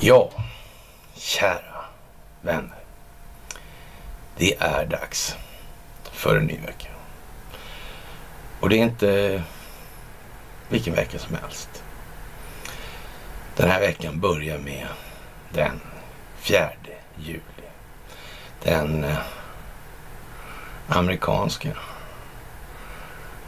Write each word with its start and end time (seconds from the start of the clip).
Ja, 0.00 0.30
kära 1.14 1.84
vänner. 2.42 2.78
Det 4.36 4.56
är 4.58 4.86
dags 4.86 5.36
för 6.12 6.36
en 6.36 6.46
ny 6.46 6.58
vecka. 6.58 6.88
Och 8.60 8.68
det 8.68 8.76
är 8.76 8.82
inte 8.82 9.42
vilken 10.68 10.94
vecka 10.94 11.18
som 11.18 11.36
helst. 11.42 11.82
Den 13.56 13.70
här 13.70 13.80
veckan 13.80 14.20
börjar 14.20 14.58
med 14.58 14.86
den 15.52 15.80
4 16.38 16.70
juli. 17.16 17.42
Den 18.62 19.04
eh, 19.04 19.18
amerikanska 20.88 21.68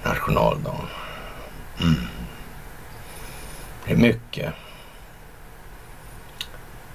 nationaldagen. 0.04 0.86
Mm. 1.80 2.08
Det 3.84 3.92
är 3.92 3.96
mycket 3.96 4.52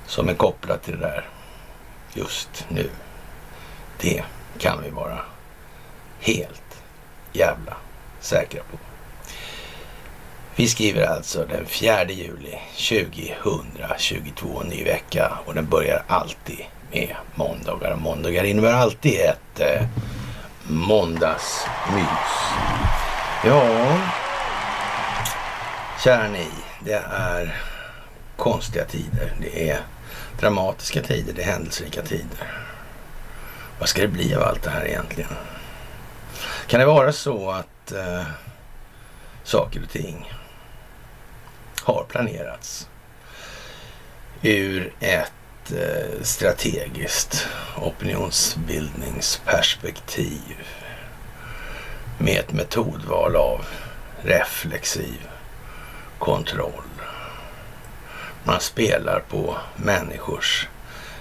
som 0.05 0.29
är 0.29 0.33
kopplat 0.33 0.83
till 0.83 0.99
det 0.99 0.99
där 0.99 1.25
just 2.13 2.65
nu. 2.69 2.89
Det 3.97 4.23
kan 4.57 4.83
vi 4.83 4.89
vara 4.89 5.19
helt 6.19 6.81
jävla 7.33 7.77
säkra 8.19 8.61
på. 8.71 8.77
Vi 10.55 10.67
skriver 10.67 11.05
alltså 11.05 11.45
den 11.45 11.65
4 11.65 12.03
juli 12.03 12.59
2022, 12.71 14.63
ny 14.63 14.83
vecka 14.83 15.37
och 15.45 15.53
den 15.53 15.65
börjar 15.65 16.03
alltid 16.07 16.65
med 16.91 17.15
måndagar. 17.35 17.91
Och 17.91 18.01
måndagar 18.01 18.43
innebär 18.43 18.73
alltid 18.73 19.19
ett 19.19 19.59
eh, 19.59 19.87
måndagsmys. 20.67 22.86
Ja, 23.47 23.99
kära 26.03 26.27
ni, 26.27 26.47
det 26.79 27.03
är 27.11 27.61
konstiga 28.35 28.85
tider. 28.85 29.33
Det 29.41 29.69
är 29.69 29.79
dramatiska 30.39 31.01
tider, 31.01 31.33
det 31.33 31.41
är 31.41 31.51
händelserika 31.51 32.01
tider. 32.01 32.51
Vad 33.79 33.89
ska 33.89 34.01
det 34.01 34.07
bli 34.07 34.35
av 34.35 34.43
allt 34.43 34.63
det 34.63 34.69
här 34.69 34.85
egentligen? 34.85 35.29
Kan 36.67 36.79
det 36.79 36.85
vara 36.85 37.11
så 37.11 37.51
att 37.51 37.91
eh, 37.91 38.23
saker 39.43 39.83
och 39.83 39.89
ting 39.89 40.33
har 41.83 42.05
planerats 42.09 42.89
ur 44.41 44.93
ett 44.99 45.71
eh, 45.71 46.21
strategiskt 46.21 47.47
opinionsbildningsperspektiv 47.81 50.57
med 52.17 52.39
ett 52.39 52.53
metodval 52.53 53.35
av 53.35 53.65
reflexiv 54.21 55.29
kontroll. 56.19 56.83
Man 58.43 58.59
spelar 58.59 59.23
på 59.29 59.57
människors 59.75 60.67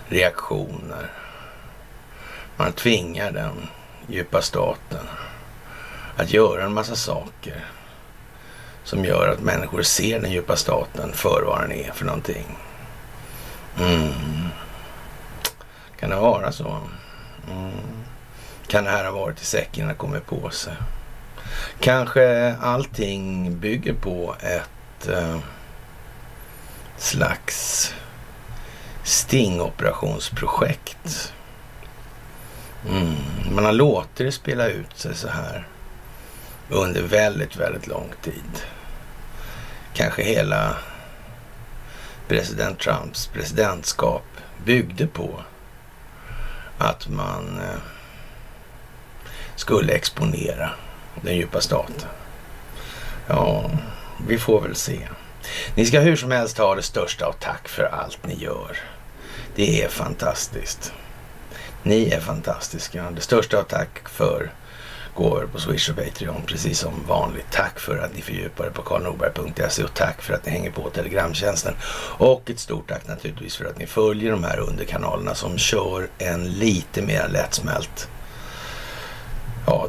reaktioner. 0.08 1.11
Man 2.56 2.72
tvingar 2.72 3.30
den 3.30 3.69
djupa 4.06 4.42
staten 4.42 5.06
att 6.16 6.33
göra 6.33 6.64
en 6.64 6.75
massa 6.75 6.97
saker 6.97 7.64
som 8.84 9.05
gör 9.05 9.28
att 9.28 9.41
människor 9.41 9.83
ser 9.83 10.20
den 10.20 10.33
djupa 10.33 10.56
staten 10.56 11.12
för 11.12 11.42
vad 11.47 11.60
den 11.60 11.72
är 11.72 11.92
för 11.92 12.05
någonting. 12.05 12.58
Mm. 13.78 14.48
Kan 16.00 16.10
det 16.10 16.16
vara 16.16 16.53
så? 16.53 16.81
Mm. 17.50 18.05
Kan 18.67 18.84
det 18.84 18.91
här 18.91 19.05
ha 19.05 19.12
varit 19.12 19.42
i 19.42 19.45
säcken 19.45 19.91
och 19.91 19.98
kommit 19.98 20.27
på 20.27 20.50
sig? 20.50 20.75
Kanske 21.81 22.56
allting 22.61 23.59
bygger 23.59 23.95
på 23.95 24.36
ett 24.41 25.09
eh, 25.09 25.39
slags 26.97 27.94
stingoperationsprojekt. 29.03 31.32
Mm. 32.88 33.15
Man 33.50 33.65
har 33.65 33.72
låtit 33.72 34.16
det 34.16 34.32
spela 34.32 34.66
ut 34.66 34.99
sig 34.99 35.15
så 35.15 35.28
här 35.28 35.69
under 36.69 37.03
väldigt, 37.03 37.56
väldigt 37.56 37.87
lång 37.87 38.12
tid. 38.22 38.62
Kanske 39.94 40.22
hela 40.22 40.76
president 42.28 42.78
Trumps 42.78 43.26
presidentskap 43.26 44.25
byggde 44.65 45.06
på 45.06 45.41
att 46.78 47.09
man 47.09 47.60
eh, 47.60 47.78
skulle 49.56 49.93
exponera 49.93 50.71
den 51.22 51.37
djupa 51.37 51.61
staten. 51.61 52.09
Ja, 53.27 53.71
vi 54.28 54.39
får 54.39 54.61
väl 54.61 54.75
se. 54.75 54.99
Ni 55.75 55.87
ska 55.87 56.00
hur 56.00 56.17
som 56.17 56.31
helst 56.31 56.59
ha 56.59 56.75
det 56.75 56.83
största 56.83 57.27
av 57.27 57.33
tack 57.33 57.69
för 57.69 57.83
allt 57.83 58.27
ni 58.27 58.34
gör. 58.34 58.78
Det 59.55 59.83
är 59.83 59.89
fantastiskt. 59.89 60.93
Ni 61.83 62.11
är 62.11 62.21
fantastiska. 62.21 63.11
Det 63.11 63.21
största 63.21 63.59
av 63.59 63.62
tack 63.62 64.09
för 64.09 64.50
gåvor 65.15 65.49
på 65.53 65.61
Swish 65.61 65.91
och 65.91 65.97
Patreon 65.97 66.43
precis 66.47 66.78
som 66.78 66.94
vanligt. 67.09 67.47
Tack 67.50 67.81
för 67.81 67.99
att 67.99 68.15
ni 68.15 68.23
fördjupar 68.23 68.67
er 68.67 68.71
på 68.71 68.83
karlnorberg.se 68.83 69.84
och 69.84 69.94
tack 69.94 70.23
för 70.23 70.34
att 70.34 70.47
ni 70.47 70.53
hänger 70.53 70.71
på 70.71 70.91
Telegramtjänsten. 70.91 71.75
Och 72.19 72.50
ett 72.50 72.59
stort 72.59 72.88
tack 72.88 73.09
naturligtvis 73.09 73.56
för 73.56 73.65
att 73.65 73.78
ni 73.78 73.87
följer 73.87 74.31
de 74.31 74.44
här 74.44 74.59
underkanalerna 74.59 75.34
som 75.34 75.59
kör 75.59 76.09
en 76.19 76.53
lite 76.53 77.03
mer 77.03 77.28
lättsmält 77.28 78.09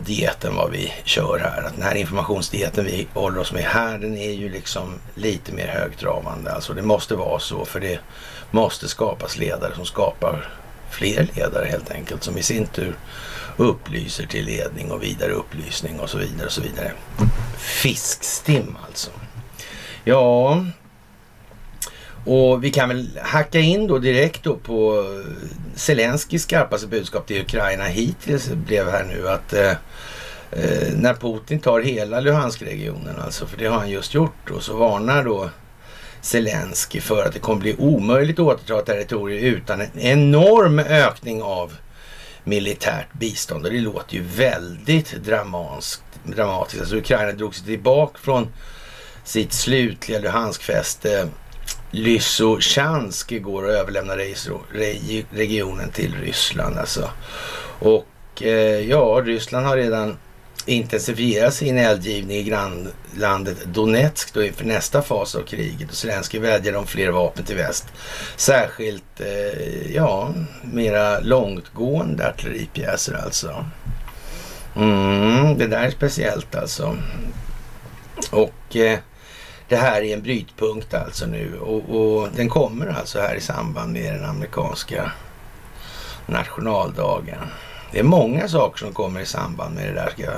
dieten 0.05 0.55
vad 0.55 0.71
vi 0.71 0.93
kör 1.03 1.39
här. 1.39 1.63
Att 1.63 1.73
den 1.73 1.83
här 1.83 1.95
informationsdieten 1.95 2.85
vi 2.85 3.07
håller 3.13 3.39
oss 3.39 3.53
med 3.53 3.63
här, 3.63 3.97
den 3.97 4.17
är 4.17 4.31
ju 4.31 4.49
liksom 4.49 4.93
lite 5.15 5.51
mer 5.51 5.67
högtravande. 5.67 6.51
Alltså 6.51 6.73
det 6.73 6.81
måste 6.81 7.15
vara 7.15 7.39
så, 7.39 7.65
för 7.65 7.79
det 7.79 7.99
måste 8.51 8.87
skapas 8.87 9.37
ledare 9.37 9.75
som 9.75 9.85
skapar 9.85 10.49
fler 10.89 11.27
ledare 11.33 11.65
helt 11.65 11.91
enkelt, 11.91 12.23
som 12.23 12.37
i 12.37 12.43
sin 12.43 12.67
tur 12.67 12.95
upplyser 13.57 14.25
till 14.25 14.45
ledning 14.45 14.91
och 14.91 15.03
vidare 15.03 15.31
upplysning 15.31 15.99
och 15.99 16.09
så 16.09 16.17
vidare 16.17 16.45
och 16.45 16.51
så 16.51 16.61
vidare. 16.61 16.91
Fiskstim 17.57 18.77
alltså. 18.87 19.11
Ja, 20.03 20.63
och 22.27 22.63
vi 22.63 22.71
kan 22.71 22.89
väl 22.89 23.19
hacka 23.21 23.59
in 23.59 23.87
då 23.87 23.97
direkt 23.97 24.43
då 24.43 24.55
på 24.55 25.05
Zelenskyjs 25.75 26.43
skarpaste 26.43 26.87
budskap 26.87 27.27
till 27.27 27.41
Ukraina 27.41 27.83
hittills 27.83 28.49
blev 28.49 28.89
här 28.89 29.03
nu 29.03 29.29
att 29.29 29.53
eh, 29.53 29.71
eh, 30.51 30.93
när 30.95 31.13
Putin 31.13 31.59
tar 31.59 31.81
hela 31.81 32.19
Luhansk-regionen 32.19 33.15
alltså, 33.19 33.45
för 33.45 33.57
det 33.57 33.65
har 33.65 33.77
han 33.77 33.89
just 33.89 34.13
gjort 34.13 34.49
och 34.51 34.63
så 34.63 34.77
varnar 34.77 35.23
då 35.23 35.49
Zelensky 36.21 37.01
för 37.01 37.25
att 37.25 37.33
det 37.33 37.39
kommer 37.39 37.59
bli 37.59 37.75
omöjligt 37.77 38.39
att 38.39 38.45
återta 38.45 38.81
territorier 38.81 39.41
utan 39.41 39.81
en 39.81 39.99
enorm 39.99 40.79
ökning 40.79 41.41
av 41.43 41.73
militärt 42.43 43.13
bistånd. 43.13 43.65
Och 43.65 43.71
det 43.71 43.79
låter 43.79 44.15
ju 44.15 44.23
väldigt 44.23 45.11
dramatiskt. 45.11 46.03
dramatiskt. 46.23 46.81
Alltså 46.81 46.95
Ukraina 46.95 47.31
drog 47.31 47.55
sig 47.55 47.65
tillbaka 47.65 48.19
från 48.19 48.47
sitt 49.23 49.53
slutliga 49.53 50.19
Luhansk-fäste 50.19 51.27
Lysochansk 51.97 53.31
igår 53.31 53.63
och 53.63 53.71
överlämnade 53.71 54.33
regionen 55.31 55.91
till 55.91 56.15
Ryssland. 56.15 56.77
Alltså. 56.77 57.09
Och 57.79 58.43
eh, 58.43 58.79
ja, 58.89 59.21
Ryssland 59.25 59.65
har 59.65 59.77
redan 59.77 60.17
intensifierat 60.65 61.53
sin 61.53 61.77
eldgivning 61.77 62.37
i 62.37 62.43
grannlandet 62.43 63.65
Donetsk 63.65 64.33
då 64.33 64.43
inför 64.43 64.65
nästa 64.65 65.01
fas 65.01 65.35
av 65.35 65.41
kriget. 65.41 65.89
Och 65.89 65.95
Zelenskyj 65.95 66.39
vädjar 66.39 66.75
om 66.75 66.87
fler 66.87 67.09
vapen 67.09 67.45
till 67.45 67.55
väst. 67.55 67.85
Särskilt, 68.35 69.19
eh, 69.19 69.95
ja, 69.95 70.33
mera 70.61 71.19
långtgående 71.19 72.27
artilleripjäser 72.27 73.13
alltså. 73.25 73.65
Mm, 74.75 75.57
det 75.57 75.67
där 75.67 75.83
är 75.83 75.91
speciellt 75.91 76.55
alltså. 76.55 76.97
Och 78.31 78.75
eh, 78.75 78.99
det 79.67 79.75
här 79.75 80.01
är 80.01 80.13
en 80.13 80.21
brytpunkt 80.21 80.93
alltså 80.93 81.25
nu 81.25 81.59
och, 81.59 81.89
och, 81.89 82.29
den 82.35 82.49
kommer 82.49 82.87
alltså 82.87 83.19
här 83.19 83.35
i 83.35 83.41
samband 83.41 83.93
med 83.93 84.13
den 84.13 84.25
amerikanska 84.25 85.11
nationaldagen. 86.25 87.39
Det 87.91 87.99
är 87.99 88.03
många 88.03 88.47
saker 88.47 88.77
som 88.77 88.93
kommer 88.93 89.19
i 89.19 89.25
samband 89.25 89.75
med 89.75 89.87
det 89.87 89.93
där 89.93 90.09
ska, 90.09 90.31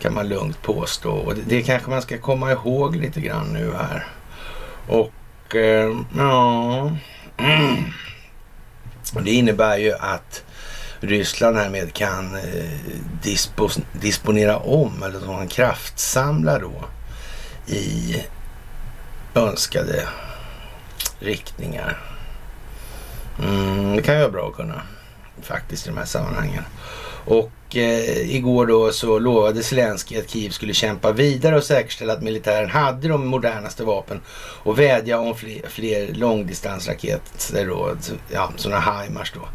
kan 0.00 0.14
man 0.14 0.28
lugnt 0.28 0.62
påstå. 0.62 1.10
Och 1.10 1.34
det, 1.34 1.42
det 1.46 1.62
kanske 1.62 1.90
man 1.90 2.02
ska 2.02 2.18
komma 2.18 2.52
ihåg 2.52 2.96
lite 2.96 3.20
grann 3.20 3.52
nu 3.52 3.72
här. 3.74 4.06
Och 4.88 5.56
eh, 5.56 5.96
ja, 6.16 6.96
och 9.14 9.22
det 9.24 9.30
innebär 9.30 9.78
ju 9.78 9.92
att 9.92 10.44
Ryssland 11.00 11.56
härmed 11.56 11.92
kan 11.92 12.34
eh, 12.34 12.42
dispos, 13.22 13.78
disponera 13.92 14.58
om 14.58 15.02
eller 15.02 15.20
som 15.20 15.32
man 15.32 15.48
kraftsamlar 15.48 16.60
då 16.60 16.84
i 17.68 18.22
önskade 19.34 20.08
riktningar. 21.18 21.98
Mm, 23.42 23.96
det 23.96 24.02
kan 24.02 24.14
ju 24.14 24.20
vara 24.20 24.30
bra 24.30 24.48
att 24.48 24.56
kunna 24.56 24.82
faktiskt 25.42 25.86
i 25.86 25.90
de 25.90 25.98
här 25.98 26.04
sammanhangen. 26.04 26.64
Och 27.28 27.76
eh, 27.76 28.34
igår 28.36 28.66
då 28.66 28.92
så 28.92 29.18
lovade 29.18 29.62
Zelensky 29.62 30.18
att 30.18 30.30
Kiev 30.30 30.50
skulle 30.50 30.72
kämpa 30.72 31.12
vidare 31.12 31.56
och 31.56 31.64
säkerställa 31.64 32.12
att 32.12 32.22
militären 32.22 32.70
hade 32.70 33.08
de 33.08 33.26
modernaste 33.26 33.84
vapen 33.84 34.20
och 34.62 34.78
vädja 34.78 35.18
om 35.18 35.34
fler, 35.34 35.62
fler 35.68 36.14
långdistansraketer 36.14 37.66
då, 37.66 37.88
alltså, 37.88 38.12
ja, 38.32 38.52
sådana 38.56 38.80
HIMARS 38.80 39.32
då, 39.34 39.48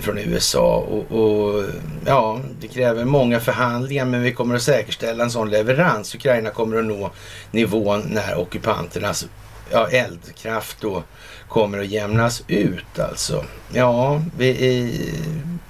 från 0.00 0.18
USA. 0.18 0.76
Och, 0.76 1.20
och, 1.20 1.64
ja, 2.06 2.40
det 2.60 2.68
kräver 2.68 3.04
många 3.04 3.40
förhandlingar 3.40 4.04
men 4.04 4.22
vi 4.22 4.32
kommer 4.32 4.54
att 4.54 4.62
säkerställa 4.62 5.24
en 5.24 5.30
sån 5.30 5.50
leverans. 5.50 6.14
Ukraina 6.14 6.50
kommer 6.50 6.76
att 6.76 6.84
nå 6.84 7.10
nivån 7.50 8.02
när 8.10 8.38
ockupanternas 8.38 9.26
ja, 9.70 9.88
eldkraft 9.88 10.76
då 10.80 11.02
kommer 11.48 11.78
att 11.78 11.88
jämnas 11.88 12.42
ut 12.48 12.98
alltså. 12.98 13.44
Ja, 13.72 14.22
vi, 14.38 14.50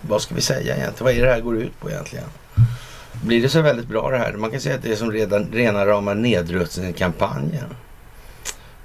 vad 0.01 0.23
ska 0.23 0.35
vi 0.35 0.41
säga 0.41 0.77
egentligen? 0.77 1.05
Vad 1.05 1.13
är 1.13 1.27
det 1.27 1.33
här 1.33 1.41
går 1.41 1.57
ut 1.57 1.81
på 1.81 1.91
egentligen? 1.91 2.29
Blir 3.23 3.43
det 3.43 3.49
så 3.49 3.61
väldigt 3.61 3.89
bra 3.89 4.11
det 4.11 4.19
här? 4.19 4.33
Man 4.33 4.51
kan 4.51 4.61
säga 4.61 4.75
att 4.75 4.83
det 4.83 4.93
är 4.93 4.97
som 4.97 5.13
redan 5.13 5.53
rena 5.53 5.87
rama 5.87 6.15
nedrustningskampanjen 6.15 7.75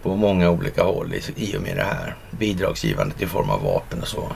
på 0.02 0.16
många 0.16 0.50
olika 0.50 0.84
håll 0.84 1.14
i, 1.14 1.22
i 1.36 1.58
och 1.58 1.62
med 1.62 1.78
det 1.78 1.84
här. 1.84 2.16
Bidragsgivandet 2.32 3.22
i 3.22 3.28
form 3.28 3.50
av 3.50 3.64
vapen 3.64 4.02
och 4.02 4.08
så. 4.08 4.32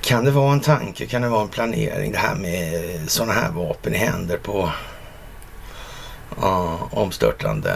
Kan 0.00 0.24
det 0.24 0.30
vara 0.30 0.52
en 0.52 0.60
tanke? 0.60 1.06
Kan 1.06 1.22
det 1.22 1.28
vara 1.28 1.42
en 1.42 1.48
planering? 1.48 2.12
Det 2.12 2.18
här 2.18 2.34
med 2.34 3.10
sådana 3.10 3.32
här 3.32 3.50
vapen 3.50 3.94
i 3.94 3.98
händer 3.98 4.36
på 4.36 4.70
uh, 6.42 6.94
omstörtande 6.94 7.74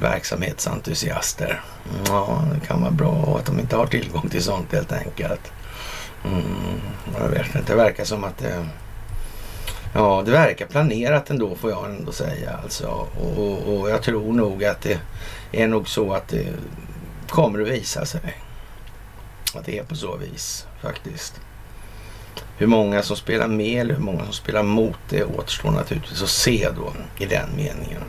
verksamhetsentusiaster. 0.00 1.62
Ja, 2.06 2.44
det 2.54 2.66
kan 2.66 2.80
vara 2.80 2.90
bra 2.90 3.36
att 3.38 3.46
de 3.46 3.60
inte 3.60 3.76
har 3.76 3.86
tillgång 3.86 4.28
till 4.28 4.42
sånt 4.42 4.72
helt 4.72 4.92
enkelt. 4.92 5.52
Mm, 6.24 6.80
jag 7.20 7.28
vet 7.28 7.54
inte, 7.54 7.72
det 7.72 7.76
verkar 7.76 8.04
som 8.04 8.24
att 8.24 8.38
det... 8.38 8.66
Ja, 9.94 10.22
det 10.26 10.30
verkar 10.30 10.66
planerat 10.66 11.30
ändå 11.30 11.54
får 11.54 11.70
jag 11.70 11.84
ändå 11.84 12.12
säga 12.12 12.58
alltså. 12.62 12.86
Och, 13.20 13.38
och, 13.38 13.80
och 13.80 13.90
jag 13.90 14.02
tror 14.02 14.32
nog 14.32 14.64
att 14.64 14.80
det 14.80 14.98
är 15.52 15.68
nog 15.68 15.88
så 15.88 16.12
att 16.12 16.28
det 16.28 16.46
kommer 17.28 17.62
att 17.62 17.68
visa 17.68 18.06
sig. 18.06 18.36
Att 19.54 19.64
det 19.64 19.78
är 19.78 19.84
på 19.84 19.94
så 19.94 20.16
vis 20.16 20.66
faktiskt. 20.82 21.40
Hur 22.56 22.66
många 22.66 23.02
som 23.02 23.16
spelar 23.16 23.48
med 23.48 23.80
eller 23.80 23.94
hur 23.94 24.02
många 24.02 24.24
som 24.24 24.32
spelar 24.32 24.62
mot 24.62 24.98
det 25.08 25.24
återstår 25.24 25.70
naturligtvis 25.70 26.22
att 26.22 26.28
se 26.28 26.68
då 26.76 26.92
i 27.24 27.26
den 27.26 27.48
meningen. 27.56 28.02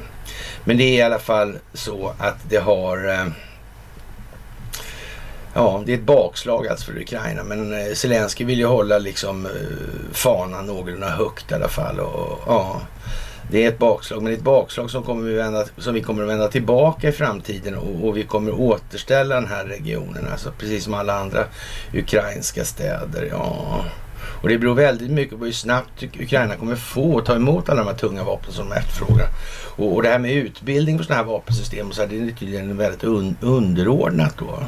Men 0.63 0.78
det 0.78 0.84
är 0.84 0.94
i 0.94 1.02
alla 1.02 1.19
fall 1.19 1.58
så 1.74 2.13
att 2.18 2.38
det 2.50 2.58
har... 2.58 3.10
Eh, 3.10 3.25
ja, 5.54 5.84
det 5.86 5.94
är 5.94 5.98
ett 5.98 6.04
bakslag 6.04 6.68
alltså 6.68 6.92
för 6.92 7.02
Ukraina. 7.02 7.44
Men 7.44 7.74
eh, 7.74 7.94
Zelensky 7.94 8.44
vill 8.44 8.60
ju 8.60 8.66
hålla 8.66 8.98
liksom 8.98 9.46
eh, 9.46 9.52
fanan 10.13 10.66
någorlunda 10.66 11.10
högt 11.10 11.52
i 11.52 11.54
alla 11.54 11.68
fall. 11.68 12.00
Och, 12.00 12.40
ja, 12.48 12.81
det 13.52 13.63
är 13.63 13.68
ett 13.68 13.78
bakslag, 13.78 14.22
men 14.22 14.25
det 14.25 14.31
är 14.31 14.38
ett 14.38 14.44
bakslag 14.44 14.90
som, 14.92 15.04
kommer 15.04 15.30
vi, 15.30 15.34
vända, 15.34 15.66
som 15.78 15.94
vi 15.94 16.02
kommer 16.02 16.24
att 16.24 16.30
vända 16.30 16.48
tillbaka 16.48 17.10
i 17.10 17.12
framtiden 17.12 17.75
och, 17.75 18.08
och 18.08 18.18
vi 18.18 18.24
kommer 18.24 18.52
återställa 18.52 19.36
den 19.36 19.48
här 19.48 19.66
regionen. 19.66 20.28
Alltså 20.31 20.52
precis 20.58 20.84
som 20.84 20.94
alla 20.94 21.13
andra 21.13 21.46
ukrainska 21.94 22.66
städer. 22.66 23.28
Ja, 23.31 23.86
och 24.42 24.50
det 24.50 24.58
beror 24.58 24.75
väldigt 24.75 25.12
mycket 25.12 25.40
på 25.40 25.46
hur 25.46 25.52
snabbt 25.52 26.04
Ukraina 26.04 26.56
kommer 26.56 26.75
få 26.75 27.22
ta 27.22 27.36
emot 27.36 27.69
alla 27.69 27.84
de 27.84 27.88
här 27.88 27.98
tunga 27.98 28.24
vapnen 28.24 28.54
som 28.54 28.69
de 28.69 28.75
efterfrågar. 28.75 29.28
Och, 29.76 29.96
och 29.96 30.04
det 30.04 30.10
här 30.10 30.20
med 30.20 30.32
utbildning 30.32 30.98
på 30.98 31.04
sådana 31.04 31.24
här 31.24 31.30
vapensystem 31.30 31.88
och 31.88 31.96
så 31.96 32.02
här, 32.02 32.10
det 32.10 32.20
är 32.20 32.32
tydligen 32.32 32.78
väldigt 32.78 33.04
un, 33.04 33.38
underordnat 33.42 34.38
då. 34.38 34.64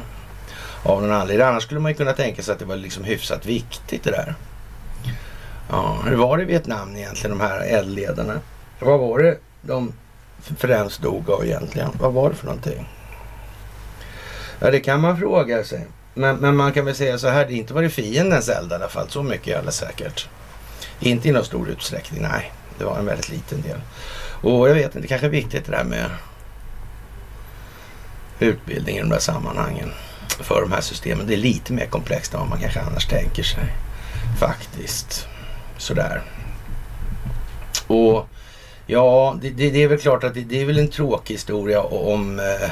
Av 0.82 1.02
någon 1.02 1.12
anledning. 1.12 1.46
Annars 1.46 1.62
skulle 1.62 1.80
man 1.80 1.90
ju 1.90 1.96
kunna 1.96 2.12
tänka 2.12 2.42
sig 2.42 2.52
att 2.52 2.58
det 2.58 2.64
var 2.64 2.76
liksom 2.76 3.04
hyfsat 3.04 3.46
viktigt 3.46 4.04
det 4.04 4.10
där. 4.10 4.34
Ja, 5.70 5.98
hur 6.06 6.16
var 6.16 6.36
det 6.36 6.42
i 6.42 6.46
Vietnam 6.46 6.96
egentligen, 6.96 7.38
de 7.38 7.44
här 7.44 7.60
eldledarna? 7.60 8.40
Vad 8.80 9.00
var 9.00 9.18
det 9.18 9.38
de 9.62 9.92
främst 10.56 11.02
dog 11.02 11.30
av 11.30 11.44
egentligen? 11.44 11.90
Vad 12.00 12.12
var 12.12 12.30
det 12.30 12.36
för 12.36 12.46
någonting? 12.46 12.88
Ja, 14.58 14.70
det 14.70 14.80
kan 14.80 15.00
man 15.00 15.18
fråga 15.18 15.64
sig. 15.64 15.86
Men, 16.14 16.36
men, 16.36 16.56
man 16.56 16.72
kan 16.72 16.84
väl 16.84 16.94
säga 16.94 17.18
så 17.18 17.28
här, 17.28 17.46
det 17.46 17.52
inte 17.52 17.74
var 17.74 17.82
det 17.82 17.90
fiendens 17.90 18.48
eld 18.48 18.72
i 18.72 18.74
alla 18.74 18.88
fall. 18.88 19.08
Så 19.08 19.22
mycket 19.22 19.48
är 19.48 19.56
alldeles 19.58 19.76
säkert. 19.76 20.28
Inte 21.00 21.28
i 21.28 21.32
någon 21.32 21.44
stor 21.44 21.68
utsträckning, 21.68 22.22
nej. 22.22 22.52
Det 22.78 22.84
var 22.84 22.98
en 22.98 23.06
väldigt 23.06 23.28
liten 23.28 23.62
del. 23.62 23.78
Och 24.44 24.68
jag 24.68 24.74
vet 24.74 24.84
inte, 24.84 25.00
det 25.00 25.06
kanske 25.06 25.26
är 25.26 25.30
viktigt 25.30 25.64
det 25.64 25.72
där 25.72 25.84
med 25.84 26.10
utbildning 28.38 28.96
i 28.96 29.00
de 29.00 29.08
där 29.08 29.18
sammanhangen 29.18 29.92
för 30.28 30.60
de 30.60 30.72
här 30.72 30.80
systemen. 30.80 31.26
Det 31.26 31.34
är 31.34 31.38
lite 31.38 31.72
mer 31.72 31.86
komplext 31.86 32.34
än 32.34 32.40
vad 32.40 32.48
man 32.48 32.60
kanske 32.60 32.80
annars 32.80 33.06
tänker 33.06 33.42
sig. 33.42 33.64
Faktiskt. 34.40 35.26
Sådär. 35.76 36.22
Och 37.86 38.28
ja, 38.86 39.36
det, 39.42 39.50
det, 39.50 39.70
det 39.70 39.82
är 39.82 39.88
väl 39.88 39.98
klart 39.98 40.24
att 40.24 40.34
det, 40.34 40.40
det, 40.40 40.60
är 40.60 40.64
väl 40.64 40.78
en 40.78 40.88
tråkig 40.88 41.34
historia 41.34 41.82
om 41.82 42.38
eh, 42.38 42.70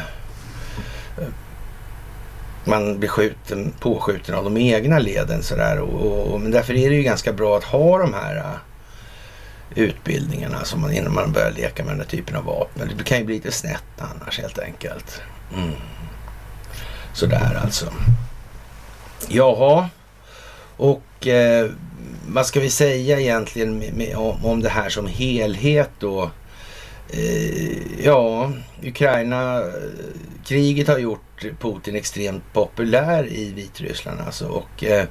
man 2.64 2.98
blir 2.98 3.08
skjuten, 3.08 3.72
påskjuten 3.80 4.34
av 4.34 4.44
de 4.44 4.56
egna 4.56 4.98
leden 4.98 5.42
sådär. 5.42 5.78
Och, 5.78 6.32
och, 6.32 6.40
men 6.40 6.50
därför 6.50 6.74
är 6.74 6.90
det 6.90 6.96
ju 6.96 7.02
ganska 7.02 7.32
bra 7.32 7.56
att 7.56 7.64
ha 7.64 7.98
de 7.98 8.14
här 8.14 8.36
eh, 8.36 8.71
utbildningarna 9.74 10.64
som 10.64 10.80
man, 10.80 10.92
innan 10.92 11.14
man 11.14 11.32
börjar 11.32 11.50
leka 11.50 11.84
med 11.84 11.92
den 11.92 12.00
här 12.00 12.06
typen 12.06 12.36
av 12.36 12.44
vapen. 12.44 12.90
Det 12.98 13.04
kan 13.04 13.19
ju 13.19 13.24
bli 13.24 13.34
lite 13.34 13.52
snett 13.52 13.84
annars 13.98 14.40
helt 14.40 14.58
enkelt. 14.58 15.22
Mm. 15.56 15.72
Sådär 17.12 17.60
alltså. 17.64 17.92
Jaha, 19.28 19.88
och 20.76 21.26
eh, 21.26 21.70
vad 22.28 22.46
ska 22.46 22.60
vi 22.60 22.70
säga 22.70 23.20
egentligen 23.20 23.78
med, 23.78 23.94
med, 23.94 24.16
om, 24.16 24.44
om 24.44 24.62
det 24.62 24.69
här 24.69 24.88
som 24.88 25.06
helhet 25.06 25.90
då? 25.98 26.30
Eh, 27.10 28.04
ja, 28.04 28.52
Ukraina, 28.82 29.58
eh, 29.58 29.66
kriget 30.44 30.88
har 30.88 30.98
gjort 30.98 31.44
Putin 31.60 31.96
extremt 31.96 32.52
populär 32.52 33.26
i 33.32 33.52
Vitryssland 33.52 34.20
alltså. 34.20 34.46
Och 34.46 34.84
eh, 34.84 35.06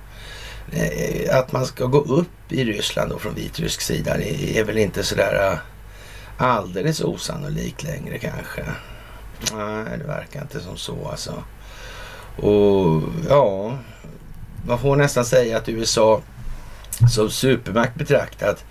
Eh, 0.72 1.38
att 1.38 1.52
man 1.52 1.66
ska 1.66 1.86
gå 1.86 2.00
upp 2.00 2.52
i 2.52 2.64
Ryssland 2.64 3.12
då 3.12 3.20
från 3.20 3.36
vitrysk 3.36 3.82
sida 3.82 4.18
är 4.22 4.64
väl 4.64 4.78
inte 4.78 5.04
sådär 5.04 5.52
eh, 5.52 5.58
alldeles 6.38 7.02
osannolikt 7.02 7.84
längre 7.84 8.18
kanske. 8.18 8.64
Nej, 9.54 9.98
det 9.98 10.04
verkar 10.04 10.42
inte 10.42 10.60
som 10.60 10.78
så 10.78 11.08
alltså. 11.08 11.44
Och 12.36 13.02
ja, 13.30 13.78
man 14.68 14.80
får 14.80 14.96
nästan 14.96 15.26
säga 15.26 15.58
att 15.58 15.70
USA 15.70 16.22
som 17.14 17.30
supermakt 17.30 17.96
betraktat 17.96 18.66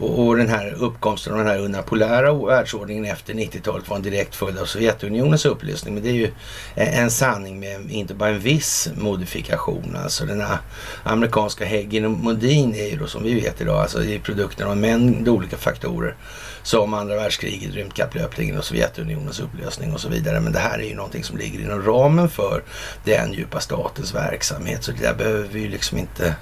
och, 0.00 0.26
och, 0.26 0.36
den 0.36 0.48
här 0.48 0.74
uppkomsten 0.78 1.32
av 1.32 1.38
den 1.38 1.48
här 1.48 1.58
unapolära 1.58 2.32
världsordningen 2.32 3.04
efter 3.04 3.34
90-talet 3.34 3.88
var 3.88 3.96
en 3.96 4.02
direkt 4.02 4.34
följd 4.34 4.58
av 4.58 4.64
Sovjetunionens 4.64 5.46
upplösning. 5.46 5.94
Men 5.94 6.02
det 6.02 6.08
är 6.08 6.14
ju 6.14 6.30
en 6.74 7.10
sanning 7.10 7.60
med 7.60 7.90
inte 7.90 8.14
bara 8.14 8.28
en 8.28 8.40
viss 8.40 8.88
modifikation. 8.96 9.96
Alltså 10.02 10.24
den 10.24 10.40
här 10.40 10.58
amerikanska 11.02 11.64
modin 12.00 12.74
är 12.74 12.90
ju 12.90 12.96
då 12.96 13.06
som 13.06 13.22
vi 13.22 13.34
vet 13.34 13.60
idag, 13.60 13.80
alltså 13.80 13.98
det 13.98 14.14
är 14.14 14.18
produkten 14.18 14.66
av 14.66 14.72
en 14.72 14.80
mängd 14.80 15.28
olika 15.28 15.56
faktorer. 15.56 16.16
Som 16.62 16.94
andra 16.94 17.16
världskriget, 17.16 17.74
rymdkapplöpningen 17.74 18.58
och 18.58 18.64
Sovjetunionens 18.64 19.40
upplösning 19.40 19.94
och 19.94 20.00
så 20.00 20.08
vidare. 20.08 20.40
Men 20.40 20.52
det 20.52 20.58
här 20.58 20.78
är 20.78 20.88
ju 20.88 20.94
någonting 20.94 21.24
som 21.24 21.38
ligger 21.38 21.60
inom 21.60 21.82
ramen 21.82 22.28
för 22.28 22.62
den 23.04 23.32
djupa 23.32 23.60
statens 23.60 24.14
verksamhet. 24.14 24.84
Så 24.84 24.92
det 24.92 25.02
där 25.02 25.14
behöver 25.14 25.48
vi 25.52 25.60
ju 25.60 25.68
liksom 25.68 25.98
inte 25.98 26.34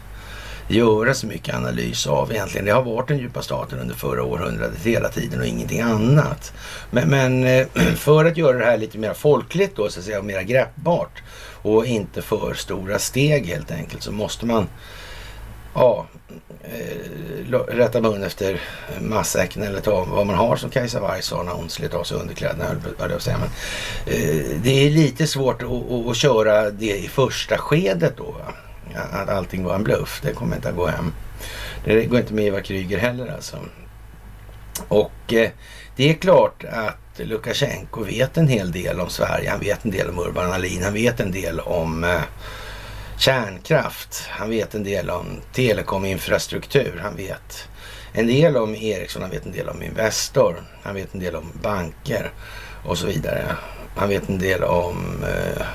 göra 0.68 1.14
så 1.14 1.26
mycket 1.26 1.54
analys 1.54 2.06
av 2.06 2.32
egentligen. 2.32 2.64
Det 2.64 2.72
har 2.72 2.82
varit 2.82 3.08
den 3.08 3.18
djupa 3.18 3.42
staten 3.42 3.78
under 3.78 3.94
förra 3.94 4.22
århundradet 4.24 4.78
hela 4.82 5.08
tiden 5.08 5.40
och 5.40 5.46
ingenting 5.46 5.80
annat. 5.80 6.52
Men, 6.90 7.08
men 7.08 7.44
eh, 7.44 7.66
för 7.96 8.24
att 8.24 8.36
göra 8.36 8.58
det 8.58 8.64
här 8.64 8.78
lite 8.78 8.98
mer 8.98 9.14
folkligt 9.14 9.76
då 9.76 9.88
så 9.88 9.98
att 9.98 10.04
säga 10.04 10.18
och 10.18 10.24
mer 10.24 10.42
greppbart 10.42 11.22
och 11.62 11.86
inte 11.86 12.22
för 12.22 12.54
stora 12.54 12.98
steg 12.98 13.46
helt 13.46 13.70
enkelt 13.70 14.02
så 14.02 14.12
måste 14.12 14.46
man 14.46 14.68
ja, 15.74 16.06
eh, 16.62 17.58
rätta 17.68 18.00
mun 18.00 18.22
efter 18.22 18.60
massäcken 19.00 19.62
eller 19.62 19.80
ta 19.80 20.04
vad 20.04 20.26
man 20.26 20.36
har 20.36 20.56
som 20.56 20.70
Kajsa 20.70 21.00
Warg 21.00 21.22
sa 21.22 21.42
när 21.42 21.52
hon 21.52 21.70
slet 21.70 21.94
av 21.94 22.04
sig 22.04 22.18
underkläderna. 22.18 22.64
Jag 22.98 23.22
säga. 23.22 23.38
Men, 23.38 23.48
eh, 24.14 24.60
det 24.62 24.86
är 24.86 24.90
lite 24.90 25.26
svårt 25.26 25.62
att, 25.62 25.68
att, 25.68 26.06
att, 26.06 26.16
köra 26.16 26.70
det 26.70 26.96
i 26.96 27.08
första 27.08 27.58
skedet 27.58 28.16
då. 28.16 28.24
Va? 28.24 28.52
Att 28.94 29.28
allting 29.28 29.64
var 29.64 29.74
en 29.74 29.84
bluff. 29.84 30.20
Det 30.22 30.32
kommer 30.32 30.56
inte 30.56 30.68
att 30.68 30.76
gå 30.76 30.86
hem. 30.86 31.12
Det 31.84 32.04
går 32.04 32.18
inte 32.18 32.34
med 32.34 32.44
Eva 32.44 32.60
Kryger 32.60 32.98
heller 32.98 33.32
alltså. 33.32 33.56
Och 34.88 35.32
eh, 35.32 35.50
det 35.96 36.10
är 36.10 36.14
klart 36.14 36.64
att 36.64 37.18
Lukasjenko 37.18 38.04
vet 38.04 38.36
en 38.36 38.48
hel 38.48 38.72
del 38.72 39.00
om 39.00 39.10
Sverige. 39.10 39.50
Han 39.50 39.60
vet 39.60 39.84
en 39.84 39.90
del 39.90 40.08
om 40.08 40.18
Urban 40.18 40.52
Ahlin. 40.52 40.82
Han 40.82 40.94
vet 40.94 41.20
en 41.20 41.32
del 41.32 41.60
om 41.60 42.04
eh, 42.04 42.20
kärnkraft. 43.18 44.26
Han 44.28 44.50
vet 44.50 44.74
en 44.74 44.84
del 44.84 45.10
om 45.10 45.26
telekominfrastruktur. 45.52 47.00
Han 47.02 47.16
vet 47.16 47.68
en 48.12 48.26
del 48.26 48.56
om 48.56 48.74
Ericsson. 48.74 49.22
Han 49.22 49.30
vet 49.30 49.46
en 49.46 49.52
del 49.52 49.68
om 49.68 49.82
Investor. 49.82 50.56
Han 50.82 50.94
vet 50.94 51.14
en 51.14 51.20
del 51.20 51.36
om 51.36 51.52
banker 51.62 52.32
och 52.84 52.98
så 52.98 53.06
vidare. 53.06 53.56
Han 53.96 54.08
vet 54.08 54.28
en 54.28 54.38
del 54.38 54.64
om 54.64 55.24
eh, 55.24 55.66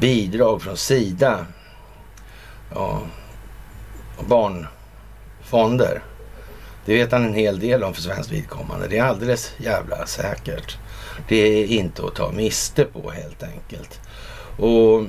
bidrag 0.00 0.62
från 0.62 0.76
Sida 0.76 1.46
Ja, 2.74 3.00
barnfonder. 4.28 6.02
Det 6.84 6.94
vet 6.94 7.12
han 7.12 7.24
en 7.24 7.34
hel 7.34 7.60
del 7.60 7.84
om 7.84 7.94
för 7.94 8.02
svenskt 8.02 8.32
vidkommande. 8.32 8.88
Det 8.88 8.98
är 8.98 9.02
alldeles 9.02 9.52
jävla 9.58 10.06
säkert. 10.06 10.78
Det 11.28 11.36
är 11.36 11.66
inte 11.66 12.06
att 12.06 12.14
ta 12.14 12.32
miste 12.32 12.84
på 12.84 13.10
helt 13.10 13.42
enkelt. 13.42 14.00
Och 14.58 15.06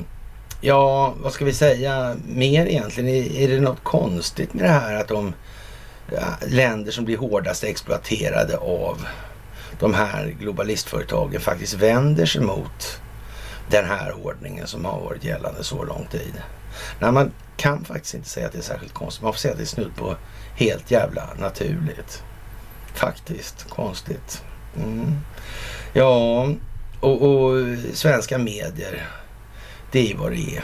ja, 0.62 1.14
vad 1.22 1.34
ska 1.34 1.46
vi 1.46 1.54
säga 1.54 2.16
mer 2.28 2.66
egentligen? 2.66 3.10
Är, 3.10 3.36
är 3.36 3.48
det 3.48 3.60
något 3.60 3.84
konstigt 3.84 4.54
med 4.54 4.64
det 4.64 4.72
här 4.72 4.96
att 4.96 5.08
de 5.08 5.34
ja, 6.12 6.48
länder 6.48 6.92
som 6.92 7.06
blir 7.06 7.18
hårdast 7.18 7.64
exploaterade 7.64 8.58
av 8.58 9.08
de 9.80 9.94
här 9.94 10.36
globalistföretagen 10.40 11.42
faktiskt 11.42 11.74
vänder 11.74 12.26
sig 12.26 12.42
mot 12.42 13.02
den 13.70 13.86
här 13.86 14.26
ordningen 14.26 14.68
som 14.68 14.86
har 14.86 15.00
varit 15.00 15.24
gällande 15.24 15.64
så 15.64 15.84
lång 15.84 16.08
tid. 16.12 16.34
Nej, 17.00 17.12
man 17.12 17.32
kan 17.58 17.86
faktiskt 17.86 18.14
inte 18.14 18.30
säga 18.30 18.46
att 18.46 18.52
det 18.52 18.58
är 18.58 18.64
särskilt 18.64 18.94
konstigt. 18.94 19.24
Man 19.24 19.34
får 19.34 19.40
säga 19.40 19.52
att 19.52 19.58
det 19.58 19.64
är 19.64 19.66
snudd 19.66 19.96
på 19.96 20.16
helt 20.56 20.92
jävla 20.92 21.30
naturligt. 21.40 22.24
Faktiskt 22.94 23.70
konstigt. 23.70 24.44
Mm. 24.76 25.16
Ja, 25.94 26.48
och, 27.00 27.22
och, 27.22 27.78
svenska 27.94 28.38
medier, 28.38 29.10
det 29.92 30.00
är 30.00 30.08
ju 30.08 30.16
vad 30.16 30.32
det 30.32 30.58
är. 30.58 30.64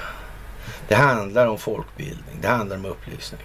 Det 0.88 0.95
handlar 0.95 1.48
om 1.48 1.57
folkbildning, 1.57 2.38
det 2.41 2.48
handlar 2.48 2.77
om 2.77 2.86
upplysning. 2.86 3.41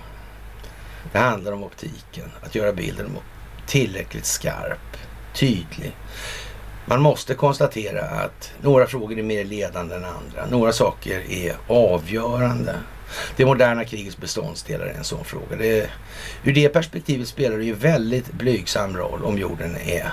Det 1.12 1.18
handlar 1.18 1.52
om 1.52 1.64
optiken, 1.64 2.30
att 2.42 2.54
göra 2.54 2.72
bilden 2.72 3.10
tillräckligt 3.66 4.26
skarp, 4.26 4.96
tydlig. 5.34 5.96
Man 6.90 7.02
måste 7.02 7.34
konstatera 7.34 8.04
att 8.04 8.52
några 8.62 8.86
frågor 8.86 9.18
är 9.18 9.22
mer 9.22 9.44
ledande 9.44 9.94
än 9.94 10.04
andra. 10.04 10.46
Några 10.50 10.72
saker 10.72 11.22
är 11.30 11.56
avgörande. 11.66 12.74
Det 13.36 13.46
moderna 13.46 13.84
krigets 13.84 14.16
beståndsdelar 14.16 14.86
är 14.86 14.94
en 14.94 15.04
sån 15.04 15.24
fråga. 15.24 15.56
Det, 15.58 15.90
ur 16.44 16.52
det 16.52 16.68
perspektivet 16.68 17.28
spelar 17.28 17.58
det 17.58 17.64
ju 17.64 17.74
väldigt 17.74 18.32
blygsam 18.32 18.96
roll 18.96 19.24
om 19.24 19.38
jorden 19.38 19.76
är 19.76 20.12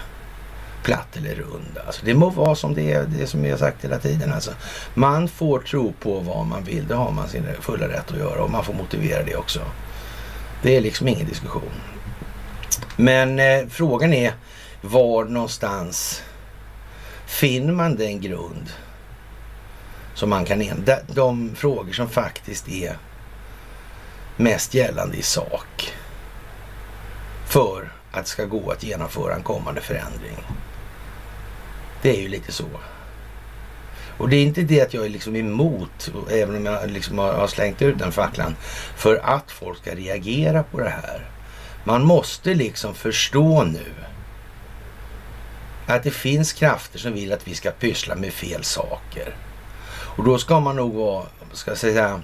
platt 0.84 1.18
eller 1.18 1.36
rund. 1.36 1.78
Alltså, 1.86 2.06
det 2.06 2.14
må 2.14 2.30
vara 2.30 2.56
som 2.56 2.74
det 2.74 2.92
är, 2.92 3.04
det 3.04 3.28
som 3.28 3.46
jag 3.46 3.52
har 3.52 3.58
sagt 3.58 3.84
hela 3.84 4.00
tiden. 4.00 4.34
Alltså, 4.34 4.52
man 4.94 5.28
får 5.28 5.60
tro 5.60 5.94
på 6.00 6.20
vad 6.20 6.46
man 6.46 6.64
vill. 6.64 6.88
Det 6.88 6.96
har 6.96 7.12
man 7.12 7.28
sin 7.28 7.46
fulla 7.62 7.88
rätt 7.88 8.12
att 8.12 8.18
göra 8.18 8.44
och 8.44 8.52
man 8.52 8.64
får 8.64 8.74
motivera 8.74 9.24
det 9.24 9.36
också. 9.36 9.60
Det 10.62 10.78
är 10.78 10.82
liksom 10.82 11.08
ingen 11.08 11.28
diskussion. 11.28 11.82
Men 12.96 13.40
eh, 13.40 13.68
frågan 13.70 14.14
är 14.14 14.34
var 14.82 15.26
någonstans 15.26 16.24
finner 17.28 17.74
man 17.74 17.96
den 17.96 18.22
grund 18.22 18.72
som 20.14 20.30
man 20.30 20.46
kan 20.46 20.60
de, 20.60 20.96
de 21.08 21.56
frågor 21.56 21.94
som 21.94 22.10
faktiskt 22.10 22.70
är 22.70 22.98
mest 24.38 24.74
gällande 24.74 25.18
i 25.18 25.22
sak 25.22 25.94
för 27.46 27.92
att 28.12 28.24
det 28.24 28.30
ska 28.30 28.46
gå 28.46 28.72
att 28.72 28.84
genomföra 28.84 29.36
en 29.36 29.44
kommande 29.44 29.82
förändring. 29.82 30.38
Det 32.02 32.18
är 32.18 32.22
ju 32.22 32.28
lite 32.28 32.52
så. 32.52 32.66
Och 34.18 34.30
det 34.30 34.36
är 34.36 34.44
inte 34.44 34.62
det 34.62 34.82
att 34.82 34.94
jag 34.94 35.06
är 35.06 35.10
liksom 35.10 35.36
emot, 35.36 36.12
även 36.32 36.56
om 36.56 36.66
jag 36.66 36.92
liksom 36.92 37.18
har 37.18 37.48
slängt 37.48 37.82
ut 37.82 38.00
den 38.00 38.12
facklan, 38.12 38.56
för 38.96 39.16
att 39.24 39.52
folk 39.52 39.78
ska 39.78 39.96
reagera 39.96 40.64
på 40.64 40.80
det 40.80 40.90
här. 40.90 41.30
Man 41.84 42.04
måste 42.04 42.54
liksom 42.54 42.94
förstå 42.94 43.64
nu 43.64 43.94
att 45.96 46.04
det 46.04 46.12
finns 46.12 46.54
krafter 46.54 47.00
som 47.00 47.14
vill 47.14 47.34
att 47.34 47.48
vi 47.48 47.56
ska 47.56 47.72
pyssla 47.72 48.16
med 48.16 48.34
fel 48.34 48.64
saker. 48.64 49.36
Och 49.90 50.24
då 50.24 50.38
ska 50.38 50.60
man 50.60 50.76
nog 50.76 50.94
vara, 50.94 51.26
ska 51.54 51.72
jag 51.72 51.78
säga, 51.78 52.22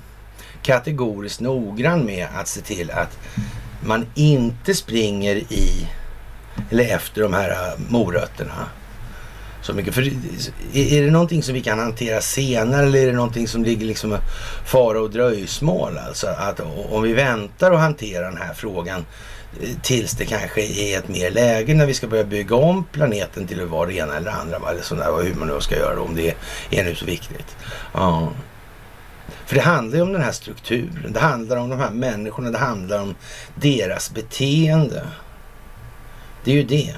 kategoriskt 0.61 1.41
noggrann 1.41 2.05
med 2.05 2.27
att 2.35 2.47
se 2.47 2.61
till 2.61 2.91
att 2.91 3.17
man 3.85 4.05
inte 4.15 4.73
springer 4.73 5.35
i 5.35 5.87
eller 6.69 6.95
efter 6.95 7.21
de 7.21 7.33
här 7.33 7.49
äh, 7.49 7.79
morötterna 7.89 8.67
så 9.61 9.73
mycket. 9.73 9.93
För 9.93 10.01
är 10.73 11.01
det 11.01 11.11
någonting 11.11 11.43
som 11.43 11.53
vi 11.53 11.61
kan 11.61 11.79
hantera 11.79 12.21
senare 12.21 12.85
eller 12.85 12.99
är 12.99 13.05
det 13.05 13.13
någonting 13.13 13.47
som 13.47 13.63
ligger 13.63 13.85
liksom 13.85 14.17
fara 14.65 15.01
och 15.01 15.09
dröjsmål? 15.09 15.97
Alltså 16.07 16.27
att 16.27 16.59
om 16.89 17.03
vi 17.03 17.13
väntar 17.13 17.71
och 17.71 17.79
hanterar 17.79 18.31
den 18.31 18.41
här 18.41 18.53
frågan 18.53 19.05
tills 19.81 20.11
det 20.11 20.25
kanske 20.25 20.61
är 20.61 20.99
ett 20.99 21.07
mer 21.07 21.31
läge 21.31 21.73
när 21.73 21.85
vi 21.85 21.93
ska 21.93 22.07
börja 22.07 22.23
bygga 22.23 22.55
om 22.55 22.83
planeten 22.83 23.47
till 23.47 23.63
att 23.63 23.69
vara 23.69 23.87
det 23.87 23.93
ena 23.93 24.17
eller 24.17 24.31
andra. 24.31 24.57
Eller 24.69 24.81
sådär, 24.81 25.23
hur 25.23 25.35
man 25.35 25.47
nu 25.47 25.61
ska 25.61 25.75
göra 25.75 26.01
om 26.01 26.15
det 26.15 26.35
är 26.69 26.83
nu 26.83 26.95
så 26.95 27.05
viktigt. 27.05 27.57
Ja. 27.93 28.31
För 29.45 29.55
det 29.55 29.61
handlar 29.61 29.97
ju 29.97 30.01
om 30.01 30.13
den 30.13 30.21
här 30.21 30.31
strukturen. 30.31 31.13
Det 31.13 31.19
handlar 31.19 31.57
om 31.57 31.69
de 31.69 31.79
här 31.79 31.91
människorna. 31.91 32.51
Det 32.51 32.57
handlar 32.57 33.01
om 33.01 33.15
deras 33.55 34.13
beteende. 34.13 35.07
Det 36.43 36.51
är 36.51 36.55
ju 36.55 36.63
det. 36.63 36.95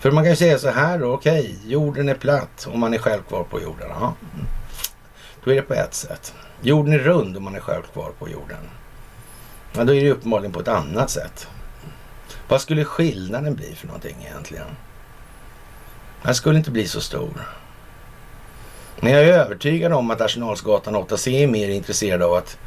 För 0.00 0.10
man 0.10 0.24
kan 0.24 0.30
ju 0.30 0.36
säga 0.36 0.58
så 0.58 0.70
här 0.70 0.98
då, 0.98 1.12
okej, 1.12 1.40
okay, 1.40 1.70
jorden 1.70 2.08
är 2.08 2.14
platt 2.14 2.68
om 2.72 2.80
man 2.80 2.94
är 2.94 2.98
själv 2.98 3.22
kvar 3.22 3.44
på 3.44 3.60
jorden. 3.60 3.88
Ja. 4.00 4.14
Då 5.44 5.50
är 5.50 5.54
det 5.54 5.62
på 5.62 5.74
ett 5.74 5.94
sätt. 5.94 6.34
Jorden 6.60 6.92
är 6.92 6.98
rund 6.98 7.36
om 7.36 7.44
man 7.44 7.54
är 7.54 7.60
själv 7.60 7.82
kvar 7.82 8.12
på 8.18 8.28
jorden. 8.28 8.68
Ja, 9.76 9.84
då 9.84 9.94
är 9.94 10.04
det 10.04 10.10
uppenbarligen 10.10 10.52
på 10.52 10.60
ett 10.60 10.68
annat 10.68 11.10
sätt. 11.10 11.48
Vad 12.48 12.60
skulle 12.60 12.84
skillnaden 12.84 13.54
bli 13.54 13.74
för 13.74 13.86
någonting 13.86 14.16
egentligen? 14.26 14.66
Den 16.22 16.34
skulle 16.34 16.58
inte 16.58 16.70
bli 16.70 16.86
så 16.86 17.00
stor. 17.00 17.48
Men 19.00 19.12
jag 19.12 19.22
är 19.22 19.32
övertygad 19.32 19.92
om 19.92 20.10
att 20.10 20.20
Arsenalsgatan 20.20 20.96
8C 20.96 21.28
är 21.28 21.46
mer 21.46 21.68
intresserad 21.68 22.22
av 22.22 22.34
att 22.34 22.58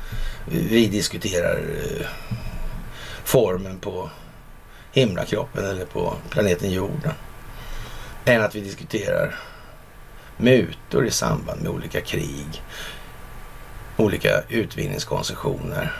vi 0.45 0.88
diskuterar 0.88 1.57
eh, 1.57 2.07
formen 3.24 3.79
på 3.79 4.09
himlakroppen 4.91 5.65
eller 5.65 5.85
på 5.85 6.13
planeten 6.29 6.71
jorden. 6.71 7.13
Än 8.25 8.41
att 8.41 8.55
vi 8.55 8.62
diskuterar 8.62 9.39
mutor 10.38 11.05
i 11.05 11.12
samband 11.12 11.62
med 11.62 11.71
olika 11.71 12.01
krig, 12.01 12.63
olika 13.97 14.41
utvinningskoncessioner 14.50 15.93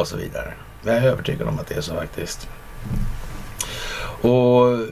och 0.00 0.08
så 0.08 0.16
vidare. 0.16 0.54
Jag 0.82 0.96
är 0.96 1.02
övertygad 1.02 1.48
om 1.48 1.58
att 1.58 1.66
det 1.66 1.74
är 1.74 1.80
så 1.80 1.94
faktiskt. 1.94 2.48
Och 4.20 4.86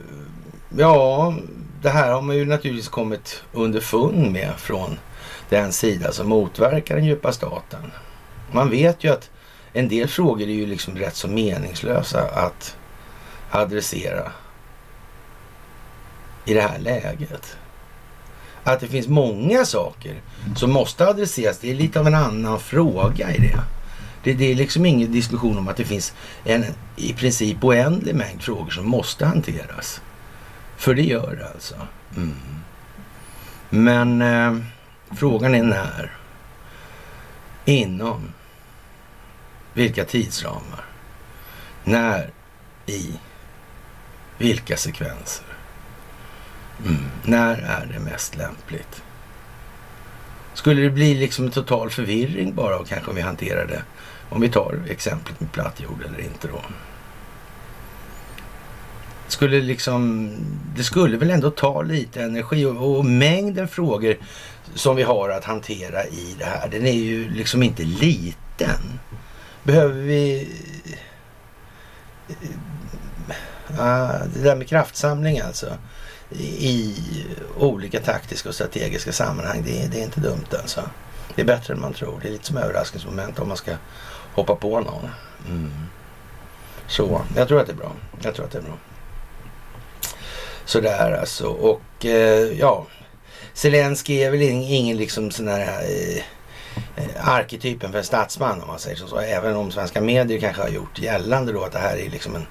ja, 0.77 1.35
det 1.83 1.91
här 1.91 2.13
har 2.13 2.23
man 2.23 2.37
ju 2.37 2.45
naturligtvis 2.45 2.89
kommit 2.89 3.43
underfund 3.53 4.33
med 4.33 4.53
från 4.57 4.99
den 5.49 5.73
sida 5.73 6.13
som 6.13 6.29
motverkar 6.29 6.97
den 6.97 7.05
djupa 7.05 7.33
staten. 7.33 7.93
Man 8.53 8.71
vet 8.71 9.05
ju 9.05 9.13
att 9.13 9.31
en 9.73 9.89
del 9.89 10.09
frågor 10.09 10.43
är 10.43 10.53
ju 10.53 10.67
liksom 10.67 10.97
rätt 10.97 11.17
så 11.17 11.29
meningslösa 11.29 12.21
att 12.21 12.77
adressera 13.51 14.33
i 16.45 16.55
det 16.55 16.61
här 16.61 16.79
läget. 16.79 17.57
Att 18.65 18.81
det 18.81 18.87
finns 18.87 19.09
många 19.09 19.65
saker 19.65 20.15
som 20.57 20.71
måste 20.71 21.09
adresseras, 21.09 21.59
det 21.59 21.71
är 21.71 21.75
lite 21.75 22.01
av 22.01 22.07
en 22.07 22.15
annan 22.15 22.61
fråga 22.61 23.35
i 23.35 23.39
det. 23.39 23.61
Det, 24.25 24.33
det 24.33 24.53
är 24.53 24.55
liksom 24.55 24.87
ingen 24.87 25.13
diskussion 25.13 25.59
om 25.59 25.69
att 25.69 25.77
det 25.77 25.85
finns 25.85 26.15
en 26.45 26.65
i 26.97 27.13
princip 27.13 27.65
oändlig 27.65 28.15
mängd 28.15 28.43
frågor 28.43 28.71
som 28.71 28.87
måste 28.87 29.27
hanteras. 29.27 30.01
För 30.77 30.95
det 30.95 31.03
gör 31.03 31.37
det 31.37 31.49
alltså. 31.49 31.75
Mm. 32.17 32.35
Men 33.71 34.23
eh, 34.23 34.57
frågan 35.17 35.55
är 35.55 35.63
när. 35.63 36.17
Inom 37.65 38.33
vilka 39.73 40.05
tidsramar. 40.05 40.85
När 41.85 42.31
i 42.87 43.13
vilka 44.39 44.77
sekvenser? 44.77 45.47
Mm. 46.87 47.05
När 47.25 47.57
är 47.57 47.87
det 47.93 48.01
mest 48.01 48.37
lämpligt? 48.37 49.03
Skulle 50.55 50.83
det 50.83 50.91
bli 50.91 51.15
liksom 51.15 51.45
en 51.45 51.51
total 51.51 51.91
förvirring 51.91 52.55
bara 52.55 52.79
och 52.79 52.89
kanske 52.89 53.11
om 53.11 53.17
vi 53.17 53.23
hanterar 53.23 53.67
det? 53.67 53.83
Om 54.35 54.41
vi 54.41 54.49
tar 54.49 54.83
exemplet 54.89 55.41
med 55.41 55.53
platt 55.53 55.81
jord 55.81 56.03
eller 56.09 56.21
inte 56.21 56.49
då? 56.49 56.63
Skulle 59.29 59.61
liksom, 59.61 60.31
det 60.77 60.83
skulle 60.83 61.17
väl 61.17 61.31
ändå 61.31 61.51
ta 61.51 61.83
lite 61.83 62.23
energi 62.23 62.65
och, 62.65 62.99
och 62.99 63.05
mängden 63.05 63.69
frågor 63.69 64.17
som 64.75 64.97
vi 64.97 65.03
har 65.03 65.29
att 65.29 65.45
hantera 65.45 66.05
i 66.05 66.37
det 66.39 66.45
här, 66.45 66.69
den 66.69 66.87
är 66.87 66.93
ju 66.93 67.31
liksom 67.31 67.63
inte 67.63 67.83
liten. 67.83 68.99
Behöver 69.63 70.03
vi 70.03 70.49
eh, 72.29 72.35
ah, 73.81 74.19
det 74.35 74.43
där 74.43 74.57
med 74.57 74.69
kraftsamling 74.69 75.41
alltså 75.41 75.67
i 76.59 76.95
olika 77.59 78.01
taktiska 78.01 78.49
och 78.49 78.55
strategiska 78.55 79.13
sammanhang, 79.13 79.63
det 79.67 79.83
är, 79.83 79.89
det 79.89 80.01
är 80.01 80.05
inte 80.05 80.21
dumt 80.21 80.47
alltså. 80.61 80.81
Det 81.35 81.43
är 81.43 81.47
bättre 81.47 81.75
än 81.75 81.81
man 81.81 81.93
tror. 81.93 82.19
Det 82.23 82.29
är 82.29 82.33
lite 82.33 82.47
som 82.47 82.57
överraskningsmoment 82.57 83.39
om 83.39 83.49
man 83.49 83.57
ska 83.57 83.73
hoppa 84.35 84.55
på 84.55 84.81
någon. 84.81 85.11
Mm. 85.49 85.73
Så, 86.87 87.21
jag 87.37 87.49
tror 87.49 87.61
att 87.61 87.67
det 87.67 87.73
är 87.73 87.77
bra. 87.77 87.93
Jag 88.23 88.35
tror 88.35 88.47
att 88.47 88.53
det 88.53 88.59
är 88.59 88.63
bra. 88.63 88.79
Sådär 90.65 91.19
alltså. 91.21 91.47
Och 91.47 92.07
eh, 92.07 92.59
ja, 92.59 92.87
Zelensky 93.53 94.23
är 94.23 94.31
väl 94.31 94.43
ingen 94.43 94.97
liksom 94.97 95.31
sån 95.31 95.49
här... 95.49 95.83
Eh, 95.83 96.23
eh, 96.97 97.29
arketypen 97.29 97.91
för 97.91 97.99
en 97.99 98.05
statsman 98.05 98.63
om 98.63 98.69
man 98.69 98.79
säger 98.79 98.97
så. 98.97 99.19
Även 99.19 99.57
om 99.57 99.71
svenska 99.71 100.01
medier 100.01 100.41
kanske 100.41 100.63
har 100.63 100.69
gjort 100.69 100.99
gällande 100.99 101.53
då 101.53 101.65
att 101.65 101.73
det 101.73 101.79
här 101.79 101.97
är 101.97 102.11
liksom 102.11 102.35
en, 102.35 102.47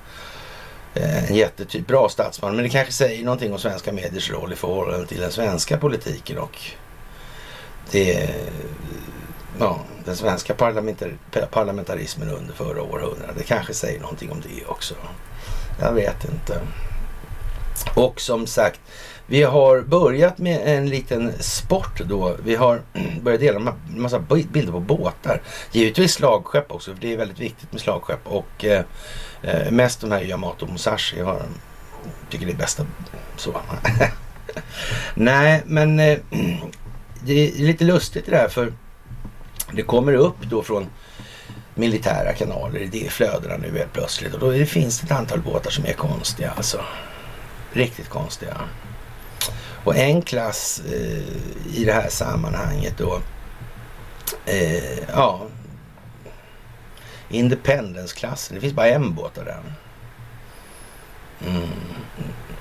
eh, 0.93 1.29
en 1.29 1.35
jättetyp 1.35 1.87
bra 1.87 2.09
statsman. 2.09 2.55
Men 2.55 2.63
det 2.63 2.69
kanske 2.69 2.93
säger 2.93 3.23
någonting 3.23 3.53
om 3.53 3.59
svenska 3.59 3.91
mediers 3.91 4.31
roll 4.31 4.53
i 4.53 4.55
förhållande 4.55 5.07
till 5.07 5.19
den 5.19 5.31
svenska 5.31 5.77
politiken 5.77 6.37
och 6.37 6.59
det, 7.91 8.29
ja, 9.59 9.79
den 10.05 10.15
svenska 10.15 10.53
parlamentar, 10.53 11.17
parlamentarismen 11.51 12.29
under 12.29 12.53
förra 12.53 12.81
århundradet. 12.81 13.37
Det 13.37 13.43
kanske 13.43 13.73
säger 13.73 13.99
någonting 13.99 14.31
om 14.31 14.41
det 14.41 14.65
också. 14.65 14.95
Jag 15.79 15.93
vet 15.93 16.25
inte. 16.25 16.61
Och 17.95 18.21
som 18.21 18.47
sagt, 18.47 18.79
vi 19.25 19.43
har 19.43 19.81
börjat 19.81 20.37
med 20.37 20.61
en 20.77 20.89
liten 20.89 21.33
sport 21.39 22.01
då. 22.05 22.35
Vi 22.43 22.55
har 22.55 22.81
börjat 23.21 23.41
dela 23.41 23.59
en 23.59 24.01
massa 24.01 24.19
bilder 24.19 24.71
på 24.71 24.79
båtar. 24.79 25.41
Givetvis 25.71 26.13
slagskepp 26.13 26.71
också, 26.71 26.93
för 26.93 27.01
det 27.01 27.13
är 27.13 27.17
väldigt 27.17 27.39
viktigt 27.39 27.71
med 27.71 27.81
slagskepp. 27.81 28.19
Och 28.23 28.65
eh, 28.65 28.83
eh 29.43 29.71
mest 29.71 30.01
de 30.01 30.11
här 30.11 30.21
Yamato 30.21 30.67
Musashi. 30.67 31.19
Jag 31.19 31.41
tycker 32.29 32.45
det 32.45 32.51
är 32.51 32.57
bästa 32.57 32.85
så. 33.35 33.61
Nej, 35.15 35.61
men 35.65 35.99
eh, 35.99 36.17
det 37.25 37.33
är 37.33 37.51
lite 37.51 37.83
lustigt 37.83 38.25
det 38.25 38.31
där 38.31 38.47
för 38.47 38.73
det 39.75 39.83
kommer 39.83 40.13
upp 40.13 40.41
då 40.41 40.63
från 40.63 40.87
militära 41.75 42.33
kanaler 42.33 42.79
i 42.79 42.85
de 42.85 43.09
flödena 43.09 43.57
nu 43.57 43.77
helt 43.77 43.93
plötsligt. 43.93 44.33
Och 44.33 44.39
då 44.39 44.51
det 44.51 44.65
finns 44.65 45.03
ett 45.03 45.11
antal 45.11 45.41
båtar 45.41 45.71
som 45.71 45.85
är 45.85 45.93
konstiga 45.93 46.51
alltså. 46.51 46.81
Riktigt 47.73 48.09
konstiga. 48.09 48.61
Och 49.83 49.95
en 49.95 50.21
klass 50.21 50.81
eh, 50.91 51.77
i 51.79 51.83
det 51.85 51.93
här 51.93 52.09
sammanhanget 52.09 52.97
då, 52.97 53.21
eh, 54.45 54.99
ja, 55.13 55.41
Independence-klassen. 57.29 58.55
Det 58.55 58.61
finns 58.61 58.73
bara 58.73 58.87
en 58.87 59.15
båt 59.15 59.37
av 59.37 59.45
den. 59.45 59.73
Mm. 61.47 61.69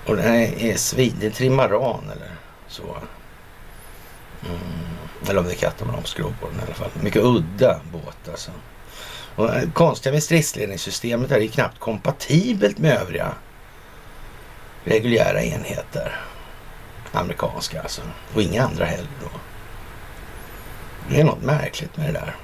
Och 0.06 0.16
den 0.16 0.26
är 0.34 0.76
svin, 0.76 1.14
det 1.20 1.26
är 1.26 1.30
en 1.30 1.34
trimaran 1.34 2.04
eller 2.04 2.30
så. 2.68 2.96
Mm. 4.44 4.58
Eller 5.28 5.40
om 5.40 5.46
det 5.46 5.52
är 5.52 5.56
katamaran 5.56 6.02
på 6.40 6.48
den 6.48 6.60
i 6.60 6.62
alla 6.66 6.74
fall. 6.74 6.90
Mycket 7.00 7.22
udda 7.22 7.80
båt 7.92 8.28
alltså. 8.30 8.50
Och 9.36 9.54
eh, 9.54 9.70
konstiga 9.70 10.12
med 10.12 10.22
stridsledningssystemet 10.22 11.30
är 11.30 11.40
det 11.40 11.48
knappt 11.48 11.78
kompatibelt 11.78 12.78
med 12.78 13.00
övriga 13.00 13.32
reguljära 14.84 15.42
enheter. 15.42 16.20
Amerikanska 17.12 17.82
alltså. 17.82 18.02
Och 18.34 18.42
inga 18.42 18.64
andra 18.64 18.84
heller 18.84 19.08
då. 19.22 19.30
Det 21.08 21.20
är 21.20 21.24
något 21.24 21.42
märkligt 21.42 21.96
med 21.96 22.06
det 22.06 22.12
där. 22.12 22.36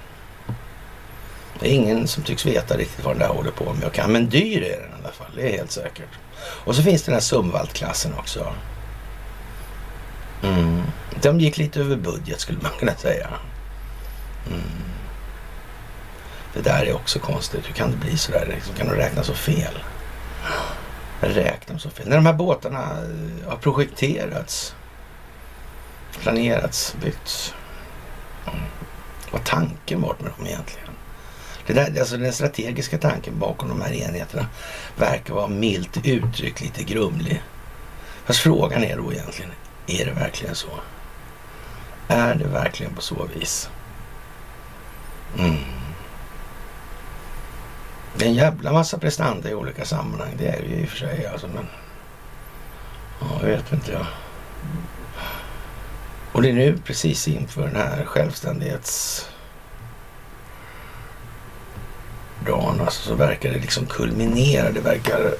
Det 1.60 1.68
är 1.68 1.72
ingen 1.72 2.08
som 2.08 2.22
tycks 2.22 2.46
veta 2.46 2.76
riktigt 2.76 3.04
vad 3.04 3.14
den 3.14 3.20
där 3.20 3.34
håller 3.34 3.50
på 3.50 3.72
med 3.72 3.84
och 3.84 3.92
kan. 3.92 4.12
Men 4.12 4.28
dyr 4.28 4.62
är 4.62 4.80
den 4.80 4.90
i 4.90 5.04
alla 5.04 5.12
fall, 5.12 5.32
det 5.36 5.42
är 5.42 5.52
helt 5.58 5.70
säkert. 5.70 6.08
Och 6.40 6.74
så 6.76 6.82
finns 6.82 7.02
den 7.02 7.14
här 7.14 7.20
Sumvalt-klassen 7.20 8.14
också. 8.18 8.54
Mm. 10.42 10.77
De 11.22 11.40
gick 11.40 11.58
lite 11.58 11.80
över 11.80 11.96
budget 11.96 12.40
skulle 12.40 12.58
man 12.62 12.70
kunna 12.78 12.94
säga. 12.94 13.28
Mm. 14.46 14.62
Det 16.54 16.60
där 16.60 16.86
är 16.86 16.94
också 16.94 17.18
konstigt. 17.18 17.68
Hur 17.68 17.74
kan 17.74 17.90
det 17.90 17.96
bli 17.96 18.16
så 18.16 18.32
där? 18.32 18.46
Liksom, 18.46 18.74
kan 18.74 18.86
de 18.86 18.94
räkna 18.94 19.22
så 19.22 19.34
fel? 19.34 19.78
Räkna 21.20 21.78
så 21.78 21.90
fel? 21.90 22.08
När 22.08 22.16
de 22.16 22.26
här 22.26 22.32
båtarna 22.32 22.82
eh, 22.82 23.48
har 23.50 23.56
projekterats, 23.56 24.74
planerats, 26.20 26.96
byggts. 27.02 27.54
Mm. 28.46 28.60
Vad 29.30 29.44
tanken 29.44 30.00
varit 30.00 30.20
med 30.20 30.32
dem 30.38 30.46
egentligen? 30.46 30.88
Det 31.66 31.72
där, 31.72 32.00
alltså 32.00 32.16
den 32.16 32.32
strategiska 32.32 32.98
tanken 32.98 33.38
bakom 33.38 33.68
de 33.68 33.80
här 33.80 33.92
enheterna 33.92 34.46
verkar 34.96 35.34
vara 35.34 35.48
milt 35.48 36.06
uttryckt 36.06 36.60
lite 36.60 36.84
grumlig. 36.84 37.42
Fast 38.24 38.40
frågan 38.40 38.84
är 38.84 38.96
då 38.96 39.12
egentligen, 39.12 39.50
är 39.86 40.04
det 40.04 40.12
verkligen 40.12 40.54
så? 40.54 40.68
Är 42.08 42.34
det 42.34 42.44
verkligen 42.44 42.94
på 42.94 43.00
så 43.00 43.28
vis? 43.34 43.70
Mm. 45.38 45.56
Det 48.16 48.24
är 48.24 48.28
en 48.28 48.34
jävla 48.34 48.72
massa 48.72 48.98
prestanda 48.98 49.50
i 49.50 49.54
olika 49.54 49.84
sammanhang. 49.84 50.34
Det 50.38 50.46
är 50.46 50.62
det 50.62 50.68
ju 50.68 50.82
i 50.82 50.84
och 50.84 50.88
för 50.88 50.96
sig 50.96 51.26
alltså. 51.26 51.46
Men 51.54 51.66
ja, 53.20 53.46
vet 53.46 53.72
inte 53.72 53.92
jag. 53.92 54.06
Och 56.32 56.42
det 56.42 56.48
är 56.48 56.52
nu 56.52 56.78
precis 56.84 57.28
inför 57.28 57.62
den 57.62 57.76
här 57.76 58.04
självständighets 58.04 59.26
dagen 62.46 62.80
alltså, 62.80 63.08
så 63.08 63.14
verkar 63.14 63.50
det 63.52 63.58
liksom 63.58 63.86
kulminera. 63.86 64.70
Det 64.70 64.80
verkar 64.80 65.34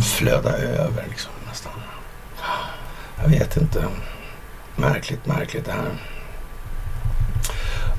flöda 0.00 0.56
över 0.56 1.06
liksom 1.08 1.32
nästan. 1.48 1.72
Jag 3.22 3.28
vet 3.28 3.56
inte. 3.56 3.86
Märkligt, 4.76 5.26
märkligt 5.26 5.64
det 5.64 5.72
här. 5.72 5.96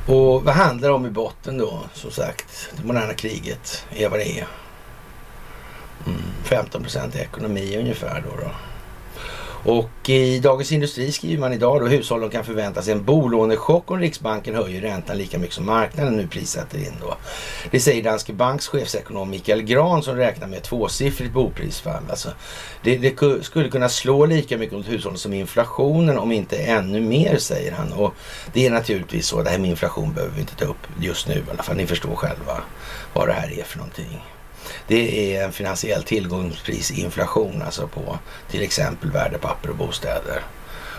Och 0.07 0.43
vad 0.43 0.55
handlar 0.55 0.89
det 0.89 0.95
om 0.95 1.05
i 1.05 1.09
botten 1.09 1.57
då? 1.57 1.79
Som 1.93 2.11
sagt, 2.11 2.69
det 2.77 2.83
moderna 2.83 3.13
kriget 3.13 3.85
är 3.95 4.09
vad 4.09 4.19
det 4.19 4.39
är. 4.39 4.47
Mm, 6.07 6.21
15 6.43 6.81
procent 6.81 7.15
ekonomi 7.15 7.77
ungefär 7.79 8.23
då. 8.29 8.43
då. 8.43 8.51
Och 9.65 10.09
i 10.09 10.39
Dagens 10.39 10.71
Industri 10.71 11.11
skriver 11.11 11.39
man 11.39 11.53
idag 11.53 11.81
då 11.81 11.87
hushållen 11.87 12.29
kan 12.29 12.43
förvänta 12.43 12.81
sig 12.81 12.93
en 12.93 13.03
bolånechock 13.03 13.91
om 13.91 13.99
Riksbanken 13.99 14.55
höjer 14.55 14.81
räntan 14.81 15.17
lika 15.17 15.37
mycket 15.37 15.55
som 15.55 15.65
marknaden 15.65 16.17
nu 16.17 16.27
prissätter 16.27 16.77
in 16.77 16.93
då. 17.01 17.15
Det 17.71 17.79
säger 17.79 18.03
Danske 18.03 18.33
Banks 18.33 18.67
chefsekonom 18.67 19.29
Mikael 19.29 19.61
Gran 19.61 20.03
som 20.03 20.15
räknar 20.15 20.47
med 20.47 20.57
ett 20.57 20.63
tvåsiffrigt 20.63 21.33
boprisfall. 21.33 22.03
Alltså, 22.09 22.29
det, 22.83 22.97
det, 22.97 23.43
skulle 23.45 23.69
kunna 23.69 23.89
slå 23.89 24.25
lika 24.25 24.57
mycket 24.57 24.77
mot 24.77 24.89
hushållen 24.89 25.17
som 25.17 25.33
inflationen 25.33 26.17
om 26.17 26.31
inte 26.31 26.57
ännu 26.57 27.01
mer 27.01 27.37
säger 27.37 27.71
han. 27.71 27.93
Och 27.93 28.13
det 28.53 28.65
är 28.65 28.71
naturligtvis 28.71 29.27
så, 29.27 29.41
det 29.41 29.49
här 29.49 29.57
med 29.57 29.69
inflation 29.69 30.13
behöver 30.13 30.35
vi 30.35 30.41
inte 30.41 30.55
ta 30.55 30.65
upp 30.65 30.87
just 30.99 31.27
nu 31.27 31.33
i 31.35 31.43
alla 31.51 31.63
fall. 31.63 31.75
Ni 31.75 31.87
förstår 31.87 32.15
själva 32.15 32.61
vad 33.13 33.27
det 33.27 33.33
här 33.33 33.59
är 33.59 33.63
för 33.63 33.77
någonting. 33.77 34.32
Det 34.87 35.35
är 35.35 35.43
en 35.43 35.51
finansiell 35.51 36.03
tillgångsprisinflation 36.03 37.61
alltså 37.61 37.87
på 37.87 38.19
till 38.51 38.61
exempel 38.61 39.11
värdepapper 39.11 39.69
och 39.69 39.75
bostäder. 39.75 40.41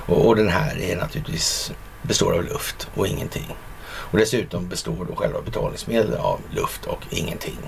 Och, 0.07 0.27
och 0.27 0.37
den 0.37 0.48
här 0.48 0.81
är 0.81 0.96
naturligtvis 0.96 1.72
består 2.03 2.33
av 2.33 2.44
luft 2.44 2.88
och 2.94 3.07
ingenting. 3.07 3.57
Och 3.87 4.18
dessutom 4.18 4.68
består 4.68 5.07
då 5.09 5.16
själva 5.16 5.40
betalningsmedlet 5.42 6.20
av 6.20 6.40
luft 6.50 6.87
och 6.87 7.00
ingenting 7.11 7.59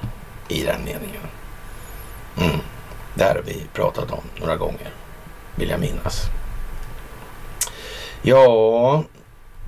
i 0.49 0.63
den 0.63 0.85
meningen. 0.85 1.23
Mm. 2.39 2.61
Det 3.15 3.25
här 3.25 3.35
har 3.35 3.43
vi 3.43 3.67
pratat 3.73 4.11
om 4.11 4.23
några 4.41 4.57
gånger, 4.57 4.91
vill 5.55 5.69
jag 5.71 5.81
minnas. 5.81 6.23
Ja, 8.23 9.05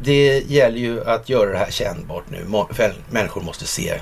det 0.02 0.38
gäller 0.38 0.78
ju 0.78 1.04
att 1.04 1.28
göra 1.28 1.50
det 1.50 1.58
här 1.58 1.70
kännbart 1.70 2.24
nu. 2.30 2.46
Människor 3.10 3.40
måste 3.40 3.66
se 3.66 4.00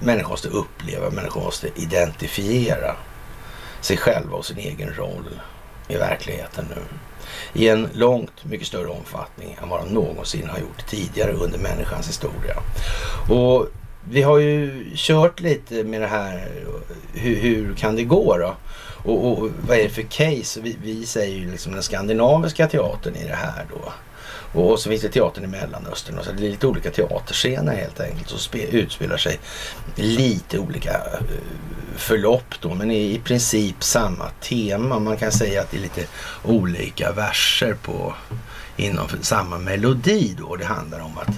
Människor 0.00 0.30
måste 0.30 0.48
uppleva, 0.48 1.10
människor 1.10 1.40
måste 1.40 1.68
identifiera 1.76 2.96
sig 3.80 3.96
själva 3.96 4.36
och 4.36 4.44
sin 4.44 4.58
egen 4.58 4.94
roll 4.94 5.40
i 5.88 5.96
verkligheten 5.96 6.66
nu. 6.70 6.82
I 7.52 7.68
en 7.68 7.88
långt 7.92 8.44
mycket 8.44 8.66
större 8.66 8.86
omfattning 8.86 9.56
än 9.62 9.68
vad 9.68 9.80
de 9.84 9.94
någonsin 9.94 10.48
har 10.48 10.58
gjort 10.58 10.86
tidigare 10.86 11.32
under 11.32 11.58
människans 11.58 12.08
historia. 12.08 12.56
Och 13.30 13.66
vi 14.10 14.22
har 14.22 14.38
ju 14.38 14.84
kört 14.94 15.40
lite 15.40 15.84
med 15.84 16.00
det 16.00 16.06
här, 16.06 16.48
hur, 17.12 17.36
hur 17.36 17.74
kan 17.74 17.96
det 17.96 18.04
gå 18.04 18.38
då? 18.38 18.56
Och, 19.04 19.32
och, 19.32 19.50
vad 19.68 19.78
är 19.78 19.82
det 19.82 19.88
för 19.88 20.02
case? 20.02 20.60
Vi, 20.60 20.76
vi 20.82 21.06
säger 21.06 21.38
ju 21.38 21.50
liksom 21.50 21.72
den 21.72 21.82
skandinaviska 21.82 22.66
teatern 22.66 23.16
i 23.16 23.24
det 23.24 23.34
här 23.34 23.66
då. 23.70 23.92
Och 24.56 24.80
så 24.80 24.90
finns 24.90 25.02
det 25.02 25.08
teatern 25.08 25.44
i 25.44 25.46
Mellanöstern 25.46 26.18
och 26.18 26.24
så 26.24 26.30
är 26.30 26.34
det 26.34 26.40
lite 26.40 26.66
olika 26.66 26.90
teaterscener 26.90 27.76
helt 27.76 28.00
enkelt 28.00 28.28
Så 28.28 28.56
utspelar 28.56 29.16
sig 29.16 29.38
lite 29.94 30.58
olika 30.58 30.92
eh, 30.92 31.20
förlopp 31.96 32.54
då 32.60 32.74
men 32.74 32.90
i, 32.90 33.14
i 33.14 33.18
princip 33.18 33.84
samma 33.84 34.28
tema. 34.40 34.98
Man 34.98 35.16
kan 35.16 35.32
säga 35.32 35.60
att 35.60 35.70
det 35.70 35.76
är 35.76 35.80
lite 35.80 36.06
olika 36.44 37.12
verser 37.12 37.76
på 37.82 38.14
inom 38.76 39.08
samma 39.20 39.58
melodi 39.58 40.36
då. 40.38 40.56
Det 40.56 40.64
handlar 40.64 41.00
om 41.00 41.18
att 41.18 41.34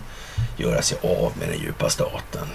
göra 0.57 0.83
sig 0.83 0.99
av 1.03 1.33
med 1.39 1.49
den 1.49 1.59
djupa 1.59 1.91
staten 1.91 2.49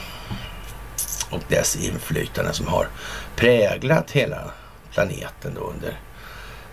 och 1.29 1.41
dess 1.47 1.75
inflytande 1.75 2.53
som 2.53 2.67
har 2.67 2.87
präglat 3.35 4.11
hela 4.11 4.51
planeten 4.93 5.53
då 5.55 5.61
under 5.61 5.99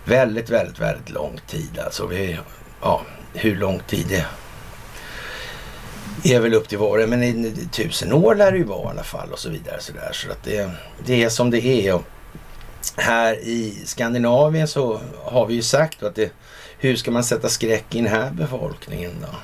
väldigt, 0.03 0.49
väldigt, 0.49 0.79
väldigt 0.79 1.09
lång 1.09 1.39
tid. 1.47 1.79
Alltså 1.79 2.07
vi, 2.07 2.39
ja, 2.81 3.01
hur 3.33 3.55
lång 3.55 3.79
tid 3.79 4.05
det 4.09 4.25
är 6.23 6.39
väl 6.39 6.53
upp 6.53 6.67
till 6.67 6.77
var 6.77 7.07
men 7.07 7.23
i 7.23 7.67
tusen 7.71 8.13
år 8.13 8.35
lär 8.35 8.51
det 8.51 8.57
ju 8.57 8.63
vara 8.63 8.87
i 8.87 8.89
alla 8.89 9.03
fall 9.03 9.31
och 9.31 9.39
så 9.39 9.49
vidare. 9.49 9.77
Så, 9.79 9.93
där. 9.93 10.11
så 10.13 10.31
att 10.31 10.43
det, 10.43 10.71
det 11.05 11.23
är 11.23 11.29
som 11.29 11.49
det 11.49 11.65
är. 11.65 11.93
Och 11.93 12.03
här 12.95 13.33
i 13.33 13.83
Skandinavien 13.85 14.67
så 14.67 15.01
har 15.23 15.45
vi 15.45 15.53
ju 15.53 15.61
sagt 15.61 16.03
att 16.03 16.15
det, 16.15 16.31
hur 16.79 16.95
ska 16.95 17.11
man 17.11 17.23
sätta 17.23 17.49
skräck 17.49 17.95
i 17.95 17.97
den 17.97 18.07
här 18.07 18.31
befolkningen 18.31 19.11
då? 19.21 19.35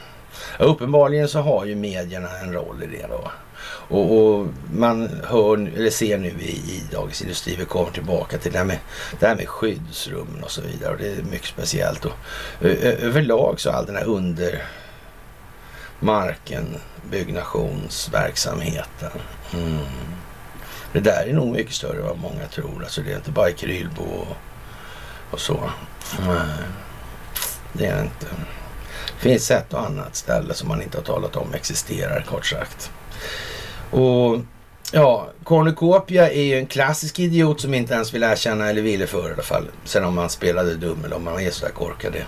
Ja, 0.59 0.65
uppenbarligen 0.65 1.27
så 1.27 1.39
har 1.39 1.65
ju 1.65 1.75
medierna 1.75 2.29
en 2.43 2.53
roll 2.53 2.83
i 2.83 2.97
det 2.97 3.07
då. 3.07 3.31
Och, 3.69 4.17
och, 4.17 4.47
man 4.73 5.21
hör, 5.23 5.71
eller 5.75 5.89
ser 5.89 6.17
nu 6.17 6.29
i, 6.29 6.51
i 6.51 6.83
Dagens 6.91 7.21
Industri, 7.21 7.55
vi 7.55 7.65
kommer 7.65 7.91
tillbaka 7.91 8.37
till 8.37 8.51
det 8.51 8.57
här 8.57 8.65
med, 8.65 8.79
det 9.19 9.27
här 9.27 9.35
med 9.35 9.47
skyddsrum 9.47 10.41
och 10.43 10.51
så 10.51 10.61
vidare. 10.61 10.91
Och 10.91 10.97
det 10.97 11.07
är 11.07 11.23
mycket 11.23 11.47
speciellt. 11.47 12.05
Och, 12.05 12.13
överlag 12.61 13.59
så 13.59 13.71
all 13.71 13.85
den 13.85 13.95
här 13.95 14.05
under 14.05 14.63
marken 15.99 16.77
byggnationsverksamheten. 17.11 19.11
Mm. 19.53 19.85
Det 20.93 20.99
där 20.99 21.25
är 21.27 21.33
nog 21.33 21.47
mycket 21.47 21.73
större 21.73 21.97
än 21.97 22.05
vad 22.05 22.17
många 22.17 22.47
tror. 22.47 22.83
Alltså 22.83 23.01
det 23.01 23.11
är 23.11 23.15
inte 23.15 23.31
bara 23.31 23.49
i 23.49 23.53
Krylbo 23.53 24.03
och, 24.03 24.37
och 25.31 25.39
så. 25.39 25.69
Nej, 26.19 26.37
det 27.73 27.85
är 27.85 27.95
det 27.95 28.01
inte. 28.01 28.25
Det 29.07 29.29
finns 29.29 29.51
ett 29.51 29.73
och 29.73 29.85
annat 29.85 30.15
ställe 30.15 30.53
som 30.53 30.67
man 30.67 30.81
inte 30.81 30.97
har 30.97 31.03
talat 31.03 31.35
om 31.35 31.53
existerar 31.53 32.25
kort 32.29 32.45
sagt. 32.45 32.91
Och 33.91 34.39
ja, 34.91 35.29
Cornucopia 35.43 36.31
är 36.31 36.43
ju 36.43 36.57
en 36.57 36.67
klassisk 36.67 37.19
idiot 37.19 37.61
som 37.61 37.73
inte 37.73 37.93
ens 37.93 38.13
vill 38.13 38.23
erkänna 38.23 38.69
eller 38.69 38.81
ville 38.81 39.07
för 39.07 39.29
i 39.29 39.33
alla 39.33 39.43
fall. 39.43 39.67
Sen 39.83 40.03
om 40.03 40.15
man 40.15 40.29
spelade 40.29 40.75
dum 40.75 41.05
eller 41.05 41.15
om 41.15 41.23
man 41.23 41.39
är 41.39 41.51
sådär 41.51 41.71
korkad. 41.71 42.13
Det, 42.13 42.25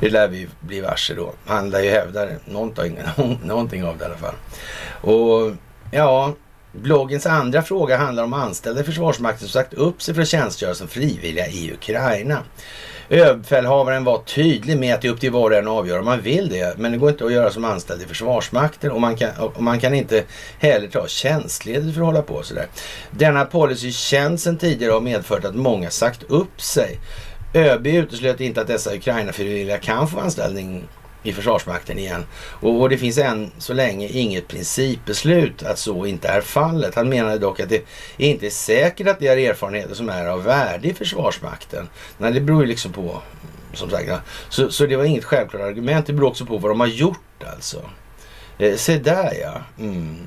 det 0.00 0.10
lär 0.10 0.28
vi 0.28 0.48
bli 0.60 0.80
varse 0.80 1.14
då. 1.14 1.32
Han 1.46 1.70
lär 1.70 1.82
ju 1.82 1.90
hävda 1.90 2.26
någonting, 2.44 2.98
någonting 3.44 3.84
av 3.84 3.98
det 3.98 4.04
i 4.04 4.06
alla 4.06 4.16
fall. 4.16 4.34
Och 5.00 5.52
ja, 5.90 6.34
bloggens 6.72 7.26
andra 7.26 7.62
fråga 7.62 7.96
handlar 7.96 8.24
om 8.24 8.32
anställda 8.32 8.80
i 8.80 8.84
Försvarsmakten 8.84 9.48
som 9.48 9.62
sagt 9.62 9.74
upp 9.74 10.02
sig 10.02 10.14
för 10.14 10.22
att 10.22 10.28
tjänstgöra 10.28 10.74
som 10.74 10.88
frivilliga 10.88 11.46
i 11.46 11.72
Ukraina. 11.72 12.42
Överbefälhavaren 13.08 14.04
var 14.04 14.18
tydlig 14.18 14.78
med 14.78 14.94
att 14.94 15.02
det 15.02 15.08
är 15.08 15.12
upp 15.12 15.20
till 15.20 15.32
var 15.32 15.50
och 15.50 15.56
en 15.56 15.68
att 15.68 15.72
avgöra 15.72 15.98
om 15.98 16.04
man 16.04 16.20
vill 16.20 16.48
det. 16.48 16.78
Men 16.78 16.92
det 16.92 16.98
går 16.98 17.10
inte 17.10 17.24
att 17.24 17.32
göra 17.32 17.50
som 17.50 17.64
anställd 17.64 18.02
i 18.02 18.04
Försvarsmakten 18.04 18.90
och 18.90 19.00
man 19.00 19.16
kan, 19.16 19.30
och 19.36 19.62
man 19.62 19.80
kan 19.80 19.94
inte 19.94 20.24
heller 20.58 20.88
ta 20.88 21.06
tjänstledigt 21.06 21.94
för 21.94 22.00
att 22.00 22.06
hålla 22.06 22.22
på 22.22 22.42
sådär. 22.42 22.66
Denna 23.10 23.44
policy 23.44 23.92
känns 23.92 24.42
sedan 24.42 24.58
tidigare 24.58 24.92
och 24.92 25.00
har 25.00 25.04
medfört 25.04 25.44
att 25.44 25.54
många 25.54 25.90
sagt 25.90 26.22
upp 26.22 26.60
sig. 26.60 26.98
ÖB 27.54 27.86
uteslöt 27.86 28.40
inte 28.40 28.60
att 28.60 28.66
dessa 28.66 28.94
Ukraina-frivilliga 28.94 29.78
kan 29.78 30.08
få 30.08 30.20
anställning 30.20 30.84
i 31.26 31.32
Försvarsmakten 31.32 31.98
igen. 31.98 32.24
Och, 32.60 32.80
och, 32.80 32.88
det 32.88 32.98
finns 32.98 33.18
än 33.18 33.50
så 33.58 33.72
länge 33.72 34.08
inget 34.08 34.48
principbeslut 34.48 35.62
att 35.62 35.78
så 35.78 36.06
inte 36.06 36.28
är 36.28 36.40
fallet. 36.40 36.94
Han 36.94 37.08
menade 37.08 37.38
dock 37.38 37.60
att 37.60 37.68
det 37.68 37.84
inte 38.16 38.46
är 38.46 38.50
säkert 38.50 39.08
att 39.08 39.18
det 39.18 39.28
är 39.28 39.50
erfarenheter 39.50 39.94
som 39.94 40.08
är 40.08 40.26
av 40.26 40.44
värde 40.44 40.88
i 40.88 40.94
Försvarsmakten. 40.94 41.88
Nej, 42.18 42.32
det 42.32 42.40
beror 42.40 42.62
ju 42.62 42.68
liksom 42.68 42.92
på, 42.92 43.22
som 43.72 43.90
sagt. 43.90 44.10
Så, 44.48 44.70
så 44.70 44.86
det 44.86 44.96
var 44.96 45.04
inget 45.04 45.24
självklart 45.24 45.62
argument. 45.62 46.06
Det 46.06 46.12
beror 46.12 46.28
också 46.28 46.46
på 46.46 46.58
vad 46.58 46.70
de 46.70 46.80
har 46.80 46.86
gjort 46.86 47.44
alltså. 47.54 47.82
Eh, 48.58 48.76
se 48.76 48.98
där 48.98 49.32
ja. 49.42 49.60
Mm. 49.78 50.26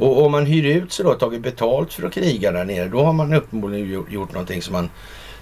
Och 0.00 0.24
om 0.24 0.32
man 0.32 0.46
hyr 0.46 0.76
ut 0.76 0.92
sig 0.92 1.04
då, 1.04 1.14
tagit 1.14 1.40
betalt 1.40 1.92
för 1.92 2.06
att 2.06 2.12
kriga 2.12 2.52
där 2.52 2.64
nere, 2.64 2.88
då 2.88 3.02
har 3.02 3.12
man 3.12 3.34
uppenbarligen 3.34 4.06
gjort 4.10 4.32
någonting 4.32 4.62
som 4.62 4.72
man 4.72 4.90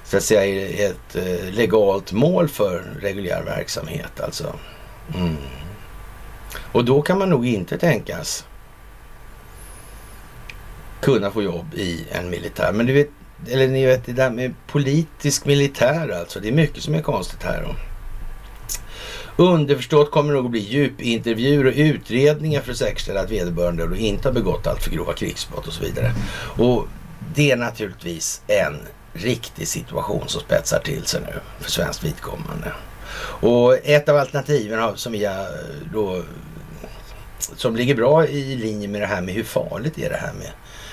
så 0.08 0.16
att 0.16 0.22
säga 0.22 0.88
ett 0.88 1.16
eh, 1.16 1.52
legalt 1.52 2.12
mål 2.12 2.48
för 2.48 2.84
reguljär 3.00 3.42
verksamhet 3.42 4.20
alltså. 4.20 4.54
Mm. 5.14 5.36
Och 6.72 6.84
då 6.84 7.02
kan 7.02 7.18
man 7.18 7.30
nog 7.30 7.46
inte 7.46 7.78
tänkas 7.78 8.44
kunna 11.00 11.30
få 11.30 11.42
jobb 11.42 11.74
i 11.74 12.06
en 12.10 12.30
militär. 12.30 12.72
Men 12.72 12.86
du 12.86 12.92
vet, 12.92 13.08
eller 13.48 13.68
ni 13.68 13.86
vet 13.86 14.06
det 14.06 14.12
där 14.12 14.30
med 14.30 14.54
politisk 14.66 15.44
militär 15.44 16.08
alltså. 16.20 16.40
Det 16.40 16.48
är 16.48 16.52
mycket 16.52 16.82
som 16.82 16.94
är 16.94 17.02
konstigt 17.02 17.42
här. 17.42 17.62
Då. 17.62 17.74
Underförstått 19.44 20.10
kommer 20.10 20.32
det 20.32 20.36
nog 20.36 20.44
att 20.44 20.50
bli 20.50 20.60
djupintervjuer 20.60 21.66
och 21.66 21.72
utredningar 21.76 22.60
för 22.60 22.70
att 22.70 22.78
säkerställa 22.78 23.20
att 23.20 23.30
vederbörande 23.30 23.86
då 23.86 23.96
inte 23.96 24.28
har 24.28 24.34
begått 24.34 24.66
allt 24.66 24.82
för 24.82 24.90
grova 24.90 25.12
krigsbrott 25.12 25.66
och 25.66 25.72
så 25.72 25.84
vidare. 25.84 26.12
Och 26.56 26.86
det 27.34 27.50
är 27.50 27.56
naturligtvis 27.56 28.42
en 28.46 28.78
riktig 29.12 29.68
situation 29.68 30.28
som 30.28 30.40
spetsar 30.40 30.78
till 30.78 31.04
sig 31.04 31.20
nu 31.20 31.40
för 31.60 31.70
svenskt 31.70 32.04
vidkommande. 32.04 32.72
Och 33.20 33.76
ett 33.84 34.08
av 34.08 34.16
alternativen 34.16 34.96
som 34.96 35.12
vi 35.12 35.24
eh, 35.24 35.32
då 35.92 36.22
som 37.56 37.76
ligger 37.76 37.94
bra 37.94 38.26
i 38.26 38.56
linje 38.56 38.88
med 38.88 39.00
det 39.00 39.06
här 39.06 39.20
med 39.20 39.34
hur 39.34 39.44
farligt 39.44 39.98
är 39.98 40.10
det 40.10 40.16
här 40.16 40.32
med 40.32 40.50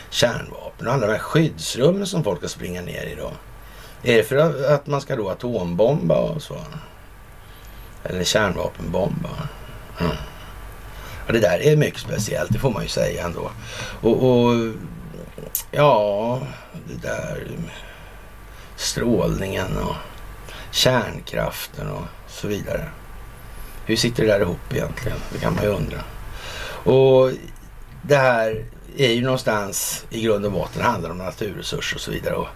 kärnvapen 0.10 0.88
och 0.88 0.94
alla 0.94 1.08
de 1.08 1.12
här 1.12 1.20
skyddsrummen 1.20 2.08
som 2.08 2.24
folk 2.24 2.40
ska 2.40 2.48
springa 2.48 2.82
ner 2.82 3.04
i 3.04 3.16
då. 3.16 3.32
Är 4.04 4.18
det 4.18 4.24
för 4.24 4.66
att 4.74 4.88
man 4.88 5.02
ska 5.02 5.16
då 5.16 5.30
atombomba 5.30 6.20
och 6.20 6.42
så? 6.42 6.58
Eller 8.04 8.24
kärnvapenbomba? 8.24 9.30
Mm. 10.00 10.16
Ja, 11.28 11.34
det 11.34 11.40
där 11.40 11.60
är 11.60 11.76
mycket 11.76 12.00
speciellt, 12.00 12.54
det 12.54 12.60
får 12.60 12.72
man 12.72 12.84
ju 12.84 12.90
säga 12.90 13.26
ändå. 13.26 13.52
Och, 14.02 14.24
och 14.24 14.74
ja, 15.72 16.40
det 16.88 17.08
där 17.08 17.48
strålningen 18.76 19.78
och 19.78 19.96
kärnkraften 20.72 21.88
och 21.90 22.04
så 22.28 22.48
vidare. 22.48 22.90
Hur 23.86 23.96
sitter 23.96 24.24
det 24.24 24.30
där 24.30 24.42
ihop 24.42 24.74
egentligen? 24.74 25.18
Det 25.34 25.40
kan 25.40 25.56
man 25.56 25.64
ju 25.64 25.70
undra. 25.70 25.98
Och 26.92 27.32
det 28.02 28.16
här 28.16 28.66
är 28.98 29.12
ju 29.12 29.22
någonstans 29.22 30.06
i 30.10 30.22
grund 30.22 30.46
och 30.46 30.52
botten 30.52 30.82
handlar 30.82 31.10
om 31.10 31.18
naturresurser 31.18 31.96
och 31.96 32.02
så 32.02 32.12
vidare. 32.12 32.36
Och 32.36 32.48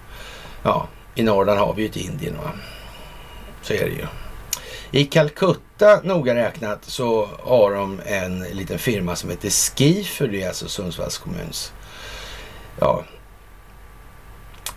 ja, 0.64 0.88
i 1.16 1.24
Norrland 1.24 1.60
har 1.60 1.74
vi 1.74 1.82
ju 1.82 1.90
ett 1.90 1.96
Indien. 1.96 2.38
Va? 2.38 2.52
Så 3.62 3.74
är 3.74 3.86
det 3.86 3.96
ju. 3.96 4.06
I 4.92 5.06
Calcutta 5.06 6.02
noga 6.04 6.36
räknat 6.36 6.86
så 6.86 7.30
har 7.44 7.74
de 7.74 8.02
en 8.06 8.40
liten 8.40 8.80
firma 8.80 9.16
som 9.16 9.30
heter 9.30 9.50
Skifer, 9.50 10.28
det 10.28 10.44
är 10.44 10.48
alltså 10.48 10.68
Sundsvalls 10.68 11.18
kommuns 11.18 11.74
ja, 12.80 13.04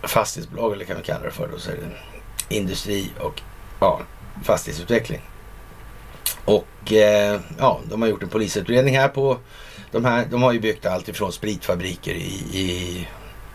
fastighetsbolag, 0.03 0.73
eller 0.73 0.85
kan 0.85 0.97
vi 0.97 1.03
kalla 1.03 1.23
det 1.23 1.31
för. 1.31 1.47
Då, 1.47 1.59
så 1.59 1.71
är 1.71 1.75
det 1.75 2.55
industri 2.55 3.11
och 3.19 3.41
ja, 3.79 4.01
fastighetsutveckling. 4.43 5.21
Och 6.45 6.93
eh, 6.93 7.39
ja, 7.59 7.79
de 7.89 8.01
har 8.01 8.09
gjort 8.09 8.23
en 8.23 8.29
polisutredning 8.29 8.97
här 8.97 9.07
på 9.07 9.37
de 9.91 10.05
här. 10.05 10.25
De 10.31 10.43
har 10.43 10.51
ju 10.51 10.59
byggt 10.59 10.85
allt 10.85 11.09
ifrån 11.09 11.31
spritfabriker 11.31 12.13
i, 12.13 12.59
i 12.59 13.07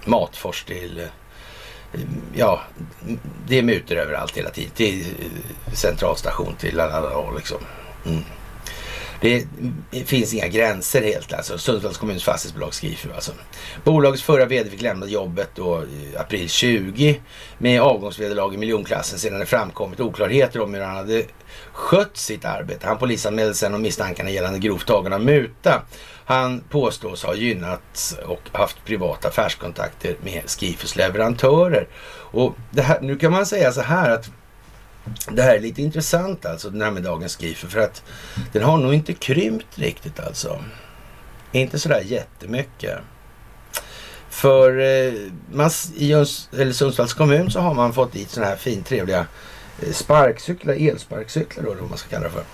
Matfors 0.05 0.65
till 0.65 0.99
eh, 0.99 2.01
ja, 2.35 2.61
det 3.47 3.59
är 3.59 3.63
mutor 3.63 3.97
överallt 3.97 4.37
hela 4.37 4.51
tiden. 4.51 4.71
Till 4.71 5.01
eh, 5.01 5.73
centralstation 5.73 6.55
till 6.55 6.81
alla 6.81 7.15
håll 7.15 7.37
liksom. 7.37 7.59
Mm. 8.07 8.23
Det 9.21 9.47
finns 10.05 10.35
inga 10.35 10.49
gränser 10.49 11.03
helt 11.03 11.33
alltså. 11.33 11.59
Sundsvalls 11.59 11.99
kommuns 11.99 12.25
fastighetsbolag 12.25 12.75
skriver 12.75 13.15
alltså. 13.15 13.33
Bolagets 13.85 14.23
förra 14.23 14.45
vd 14.45 14.71
fick 14.71 14.83
lämna 14.83 15.07
jobbet 15.07 15.51
då 15.55 15.85
i 15.85 16.17
april 16.17 16.49
20 16.49 17.21
med 17.59 17.83
avgångsvederlag 17.83 18.55
i 18.55 18.57
miljonklassen 18.57 19.19
sedan 19.19 19.39
det 19.39 19.47
framkommit 19.47 20.01
oklarheter 20.01 20.61
om 20.61 20.75
hur 20.75 20.83
han 20.83 20.97
hade 20.97 21.23
skött 21.73 22.17
sitt 22.17 22.45
arbete. 22.45 22.87
Han 22.87 22.99
polisanmälde 22.99 23.55
sen 23.55 23.75
om 23.75 23.83
misstankarna 23.83 24.31
gällande 24.31 24.59
grovt 24.59 24.87
tagen 24.87 25.13
av 25.13 25.21
muta. 25.21 25.83
Han 26.25 26.61
påstås 26.61 27.25
ha 27.25 27.35
gynnats 27.35 28.17
och 28.27 28.43
haft 28.53 28.85
privata 28.85 29.29
affärskontakter 29.29 30.17
med 30.23 30.43
Skifus 30.47 30.97
leverantörer. 30.97 31.89
Och 32.31 32.55
här, 32.77 33.01
nu 33.01 33.17
kan 33.17 33.33
man 33.33 33.47
säga 33.47 33.73
så 33.73 33.81
här 33.81 34.11
att 34.11 34.31
det 35.31 35.42
här 35.42 35.55
är 35.55 35.61
lite 35.61 35.83
intressant 35.83 36.47
alltså, 36.47 36.71
den 36.71 36.83
här 36.83 36.90
med 36.90 37.03
dagens 37.03 37.37
Skifer, 37.37 37.68
för 37.68 37.81
att 37.81 38.03
den 38.53 38.62
har 38.62 38.79
nog 38.79 38.94
inte 38.94 39.12
krympt 39.12 39.79
riktigt 39.79 40.21
alltså. 40.21 40.64
Inte 41.53 41.79
sådär 41.79 42.03
jättemycket. 42.07 42.99
För 44.31 44.79
eh, 44.79 45.12
man, 45.53 45.71
i 45.97 46.12
eller 46.12 46.73
Sundsvalls 46.73 47.14
kommun 47.14 47.51
så 47.51 47.61
har 47.61 47.75
man 47.75 47.92
fått 47.92 48.12
dit 48.12 48.31
sådana 48.31 48.51
här 48.51 48.57
fint 48.57 48.87
trevliga 48.87 49.27
eh, 49.83 49.92
sparkcyklar, 49.92 50.75
elsparkcyklar 50.75 51.64
då, 51.64 51.75
vad 51.75 51.88
man 51.88 51.99
ska 51.99 52.09
kalla 52.09 52.25
det 52.25 52.31
för. 52.31 52.44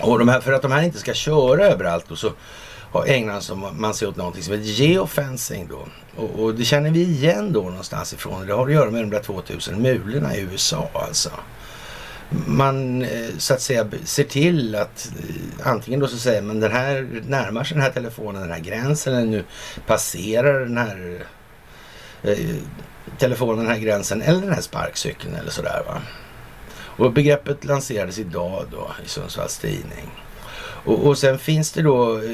Och 0.00 0.18
de 0.18 0.28
här, 0.28 0.40
för 0.40 0.52
att 0.52 0.62
de 0.62 0.72
här 0.72 0.82
inte 0.82 0.98
ska 0.98 1.14
köra 1.14 1.66
överallt 1.66 2.10
och 2.10 2.18
så 2.18 2.32
ägnar 3.04 3.72
man 3.72 3.94
sig 3.94 4.08
åt 4.08 4.16
någonting 4.16 4.42
som 4.42 4.52
heter 4.52 4.66
geofencing 4.66 5.68
då. 5.68 5.88
Och, 6.16 6.42
och, 6.42 6.54
det 6.54 6.64
känner 6.64 6.90
vi 6.90 7.02
igen 7.02 7.52
då 7.52 7.62
någonstans 7.62 8.12
ifrån. 8.12 8.46
Det 8.46 8.52
har 8.52 8.66
att 8.66 8.72
göra 8.72 8.90
med 8.90 9.02
de 9.02 9.10
där 9.10 9.22
2000 9.22 9.82
mulorna 9.82 10.36
i 10.36 10.40
USA 10.40 10.90
alltså. 10.94 11.30
Man 12.46 13.02
eh, 13.02 13.28
så 13.38 13.54
att 13.54 13.60
säga 13.60 13.86
ser 14.04 14.24
till 14.24 14.74
att 14.74 15.10
eh, 15.18 15.68
antingen 15.68 16.00
då 16.00 16.06
så 16.06 16.18
säger 16.18 16.42
man 16.42 16.60
den 16.60 16.72
här 16.72 17.22
närmar 17.26 17.64
sig 17.64 17.74
den 17.74 17.82
här 17.82 17.90
telefonen 17.90 18.42
den 18.42 18.50
här 18.50 18.60
gränsen 18.60 19.14
eller 19.14 19.26
nu 19.26 19.44
passerar 19.86 20.60
den 20.60 20.78
här 20.78 21.26
eh, 22.22 22.38
telefonen 23.18 23.58
den 23.58 23.74
här 23.74 23.78
gränsen 23.80 24.22
eller 24.22 24.40
den 24.40 24.52
här 24.52 24.60
sparkcykeln 24.60 25.34
eller 25.34 25.50
sådär 25.50 25.82
va. 25.86 26.02
Och 26.78 27.12
begreppet 27.12 27.64
lanserades 27.64 28.18
idag 28.18 28.64
då 28.70 28.90
i 29.04 29.08
Sundsvalls 29.08 29.58
tidning. 29.58 30.25
Och, 30.86 31.06
och 31.06 31.18
sen 31.18 31.38
finns 31.38 31.72
det 31.72 31.82
då 31.82 32.18
eh, 32.18 32.32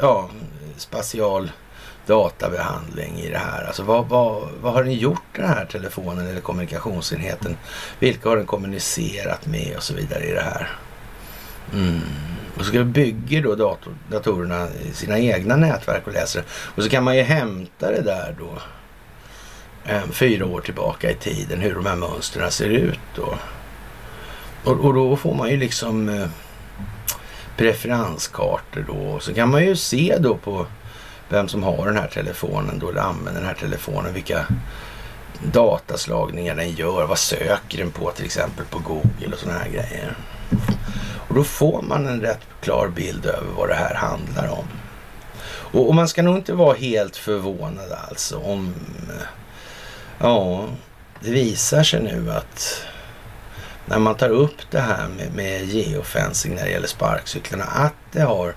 ja, 0.00 0.28
spatial 0.76 1.50
databehandling 2.06 3.18
i 3.18 3.30
det 3.30 3.38
här. 3.38 3.64
Alltså 3.64 3.82
vad, 3.82 4.08
vad, 4.08 4.48
vad 4.62 4.72
har 4.72 4.84
den 4.84 4.94
gjort 4.94 5.22
den 5.36 5.48
här 5.48 5.64
telefonen 5.64 6.26
eller 6.26 6.40
kommunikationsenheten? 6.40 7.56
Vilka 7.98 8.28
har 8.28 8.36
den 8.36 8.46
kommunicerat 8.46 9.46
med 9.46 9.76
och 9.76 9.82
så 9.82 9.94
vidare 9.94 10.24
i 10.24 10.32
det 10.32 10.40
här? 10.40 10.68
Mm. 11.72 12.00
Och 12.58 12.64
så 12.64 12.84
bygger 12.84 13.42
då 13.42 13.54
dator, 13.54 13.94
datorerna 14.10 14.68
sina 14.92 15.18
egna 15.18 15.56
nätverk 15.56 16.06
och 16.06 16.12
läser 16.12 16.44
Och 16.50 16.82
så 16.82 16.88
kan 16.88 17.04
man 17.04 17.16
ju 17.16 17.22
hämta 17.22 17.90
det 17.90 18.02
där 18.02 18.34
då 18.38 18.58
eh, 19.92 20.02
fyra 20.10 20.46
år 20.46 20.60
tillbaka 20.60 21.10
i 21.10 21.14
tiden, 21.14 21.60
hur 21.60 21.74
de 21.74 21.86
här 21.86 21.96
mönstren 21.96 22.50
ser 22.50 22.68
ut 22.68 23.00
då. 23.16 23.34
Och, 24.64 24.80
och 24.80 24.94
då 24.94 25.16
får 25.16 25.34
man 25.34 25.50
ju 25.50 25.56
liksom 25.56 26.08
eh, 26.08 26.28
preferenskartor 27.60 28.84
då. 28.86 28.94
Och 28.94 29.22
så 29.22 29.34
kan 29.34 29.50
man 29.50 29.64
ju 29.64 29.76
se 29.76 30.16
då 30.20 30.36
på 30.36 30.66
vem 31.28 31.48
som 31.48 31.62
har 31.62 31.86
den 31.86 31.96
här 31.96 32.08
telefonen 32.08 32.78
då, 32.78 32.88
eller 32.88 33.00
använder 33.00 33.40
den 33.40 33.48
här 33.48 33.54
telefonen, 33.54 34.14
vilka 34.14 34.46
dataslagningar 35.52 36.54
den 36.54 36.70
gör, 36.72 37.06
vad 37.06 37.18
söker 37.18 37.78
den 37.78 37.90
på 37.90 38.10
till 38.10 38.24
exempel 38.24 38.64
på 38.64 38.78
Google 38.78 39.32
och 39.32 39.38
sådana 39.38 39.58
här 39.58 39.70
grejer. 39.70 40.16
Och 41.28 41.34
då 41.34 41.44
får 41.44 41.82
man 41.82 42.06
en 42.06 42.20
rätt 42.20 42.40
klar 42.60 42.88
bild 42.88 43.26
över 43.26 43.52
vad 43.56 43.68
det 43.68 43.74
här 43.74 43.94
handlar 43.94 44.48
om. 44.48 44.64
Och, 45.44 45.88
och 45.88 45.94
man 45.94 46.08
ska 46.08 46.22
nog 46.22 46.36
inte 46.36 46.52
vara 46.52 46.76
helt 46.76 47.16
förvånad 47.16 47.92
alltså 48.08 48.38
om 48.38 48.74
Ja, 50.18 50.64
det 51.20 51.30
visar 51.30 51.82
sig 51.82 52.02
nu 52.02 52.32
att 52.32 52.82
när 53.90 53.98
man 53.98 54.14
tar 54.14 54.28
upp 54.28 54.70
det 54.70 54.80
här 54.80 55.08
med, 55.08 55.34
med 55.34 55.64
geofencing 55.64 56.54
när 56.54 56.64
det 56.64 56.70
gäller 56.70 56.88
sparkcyklarna, 56.88 57.64
att 57.64 57.94
det 58.12 58.22
har 58.22 58.54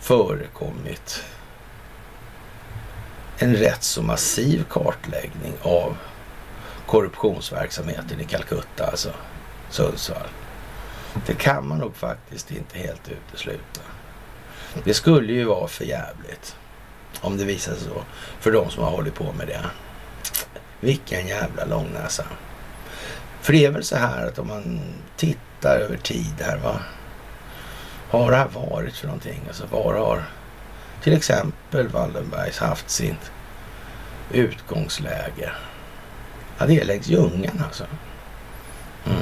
förekommit 0.00 1.24
en 3.38 3.56
rätt 3.56 3.82
så 3.82 4.02
massiv 4.02 4.64
kartläggning 4.70 5.52
av 5.62 5.96
korruptionsverksamheten 6.86 8.20
i 8.20 8.24
Calcutta, 8.24 8.86
alltså 8.86 9.10
Sundsvall. 9.70 10.28
Det 11.26 11.34
kan 11.34 11.68
man 11.68 11.78
nog 11.78 11.96
faktiskt 11.96 12.50
inte 12.50 12.78
helt 12.78 13.08
utesluta. 13.08 13.80
Det 14.84 14.94
skulle 14.94 15.32
ju 15.32 15.44
vara 15.44 15.68
för 15.68 15.84
jävligt 15.84 16.56
om 17.20 17.36
det 17.36 17.44
visar 17.44 17.74
sig 17.74 17.82
så 17.84 18.02
för 18.40 18.52
de 18.52 18.70
som 18.70 18.84
har 18.84 18.90
hållit 18.90 19.14
på 19.14 19.32
med 19.32 19.46
det. 19.46 19.64
Vilken 20.80 21.26
jävla 21.28 21.64
långnäsa. 21.64 22.24
För 23.44 23.52
det 23.52 23.64
är 23.64 23.70
väl 23.70 23.84
så 23.84 23.96
här 23.96 24.26
att 24.26 24.38
om 24.38 24.48
man 24.48 24.80
tittar 25.16 25.76
över 25.76 25.96
tid 25.96 26.34
här, 26.40 26.56
vad 26.56 26.78
har 28.10 28.30
det 28.30 28.36
här 28.36 28.48
varit 28.48 28.94
för 28.96 29.06
någonting? 29.06 29.40
Alltså 29.48 29.66
var 29.70 29.94
har 29.94 30.24
till 31.02 31.12
exempel 31.12 31.88
Wallenbergs 31.88 32.58
haft 32.58 32.90
sitt 32.90 33.30
utgångsläge? 34.32 35.52
Ja, 36.58 36.66
det 36.66 36.80
är 36.80 36.84
längs 36.84 37.08
Ljungan 37.08 37.62
alltså. 37.66 37.84
Mm. 39.06 39.18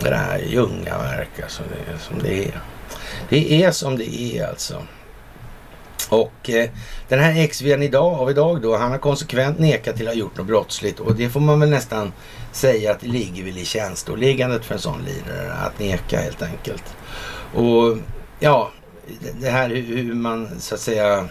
Det 0.00 0.10
där 0.10 0.38
Ljungaverk 0.38 1.40
alltså, 1.42 1.62
det 1.62 1.92
är 1.92 1.98
som 1.98 2.18
det 2.18 2.44
är. 2.48 2.60
Det 3.28 3.64
är 3.64 3.70
som 3.70 3.98
det 3.98 4.20
är 4.20 4.48
alltså. 4.48 4.82
Och 6.08 6.50
eh, 6.50 6.70
den 7.08 7.18
här 7.18 7.46
XVn 7.46 7.82
idag, 7.82 8.14
av 8.20 8.30
idag 8.30 8.62
då, 8.62 8.76
han 8.76 8.90
har 8.90 8.98
konsekvent 8.98 9.58
nekat 9.58 9.96
till 9.96 10.08
att 10.08 10.14
ha 10.14 10.20
gjort 10.20 10.36
något 10.36 10.46
brottsligt 10.46 11.00
och 11.00 11.14
det 11.14 11.28
får 11.28 11.40
man 11.40 11.60
väl 11.60 11.70
nästan 11.70 12.12
säga 12.52 12.90
att 12.90 13.00
det 13.00 13.06
ligger 13.06 13.44
väl 13.44 13.58
i 13.58 13.64
tjänsteåliggandet 13.64 14.64
för 14.64 14.74
en 14.74 14.80
sån 14.80 15.04
lirare 15.04 15.52
att 15.52 15.78
neka 15.78 16.20
helt 16.20 16.42
enkelt. 16.42 16.84
Och 17.54 17.98
ja, 18.40 18.70
det 19.40 19.50
här 19.50 19.68
hur 19.68 20.14
man 20.14 20.60
så 20.60 20.74
att 20.74 20.80
säga 20.80 21.28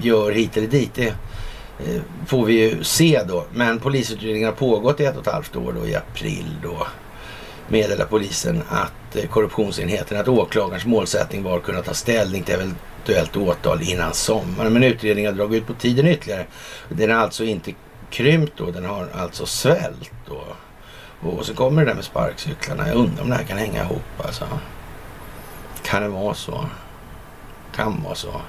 gör 0.00 0.32
hit 0.32 0.56
eller 0.56 0.66
dit, 0.66 0.94
det 0.94 1.06
eh, 1.06 2.00
får 2.26 2.44
vi 2.44 2.52
ju 2.52 2.84
se 2.84 3.22
då. 3.28 3.44
Men 3.52 3.78
polisutredningen 3.78 4.48
har 4.48 4.56
pågått 4.56 5.00
i 5.00 5.04
ett 5.04 5.16
och 5.16 5.26
ett 5.26 5.32
halvt 5.32 5.56
år 5.56 5.72
då 5.72 5.86
i 5.86 5.94
april 5.94 6.56
då 6.62 6.86
meddelar 7.68 8.04
polisen 8.04 8.62
att 8.68 9.16
eh, 9.16 9.28
korruptionsenheten, 9.28 10.20
att 10.20 10.28
åklagarens 10.28 10.86
målsättning 10.86 11.42
var 11.42 11.56
att 11.56 11.62
kunna 11.62 11.82
ta 11.82 11.94
ställning 11.94 12.42
till 12.42 12.54
eventuellt 13.08 13.36
åtal 13.36 13.82
innan 13.82 14.14
sommaren. 14.14 14.72
Men 14.72 14.84
utredningen 14.84 15.32
har 15.32 15.36
dragit 15.36 15.62
ut 15.62 15.66
på 15.66 15.74
tiden 15.74 16.06
ytterligare. 16.06 16.46
Den 16.88 17.10
har 17.10 17.16
alltså 17.16 17.44
inte 17.44 17.74
krympt 18.10 18.52
då, 18.56 18.70
den 18.70 18.84
har 18.84 19.08
alltså 19.14 19.46
svällt 19.46 20.10
då. 20.26 20.42
Och 21.20 21.46
så 21.46 21.54
kommer 21.54 21.84
det 21.84 21.90
där 21.90 21.94
med 21.94 22.04
sparkcyklarna. 22.04 22.88
Jag 22.88 22.96
undrar 22.96 23.22
om 23.22 23.30
det 23.30 23.36
här 23.36 23.44
kan 23.44 23.58
hänga 23.58 23.82
ihop 23.82 24.24
alltså. 24.24 24.44
Kan 25.82 26.02
det 26.02 26.08
vara 26.08 26.34
så? 26.34 26.64
Kan 27.74 28.02
vara 28.02 28.14
så. 28.14 28.40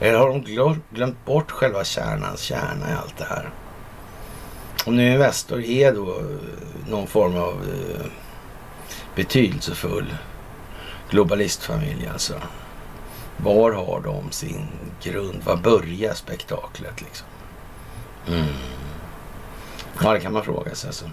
Eller 0.00 0.18
har 0.18 0.28
de 0.28 0.80
glömt 0.90 1.24
bort 1.24 1.50
själva 1.50 1.84
kärnans 1.84 2.40
kärna 2.40 2.90
i 2.90 2.94
allt 2.94 3.18
det 3.18 3.24
här? 3.24 3.50
Om 4.86 4.96
nu 4.96 5.12
Investor 5.12 5.60
är 5.60 5.92
då 5.92 6.10
eh, 6.10 6.90
någon 6.90 7.06
form 7.06 7.36
av 7.36 7.52
eh, 7.52 8.06
betydelsefull 9.14 10.14
globalistfamilj 11.10 12.08
alltså. 12.12 12.34
Var 13.36 13.72
har 13.72 14.00
de 14.04 14.30
sin 14.32 14.66
grund? 15.02 15.42
Var 15.44 15.56
börjar 15.56 16.14
spektaklet 16.14 17.00
liksom? 17.00 17.26
Mm. 18.28 18.46
Ja, 20.02 20.12
det 20.12 20.20
kan 20.20 20.32
man 20.32 20.44
fråga 20.44 20.74
sig. 20.74 20.88
Alltså. 20.88 21.04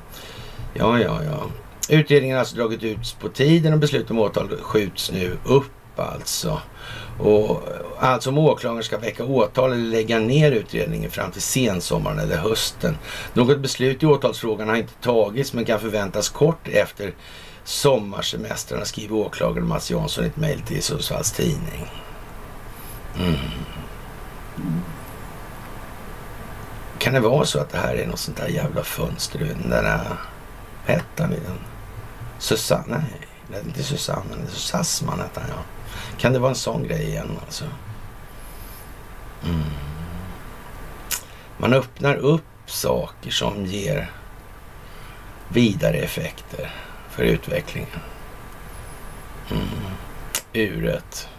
Ja, 0.73 0.99
ja, 0.99 1.23
ja. 1.23 1.43
Utredningen 1.89 2.35
har 2.35 2.39
alltså 2.39 2.55
dragit 2.55 2.83
ut 2.83 3.15
på 3.19 3.29
tiden 3.29 3.73
och 3.73 3.79
beslut 3.79 4.11
om 4.11 4.19
åtal 4.19 4.57
skjuts 4.61 5.11
nu 5.11 5.37
upp 5.45 5.99
alltså. 5.99 6.61
Och 7.19 7.63
alltså 7.99 8.29
om 8.29 8.37
åklagaren 8.37 8.83
ska 8.83 8.97
väcka 8.97 9.25
åtal 9.25 9.71
eller 9.71 9.83
lägga 9.83 10.19
ner 10.19 10.51
utredningen 10.51 11.11
fram 11.11 11.31
till 11.31 11.41
sensommaren 11.41 12.19
eller 12.19 12.37
hösten. 12.37 12.97
Något 13.33 13.59
beslut 13.59 14.03
i 14.03 14.05
åtalsfrågan 14.05 14.69
har 14.69 14.75
inte 14.75 14.93
tagits 14.93 15.53
men 15.53 15.65
kan 15.65 15.79
förväntas 15.79 16.29
kort 16.29 16.67
efter 16.67 17.13
sommarsemestrarna 17.63 18.85
skriver 18.85 19.15
åklagaren 19.15 19.67
Mats 19.67 19.91
Jansson 19.91 20.23
i 20.23 20.27
ett 20.27 20.37
mejl 20.37 20.61
till 20.61 20.83
Sundsvalls 20.83 21.31
Tidning. 21.31 21.87
Mm. 23.19 23.35
Kan 26.99 27.13
det 27.13 27.19
vara 27.19 27.45
så 27.45 27.59
att 27.59 27.69
det 27.69 27.77
här 27.77 27.95
är 27.95 28.07
något 28.07 28.19
sånt 28.19 28.37
där 28.37 28.47
jävla 28.47 28.83
fönster? 28.83 29.39
Den 29.39 29.69
där, 29.69 30.17
hette 30.85 31.23
han 31.23 31.29
den? 31.29 31.59
Susanne? 32.39 32.85
Nej, 32.87 33.27
det 33.47 33.57
är 33.57 33.63
inte 33.63 33.83
Susanne. 33.83 34.35
Det 34.35 34.51
är 34.51 34.55
Sassman 34.55 35.19
hette 35.19 35.39
han 35.39 35.49
ja. 35.49 35.63
Kan 36.17 36.33
det 36.33 36.39
vara 36.39 36.49
en 36.49 36.55
sån 36.55 36.83
grej 36.83 37.03
igen 37.03 37.39
alltså? 37.45 37.65
Mm. 39.45 39.63
Man 41.57 41.73
öppnar 41.73 42.15
upp 42.15 42.43
saker 42.65 43.31
som 43.31 43.65
ger 43.65 44.11
vidare 45.49 45.97
effekter 45.97 46.75
för 47.09 47.23
utvecklingen. 47.23 47.99
Mm. 49.51 49.67
Uret 50.53 51.29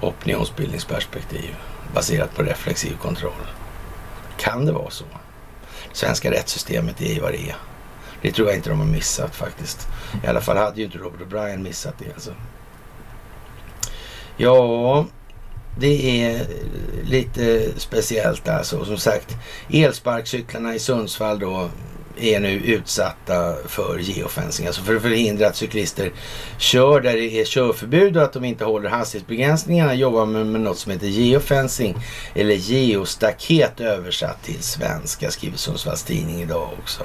opinionsbildningsperspektiv 0.00 1.56
baserat 1.94 2.36
på 2.36 2.42
reflexiv 2.42 2.96
kontroll. 2.96 3.46
Kan 4.36 4.66
det 4.66 4.72
vara 4.72 4.90
så? 4.90 5.04
Svenska 5.92 6.30
rättssystemet 6.30 7.00
är 7.00 7.14
ju 7.14 7.20
vad 7.20 7.32
det 7.32 7.50
är. 7.50 7.56
Det 8.22 8.32
tror 8.32 8.48
jag 8.48 8.56
inte 8.56 8.70
de 8.70 8.78
har 8.78 8.86
missat 8.86 9.36
faktiskt. 9.36 9.88
I 10.24 10.26
alla 10.26 10.40
fall 10.40 10.56
hade 10.56 10.76
ju 10.76 10.84
inte 10.84 10.98
Robert 10.98 11.20
O'Brien 11.20 11.58
missat 11.58 11.94
det. 11.98 12.12
Alltså. 12.14 12.34
Ja, 14.36 15.06
det 15.78 16.22
är 16.22 16.46
lite 17.04 17.70
speciellt 17.76 18.48
alltså. 18.48 18.84
Som 18.84 18.98
sagt, 18.98 19.36
elsparkcyklarna 19.70 20.74
i 20.74 20.78
Sundsvall 20.78 21.38
då 21.38 21.70
är 22.20 22.40
nu 22.40 22.50
utsatta 22.50 23.54
för 23.66 23.98
geofencing. 23.98 24.66
Alltså 24.66 24.82
för 24.82 24.96
att 24.96 25.02
förhindra 25.02 25.46
att 25.46 25.56
cyklister 25.56 26.12
kör 26.58 27.00
där 27.00 27.12
det 27.12 27.40
är 27.40 27.44
körförbud 27.44 28.16
och 28.16 28.22
att 28.22 28.32
de 28.32 28.44
inte 28.44 28.64
håller 28.64 28.90
hastighetsbegränsningarna 28.90 29.94
jobbar 29.94 30.26
med, 30.26 30.46
med 30.46 30.60
något 30.60 30.78
som 30.78 30.92
heter 30.92 31.06
geofencing 31.06 31.96
eller 32.34 32.54
geostaket 32.54 33.80
översatt 33.80 34.42
till 34.42 34.62
svenska 34.62 35.30
skriver 35.30 35.56
Sundsvalls 35.56 36.02
Tidning 36.02 36.42
idag 36.42 36.70
också. 36.82 37.02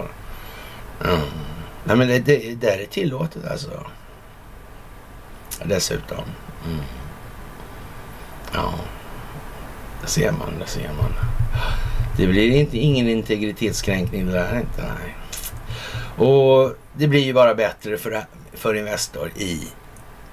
Mm. 1.06 1.20
Nej 1.84 1.98
men 1.98 2.08
det, 2.08 2.20
det, 2.20 2.56
det 2.56 2.70
är 2.70 2.86
tillåtet 2.86 3.52
alltså. 3.52 3.70
Dessutom. 5.66 6.24
Mm. 6.66 6.86
Ja, 8.54 8.74
det 10.02 10.08
ser 10.08 10.32
man, 10.32 10.60
det 10.60 10.68
ser 10.68 10.92
man. 10.98 11.14
Det 12.18 12.28
blir 12.28 12.52
inte, 12.52 12.78
ingen 12.78 13.10
integritetskränkning 13.10 14.26
det 14.26 14.32
där 14.32 14.60
inte. 14.60 14.82
Nej. 14.82 15.16
Och 16.28 16.76
det 16.94 17.08
blir 17.08 17.20
ju 17.24 17.34
bara 17.34 17.56
bättre 17.56 17.98
för, 17.98 18.26
för 18.54 18.74
Investor 18.74 19.32
i 19.36 19.68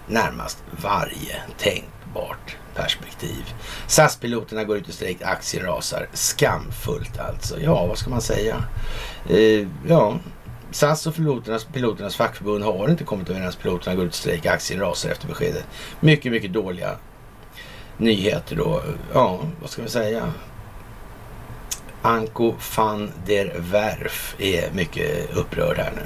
närmast 0.06 0.64
varje 0.82 1.36
tänkbart 1.58 2.56
perspektiv. 2.74 3.54
SAS-piloterna 3.86 4.64
går 4.64 4.76
ut 4.76 4.88
i 4.88 4.92
strejk, 4.92 5.22
aktier 5.22 5.64
rasar. 5.64 6.08
Skamfullt 6.12 7.18
alltså. 7.18 7.60
Ja, 7.60 7.86
vad 7.86 7.98
ska 7.98 8.10
man 8.10 8.20
säga? 8.20 8.64
Eh, 9.28 9.66
ja, 9.88 10.18
SAS 10.70 11.06
och 11.06 11.14
piloternas, 11.14 11.64
piloternas 11.64 12.16
fackförbund 12.16 12.64
har 12.64 12.88
inte 12.88 13.04
kommit 13.04 13.30
överens. 13.30 13.56
Piloterna 13.56 13.96
går 13.96 14.04
ut 14.04 14.14
i 14.14 14.16
strejk, 14.16 14.46
aktien 14.46 14.80
rasar 14.80 15.10
efter 15.10 15.28
beskedet. 15.28 15.66
Mycket, 16.00 16.32
mycket 16.32 16.52
dåliga 16.52 16.96
nyheter 17.96 18.56
då. 18.56 18.82
Ja, 19.12 19.40
vad 19.60 19.70
ska 19.70 19.82
vi 19.82 19.88
säga? 19.88 20.32
Anko 22.02 22.54
van 22.76 23.12
der 23.26 23.52
Werf 23.58 24.34
är 24.38 24.72
mycket 24.72 25.36
upprörd 25.36 25.78
här 25.78 25.92
nu. 25.96 26.02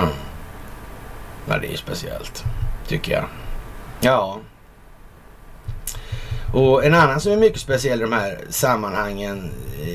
Mm. 0.00 0.14
Ja, 1.48 1.58
det 1.58 1.66
är 1.66 1.70
ju 1.70 1.76
speciellt, 1.76 2.44
tycker 2.88 3.12
jag. 3.12 3.24
Ja. 4.00 4.38
Och 6.52 6.84
en 6.84 6.94
annan 6.94 7.20
som 7.20 7.32
är 7.32 7.36
mycket 7.36 7.60
speciell 7.60 7.98
i 7.98 8.02
de 8.02 8.12
här 8.12 8.38
sammanhangen 8.48 9.50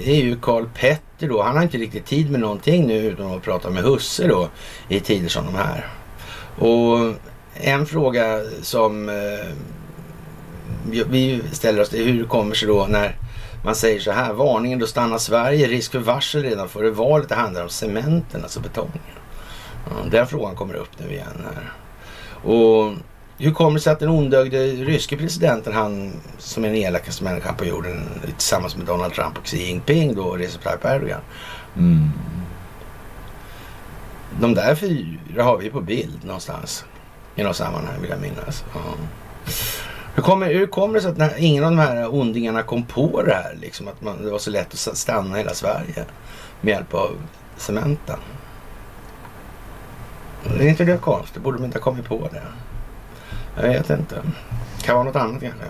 är 0.05 0.15
ju 0.15 0.39
Karl 0.39 0.65
Petter 0.75 1.27
då. 1.27 1.41
Han 1.41 1.55
har 1.55 1.63
inte 1.63 1.77
riktigt 1.77 2.05
tid 2.05 2.31
med 2.31 2.39
någonting 2.39 2.87
nu 2.87 2.97
utan 2.97 3.33
att 3.33 3.43
prata 3.43 3.69
med 3.69 3.83
husse 3.83 4.27
då 4.27 4.49
i 4.87 4.99
tider 4.99 5.29
som 5.29 5.45
de 5.45 5.55
här. 5.55 5.87
Och 6.57 7.13
en 7.53 7.85
fråga 7.85 8.41
som 8.61 9.09
eh, 9.09 9.47
vi 11.09 11.41
ställer 11.51 11.81
oss 11.81 11.93
är 11.93 12.03
hur 12.03 12.21
det 12.21 12.27
kommer 12.27 12.55
sig 12.55 12.67
då 12.67 12.87
när 12.89 13.15
man 13.63 13.75
säger 13.75 13.99
så 13.99 14.11
här, 14.11 14.33
varningen 14.33 14.79
då 14.79 14.87
stannar 14.87 15.17
Sverige, 15.17 15.67
risk 15.67 15.91
för 15.91 15.99
varsel 15.99 16.43
redan 16.43 16.69
före 16.69 16.91
valet. 16.91 17.29
Det 17.29 17.35
handlar 17.35 17.63
om 17.63 17.69
cementen, 17.69 18.43
alltså 18.43 18.59
betongen. 18.59 18.99
Ja, 19.85 20.09
den 20.11 20.27
frågan 20.27 20.55
kommer 20.55 20.73
upp 20.73 20.99
nu 20.99 21.11
igen 21.11 21.45
här. 21.45 21.71
Och 22.51 22.93
hur 23.37 23.51
kommer 23.51 23.73
det 23.73 23.79
sig 23.79 23.93
att 23.93 23.99
den 23.99 24.09
ondögde 24.09 24.67
ryske 24.67 25.17
presidenten, 25.17 25.73
han 25.73 26.13
som 26.37 26.63
är 26.63 26.67
den 26.67 26.77
elakaste 26.77 27.23
människan 27.23 27.55
på 27.55 27.65
jorden 27.65 28.09
tillsammans 28.25 28.75
med 28.75 28.85
Donald 28.85 29.13
Trump 29.13 29.37
och 29.37 29.45
Xi 29.45 29.65
Jinping 29.67 30.15
då, 30.15 30.35
Recep 30.35 30.63
Tayyip 30.63 30.85
Erdogan. 30.85 31.21
Mm. 31.77 32.11
De 34.39 34.53
där 34.53 34.75
fyra 34.75 35.43
har 35.43 35.57
vi 35.57 35.69
på 35.69 35.81
bild 35.81 36.25
någonstans. 36.25 36.85
I 37.35 37.43
något 37.43 37.55
sammanhang 37.55 38.01
vill 38.01 38.09
jag 38.09 38.21
minnas. 38.21 38.63
Ja. 38.73 38.79
Hur 40.15 40.23
kommer, 40.23 40.53
hur 40.53 40.67
kommer 40.67 40.93
det 40.93 41.01
sig 41.01 41.11
att 41.11 41.17
när 41.17 41.33
ingen 41.37 41.63
av 41.63 41.71
de 41.71 41.79
här 41.79 42.15
ondingarna 42.15 42.63
kom 42.63 42.83
på 42.83 43.23
det 43.23 43.33
här? 43.33 43.55
Liksom, 43.61 43.87
att 43.87 44.01
man, 44.01 44.23
det 44.23 44.31
var 44.31 44.39
så 44.39 44.49
lätt 44.49 44.73
att 44.73 44.97
stanna 44.97 45.37
hela 45.37 45.53
Sverige 45.53 46.05
med 46.61 46.71
hjälp 46.71 46.93
av 46.93 47.11
cementen. 47.57 48.19
Det 50.57 50.63
är 50.63 50.69
inte 50.69 50.85
det 50.85 50.97
konstigt? 50.97 51.43
Borde 51.43 51.57
de 51.57 51.65
inte 51.65 51.77
ha 51.77 51.83
kommit 51.83 52.05
på 52.05 52.29
det? 52.31 52.43
Jag 53.55 53.69
vet 53.69 53.89
inte. 53.89 54.21
Kan 54.81 54.95
vara 54.95 55.05
något 55.05 55.15
annat 55.15 55.41
kanske. 55.41 55.65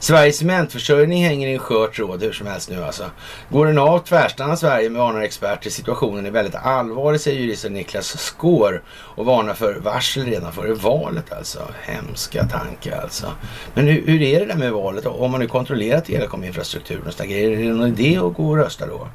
Sveriges 0.00 0.38
cementförsörjning 0.38 1.24
hänger 1.24 1.48
i 1.48 1.52
en 1.52 1.58
skör 1.58 1.86
tråd 1.86 2.22
hur 2.22 2.32
som 2.32 2.46
helst 2.46 2.70
nu 2.70 2.84
alltså. 2.84 3.04
Går 3.48 3.66
den 3.66 3.78
av 3.78 3.98
tvärstannar 3.98 4.56
Sverige 4.56 4.90
med 4.90 5.00
varnar 5.00 5.20
experter. 5.20 5.70
Situationen 5.70 6.26
är 6.26 6.30
väldigt 6.30 6.54
allvarlig 6.54 7.20
säger 7.20 7.40
juristen 7.40 7.72
Niklas 7.72 8.06
Skår 8.06 8.82
och 8.88 9.24
varnar 9.24 9.54
för 9.54 9.74
varsel 9.74 10.24
redan 10.24 10.52
före 10.52 10.74
valet 10.74 11.32
alltså. 11.32 11.62
Hemska 11.82 12.46
tankar 12.46 13.00
alltså. 13.02 13.32
Men 13.74 13.86
hur, 13.86 14.06
hur 14.06 14.22
är 14.22 14.40
det 14.40 14.46
där 14.46 14.56
med 14.56 14.72
valet 14.72 15.06
om 15.06 15.30
man 15.30 15.40
nu 15.40 15.46
kontrollerar 15.46 16.00
telekominfrastrukturen 16.00 17.06
och 17.06 17.12
sådana 17.12 17.32
grejer, 17.32 17.50
Är 17.50 17.56
det 17.56 17.72
någon 17.72 17.88
idé 17.88 18.18
att 18.18 18.34
gå 18.34 18.48
och 18.48 18.56
rösta 18.56 18.86
då? 18.86 19.08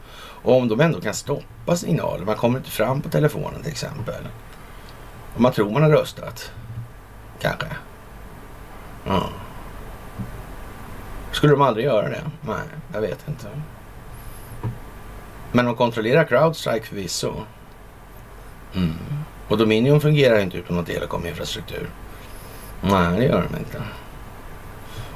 Och 0.44 0.58
om 0.58 0.68
de 0.68 0.80
ändå 0.80 1.02
kan 1.02 1.14
stoppa 1.14 1.76
signaler, 1.76 2.26
man 2.26 2.36
kommer 2.36 2.58
inte 2.58 2.72
fram 2.72 3.02
på 3.02 3.10
telefonen 3.10 3.62
till 3.62 3.72
exempel. 3.72 4.28
Om 5.36 5.44
man 5.44 5.52
tror 5.52 5.72
man 5.72 5.84
har 5.84 5.90
röstat. 5.90 6.52
Kanske. 7.42 7.68
Ja. 9.06 9.30
Skulle 11.34 11.54
de 11.54 11.62
aldrig 11.62 11.86
göra 11.86 12.10
det? 12.10 12.22
Nej, 12.42 12.68
jag 12.94 13.02
vet 13.02 13.28
inte. 13.28 13.48
Men 15.52 15.66
de 15.66 15.76
kontrollerar 15.76 16.24
Crowdstrike 16.24 16.86
förvisso. 16.86 17.34
Mm. 18.76 18.94
Och 19.48 19.58
Dominion 19.58 20.02
fungerar 20.02 20.40
inte 20.40 20.58
utan 20.58 20.76
någon 20.76 20.86
telekominfrastruktur. 20.86 21.90
Nej, 22.82 23.18
det 23.18 23.26
gör 23.26 23.48
de 23.52 23.58
inte. 23.58 23.82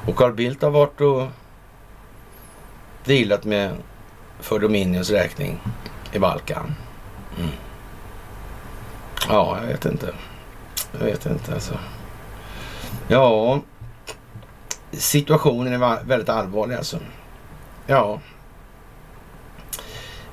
Och 0.06 0.16
Carl 0.16 0.32
Bildt 0.32 0.62
har 0.62 0.70
varit 0.70 1.00
och 1.00 1.26
dealat 3.04 3.44
med 3.44 3.72
för 4.40 4.58
Dominions 4.58 5.10
räkning 5.10 5.60
i 6.12 6.18
Balkan. 6.18 6.74
Mm. 7.38 7.50
Ja, 9.28 9.58
jag 9.60 9.66
vet 9.66 9.84
inte. 9.84 10.14
Jag 10.98 11.04
vet 11.06 11.26
inte 11.26 11.54
alltså. 11.54 11.74
Ja, 13.08 13.60
situationen 14.92 15.82
är 15.82 16.04
väldigt 16.04 16.28
allvarlig 16.28 16.76
alltså. 16.76 16.98
Ja. 17.86 18.20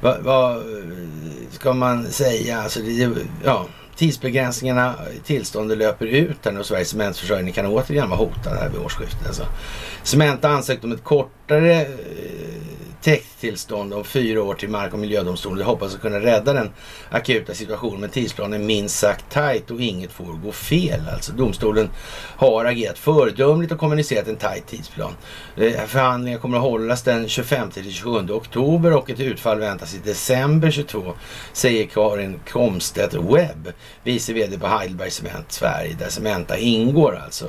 Vad, 0.01 0.23
va, 0.23 0.61
ska 1.51 1.73
man 1.73 2.11
säga? 2.11 2.61
Alltså 2.61 2.79
det, 2.79 3.09
ja, 3.43 3.65
tidsbegränsningarna, 3.95 4.95
tillståndet 5.23 5.77
löper 5.77 6.05
ut 6.05 6.37
här 6.45 6.51
nu 6.51 6.59
och 6.59 6.65
Sveriges 6.65 6.89
cementförsörjning 6.89 7.53
kan 7.53 7.65
återigen 7.65 8.09
vara 8.09 8.19
hotad 8.19 8.57
här 8.57 8.69
vid 8.69 8.79
årsskiftet. 8.79 9.27
Alltså. 9.27 9.45
Cementa 10.03 10.47
har 10.47 10.55
ansökt 10.55 10.83
om 10.83 10.91
ett 10.91 11.03
kortare 11.03 11.81
eh, 11.81 11.87
täkttillstånd 13.05 13.93
om 13.93 14.03
fyra 14.03 14.43
år 14.43 14.53
till 14.53 14.69
Mark 14.69 14.93
och 14.93 14.99
miljödomstolen. 14.99 15.59
Jag 15.59 15.65
hoppas 15.65 15.95
att 15.95 16.01
kunna 16.01 16.19
rädda 16.19 16.53
den 16.53 16.69
akuta 17.09 17.53
situationen 17.53 18.01
men 18.01 18.09
tidsplanen 18.09 18.61
är 18.61 18.65
minst 18.65 18.99
sagt 18.99 19.25
tajt 19.31 19.71
och 19.71 19.81
inget 19.81 20.11
får 20.11 20.25
gå 20.25 20.51
fel. 20.51 21.01
Alltså 21.13 21.31
domstolen 21.31 21.89
har 22.37 22.65
agerat 22.65 22.97
föredömligt 22.97 23.73
och 23.73 23.79
kommunicerat 23.79 24.27
en 24.27 24.35
tajt 24.35 24.67
tidsplan. 24.67 25.13
Eh, 25.57 25.85
förhandlingar 25.85 26.39
kommer 26.39 26.57
att 26.57 26.63
hållas 26.63 27.03
den 27.03 27.29
25 27.29 27.71
till 27.71 27.91
27 27.91 28.31
oktober 28.31 28.93
och 28.93 29.09
ett 29.09 29.19
utfall 29.19 29.59
väntas 29.59 29.95
i 29.95 29.97
december 29.97 30.71
22 30.71 31.13
säger 31.53 31.85
Karin 31.85 32.39
Komstedt 32.49 33.13
Webb, 33.13 33.73
vice 34.03 34.33
vd 34.33 34.59
på 34.59 34.67
Heidelberg 34.67 35.11
Cement 35.11 35.51
Sverige 35.51 35.95
där 35.99 36.09
Cementa 36.09 36.57
ingår 36.57 37.19
alltså. 37.25 37.45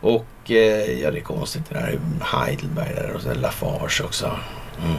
Och 0.00 0.50
eh, 0.50 1.00
ja, 1.00 1.10
det 1.10 1.18
är 1.18 1.22
konstigt 1.22 1.62
det 1.68 1.74
där 1.74 2.00
Heidelberg 2.20 2.94
där 2.94 3.12
och 3.14 3.22
så 3.22 3.34
Lafarge 3.34 4.04
också. 4.04 4.26
Mm. 4.84 4.96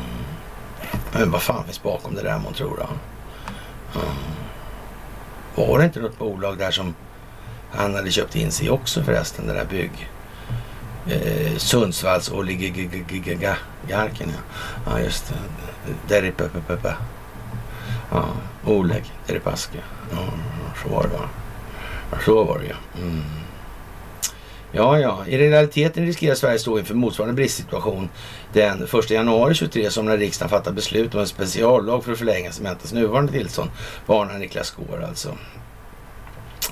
Men 1.14 1.32
vad 1.32 1.42
fan 1.42 1.64
finns 1.64 1.84
bakom 1.84 2.16
det 2.16 2.22
där 2.22 2.40
man 2.40 2.54
tror 2.54 2.78
då? 2.78 2.90
Mm. 4.00 4.16
Var 5.56 5.80
det 5.80 5.86
inte 5.86 6.00
något 6.00 6.20
bolag 6.20 6.58
där 6.58 6.72
som 6.72 6.96
han 7.72 7.96
hade 7.96 8.12
köpt 8.12 8.36
in 8.36 8.52
sig 8.52 8.70
också 8.70 9.04
förresten, 9.04 9.48
det 9.48 9.54
där 9.54 9.66
bygg... 9.66 10.10
Eh, 11.08 11.58
Sundsvalls 11.58 12.32
oligarken 12.32 13.40
ja. 13.42 13.56
Ja 14.86 15.00
just 15.00 15.28
det. 15.28 15.36
Deripepepepe. 16.08 16.96
Ja, 18.12 18.26
Oleg 18.66 19.04
Deripaska. 19.28 19.80
Ja, 20.12 20.18
så 20.84 20.90
var 20.96 21.04
det 21.04 21.10
va. 21.10 21.30
Så 22.26 22.44
var 22.44 22.60
det 22.60 22.66
ja. 22.66 22.76
Mm. 23.02 23.24
Ja, 24.74 25.00
ja. 25.00 25.26
I 25.28 25.38
realiteten 25.38 26.06
riskerar 26.06 26.36
Sverige 26.36 26.60
stå 26.60 26.80
inför 26.80 26.96
motsvarande 26.96 27.36
bristsituation 27.36 28.10
den 28.54 28.84
1 28.84 29.10
januari 29.10 29.56
2023 29.56 29.90
som 29.90 30.06
när 30.06 30.18
riksdagen 30.18 30.50
fattar 30.50 30.72
beslut 30.72 31.16
om 31.16 31.22
en 31.22 31.28
speciallag 31.28 32.04
för 32.04 32.12
att 32.12 32.18
förlänga 32.18 32.52
Cementas 32.52 32.94
nuvarande 32.94 33.32
tillstånd, 33.32 33.70
varnar 34.06 34.40
Niklas 34.40 34.68
Skår 34.68 35.04
alltså. 35.10 35.38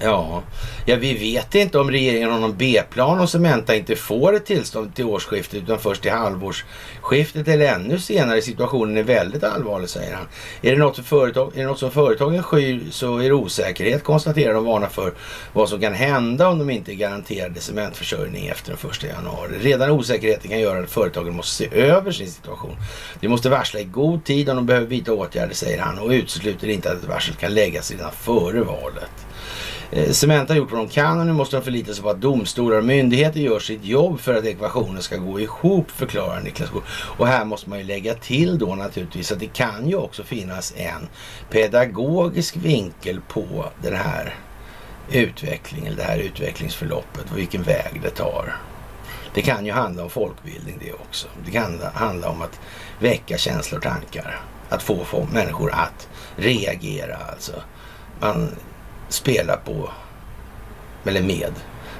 Ja, 0.02 0.44
ja, 0.86 0.96
vi 0.96 1.14
vet 1.14 1.56
inte 1.56 1.80
om 1.80 1.92
regeringen 1.92 2.32
har 2.32 2.40
någon 2.40 2.58
B-plan 2.58 3.20
och 3.20 3.30
Cementa 3.30 3.76
inte 3.76 3.96
får 3.96 4.36
ett 4.36 4.46
tillstånd 4.46 4.96
till 4.96 5.06
årsskiftet 5.06 5.64
utan 5.64 5.80
först 5.80 6.02
till 6.02 6.12
halvårsskiftet 6.12 7.48
eller 7.48 7.74
ännu 7.74 8.00
senare. 8.00 8.42
Situationen 8.42 8.98
är 8.98 9.04
väldigt 9.04 9.44
allvarlig, 9.44 9.90
säger 9.90 10.14
han. 10.14 10.28
Är 10.62 10.72
det 10.72 10.78
något, 10.78 10.96
för 10.96 11.04
företag, 11.04 11.52
är 11.56 11.62
det 11.62 11.68
något 11.68 11.80
som 11.80 11.92
företagen 11.92 12.44
skyr 12.44 12.82
så 12.92 13.18
är 13.18 13.24
det 13.24 13.34
osäkerhet, 13.34 14.04
konstaterar 14.04 14.54
de 14.54 14.66
varnar 14.66 14.88
för 14.88 15.14
vad 15.54 15.70
som 15.70 15.80
kan 15.80 15.94
hända 15.94 16.48
om 16.48 16.60
de 16.60 16.70
inte 16.70 16.92
är 16.92 16.96
garanterade 16.96 17.60
cementförsörjning 17.60 18.48
efter 18.48 18.78
den 18.82 18.92
1 18.92 19.04
januari. 19.04 19.52
Redan 19.62 19.92
osäkerheten 19.92 20.50
kan 20.50 20.60
göra 20.60 20.80
att 20.84 20.90
företagen 20.90 21.36
måste 21.36 21.56
se 21.56 21.82
över 21.82 22.12
sin 22.12 22.32
situation. 22.32 22.76
De 23.20 23.28
måste 23.28 23.50
varsla 23.50 23.80
i 23.80 23.84
god 23.84 24.24
tid 24.24 24.50
om 24.50 24.56
de 24.56 24.66
behöver 24.66 24.88
vidta 24.88 25.14
åtgärder, 25.14 25.54
säger 25.54 25.80
han 25.80 26.00
och 26.00 26.10
utesluter 26.10 26.68
inte 26.70 26.92
att 26.92 27.04
ett 27.04 27.10
varsel 27.10 27.36
kan 27.36 27.54
läggas 27.54 27.92
redan 27.92 28.12
före 28.12 28.62
valet. 28.62 29.29
Eh, 29.92 30.12
Cementa 30.12 30.54
har 30.54 30.58
gjort 30.58 30.72
vad 30.72 30.82
de 30.82 30.90
kan 30.90 31.20
och 31.20 31.26
nu 31.26 31.34
måste 31.34 31.56
de 31.56 31.64
förlita 31.64 31.94
sig 31.94 32.04
på 32.04 32.10
att 32.10 32.22
domstolar 32.22 32.78
och 32.78 32.84
myndigheter 32.84 33.40
gör 33.40 33.60
sitt 33.60 33.86
jobb 33.86 34.20
för 34.20 34.36
att 34.36 34.46
ekvationen 34.46 35.02
ska 35.02 35.18
gå 35.18 35.40
ihop, 35.40 35.92
förklarar 35.92 36.42
Niklas 36.42 36.70
Gård. 36.70 36.84
Och 36.90 37.28
här 37.28 37.46
måste 37.46 37.70
man 37.70 37.80
ju 37.80 37.86
lägga 37.86 38.14
till 38.14 38.58
då 38.58 38.76
naturligtvis 38.76 39.32
att 39.32 39.40
det 39.40 39.54
kan 39.54 39.90
ju 39.90 39.96
också 39.96 40.24
finnas 40.24 40.74
en 40.78 41.08
pedagogisk 41.50 42.56
vinkel 42.58 43.22
på 43.28 43.66
den 43.82 43.96
här 43.96 44.36
utvecklingen, 45.12 45.96
det 45.96 46.04
här 46.04 46.18
utvecklingsförloppet 46.18 47.32
och 47.32 47.38
vilken 47.38 47.64
väg 47.64 48.00
det 48.04 48.10
tar. 48.10 48.56
Det 49.34 49.42
kan 49.42 49.66
ju 49.66 49.72
handla 49.72 50.04
om 50.04 50.10
folkbildning 50.10 50.78
det 50.80 50.94
också. 50.94 51.28
Det 51.46 51.52
kan 51.52 51.82
handla 51.94 52.30
om 52.30 52.42
att 52.42 52.60
väcka 53.00 53.38
känslor 53.38 53.78
och 53.78 53.84
tankar. 53.84 54.42
Att 54.70 54.84
få, 54.84 55.06
få 55.06 55.28
människor 55.34 55.72
att 55.72 56.10
reagera 56.36 57.18
alltså. 57.32 57.54
Man 58.20 58.50
spela 59.10 59.58
på, 59.58 59.90
eller 61.06 61.22
med, 61.22 61.54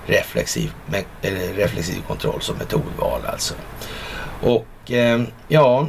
reflexiv, 0.06 0.72
med, 0.86 1.04
reflexiv 1.56 2.02
kontroll 2.08 2.42
som 2.42 2.58
metodval 2.58 3.26
alltså. 3.26 3.54
Och 4.42 4.92
eh, 4.92 5.22
ja, 5.48 5.88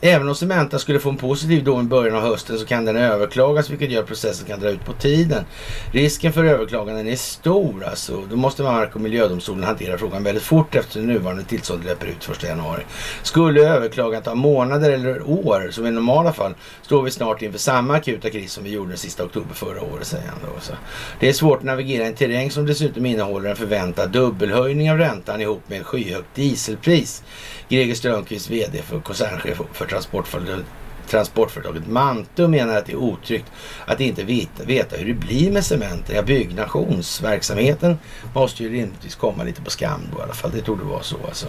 Även 0.00 0.28
om 0.28 0.34
Cementa 0.34 0.78
skulle 0.78 1.00
få 1.00 1.10
en 1.10 1.16
positiv 1.16 1.64
dom 1.64 1.80
i 1.80 1.84
början 1.84 2.16
av 2.16 2.22
hösten 2.22 2.58
så 2.58 2.66
kan 2.66 2.84
den 2.84 2.96
överklagas 2.96 3.70
vilket 3.70 3.90
gör 3.90 4.00
att 4.00 4.06
processen 4.06 4.46
kan 4.46 4.60
dra 4.60 4.70
ut 4.70 4.84
på 4.84 4.92
tiden. 4.92 5.44
Risken 5.92 6.32
för 6.32 6.44
överklaganden 6.44 7.08
är 7.08 7.16
stor 7.16 7.84
alltså. 7.84 8.22
Då 8.30 8.36
måste 8.36 8.62
Mark 8.62 8.94
och 8.94 9.00
miljödomstolen 9.00 9.64
hantera 9.64 9.98
frågan 9.98 10.24
väldigt 10.24 10.42
fort 10.42 10.74
eftersom 10.74 11.06
nuvarande 11.06 11.44
tillstånd 11.44 11.84
löper 11.84 12.06
ut 12.06 12.28
1 12.30 12.42
januari. 12.42 12.82
Skulle 13.22 13.68
överklagandet 13.68 14.24
ta 14.24 14.34
månader 14.34 14.90
eller 14.90 15.28
år 15.28 15.68
som 15.70 15.86
i 15.86 15.90
normala 15.90 16.32
fall 16.32 16.54
står 16.82 17.02
vi 17.02 17.10
snart 17.10 17.42
inför 17.42 17.58
samma 17.58 17.94
akuta 17.94 18.30
kris 18.30 18.52
som 18.52 18.64
vi 18.64 18.70
gjorde 18.70 18.88
den 18.88 18.98
sista 18.98 19.24
oktober 19.24 19.54
förra 19.54 19.82
året 19.82 20.06
säger 20.06 20.28
han 20.28 20.38
då. 20.42 20.60
Så. 20.60 20.72
Det 21.20 21.28
är 21.28 21.32
svårt 21.32 21.58
att 21.58 21.64
navigera 21.64 22.04
i 22.04 22.06
en 22.06 22.14
terräng 22.14 22.50
som 22.50 22.66
dessutom 22.66 23.06
innehåller 23.06 23.50
en 23.50 23.56
förväntad 23.56 24.10
dubbelhöjning 24.10 24.90
av 24.90 24.98
räntan 24.98 25.40
ihop 25.40 25.62
med 25.66 25.86
skyhögt 25.86 26.34
dieselpris. 26.34 27.22
Greger 27.68 27.94
Strömqvist, 27.94 28.50
VD 28.50 28.82
för 28.82 29.00
koncernchef 29.00 29.60
för 29.72 29.86
transportföretaget 29.86 30.66
transportföretaget 31.08 31.88
Mantum 31.88 32.50
menar 32.50 32.76
att 32.76 32.86
det 32.86 32.92
är 32.92 32.96
otryggt 32.96 33.52
att 33.86 34.00
inte 34.00 34.24
veta, 34.24 34.64
veta 34.64 34.96
hur 34.96 35.06
det 35.06 35.14
blir 35.14 35.50
med 35.50 35.64
cementen. 35.64 36.16
Ja, 36.16 36.22
byggnationsverksamheten 36.22 37.98
måste 38.34 38.62
ju 38.62 38.72
rimligtvis 38.72 39.14
komma 39.14 39.44
lite 39.44 39.62
på 39.62 39.70
skam 39.70 40.00
då 40.12 40.18
i 40.18 40.22
alla 40.22 40.34
fall. 40.34 40.50
Det 40.54 40.60
torde 40.60 40.84
vara 40.84 41.02
så 41.02 41.16
alltså. 41.26 41.46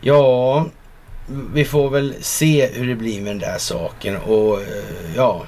Ja, 0.00 0.66
vi 1.54 1.64
får 1.64 1.90
väl 1.90 2.14
se 2.20 2.66
hur 2.66 2.86
det 2.86 2.94
blir 2.94 3.22
med 3.22 3.30
den 3.30 3.38
där 3.38 3.58
saken 3.58 4.16
och 4.16 4.60
eh, 4.60 5.14
ja, 5.16 5.44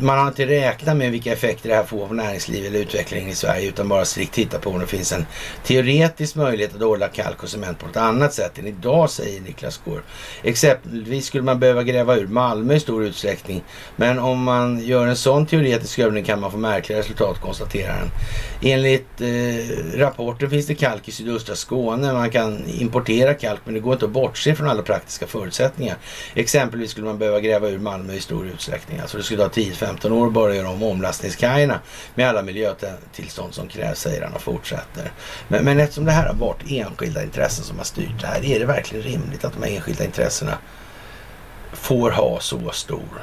man 0.00 0.18
har 0.18 0.28
inte 0.28 0.46
räknat 0.46 0.96
med 0.96 1.10
vilka 1.10 1.32
effekter 1.32 1.68
det 1.68 1.74
här 1.74 1.84
får 1.84 2.08
på 2.08 2.14
näringsliv 2.14 2.66
eller 2.66 2.78
utvecklingen 2.78 3.28
i 3.28 3.34
Sverige 3.34 3.68
utan 3.68 3.88
bara 3.88 4.04
strikt 4.04 4.34
titta 4.34 4.58
på 4.58 4.70
om 4.70 4.78
det 4.78 4.86
finns 4.86 5.12
en 5.12 5.26
teoretisk 5.64 6.36
möjlighet 6.36 6.74
att 6.74 6.82
odla 6.82 7.08
kalk 7.08 7.42
och 7.42 7.48
cement 7.48 7.78
på 7.78 7.86
ett 7.86 7.96
annat 7.96 8.34
sätt 8.34 8.58
än 8.58 8.66
idag, 8.66 9.10
säger 9.10 9.40
Niklas 9.40 9.80
Gård. 9.84 10.02
Exempelvis 10.42 11.26
skulle 11.26 11.42
man 11.42 11.58
behöva 11.58 11.82
gräva 11.82 12.16
ur 12.16 12.26
Malmö 12.26 12.74
i 12.74 12.80
stor 12.80 13.04
utsträckning. 13.04 13.64
Men 13.96 14.18
om 14.18 14.42
man 14.42 14.80
gör 14.80 15.06
en 15.06 15.16
sån 15.16 15.46
teoretisk 15.46 15.98
övning 15.98 16.24
kan 16.24 16.40
man 16.40 16.50
få 16.50 16.58
märkliga 16.58 16.98
resultat, 16.98 17.40
konstaterar 17.40 17.92
han. 17.92 18.10
Enligt 18.62 19.20
eh, 19.20 19.98
rapporten 19.98 20.50
finns 20.50 20.66
det 20.66 20.74
kalk 20.74 21.08
i 21.08 21.12
sydöstra 21.12 21.54
Skåne. 21.54 22.12
Man 22.12 22.30
kan 22.30 22.64
importera 22.68 23.34
kalk 23.34 23.60
men 23.64 23.74
det 23.74 23.80
går 23.80 23.92
inte 23.92 24.04
att 24.04 24.10
bortse 24.10 24.54
från 24.54 24.68
alla 24.68 24.82
praktiska 24.82 25.26
förutsättningar. 25.26 25.96
Exempelvis 26.34 26.90
skulle 26.90 27.06
man 27.06 27.18
behöva 27.18 27.40
gräva 27.40 27.68
ur 27.68 27.78
Malmö 27.78 28.12
i 28.12 28.20
stor 28.20 28.46
utsträckning. 28.46 29.00
Alltså 29.00 29.16
det 29.16 29.22
skulle 29.22 29.42
ta 29.42 29.48
10 29.48 29.74
15 29.78 30.12
år 30.12 30.30
bara 30.30 30.54
göra 30.54 30.68
om 30.68 30.82
omlastningskajerna 30.82 31.80
med 32.14 32.28
alla 32.28 32.42
miljötillstånd 32.42 33.54
som 33.54 33.68
krävs, 33.68 33.98
säger 33.98 34.22
han 34.22 34.32
och 34.32 34.42
fortsätter. 34.42 35.12
Men, 35.48 35.64
men 35.64 35.80
eftersom 35.80 36.04
det 36.04 36.12
här 36.12 36.26
har 36.26 36.34
varit 36.34 36.70
enskilda 36.70 37.22
intressen 37.22 37.64
som 37.64 37.78
har 37.78 37.84
styrt 37.84 38.20
det 38.20 38.26
här, 38.26 38.44
är 38.44 38.58
det 38.58 38.66
verkligen 38.66 39.04
rimligt 39.04 39.44
att 39.44 39.52
de 39.52 39.62
här 39.62 39.76
enskilda 39.76 40.04
intressena 40.04 40.58
får 41.72 42.10
ha 42.10 42.40
så 42.40 42.70
stor 42.70 43.22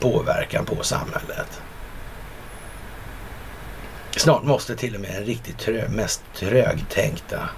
påverkan 0.00 0.64
på 0.64 0.82
samhället? 0.82 1.62
Snart 4.16 4.42
måste 4.42 4.76
till 4.76 4.94
och 4.94 5.00
med 5.00 5.16
en 5.16 5.24
riktigt 5.24 5.58
trö, 5.58 5.88
mest 5.88 6.22
trögtänkta 6.34 7.48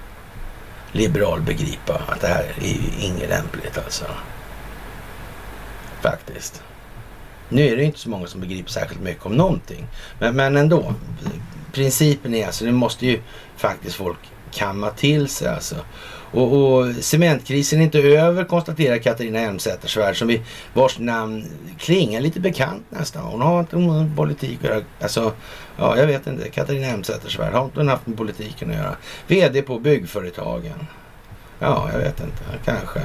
liberal 0.93 1.41
begripa 1.41 2.03
att 2.09 2.21
det 2.21 2.27
här 2.27 2.45
är 2.61 2.67
ju 2.67 3.07
inget 3.07 3.29
lämpligt 3.29 3.79
alltså. 3.79 4.05
Faktiskt. 6.01 6.63
Nu 7.53 7.69
är 7.69 7.77
det 7.77 7.85
inte 7.85 7.99
så 7.99 8.11
många 8.11 8.27
som 8.27 8.41
begriper 8.41 8.71
särskilt 8.71 9.03
mycket 9.03 9.27
om 9.27 9.37
någonting. 9.37 9.87
Men, 10.19 10.37
men 10.37 10.57
ändå. 10.57 10.95
Principen 11.73 12.35
är 12.35 12.47
alltså, 12.47 12.65
det 12.65 12.73
måste 12.73 13.07
ju 13.07 13.21
faktiskt 13.57 13.97
folk 13.97 14.19
kamma 14.51 14.91
till 14.91 15.29
sig 15.29 15.49
alltså. 15.49 15.77
Och, 16.33 16.53
och 16.53 16.95
cementkrisen 16.95 17.81
är 17.81 17.85
inte 17.85 17.99
över 17.99 18.45
konstaterar 18.45 18.99
Katarina 18.99 19.39
Elmsäter-Svärd 19.39 20.19
som 20.19 20.29
vi, 20.29 20.43
vars 20.75 20.99
namn 20.99 21.45
klingar 21.79 22.21
lite 22.21 22.41
bekant 22.41 22.85
nästan. 22.89 23.23
Hon 23.23 23.41
har 23.41 23.61
inte 23.61 23.77
med 23.77 24.17
politik 24.17 24.59
att 24.65 24.71
göra. 24.71 24.83
Alltså, 25.01 25.33
ja, 25.77 25.97
jag 25.97 26.07
vet 26.07 26.27
inte. 26.27 26.49
Katarina 26.49 26.87
Elmsäter-Svärd, 26.87 27.53
har 27.53 27.65
inte 27.65 27.81
hon 27.81 27.89
haft 27.89 28.07
med 28.07 28.17
politiken 28.17 28.71
att 28.71 28.77
göra? 28.77 28.97
VD 29.27 29.63
på 29.63 29.79
byggföretagen. 29.79 30.87
Ja, 31.59 31.89
jag 31.93 31.99
vet 31.99 32.21
inte. 32.21 32.43
Kanske. 32.65 33.01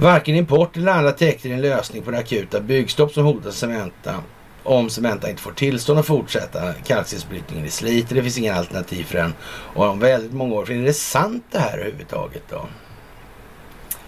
Varken 0.00 0.34
import 0.34 0.76
eller 0.76 0.92
andra 0.92 1.12
täcker 1.12 1.50
en 1.50 1.60
lösning 1.60 2.02
på 2.02 2.10
det 2.10 2.18
akuta 2.18 2.60
byggstopp 2.60 3.12
som 3.12 3.24
hotar 3.24 3.50
Cementa 3.50 4.14
om 4.62 4.90
Cementa 4.90 5.30
inte 5.30 5.42
får 5.42 5.52
tillstånd 5.52 5.98
att 5.98 6.06
fortsätta 6.06 6.72
kalkstensbrytningen 6.72 7.66
i 7.66 7.70
Slite. 7.70 8.14
Det 8.14 8.22
finns 8.22 8.38
inga 8.38 8.54
alternativ 8.54 9.04
för 9.04 9.18
den. 9.18 9.34
Och 9.74 9.86
om 9.86 9.98
väldigt 9.98 10.32
många 10.32 10.54
år. 10.54 10.64
För 10.64 10.72
är 10.74 10.84
det 10.84 10.92
sant 10.92 11.44
det 11.50 11.58
här 11.58 11.78
överhuvudtaget 11.78 12.42
då? 12.48 12.66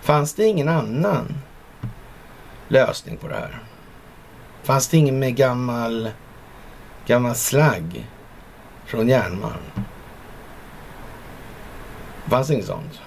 Fanns 0.01 0.35
det 0.35 0.45
ingen 0.45 0.69
annan 0.69 1.35
lösning 2.69 3.17
på 3.17 3.29
det 3.29 3.35
här? 3.35 3.63
Fanns 4.63 4.89
det 4.89 4.97
ingen 4.97 5.19
med 5.19 5.37
gammal, 5.37 6.11
gammal 7.07 7.35
slagg 7.35 8.07
från 8.87 9.09
järnmalm? 9.09 9.85
Fanns 12.29 12.49
det 12.49 12.55
inget 12.55 12.67
sånt? 12.67 13.01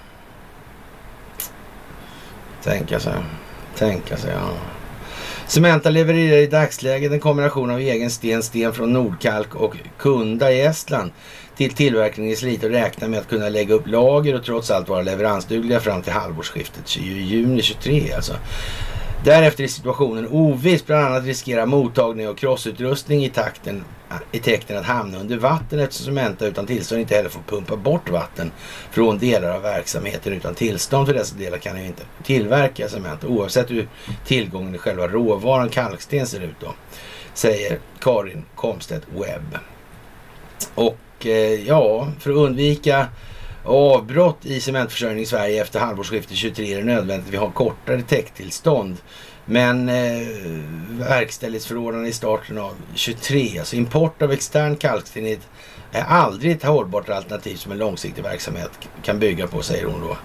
Tänka 2.65 2.99
sig. 2.99 3.13
Tänka 3.77 4.17
sig, 4.17 4.31
ja. 4.31 4.49
Cementa 5.47 5.89
levererar 5.89 6.37
i 6.37 6.47
dagsläget 6.47 7.11
en 7.11 7.19
kombination 7.19 7.71
av 7.71 7.79
egen 7.79 8.11
sten, 8.11 8.43
sten 8.43 8.73
från 8.73 8.93
Nordkalk 8.93 9.55
och 9.55 9.77
Kunda 9.97 10.51
i 10.51 10.61
Estland 10.61 11.11
till 11.57 11.71
tillverkning 11.73 12.31
i 12.31 12.35
Slite 12.35 12.65
och 12.65 12.71
räknar 12.71 13.07
med 13.07 13.19
att 13.19 13.29
kunna 13.29 13.49
lägga 13.49 13.73
upp 13.73 13.87
lager 13.87 14.35
och 14.35 14.43
trots 14.43 14.71
allt 14.71 14.89
vara 14.89 15.01
leveransdugliga 15.01 15.79
fram 15.79 16.01
till 16.01 16.13
halvårsskiftet 16.13 16.97
juni 16.97 17.61
23 17.61 18.13
alltså. 18.13 18.33
Därefter 19.25 19.63
är 19.63 19.67
situationen 19.67 20.27
oviss. 20.31 20.85
Bland 20.85 21.05
annat 21.05 21.25
riskerar 21.25 21.65
mottagning 21.65 22.29
och 22.29 22.37
krossutrustning 22.37 23.25
i, 23.25 23.29
takten, 23.29 23.83
i 24.31 24.39
täkten 24.39 24.77
att 24.77 24.85
hamna 24.85 25.19
under 25.19 25.37
vatten 25.37 25.79
eftersom 25.79 26.05
Cementa 26.05 26.45
utan 26.45 26.67
tillstånd 26.67 27.01
inte 27.01 27.15
heller 27.15 27.29
får 27.29 27.41
pumpa 27.41 27.75
bort 27.75 28.09
vatten 28.09 28.51
från 28.91 29.17
delar 29.17 29.49
av 29.49 29.61
verksamheten. 29.61 30.33
Utan 30.33 30.55
tillstånd 30.55 31.07
för 31.07 31.13
dessa 31.13 31.35
delar 31.35 31.57
kan 31.57 31.81
ju 31.81 31.85
inte 31.85 32.03
tillverka 32.23 32.89
cement 32.89 33.23
oavsett 33.23 33.71
hur 33.71 33.87
tillgången 34.25 34.75
i 34.75 34.77
själva 34.77 35.07
råvaran 35.07 35.69
kalksten 35.69 36.27
ser 36.27 36.41
ut 36.41 36.59
då. 36.59 36.73
Säger 37.33 37.79
Karin 37.99 38.45
Komstedt 38.55 39.05
Webb. 39.15 39.57
Och 40.75 41.25
eh, 41.25 41.67
ja, 41.67 42.07
för 42.19 42.31
att 42.31 42.37
undvika 42.37 43.07
avbrott 43.65 44.45
i 44.45 44.61
cementförsörjning 44.61 45.23
i 45.23 45.25
Sverige 45.25 45.61
efter 45.61 45.79
halvårsskiftet 45.79 46.37
23 46.37 46.73
är 46.73 46.77
det 46.77 46.83
nödvändigt 46.83 47.27
att 47.27 47.33
vi 47.33 47.37
har 47.37 47.49
kortare 47.49 48.01
täcktillstånd. 48.01 48.97
Men 49.45 49.89
eh, 49.89 50.27
verkställighetsförordnande 50.89 52.09
i 52.09 52.13
starten 52.13 52.57
av 52.57 52.75
23, 52.95 53.59
alltså 53.59 53.75
import 53.75 54.21
av 54.21 54.31
extern 54.31 54.75
kalksten 54.75 55.37
är 55.95 56.03
aldrig 56.03 56.51
ett 56.51 56.63
hållbart 56.63 57.09
alternativ 57.09 57.55
som 57.55 57.71
en 57.71 57.77
långsiktig 57.77 58.23
verksamhet 58.23 58.71
kan 59.03 59.19
bygga 59.19 59.47
på, 59.47 59.61
säger 59.61 59.85
hon 59.85 60.01
då. 60.01 60.17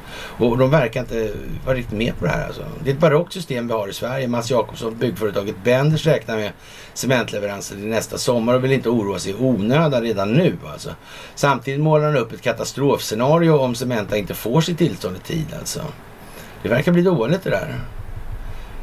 Och 0.46 0.58
de 0.58 0.70
verkar 0.70 1.00
inte 1.00 1.32
vara 1.66 1.76
riktigt 1.76 1.98
med 1.98 2.18
på 2.18 2.24
det 2.24 2.30
här 2.30 2.46
alltså. 2.46 2.62
Det 2.84 2.90
är 2.90 2.94
ett 2.94 3.00
barockt 3.00 3.32
system 3.32 3.66
vi 3.66 3.72
har 3.72 3.88
i 3.88 3.92
Sverige. 3.92 4.28
Mats 4.28 4.50
Jakobsson, 4.50 4.98
byggföretaget 4.98 5.64
Benders 5.64 6.06
räknar 6.06 6.36
med 6.36 6.52
cementleveranser 6.94 7.74
till 7.74 7.86
nästa 7.86 8.18
sommar 8.18 8.54
och 8.54 8.64
vill 8.64 8.72
inte 8.72 8.88
oroa 8.88 9.18
sig 9.18 9.32
i 9.32 9.34
onödan 9.34 10.02
redan 10.02 10.32
nu 10.32 10.56
alltså. 10.72 10.90
Samtidigt 11.34 11.80
målar 11.80 12.04
han 12.04 12.16
upp 12.16 12.32
ett 12.32 12.42
katastrofscenario 12.42 13.58
om 13.58 13.74
Cementa 13.74 14.16
inte 14.16 14.34
får 14.34 14.60
sitt 14.60 14.78
tillstånd 14.78 15.16
i 15.16 15.20
tid 15.20 15.46
alltså. 15.58 15.82
Det 16.62 16.68
verkar 16.68 16.92
bli 16.92 17.02
dåligt 17.02 17.42
det 17.42 17.50
där. 17.50 17.74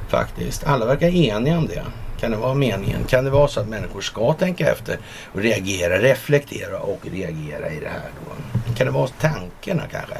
Faktiskt. 0.09 0.63
Alla 0.63 0.85
verkar 0.85 1.07
eniga 1.07 1.57
om 1.57 1.67
det. 1.67 1.83
Kan 2.19 2.31
det 2.31 2.37
vara 2.37 2.53
meningen? 2.53 3.03
Kan 3.03 3.23
det 3.23 3.29
vara 3.29 3.47
så 3.47 3.59
att 3.59 3.67
människor 3.67 4.01
ska 4.01 4.33
tänka 4.33 4.71
efter 4.71 4.99
och 5.33 5.41
reagera, 5.41 5.99
reflektera 5.99 6.79
och 6.79 6.99
reagera 7.03 7.69
i 7.69 7.79
det 7.79 7.89
här 7.89 8.11
då? 8.25 8.73
Kan 8.73 8.87
det 8.87 8.93
vara 8.93 9.07
tankarna 9.07 9.83
kanske? 9.91 10.17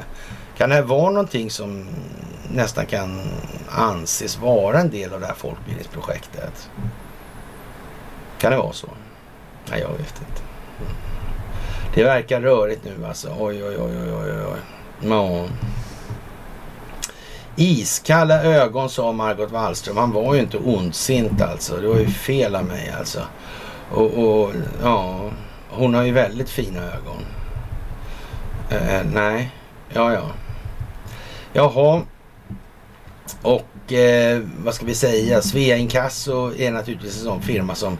Kan 0.57 0.69
det 0.69 0.75
här 0.75 0.81
vara 0.81 1.11
någonting 1.11 1.49
som 1.49 1.87
nästan 2.51 2.85
kan 2.85 3.21
anses 3.69 4.37
vara 4.37 4.79
en 4.79 4.89
del 4.89 5.13
av 5.13 5.19
det 5.19 5.27
här 5.27 5.33
folkbildningsprojektet? 5.33 6.69
Kan 8.37 8.51
det 8.51 8.57
vara 8.57 8.73
så? 8.73 8.89
Nej, 9.69 9.79
jag 9.79 9.89
vet 9.89 10.21
inte. 10.29 10.41
Mm. 10.79 10.93
Det 11.95 12.03
verkar 12.03 12.41
rörigt 12.41 12.81
nu 12.83 13.05
alltså. 13.05 13.35
Oj, 13.39 13.63
oj, 13.63 13.77
oj, 13.79 13.97
oj, 13.97 14.13
oj, 14.13 14.31
oj. 14.45 14.59
Ja. 15.09 15.45
Iskalla 17.59 18.43
ögon 18.43 18.89
sa 18.89 19.11
Margot 19.11 19.51
Wallström. 19.51 19.97
Han 19.97 20.11
var 20.11 20.35
ju 20.35 20.41
inte 20.41 20.57
ondsint 20.57 21.41
alltså. 21.41 21.77
Det 21.77 21.87
var 21.87 21.99
ju 21.99 22.07
fel 22.07 22.55
av 22.55 22.65
mig 22.65 22.93
alltså. 22.99 23.21
Och, 23.91 24.17
och 24.17 24.51
ja, 24.83 25.29
hon 25.69 25.93
har 25.93 26.03
ju 26.03 26.11
väldigt 26.11 26.49
fina 26.49 26.79
ögon. 26.79 27.25
Eh, 28.69 28.95
eh 28.95 29.05
nej, 29.13 29.51
ja, 29.93 30.13
ja. 30.13 30.31
Jaha. 31.53 32.01
Och 33.41 33.93
eh, 33.93 34.41
vad 34.63 34.73
ska 34.73 34.85
vi 34.85 34.95
säga? 34.95 35.41
Svea 35.41 35.77
Inkasso 35.77 36.53
är 36.57 36.71
naturligtvis 36.71 37.17
en 37.17 37.23
sån 37.23 37.41
firma 37.41 37.75
som 37.75 37.97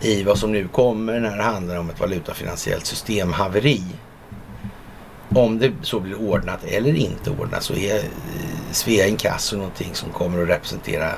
i 0.00 0.22
vad 0.22 0.38
som 0.38 0.52
nu 0.52 0.68
kommer 0.68 1.20
när 1.20 1.36
det 1.36 1.42
handlar 1.42 1.76
om 1.76 1.90
ett 1.90 2.00
valutafinansiellt 2.00 2.86
systemhaveri. 2.86 3.82
Om 5.34 5.58
det 5.58 5.72
så 5.82 6.00
blir 6.00 6.20
ordnat 6.20 6.64
eller 6.64 6.94
inte 6.94 7.30
ordnat 7.30 7.62
så 7.62 7.74
är 7.74 7.96
eh, 7.96 8.04
Svea 8.72 9.06
Inkasso 9.06 9.56
någonting 9.56 9.94
som 9.94 10.10
kommer 10.10 10.42
att 10.42 10.48
representera 10.48 11.12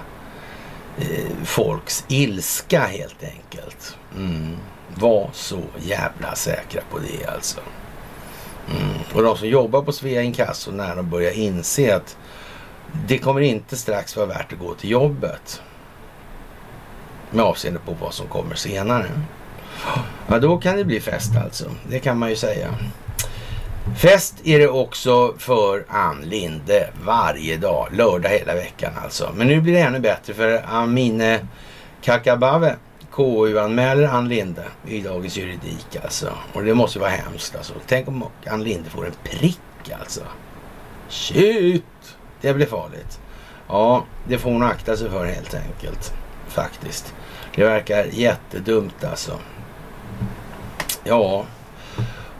eh, 0.98 1.30
folks 1.44 2.04
ilska 2.08 2.80
helt 2.80 3.22
enkelt. 3.22 3.96
Mm. 4.16 4.56
Var 4.94 5.30
så 5.32 5.60
jävla 5.78 6.34
säkra 6.34 6.82
på 6.90 6.98
det 6.98 7.26
alltså. 7.26 7.60
Mm. 8.70 8.98
Och 9.14 9.22
de 9.22 9.36
som 9.36 9.48
jobbar 9.48 9.82
på 9.82 9.92
Svea 9.92 10.22
Inkasso 10.22 10.70
när 10.70 10.96
de 10.96 11.10
börjar 11.10 11.32
inse 11.32 11.96
att 11.96 12.16
det 13.06 13.18
kommer 13.18 13.40
inte 13.40 13.76
strax 13.76 14.16
vara 14.16 14.26
värt 14.26 14.52
att 14.52 14.58
gå 14.58 14.74
till 14.74 14.90
jobbet. 14.90 15.62
Med 17.30 17.44
avseende 17.44 17.80
på 17.80 17.96
vad 18.00 18.14
som 18.14 18.26
kommer 18.26 18.54
senare. 18.54 19.10
Ja, 20.28 20.38
då 20.38 20.58
kan 20.58 20.76
det 20.76 20.84
bli 20.84 21.00
fest 21.00 21.36
alltså. 21.44 21.70
Det 21.88 21.98
kan 21.98 22.18
man 22.18 22.30
ju 22.30 22.36
säga. 22.36 22.68
Fest 23.96 24.34
är 24.44 24.58
det 24.58 24.68
också 24.68 25.34
för 25.38 25.84
Ann 25.88 26.20
Linde 26.20 26.90
varje 27.04 27.56
dag, 27.56 27.88
lördag 27.92 28.28
hela 28.28 28.54
veckan 28.54 28.92
alltså. 29.04 29.30
Men 29.34 29.46
nu 29.46 29.60
blir 29.60 29.72
det 29.72 29.80
ännu 29.80 30.00
bättre 30.00 30.34
för 30.34 30.64
Amine 30.68 31.38
Kakabave 32.02 32.76
KU-anmäler 33.12 34.08
Ann 34.08 34.28
Linde 34.28 34.64
i 34.86 35.00
Dagens 35.00 35.36
Juridik 35.36 35.96
alltså. 36.04 36.32
Och 36.52 36.64
det 36.64 36.74
måste 36.74 36.98
ju 36.98 37.00
vara 37.00 37.10
hemskt 37.10 37.56
alltså. 37.56 37.74
Tänk 37.86 38.08
om 38.08 38.24
Ann 38.46 38.64
Linde 38.64 38.90
får 38.90 39.06
en 39.06 39.12
prick 39.24 39.90
alltså. 40.00 40.20
Shit! 41.08 41.84
Det 42.40 42.54
blir 42.54 42.66
farligt. 42.66 43.20
Ja, 43.68 44.04
det 44.28 44.38
får 44.38 44.50
hon 44.50 44.62
akta 44.62 44.96
sig 44.96 45.10
för 45.10 45.24
helt 45.24 45.54
enkelt. 45.54 46.14
Faktiskt. 46.48 47.14
Det 47.54 47.64
verkar 47.64 48.04
jättedumt 48.04 49.04
alltså. 49.04 49.38
Ja, 51.04 51.44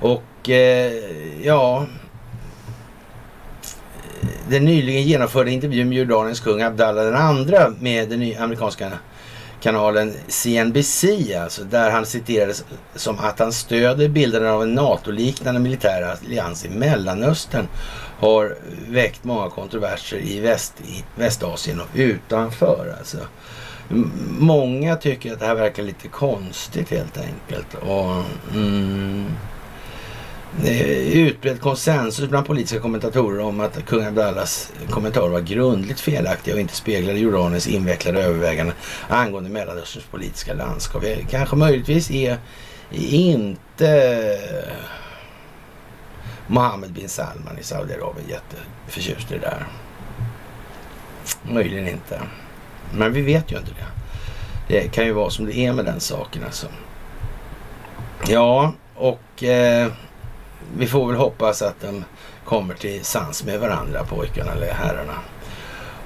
och 0.00 0.50
eh, 0.50 0.92
ja. 1.42 1.86
Den 4.48 4.64
nyligen 4.64 5.02
genomförda 5.02 5.50
intervjun 5.50 5.88
med 5.88 5.98
Jordaniens 5.98 6.40
kung 6.40 6.62
Abdallah 6.62 7.04
den 7.04 7.14
andra 7.14 7.72
med 7.80 8.08
den 8.08 8.42
amerikanska 8.42 8.90
kanalen 9.60 10.14
CNBC, 10.28 11.04
alltså, 11.34 11.64
där 11.64 11.90
han 11.90 12.06
citerades 12.06 12.64
som 12.94 13.18
att 13.18 13.38
han 13.38 13.52
stöder 13.52 14.08
bildandet 14.08 14.50
av 14.50 14.62
en 14.62 14.74
NATO-liknande 14.74 15.60
militär 15.60 16.02
allians 16.02 16.64
i 16.64 16.68
Mellanöstern 16.68 17.68
har 18.18 18.56
väckt 18.88 19.24
många 19.24 19.50
kontroverser 19.50 20.16
i, 20.16 20.40
Väst, 20.40 20.74
i 20.80 21.04
Västasien 21.16 21.80
och 21.80 21.88
utanför. 21.94 22.94
Alltså. 22.98 23.18
Många 24.38 24.96
tycker 24.96 25.32
att 25.32 25.40
det 25.40 25.46
här 25.46 25.54
verkar 25.54 25.82
lite 25.82 26.08
konstigt 26.08 26.90
helt 26.90 27.18
enkelt. 27.18 27.74
Och, 27.74 28.24
mm, 28.54 29.26
Eh, 30.64 31.18
utbredd 31.18 31.60
konsensus 31.60 32.28
bland 32.28 32.46
politiska 32.46 32.80
kommentatorer 32.80 33.40
om 33.40 33.60
att 33.60 33.86
kung 33.86 34.04
Abdallahs 34.04 34.72
kommentarer 34.90 35.28
var 35.28 35.40
grundligt 35.40 36.00
felaktiga 36.00 36.54
och 36.54 36.60
inte 36.60 36.76
speglade 36.76 37.18
Jordaniens 37.18 37.66
invecklade 37.66 38.22
överväganden 38.22 38.76
angående 39.08 39.50
Mellanösterns 39.50 40.04
politiska 40.04 40.54
landskap. 40.54 41.04
Eh, 41.04 41.18
kanske 41.30 41.56
möjligtvis 41.56 42.10
är 42.10 42.38
inte 42.90 44.38
Mohammed 46.46 46.92
bin 46.92 47.08
Salman 47.08 47.58
i 47.60 47.62
Saudiarabien 47.62 48.28
jätteförtjust 48.28 49.30
i 49.30 49.34
det 49.34 49.40
där. 49.40 49.66
Möjligen 51.42 51.88
inte. 51.88 52.20
Men 52.94 53.12
vi 53.12 53.20
vet 53.20 53.52
ju 53.52 53.58
inte 53.58 53.70
det. 53.70 53.86
Det 54.68 54.88
kan 54.88 55.04
ju 55.04 55.12
vara 55.12 55.30
som 55.30 55.46
det 55.46 55.56
är 55.56 55.72
med 55.72 55.84
den 55.84 56.00
saken 56.00 56.44
alltså. 56.44 56.66
Ja, 58.28 58.72
och 58.94 59.44
eh, 59.44 59.92
vi 60.76 60.86
får 60.86 61.06
väl 61.06 61.16
hoppas 61.16 61.62
att 61.62 61.80
de 61.80 62.04
kommer 62.44 62.74
till 62.74 63.04
sans 63.04 63.44
med 63.44 63.60
varandra, 63.60 64.04
pojkarna 64.04 64.52
eller 64.52 64.72
herrarna. 64.72 65.14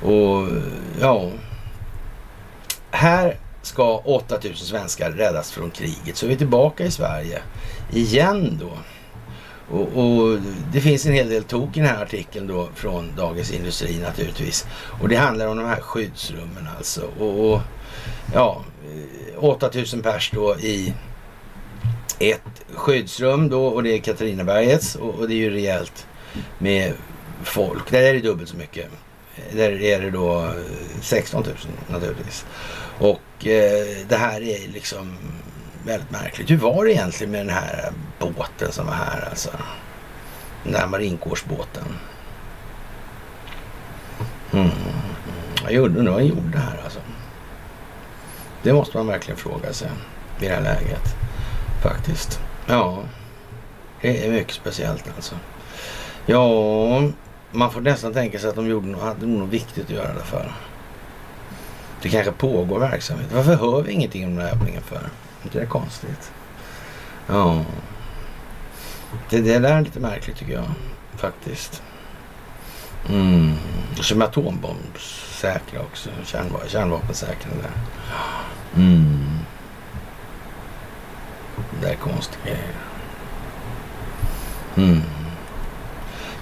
Och 0.02 0.48
ja, 1.00 1.30
här 2.90 3.36
ska 3.62 3.96
8000 3.96 4.56
svenskar 4.56 5.10
räddas 5.10 5.52
från 5.52 5.70
kriget. 5.70 6.16
Så 6.16 6.26
är 6.26 6.30
vi 6.30 6.36
tillbaka 6.36 6.84
i 6.84 6.90
Sverige 6.90 7.42
igen 7.92 8.60
då. 8.60 8.78
Och, 9.70 9.88
och, 9.96 10.38
det 10.72 10.80
finns 10.80 11.06
en 11.06 11.12
hel 11.12 11.28
del 11.28 11.44
tok 11.44 11.76
i 11.76 11.80
den 11.80 11.88
här 11.88 12.02
artikeln 12.02 12.46
då 12.46 12.68
från 12.74 13.12
Dagens 13.16 13.52
Industri 13.52 13.98
naturligtvis. 13.98 14.66
Och 15.00 15.08
det 15.08 15.16
handlar 15.16 15.46
om 15.46 15.56
de 15.56 15.66
här 15.66 15.80
skyddsrummen 15.80 16.68
alltså. 16.76 17.02
Och, 17.18 17.52
och 17.52 17.60
ja, 18.34 18.62
8000 19.36 20.02
pers 20.02 20.30
då 20.34 20.56
i 20.56 20.94
ett 22.18 22.64
skyddsrum 22.74 23.48
då 23.48 23.66
och 23.66 23.82
det 23.82 23.90
är 23.90 23.98
Katarinabergets 23.98 24.94
och, 24.94 25.14
och 25.14 25.28
det 25.28 25.34
är 25.34 25.38
ju 25.38 25.50
rejält 25.50 26.06
med 26.58 26.92
folk. 27.42 27.90
Där 27.90 28.02
är 28.02 28.14
det 28.14 28.20
dubbelt 28.20 28.48
så 28.48 28.56
mycket. 28.56 28.86
Där 29.52 29.82
är 29.82 30.00
det 30.00 30.10
då 30.10 30.44
eh, 30.44 31.00
16 31.00 31.42
000 31.42 31.54
naturligtvis. 31.88 32.46
Och 32.98 33.46
eh, 33.46 34.06
det 34.08 34.16
här 34.16 34.40
är 34.40 34.68
liksom 34.68 35.16
väldigt 35.86 36.10
märkligt. 36.10 36.50
Hur 36.50 36.56
var 36.56 36.84
det 36.84 36.92
egentligen 36.92 37.30
med 37.30 37.40
den 37.40 37.54
här 37.54 37.92
båten 38.18 38.72
som 38.72 38.86
var 38.86 38.94
här 38.94 39.28
alltså? 39.30 39.50
Den 40.62 40.72
där 40.72 40.86
marinkårsbåten. 40.86 41.84
Mm. 44.52 44.70
Jag 45.68 45.84
undrar 45.84 46.04
vad 46.04 46.12
han 46.12 46.26
gjorde 46.26 46.58
här 46.58 46.80
alltså. 46.84 47.00
Det 48.62 48.72
måste 48.72 48.96
man 48.96 49.06
verkligen 49.06 49.38
fråga 49.38 49.72
sig 49.72 49.88
i 50.40 50.44
det 50.44 50.54
här 50.54 50.62
läget. 50.62 51.16
Faktiskt. 51.84 52.40
Ja, 52.66 53.02
det 54.00 54.26
är 54.26 54.30
mycket 54.30 54.54
speciellt 54.54 55.04
alltså. 55.16 55.34
Ja, 56.26 57.02
man 57.50 57.70
får 57.70 57.80
nästan 57.80 58.12
tänka 58.12 58.38
sig 58.38 58.48
att 58.48 58.56
de 58.56 58.66
gjorde, 58.66 58.98
hade 58.98 59.26
något 59.26 59.48
viktigt 59.48 59.84
att 59.84 59.90
göra 59.90 60.08
alla 60.08 60.24
fall. 60.24 60.52
Det 62.02 62.08
kanske 62.08 62.32
pågår 62.32 62.78
verksamhet. 62.78 63.26
Varför 63.34 63.56
hör 63.56 63.82
vi 63.82 63.92
ingenting 63.92 64.24
om 64.24 64.36
den 64.36 64.46
här 64.46 64.52
övningen 64.52 64.82
för? 64.82 65.10
det 65.52 65.58
är 65.58 65.66
konstigt? 65.66 66.32
Ja. 67.26 67.64
Det, 69.30 69.40
det 69.40 69.58
där 69.58 69.76
är 69.76 69.80
lite 69.80 70.00
märkligt 70.00 70.36
tycker 70.36 70.52
jag 70.52 70.64
faktiskt. 71.16 71.82
Mm. 73.08 73.52
Som 74.00 74.22
atombombssäkra 74.22 75.80
också. 75.80 76.10
Kärnva 76.24 76.58
kärnvapensäkra 76.66 77.50
där. 77.62 77.72
Mm. 78.82 79.33
Det 81.82 81.88
är 81.88 81.94
konstiga 81.94 82.44
grejer. 82.44 82.74
Mm. 84.76 85.02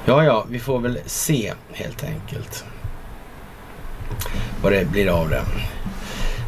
Ja, 0.04 0.24
ja, 0.24 0.46
vi 0.48 0.58
får 0.58 0.78
väl 0.78 0.98
se 1.06 1.52
helt 1.72 2.04
enkelt 2.04 2.64
vad 4.62 4.72
det 4.72 4.84
blir 4.84 5.08
av 5.08 5.30
det. 5.30 5.42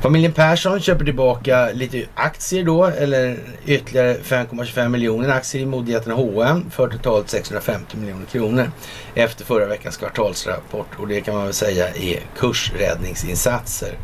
Familjen 0.03 0.33
Persson 0.33 0.81
köper 0.81 1.05
tillbaka 1.05 1.71
lite 1.73 2.05
aktier 2.15 2.65
då, 2.65 2.85
eller 2.85 3.39
ytterligare 3.67 4.15
5,25 4.15 4.89
miljoner 4.89 5.29
aktier 5.29 5.63
i 5.63 5.67
modigheten 5.67 6.13
H&M 6.13 6.71
för 6.71 6.89
totalt 6.89 7.31
650 7.31 7.97
miljoner 7.97 8.27
kronor 8.27 8.71
efter 9.15 9.45
förra 9.45 9.67
veckans 9.67 9.97
kvartalsrapport. 9.97 10.87
Och 10.99 11.09
det 11.09 11.21
kan 11.21 11.35
man 11.35 11.45
väl 11.45 11.55
säga 11.55 11.89
är 11.89 12.21
kursräddningsinsatser 12.39 13.99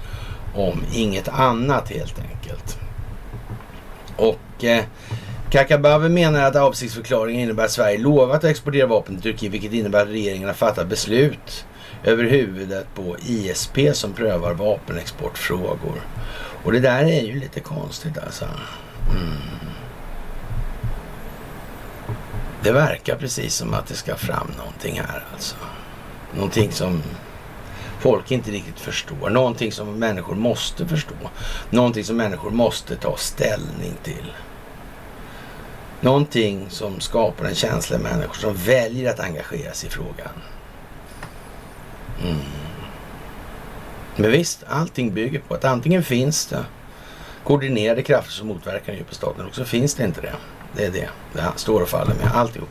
om 0.55 0.83
inget 0.95 1.29
annat 1.29 1.89
helt 1.89 2.19
enkelt. 2.19 2.79
Och 4.21 4.65
eh, 4.65 4.85
Kakabaveh 5.51 6.09
menar 6.09 6.45
att 6.45 6.57
avsiktsförklaringen 6.57 7.41
innebär 7.41 7.65
att 7.65 7.71
Sverige 7.71 7.99
lovat 7.99 8.37
att 8.37 8.45
exportera 8.45 8.87
vapen 8.87 9.15
till 9.15 9.33
Turkiet, 9.33 9.53
vilket 9.53 9.73
innebär 9.73 10.03
att 10.03 10.09
regeringen 10.09 10.49
har 10.49 10.55
fattat 10.55 10.89
beslut 10.89 11.67
över 12.05 12.25
huvudet 12.25 12.87
på 12.95 13.17
ISP 13.27 13.79
som 13.93 14.13
prövar 14.13 14.55
vapenexportfrågor. 14.55 16.01
Och 16.65 16.73
det 16.73 16.81
där 16.81 17.05
är 17.05 17.23
ju 17.23 17.41
lite 17.41 17.61
konstigt 17.61 18.19
alltså. 18.19 18.45
Mm. 18.45 19.37
Det 22.63 22.73
verkar 22.73 23.17
precis 23.17 23.55
som 23.55 23.75
att 23.75 23.87
det 23.87 23.95
ska 23.95 24.17
fram 24.17 24.53
någonting 24.59 25.01
här 25.01 25.25
alltså. 25.33 25.57
Någonting 26.35 26.73
som 26.73 27.03
folk 28.01 28.31
inte 28.31 28.51
riktigt 28.51 28.81
förstår. 28.81 29.31
Någonting 29.31 29.73
som 29.73 29.99
människor 29.99 30.35
måste 30.35 30.87
förstå. 30.87 31.15
Någonting 31.71 32.05
som 32.05 32.17
människor 32.17 32.51
måste 32.51 32.97
ta 32.97 33.17
ställning 33.17 33.93
till. 34.03 34.33
Någonting 36.01 36.67
som 36.71 37.01
skapar 37.01 37.45
en 37.45 37.55
känsla 37.55 37.97
i 37.97 38.01
människor 38.01 38.35
som 38.35 38.55
väljer 38.55 39.11
att 39.11 39.21
engagera 39.21 39.73
sig 39.73 39.89
i 39.89 39.93
frågan. 39.93 40.33
Mm. 42.25 42.37
Men 44.17 44.31
visst, 44.31 44.65
allting 44.69 45.15
bygger 45.15 45.41
på 45.41 45.55
att 45.55 45.65
antingen 45.65 46.03
finns 46.03 46.47
det 46.47 46.65
koordinerade 47.45 48.03
krafter 48.03 48.33
som 48.33 48.49
motverkar 48.49 48.87
den 48.87 48.97
djupa 48.97 49.15
staten 49.15 49.47
och 49.47 49.55
så 49.55 49.65
finns 49.65 49.95
det 49.95 50.05
inte 50.05 50.21
det. 50.21 50.35
Det 50.77 50.85
är 50.85 50.91
det 50.91 51.09
det 51.33 51.53
står 51.57 51.81
och 51.81 51.89
faller 51.89 52.15
med 52.15 52.33
alltihop. 52.35 52.69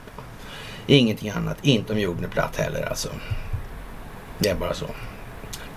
Ingenting 0.88 1.30
annat, 1.30 1.58
inte 1.62 1.94
om 1.94 2.00
jorden 2.00 2.24
är 2.24 2.30
platt 2.30 2.56
heller 2.56 2.90
alltså. 2.90 3.10
Det 4.38 4.50
är 4.50 4.56
bara 4.56 4.74
så. 4.74 4.86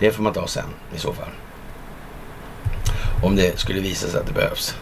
Det 0.02 0.12
får 0.12 0.22
man 0.22 0.32
ta 0.32 0.46
sen 0.46 0.64
i 0.94 0.98
så 0.98 1.12
fall. 1.12 1.28
Om 3.22 3.36
det 3.36 3.58
skulle 3.58 3.80
visa 3.80 4.08
sig 4.08 4.20
att 4.20 4.26
det 4.26 4.32
behövs. 4.32 4.76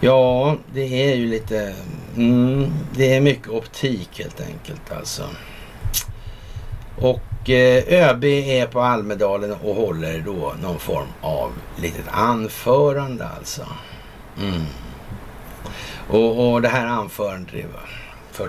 Ja, 0.00 0.56
det 0.72 1.10
är 1.10 1.16
ju 1.16 1.26
lite... 1.26 1.74
Mm, 2.16 2.72
det 2.96 3.16
är 3.16 3.20
mycket 3.20 3.48
optik 3.48 4.18
helt 4.18 4.40
enkelt 4.40 4.92
alltså. 4.92 5.22
Och 6.96 7.50
eh, 7.50 8.08
ÖB 8.10 8.24
är 8.24 8.66
på 8.66 8.80
Almedalen 8.80 9.52
och 9.52 9.74
håller 9.74 10.20
då 10.20 10.54
någon 10.62 10.78
form 10.78 11.08
av 11.20 11.52
litet 11.76 12.08
anförande 12.10 13.28
alltså. 13.38 13.66
Mm. 14.38 14.66
Och, 16.08 16.52
och 16.52 16.62
det 16.62 16.68
här 16.68 16.86
anförandet 16.86 17.54
är 17.54 17.66
40-50 18.32 18.48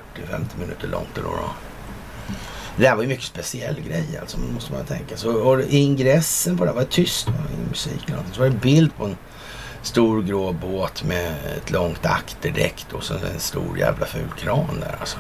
minuter 0.60 0.88
långt 0.88 1.16
då. 1.16 1.22
då. 1.22 1.71
Det 2.82 2.88
här 2.88 2.96
var 2.96 3.04
ju 3.04 3.10
mycket 3.10 3.26
speciell 3.26 3.82
grej 3.82 4.18
alltså, 4.22 4.38
måste 4.40 4.74
man 4.74 4.86
tänka. 4.86 5.18
Så, 5.18 5.34
och 5.34 5.62
ingressen 5.62 6.58
på 6.58 6.66
det 6.66 6.72
var 6.72 6.84
tyst, 6.84 7.28
ingen 7.28 7.68
musik 7.70 8.04
eller 8.06 8.16
någonting. 8.16 8.34
Så 8.34 8.42
var 8.42 8.48
det 8.48 8.56
en 8.56 8.60
bild 8.60 8.96
på 8.98 9.06
en 9.06 9.18
stor 9.82 10.22
grå 10.22 10.52
båt 10.52 11.04
med 11.04 11.36
ett 11.58 11.72
långt 11.72 12.06
akterdäck 12.06 12.86
och 12.92 13.04
så 13.04 13.14
en 13.14 13.40
stor 13.40 13.80
jävla 13.80 14.06
ful 14.06 14.30
kran 14.38 14.80
där 14.80 14.96
alltså. 15.00 15.18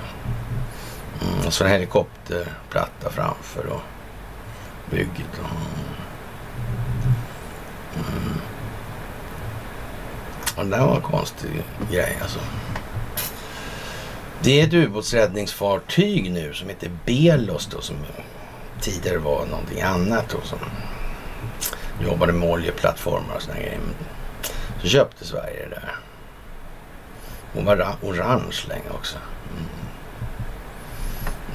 Mm, 1.21 1.47
och 1.47 1.53
så 1.53 1.63
en 1.63 1.69
helikopterplatta 1.69 3.09
framför 3.09 3.65
och 3.65 3.81
bygget. 4.89 5.39
Och, 5.39 5.49
mm. 7.95 8.41
och 10.57 10.65
det 10.65 10.85
var 10.85 10.95
en 10.95 11.01
konstig 11.01 11.63
grej 11.91 12.17
alltså. 12.21 12.39
Det 14.43 14.61
är 14.61 14.67
ett 14.67 14.73
ubåtsräddningsfartyg 14.73 16.31
nu 16.31 16.53
som 16.53 16.69
heter 16.69 16.91
Belos 17.05 17.65
då 17.65 17.81
som 17.81 17.95
tidigare 18.79 19.17
var 19.17 19.45
någonting 19.45 19.81
annat 19.81 20.29
då 20.29 20.41
som 20.41 20.59
jobbade 22.05 22.33
med 22.33 22.49
oljeplattformar 22.49 23.35
och 23.35 23.41
sådana 23.41 23.59
grejer. 23.59 23.79
Så 24.81 24.87
köpte 24.87 25.25
Sverige 25.25 25.63
det 25.63 25.69
där. 25.69 25.95
Hon 27.53 27.65
var 27.65 27.95
orange 28.01 28.65
länge 28.69 28.89
också. 28.93 29.17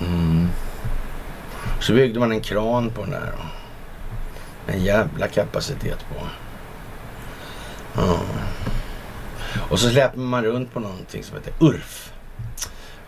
Mm. 0.00 0.14
Mm. 0.14 0.48
Så 1.80 1.92
byggde 1.92 2.20
man 2.20 2.32
en 2.32 2.40
kran 2.40 2.90
på 2.90 3.02
den 3.02 3.10
där. 3.10 3.32
En 4.66 4.84
jävla 4.84 5.28
kapacitet 5.28 5.98
på. 6.08 6.26
Mm. 8.02 8.18
Och 9.70 9.78
så 9.78 9.90
släpper 9.90 10.18
man 10.18 10.44
runt 10.44 10.74
på 10.74 10.80
någonting 10.80 11.22
som 11.22 11.36
heter 11.36 11.52
URF. 11.60 12.05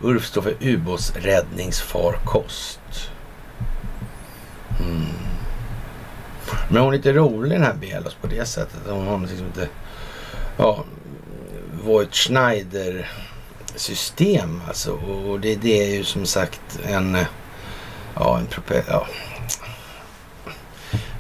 URF 0.03 0.26
står 0.26 0.42
för 0.42 0.55
ubåtsräddningsfarkost. 0.61 3.11
Mm. 4.80 5.07
Men 6.70 6.82
hon 6.82 6.92
är 6.92 6.96
lite 6.96 7.12
rolig 7.12 7.53
den 7.53 7.62
här 7.62 7.74
Belos 7.74 8.14
på 8.14 8.26
det 8.26 8.44
sättet. 8.44 8.80
Hon 8.86 9.07
har 9.07 9.18
liksom 9.18 9.46
inte 9.46 9.68
ja, 10.57 10.84
Voigt 11.84 12.14
Schneider 12.14 13.11
system 13.74 14.62
alltså. 14.68 14.92
Och 14.92 15.40
det, 15.40 15.55
det 15.55 15.82
är 15.82 15.96
ju 15.96 16.05
som 16.05 16.26
sagt 16.26 16.80
en, 16.84 17.18
ja 18.14 18.38
en 18.38 18.46
propeller, 18.46 18.84
ja. 18.88 19.07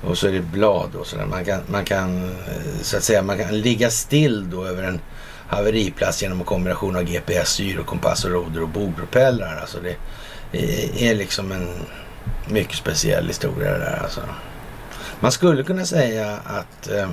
Och 0.04 0.18
så 0.18 0.28
är 0.28 0.32
det 0.32 0.40
blad 0.40 0.94
och 0.94 1.06
sådär. 1.06 1.26
Man 1.26 1.44
kan, 1.44 1.60
man 1.66 1.84
kan 1.84 2.24
eh, 2.24 2.32
så 2.82 2.96
att 2.96 3.02
säga, 3.02 3.22
man 3.22 3.38
kan 3.38 3.60
ligga 3.60 3.90
still 3.90 4.50
då 4.50 4.64
över 4.64 4.82
en 4.82 5.00
haveriplats 5.48 6.22
genom 6.22 6.38
en 6.38 6.44
kombination 6.44 6.96
av 6.96 7.02
GPS, 7.02 7.58
gyrokompass 7.58 8.24
och 8.24 8.30
roder 8.30 8.62
och 8.62 8.68
bogpropellrar. 8.68 9.56
Alltså 9.60 9.78
det 9.80 9.96
är 11.08 11.14
liksom 11.14 11.52
en 11.52 11.68
mycket 12.48 12.76
speciell 12.76 13.26
historia 13.26 13.72
det 13.72 13.78
där 13.78 14.00
alltså. 14.02 14.20
Man 15.20 15.32
skulle 15.32 15.62
kunna 15.62 15.84
säga 15.84 16.38
att 16.44 16.90
eh, 16.90 17.10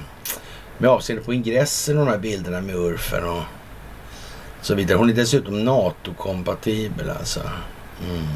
med 0.77 0.89
avseende 0.89 1.23
på 1.23 1.33
ingressen 1.33 1.97
och 1.97 2.05
de 2.05 2.11
här 2.11 2.17
bilderna 2.17 2.61
med 2.61 2.75
Urfen 2.75 3.23
och 3.23 3.43
så 4.61 4.75
vidare. 4.75 4.97
Hon 4.97 5.09
är 5.09 5.13
dessutom 5.13 5.63
NATO-kompatibel 5.63 7.09
alltså. 7.09 7.41
Mm. 8.03 8.27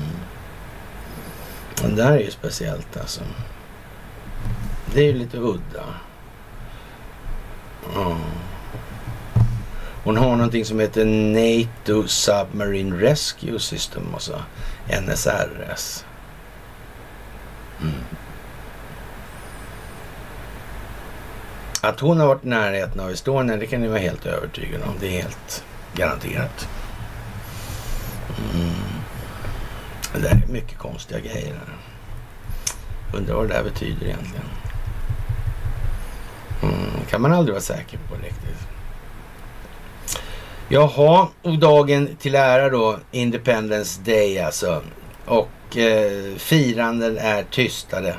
Det 1.95 2.03
här 2.03 2.13
är 2.13 2.19
ju 2.19 2.31
speciellt 2.31 2.97
alltså. 2.97 3.21
Det 4.93 4.99
är 4.99 5.05
ju 5.05 5.13
lite 5.13 5.37
udda. 5.37 5.83
Mm. 7.95 8.17
Hon 10.10 10.18
har 10.18 10.36
någonting 10.36 10.66
som 10.66 10.80
heter 10.80 11.05
NATO 11.05 12.07
Submarine 12.07 12.97
Rescue 12.97 13.60
System, 13.60 14.14
alltså 14.14 14.43
NSRS. 14.88 16.05
Mm. 17.82 17.93
Att 21.82 21.99
hon 21.99 22.20
har 22.20 22.28
varit 22.28 22.45
i 22.45 22.47
närheten 22.47 22.99
av 22.99 23.12
Estonia, 23.12 23.57
det 23.57 23.66
kan 23.66 23.82
ni 23.82 23.88
vara 23.88 23.99
helt 23.99 24.26
övertygade 24.26 24.84
om. 24.84 24.93
Det 24.99 25.07
är 25.07 25.22
helt 25.22 25.64
garanterat. 25.93 26.70
Mm. 28.53 28.74
Det 30.14 30.20
där 30.20 30.43
är 30.47 30.51
mycket 30.51 30.78
konstiga 30.78 31.20
grejer. 31.20 31.60
Undrar 33.14 33.36
vad 33.36 33.47
det 33.47 33.53
där 33.53 33.64
betyder 33.64 34.05
egentligen. 34.05 34.49
Mm. 36.64 37.05
kan 37.10 37.22
man 37.22 37.34
aldrig 37.34 37.53
vara 37.53 37.64
säker 37.64 37.99
på 38.10 38.16
riktigt. 38.16 38.78
Jaha, 40.72 41.28
och 41.41 41.59
dagen 41.59 42.15
till 42.20 42.36
ära 42.36 42.70
då, 42.70 42.99
Independence 43.11 44.01
Day 44.01 44.39
alltså. 44.39 44.82
Och 45.26 45.78
eh, 45.78 46.36
firanden 46.38 47.17
är 47.17 47.43
tystade 47.43 48.15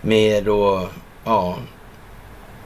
med 0.00 0.44
då, 0.44 0.88
ja, 1.24 1.58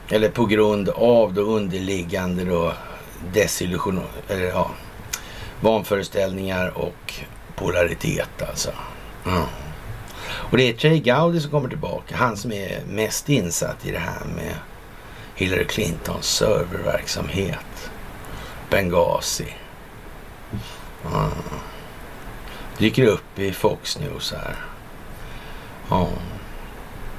eller 0.09 0.29
på 0.29 0.45
grund 0.45 0.89
av 0.89 1.33
då 1.33 1.41
underliggande 1.41 2.45
då 2.45 2.73
desillusion, 3.33 4.01
eller 4.27 4.45
ja, 4.45 4.71
vanföreställningar 5.61 6.77
och 6.77 7.13
polaritet 7.55 8.41
alltså. 8.49 8.71
Mm. 9.25 9.43
Och 10.23 10.57
det 10.57 10.69
är 10.69 10.73
Trey 10.73 10.99
Gowdy 10.99 11.39
som 11.39 11.51
kommer 11.51 11.69
tillbaka. 11.69 12.15
Han 12.15 12.37
som 12.37 12.51
är 12.51 12.81
mest 12.87 13.29
insatt 13.29 13.85
i 13.85 13.91
det 13.91 13.99
här 13.99 14.25
med 14.35 14.55
Hillary 15.35 15.65
Clintons 15.65 16.25
serververksamhet. 16.25 17.70
Benghazi. 18.71 19.53
Mm. 21.05 21.29
Dyker 22.77 23.05
upp 23.05 23.39
i 23.39 23.51
Fox 23.51 23.99
News 23.99 24.31
här. 24.31 24.55
Ja. 25.89 26.07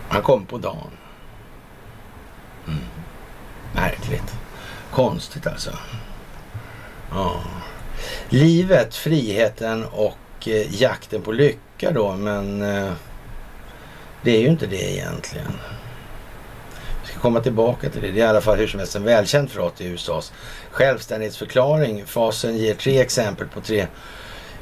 Han 0.09 0.23
kom 0.23 0.47
på 0.47 0.59
dagen. 0.59 0.91
Mm. 2.67 2.81
Märkligt. 3.75 4.35
Konstigt 4.91 5.47
alltså. 5.47 5.71
Ja. 7.11 7.43
Livet, 8.29 8.95
friheten 8.95 9.85
och 9.85 10.49
eh, 10.49 10.83
jakten 10.83 11.23
på 11.23 11.33
lycka 11.33 11.91
då, 11.91 12.17
men 12.17 12.63
eh, 12.63 12.93
det 14.23 14.37
är 14.37 14.41
ju 14.41 14.49
inte 14.49 14.67
det 14.67 14.93
egentligen. 14.93 15.53
Komma 17.23 17.41
tillbaka 17.41 17.91
till 17.91 18.03
det. 18.03 18.11
Det 18.11 18.21
är 18.21 18.25
i 18.25 18.29
alla 18.29 18.41
fall 18.41 18.59
hur 18.59 18.67
som 18.67 18.79
helst 18.79 18.97
en 18.97 19.05
välkänd 19.05 19.51
fras 19.51 19.81
i 19.81 19.85
USAs 19.85 20.33
självständighetsförklaring. 20.71 22.07
Fasen 22.07 22.57
ger 22.57 22.75
tre 22.75 23.01
exempel 23.01 23.49
på 23.49 23.61
tre 23.61 23.87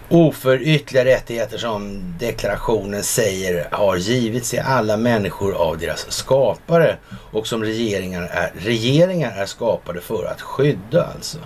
oförytliga 0.08 1.04
rättigheter 1.04 1.58
som 1.58 2.14
deklarationen 2.18 3.02
säger 3.02 3.68
har 3.70 3.96
givits 3.96 4.50
till 4.50 4.60
alla 4.60 4.96
människor 4.96 5.54
av 5.54 5.78
deras 5.78 6.12
skapare 6.12 6.96
och 7.32 7.46
som 7.46 7.64
regeringar 7.64 8.22
är, 8.22 8.52
regeringar 8.58 9.36
är 9.36 9.46
skapade 9.46 10.00
för 10.00 10.24
att 10.24 10.40
skydda 10.40 11.04
alltså. 11.14 11.38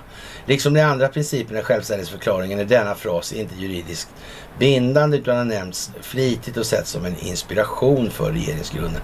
Liksom 0.47 0.75
de 0.75 0.81
andra 0.81 1.09
principerna 1.09 1.61
i 1.61 1.63
självständighetsförklaringen 1.63 2.59
är 2.59 2.65
denna 2.65 2.95
fras 2.95 3.33
inte 3.33 3.55
juridiskt 3.55 4.09
bindande 4.59 5.17
utan 5.17 5.37
har 5.37 5.45
nämnts 5.45 5.91
flitigt 6.01 6.57
och 6.57 6.67
sett 6.67 6.87
som 6.87 7.05
en 7.05 7.19
inspiration 7.19 8.11
för 8.11 8.33
regeringsgrunden. 8.33 9.03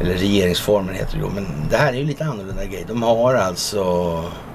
Eller 0.00 0.14
regeringsformen 0.14 0.94
heter 0.94 1.16
det 1.16 1.22
då. 1.22 1.28
Men 1.28 1.46
det 1.70 1.76
här 1.76 1.92
är 1.92 1.96
ju 1.96 2.04
lite 2.04 2.24
annorlunda 2.24 2.64
grej. 2.64 2.84
De 2.88 3.02
har 3.02 3.34
alltså 3.34 3.84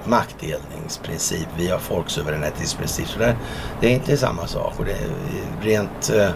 maktdelningsprincip, 0.06 1.48
vi 1.58 1.68
har 1.68 1.80
folksuveränitetsprincip. 1.80 3.08
Så 3.08 3.20
det, 3.20 3.38
det 3.82 3.88
är 3.88 3.92
inte 3.92 4.18
samma 4.18 4.48
sak. 4.48 4.80
Och 4.80 4.86
det 4.86 4.92
är 4.92 5.08
rent... 5.62 6.10
Eh, 6.10 6.30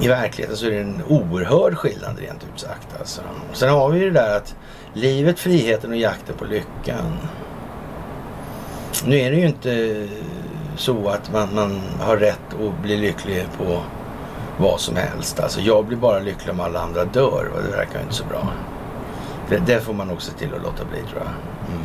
I 0.00 0.08
verkligheten 0.08 0.56
så 0.56 0.66
är 0.66 0.70
det 0.70 0.80
en 0.80 1.02
oerhörd 1.08 1.74
skillnad 1.74 2.18
rent 2.18 2.44
ut 2.44 2.60
sagt. 2.60 2.88
Alltså. 2.98 3.20
Sen 3.52 3.70
har 3.70 3.90
vi 3.90 4.00
ju 4.00 4.10
det 4.10 4.20
där 4.20 4.36
att 4.36 4.54
livet, 4.94 5.38
friheten 5.38 5.90
och 5.90 5.96
jakten 5.96 6.36
på 6.36 6.44
lyckan. 6.44 7.18
Nu 9.06 9.18
är 9.18 9.30
det 9.30 9.36
ju 9.36 9.46
inte 9.46 10.08
så 10.76 11.08
att 11.08 11.32
man, 11.32 11.48
man 11.54 11.80
har 12.00 12.16
rätt 12.16 12.54
att 12.54 12.82
bli 12.82 12.96
lycklig 12.96 13.46
på 13.58 13.80
vad 14.58 14.80
som 14.80 14.96
helst. 14.96 15.40
Alltså 15.40 15.60
jag 15.60 15.84
blir 15.86 15.96
bara 15.96 16.18
lycklig 16.18 16.54
om 16.54 16.60
alla 16.60 16.80
andra 16.80 17.04
dör 17.04 17.50
och 17.54 17.62
det 17.62 17.76
verkar 17.76 17.98
ju 17.98 18.02
inte 18.02 18.14
så 18.14 18.24
bra. 18.24 18.48
Det, 19.48 19.62
det 19.66 19.80
får 19.80 19.92
man 19.92 20.10
också 20.10 20.32
till 20.32 20.54
att 20.54 20.62
låta 20.62 20.84
bli 20.84 20.98
tror 20.98 21.22
jag. 21.22 21.32
Mm. 21.74 21.84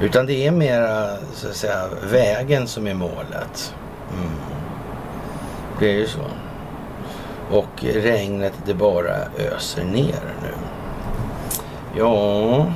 Utan 0.00 0.26
det 0.26 0.46
är 0.46 0.50
mera 0.50 1.16
så 1.32 1.48
att 1.48 1.56
säga 1.56 1.88
vägen 2.10 2.66
som 2.66 2.86
är 2.86 2.94
målet. 2.94 3.74
Mm. 4.12 4.32
Det 5.78 5.86
är 5.86 5.94
ju 5.94 6.06
så. 6.06 6.20
Och 7.50 7.84
regnet 7.84 8.52
det 8.64 8.74
bara 8.74 9.14
öser 9.38 9.84
ner 9.84 10.34
nu. 10.42 10.52
Ja, 11.98 12.66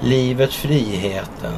livet, 0.00 0.52
friheten. 0.52 1.54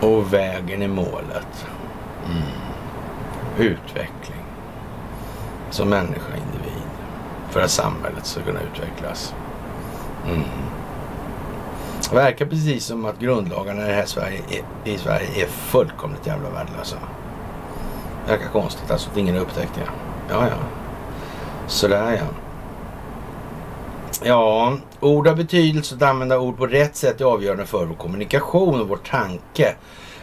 Och 0.00 0.32
vägen 0.32 0.82
i 0.82 0.88
målet. 0.88 1.66
Mm. 2.26 2.42
Utveckling. 3.58 4.44
Som 5.70 5.88
människa, 5.88 6.36
individ. 6.36 6.82
För 7.50 7.60
att 7.60 7.70
samhället 7.70 8.26
ska 8.26 8.42
kunna 8.42 8.60
utvecklas. 8.60 9.34
Mm. 10.26 10.42
Det 12.10 12.16
verkar 12.16 12.46
precis 12.46 12.84
som 12.84 13.04
att 13.04 13.18
grundlagarna 13.18 13.90
i, 13.90 13.92
här 13.92 14.06
Sverige 14.06 14.40
är, 14.50 14.90
i 14.90 14.98
Sverige 14.98 15.44
är 15.44 15.46
fullkomligt 15.46 16.26
jävla 16.26 16.50
värdelösa. 16.50 16.96
Det 18.26 18.32
verkar 18.32 18.48
konstigt 18.48 18.90
alltså 18.90 19.10
att 19.10 19.16
ingen 19.16 19.34
har 19.34 19.42
upptäckt 19.42 19.74
det. 19.74 19.88
Ja, 20.30 20.48
ja. 20.48 20.56
Sådär 21.66 22.12
ja. 22.12 22.43
Ja, 24.22 24.76
ord 25.00 25.26
har 25.26 25.34
betydelse. 25.34 25.94
Att 25.94 26.02
använda 26.02 26.38
ord 26.38 26.56
på 26.56 26.66
rätt 26.66 26.96
sätt 26.96 27.20
är 27.20 27.24
avgörande 27.24 27.66
för 27.66 27.84
vår 27.84 27.94
kommunikation 27.94 28.80
och 28.80 28.88
vår 28.88 28.96
tanke. 28.96 29.74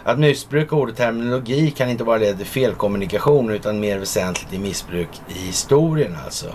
Att 0.04 0.20
missbruka 0.20 0.76
ord 0.76 0.90
och 0.90 0.96
terminologi 0.96 1.72
kan 1.72 1.90
inte 1.90 2.04
bara 2.04 2.18
leda 2.18 2.38
till 2.38 2.46
felkommunikation 2.46 3.50
utan 3.50 3.80
mer 3.80 3.98
väsentligt 3.98 4.54
i 4.54 4.60
missbruk 4.60 5.10
i 5.28 5.34
historien 5.34 6.18
alltså. 6.26 6.48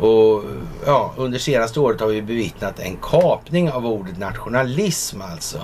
Och 0.00 0.44
ja, 0.86 1.14
under 1.16 1.38
senaste 1.38 1.80
året 1.80 2.00
har 2.00 2.08
vi 2.08 2.22
bevittnat 2.22 2.78
en 2.78 2.96
kapning 2.96 3.70
av 3.70 3.86
ordet 3.86 4.18
nationalism 4.18 5.22
alltså. 5.22 5.58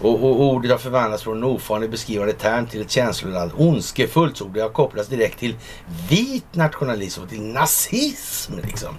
Och, 0.00 0.24
och 0.24 0.42
ordet 0.42 0.70
har 0.70 0.78
förvandlats 0.78 1.22
från 1.22 1.36
en 1.36 1.44
ofarlig 1.44 1.90
beskrivande 1.90 2.32
term 2.32 2.66
till 2.66 2.80
ett 2.80 2.90
känsloladdat 2.90 3.52
ondskefullt 3.56 4.42
ord. 4.42 4.50
Det 4.54 4.60
har 4.60 4.68
kopplats 4.68 5.08
direkt 5.08 5.38
till 5.38 5.54
vit 6.08 6.54
nationalism 6.54 7.22
och 7.22 7.28
till 7.28 7.42
nazism 7.42 8.52
liksom. 8.62 8.94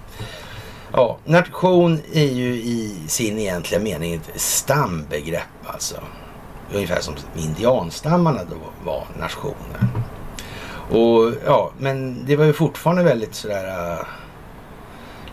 Ja, 0.94 1.18
nation 1.24 2.00
är 2.12 2.32
ju 2.32 2.54
i 2.54 2.94
sin 3.06 3.38
egentliga 3.38 3.80
mening 3.80 4.14
ett 4.14 4.40
stambegrepp 4.40 5.42
alltså. 5.66 5.96
Ungefär 6.74 7.00
som 7.00 7.14
indianstammarna 7.36 8.40
då 8.44 8.56
var 8.84 9.06
nationer. 9.18 9.88
Och 10.90 11.34
ja, 11.46 11.72
men 11.78 12.26
det 12.26 12.36
var 12.36 12.44
ju 12.44 12.52
fortfarande 12.52 13.02
väldigt 13.02 13.34
sådär 13.34 13.98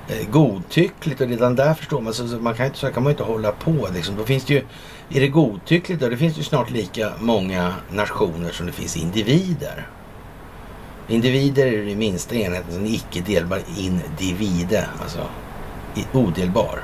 äh, 0.08 0.30
godtyckligt 0.32 1.22
och 1.22 1.28
redan 1.28 1.56
där 1.56 1.74
förstår 1.74 2.02
man, 2.02 2.14
så, 2.14 2.28
så 2.28 2.36
man 2.36 2.56
kan 2.56 2.66
inte, 2.66 2.78
så 2.78 2.92
kan 2.92 3.04
man 3.04 3.12
inte 3.12 3.24
hålla 3.24 3.52
på 3.52 3.88
liksom. 3.94 4.16
Då 4.18 4.24
finns 4.24 4.46
det 4.46 4.54
ju, 4.54 4.64
är 5.10 5.20
det 5.20 5.28
godtyckligt 5.28 6.02
då, 6.02 6.10
det 6.10 6.18
finns 6.18 6.40
ju 6.40 6.44
snart 6.44 6.70
lika 6.70 7.12
många 7.20 7.74
nationer 7.92 8.52
som 8.52 8.66
det 8.66 8.72
finns 8.72 8.98
individer. 8.98 9.88
Individer 11.08 11.68
är 11.68 11.86
det 11.86 11.96
minsta 11.96 12.36
enheten, 12.36 12.76
en 12.76 12.86
icke 12.86 13.22
delbar 13.22 13.62
individe, 13.78 14.86
alltså 15.02 15.20
odelbar. 16.14 16.80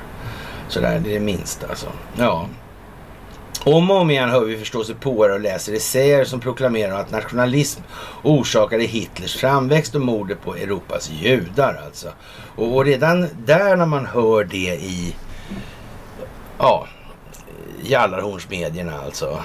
Sådär, 0.68 1.00
det 1.04 1.10
är 1.10 1.14
det 1.14 1.20
minsta 1.20 1.66
alltså. 1.66 1.86
Ja. 2.18 2.46
Om 3.64 3.90
och 3.90 3.96
om 3.96 4.10
igen 4.10 4.30
hör 4.30 4.44
vi 4.44 4.56
förstås 4.56 4.92
på 5.00 5.18
och 5.18 5.40
läser 5.40 5.72
essäer 5.72 6.24
som 6.24 6.40
proklamerar 6.40 7.00
att 7.00 7.10
nationalism 7.10 7.80
orsakade 8.22 8.84
Hitlers 8.84 9.36
framväxt 9.36 9.94
och 9.94 10.00
mordet 10.00 10.42
på 10.42 10.54
Europas 10.54 11.10
judar 11.10 11.82
alltså. 11.86 12.08
Och, 12.56 12.76
och 12.76 12.84
redan 12.84 13.28
där 13.46 13.76
när 13.76 13.86
man 13.86 14.06
hör 14.06 14.44
det 14.44 14.74
i 14.74 15.16
ja, 16.58 16.86
Jallarhornsmedierna 17.82 19.00
alltså. 19.04 19.38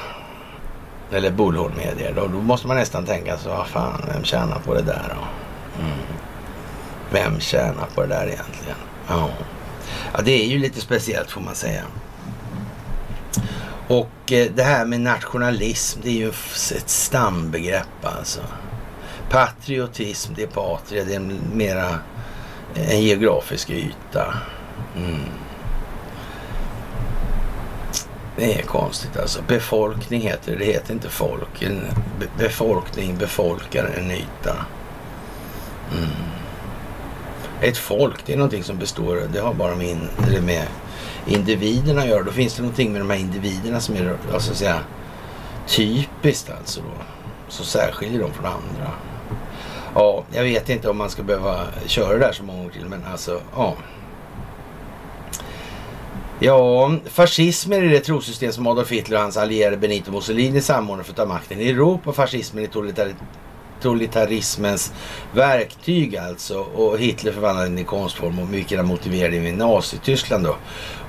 Eller 1.12 1.32
Bullhornmedier. 1.32 2.14
Då, 2.16 2.28
då 2.28 2.42
måste 2.42 2.68
man 2.68 2.78
nästan 2.78 3.06
tänka 3.06 3.38
så, 3.38 3.50
vad 3.50 3.68
fan, 3.68 4.02
vem 4.14 4.24
tjänar 4.24 4.60
på 4.60 4.74
det 4.74 4.82
där 4.82 5.16
då? 5.16 5.28
Mm. 5.84 5.98
Vem 7.12 7.40
tjänar 7.40 7.88
på 7.96 8.02
det 8.02 8.08
där 8.08 8.28
egentligen? 8.28 8.78
Ja. 9.12 9.30
ja, 10.14 10.22
det 10.22 10.32
är 10.32 10.46
ju 10.46 10.60
lite 10.60 10.82
speciellt 10.82 11.32
får 11.32 11.42
man 11.42 11.56
säga. 11.56 11.84
Och 13.88 14.32
eh, 14.32 14.52
det 14.56 14.64
här 14.64 14.86
med 14.86 15.02
nationalism, 15.02 16.00
det 16.04 16.10
är 16.10 16.14
ju 16.14 16.30
ett 16.78 16.90
stambegrepp 16.90 18.06
alltså. 18.06 18.42
Patriotism, 19.30 20.34
det 20.36 20.44
är 20.44 20.48
patria, 20.48 21.04
det 21.04 21.16
är 21.16 21.20
mera 21.54 22.00
en 22.76 23.02
geografisk 23.02 23.70
yta. 23.70 24.34
Mm. 24.98 25.20
Det 28.38 28.60
är 28.60 28.64
konstigt 28.64 29.18
alltså. 29.18 29.42
Befolkning 29.48 30.22
heter 30.22 30.52
det, 30.52 30.58
det 30.58 30.66
heter 30.66 30.94
inte 30.94 31.10
folk. 31.10 31.62
En 31.62 31.82
befolkning 32.38 33.18
befolkar 33.18 33.86
en 33.98 34.12
yta. 34.12 34.56
Mm. 35.98 36.41
Ett 37.62 37.78
folk, 37.78 38.26
det 38.26 38.34
är 38.34 38.38
någonting 38.38 38.64
som 38.64 38.78
består, 38.78 39.22
det 39.34 39.40
har 39.40 39.54
bara 39.54 39.76
med, 39.76 39.98
eller 40.28 40.42
med 40.42 40.68
individerna 41.26 42.02
att 42.02 42.08
göra. 42.08 42.24
Då 42.24 42.32
finns 42.32 42.56
det 42.56 42.62
någonting 42.62 42.92
med 42.92 43.02
de 43.02 43.10
här 43.10 43.18
individerna 43.18 43.80
som 43.80 43.96
är 43.96 44.18
alltså, 44.34 44.54
säga, 44.54 44.80
typiskt 45.68 46.50
alltså 46.50 46.82
då. 46.82 47.04
Så 47.48 47.64
särskiljer 47.64 48.20
dem 48.20 48.34
från 48.34 48.46
andra. 48.46 48.92
Ja, 49.96 50.24
jag 50.34 50.44
vet 50.44 50.70
inte 50.70 50.90
om 50.90 50.98
man 50.98 51.10
ska 51.10 51.24
behöva 51.24 51.60
köra 51.86 52.14
det 52.14 52.20
där 52.20 52.32
så 52.32 52.44
många 52.44 52.58
gånger 52.58 52.72
till, 52.72 52.86
men 52.86 53.06
alltså, 53.12 53.42
ja. 53.56 53.76
Ja, 56.40 56.92
fascismen 57.06 57.84
är 57.84 57.90
det 57.90 58.00
trosystem 58.00 58.52
som 58.52 58.68
Adolf 58.68 58.92
Hitler 58.92 59.18
och 59.18 59.22
hans 59.22 59.38
allierade 59.38 59.78
Benito 59.78 60.12
Mussolini 60.12 60.62
samordnade 60.62 61.04
för 61.04 61.12
att 61.12 61.18
ta 61.18 61.26
makten 61.26 61.60
i 61.60 61.70
Europa. 61.70 62.12
Fascismen 62.12 62.64
är 62.64 62.68
totalitarismens 63.82 64.94
verktyg 65.34 66.18
alltså. 66.18 66.60
Och 66.60 67.00
Hitler 67.00 67.32
förvandlade 67.32 67.70
den 67.70 67.78
i 67.78 67.84
konstform 67.84 68.40
och 68.40 68.54
vilket 68.54 68.86
motiverade 68.86 69.40
med 69.40 69.58
Nazityskland 69.58 70.44
då. 70.44 70.56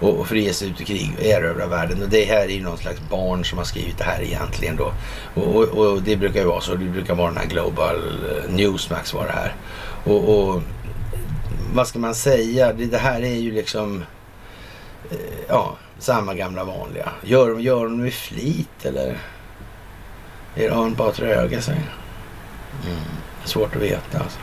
Och, 0.00 0.20
och 0.20 0.26
för 0.26 0.36
att 0.36 0.42
ge 0.42 0.52
sig 0.52 0.68
ut 0.68 0.80
i 0.80 0.84
krig 0.84 1.10
och 1.18 1.24
erövra 1.24 1.66
världen. 1.66 2.02
Och 2.02 2.08
det 2.08 2.24
här 2.24 2.44
är 2.44 2.48
ju 2.48 2.62
någon 2.62 2.78
slags 2.78 3.00
barn 3.10 3.44
som 3.44 3.58
har 3.58 3.64
skrivit 3.64 3.98
det 3.98 4.04
här 4.04 4.22
egentligen 4.22 4.76
då. 4.76 4.92
Och, 5.34 5.56
och, 5.56 5.68
och 5.68 6.02
det 6.02 6.16
brukar 6.16 6.40
ju 6.40 6.46
vara 6.46 6.60
så. 6.60 6.74
Det 6.74 6.84
brukar 6.84 7.14
vara 7.14 7.28
den 7.28 7.36
här 7.36 7.46
Global 7.46 7.96
eh, 7.96 8.54
Newsmax 8.54 9.14
var 9.14 9.26
det 9.26 9.32
här. 9.32 9.54
Och, 10.04 10.38
och 10.38 10.62
vad 11.74 11.88
ska 11.88 11.98
man 11.98 12.14
säga? 12.14 12.72
Det, 12.72 12.86
det 12.86 12.98
här 12.98 13.22
är 13.22 13.34
ju 13.34 13.52
liksom 13.52 14.04
eh, 15.10 15.16
ja, 15.48 15.76
samma 15.98 16.34
gamla 16.34 16.64
vanliga. 16.64 17.12
Gör, 17.22 17.58
gör 17.58 17.84
de 17.84 18.02
med 18.02 18.12
flit 18.12 18.84
eller? 18.84 19.18
Är 20.54 20.70
det 20.70 20.96
bara 20.96 21.12
tröga 21.12 21.62
sig? 21.62 21.80
Mm. 22.86 22.98
Svårt 23.44 23.76
att 23.76 23.82
veta 23.82 24.18
alltså. 24.18 24.38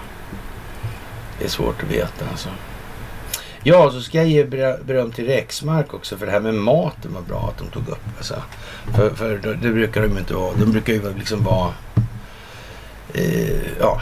Det 1.39 1.45
är 1.45 1.49
svårt 1.49 1.83
att 1.83 1.89
veta 1.89 2.25
alltså. 2.31 2.49
Ja, 3.63 3.91
så 3.91 4.01
ska 4.01 4.17
jag 4.17 4.27
ge 4.27 4.43
beröm 4.83 5.11
till 5.11 5.25
Rexmark 5.25 5.93
också 5.93 6.17
för 6.17 6.25
det 6.25 6.31
här 6.31 6.39
med 6.39 6.53
maten 6.53 7.13
var 7.13 7.21
bra 7.21 7.53
att 7.53 7.57
de 7.57 7.67
tog 7.67 7.89
upp. 7.89 8.05
Alltså. 8.17 8.43
För, 8.95 9.09
för 9.09 9.37
det 9.37 9.71
brukar 9.71 10.01
de 10.01 10.17
inte 10.17 10.33
vara. 10.33 10.53
De 10.55 10.71
brukar 10.71 10.93
ju 10.93 11.13
liksom 11.13 11.43
vara 11.43 11.73
eh, 13.13 13.79
ja, 13.79 14.01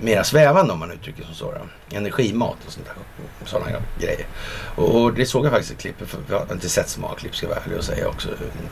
mera 0.00 0.24
svävande 0.24 0.72
om 0.72 0.78
man 0.78 0.90
uttrycker 0.90 1.24
som 1.24 1.34
så. 1.34 1.54
Energimat 1.90 2.56
och 2.66 2.72
sånt 2.72 2.86
där, 2.86 2.94
sådana 3.44 3.66
grejer. 3.98 4.26
Och, 4.76 5.02
och, 5.02 5.14
det 5.14 5.26
såg 5.26 5.44
jag 5.44 5.52
faktiskt 5.52 5.72
i 5.72 5.76
klippet, 5.76 6.08
för 6.08 6.18
jag 6.30 6.38
har 6.38 6.54
inte 6.54 6.68
sett 6.68 6.88
så 6.88 7.00
många 7.00 7.14
klipp 7.14 7.36
ska 7.36 7.46
jag 7.46 7.50
vara 7.50 7.64
ärlig 7.64 7.78
och 7.78 7.84
säga 7.84 8.08
också. 8.08 8.28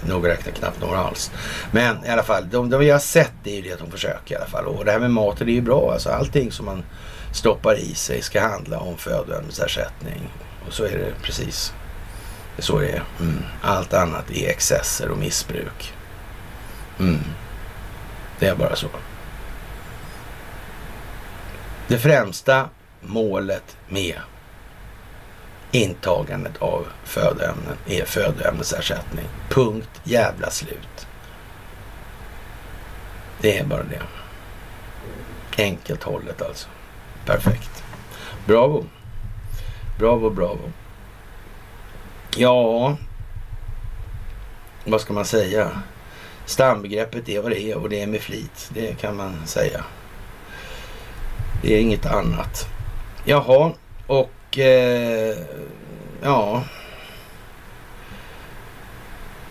Nog 0.09 0.29
räknar 0.29 0.53
knappt 0.53 0.81
några 0.81 0.99
alls. 0.99 1.31
Men 1.71 2.05
i 2.05 2.09
alla 2.09 2.23
fall, 2.23 2.49
de, 2.51 2.71
de 2.71 2.81
vi 2.81 2.91
har 2.91 2.99
sett 2.99 3.33
det 3.45 3.51
är 3.51 3.57
ju 3.57 3.63
det 3.63 3.73
att 3.73 3.79
de 3.79 3.91
försöker 3.91 4.35
i 4.35 4.37
alla 4.37 4.47
fall. 4.47 4.67
Och 4.67 4.85
det 4.85 4.93
här 4.93 4.99
med 4.99 5.11
maten 5.11 5.49
är 5.49 5.53
ju 5.53 5.61
bra. 5.61 5.93
Alltså 5.93 6.11
allting 6.11 6.53
som 6.53 6.67
man 6.67 6.83
stoppar 7.33 7.79
i 7.79 7.95
sig 7.95 8.23
ska 8.23 8.41
handla 8.41 8.79
om 8.79 8.97
födoämnesersättning. 8.97 10.31
Och 10.67 10.73
så 10.73 10.85
är 10.85 10.99
det 10.99 11.13
precis. 11.23 11.75
Det 12.57 12.61
är 12.61 12.65
så 12.65 12.79
det 12.79 12.91
är. 12.91 13.03
Mm. 13.21 13.43
Allt 13.63 13.95
annat 13.95 14.31
är 14.31 14.49
excesser 14.49 15.11
och 15.11 15.19
missbruk. 15.19 15.95
Mm. 16.99 17.21
Det 18.39 18.47
är 18.47 18.55
bara 18.55 18.77
så. 18.77 18.89
Det 21.89 21.99
främsta 21.99 22.69
målet 23.01 23.77
med 23.89 24.21
intagandet 25.71 26.57
av 26.63 26.87
födoämnen 27.05 27.77
är 27.87 28.05
födoämnesersättning. 28.05 29.27
Punkt 29.49 30.01
jävla 30.05 30.51
slut. 30.51 31.07
Det 33.41 33.59
är 33.59 33.65
bara 33.65 33.83
det. 33.83 34.03
Enkelt 35.63 36.03
hållet 36.03 36.43
alltså. 36.43 36.69
Perfekt. 37.27 37.85
Bravo. 38.47 38.85
Bravo, 39.99 40.31
bravo. 40.31 40.73
Ja, 42.37 42.97
vad 44.85 45.01
ska 45.01 45.13
man 45.13 45.25
säga? 45.25 45.83
Stambegreppet 46.47 47.29
är 47.29 47.41
vad 47.41 47.53
det 47.53 47.61
är 47.61 47.77
och 47.77 47.89
det 47.89 48.03
är 48.03 48.07
med 48.07 48.21
flit. 48.21 48.71
Det 48.75 49.01
kan 49.01 49.17
man 49.17 49.47
säga. 49.47 49.85
Det 51.63 51.75
är 51.75 51.81
inget 51.81 52.07
annat. 52.07 52.69
Jaha, 53.25 53.73
och 54.07 54.59
eh, 54.59 55.37
ja. 56.23 56.65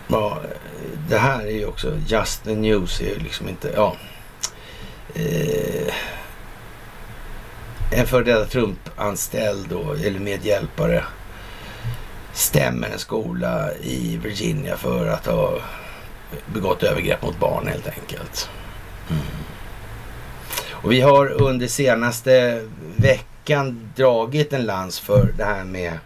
ja. 0.08 0.38
Det 1.10 1.18
här 1.18 1.46
är 1.46 1.52
ju 1.52 1.66
också, 1.66 1.98
just 2.08 2.44
the 2.44 2.56
news 2.56 3.02
är 3.02 3.06
ju 3.06 3.20
liksom 3.20 3.50
inte, 3.50 3.72
ja. 3.76 3.96
Eh, 5.16 5.94
en 7.92 8.08
före 8.08 8.24
detta 8.24 8.46
Trump-anställd 8.46 9.68
då, 9.70 9.94
eller 9.94 10.20
medhjälpare 10.20 11.04
stämmer 12.34 12.90
en 12.90 13.00
skola 13.00 13.74
i 13.82 14.18
Virginia 14.18 14.78
för 14.78 15.08
att 15.08 15.26
ha 15.26 15.60
begått 16.54 16.84
övergrepp 16.84 17.22
mot 17.22 17.40
barn 17.40 17.68
helt 17.68 17.88
enkelt. 17.88 18.50
Mm. 19.10 19.22
Och 20.86 20.92
vi 20.92 21.02
har 21.02 21.42
under 21.42 21.68
senaste 21.68 22.66
veckan 22.96 23.92
dragit 23.96 24.54
en 24.54 24.66
lans 24.66 25.00
för 25.00 25.34
det 25.38 25.44
här 25.44 25.64
med 25.64 26.00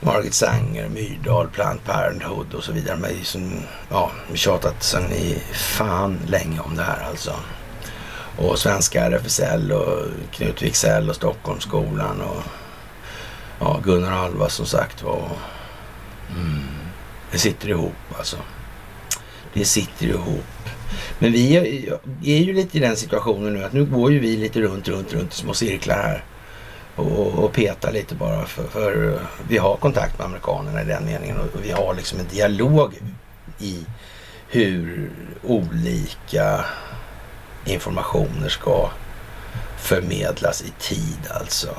Margit 0.00 0.34
Sanger, 0.34 0.88
Myrdal, 0.88 1.48
Planned 1.48 1.84
Parenthood 1.84 2.54
och 2.54 2.64
så 2.64 2.72
vidare. 2.72 2.96
Men 2.96 3.24
som, 3.24 3.52
ja, 3.88 4.10
vi 4.30 4.36
tjatat 4.36 4.82
sen 4.82 5.12
i 5.12 5.42
fan 5.52 6.18
länge 6.26 6.60
om 6.60 6.76
det 6.76 6.82
här 6.82 7.06
alltså. 7.10 7.34
Och 8.36 8.58
svenska 8.58 9.04
RFSL 9.04 9.72
och 9.72 10.06
Knut 10.32 10.62
Wicksell 10.62 11.08
och 11.08 11.16
Stockholmsskolan 11.16 12.20
och 12.20 12.42
ja, 13.60 13.80
Gunnar 13.84 14.24
Alva 14.24 14.48
som 14.48 14.66
sagt 14.66 15.02
var. 15.02 15.28
Mm, 16.36 16.62
det 17.30 17.38
sitter 17.38 17.68
ihop 17.68 18.18
alltså. 18.18 18.36
Det 19.52 19.64
sitter 19.64 20.06
ihop. 20.06 20.44
Men 21.18 21.32
vi 21.32 21.56
är 22.24 22.38
ju 22.38 22.52
lite 22.52 22.76
i 22.76 22.80
den 22.80 22.96
situationen 22.96 23.52
nu 23.52 23.64
att 23.64 23.72
nu 23.72 23.84
går 23.84 24.12
ju 24.12 24.18
vi 24.18 24.36
lite 24.36 24.60
runt, 24.60 24.88
runt, 24.88 25.12
runt 25.12 25.32
i 25.32 25.36
små 25.36 25.54
cirklar 25.54 25.96
här. 25.96 26.24
Och, 26.96 27.44
och 27.44 27.52
petar 27.52 27.92
lite 27.92 28.14
bara 28.14 28.46
för, 28.46 28.64
för, 28.64 29.20
vi 29.48 29.58
har 29.58 29.76
kontakt 29.76 30.18
med 30.18 30.24
amerikanerna 30.24 30.82
i 30.82 30.84
den 30.84 31.04
meningen 31.04 31.36
och, 31.36 31.54
och 31.54 31.64
vi 31.64 31.70
har 31.70 31.94
liksom 31.94 32.20
en 32.20 32.26
dialog 32.26 32.94
i 33.58 33.86
hur 34.48 35.10
olika 35.42 36.64
informationer 37.64 38.48
ska 38.48 38.90
förmedlas 39.78 40.62
i 40.62 40.72
tid 40.78 41.18
alltså. 41.30 41.76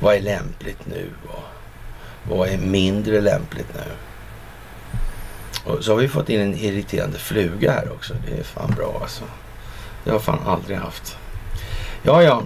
Vad 0.00 0.14
är 0.14 0.20
lämpligt 0.20 0.86
nu 0.86 1.10
och 1.28 1.42
vad 2.30 2.48
är 2.48 2.58
mindre 2.58 3.20
lämpligt 3.20 3.74
nu? 3.74 3.92
Och 5.68 5.84
så 5.84 5.92
har 5.92 5.98
vi 5.98 6.08
fått 6.08 6.28
in 6.28 6.40
en 6.40 6.54
irriterande 6.54 7.18
fluga 7.18 7.72
här 7.72 7.92
också. 7.92 8.14
Det 8.26 8.38
är 8.38 8.42
fan 8.42 8.74
bra 8.76 8.98
alltså. 9.02 9.24
Det 10.04 10.10
har 10.10 10.18
fan 10.18 10.38
aldrig 10.46 10.78
haft. 10.78 11.16
Ja, 12.02 12.22
ja. 12.22 12.42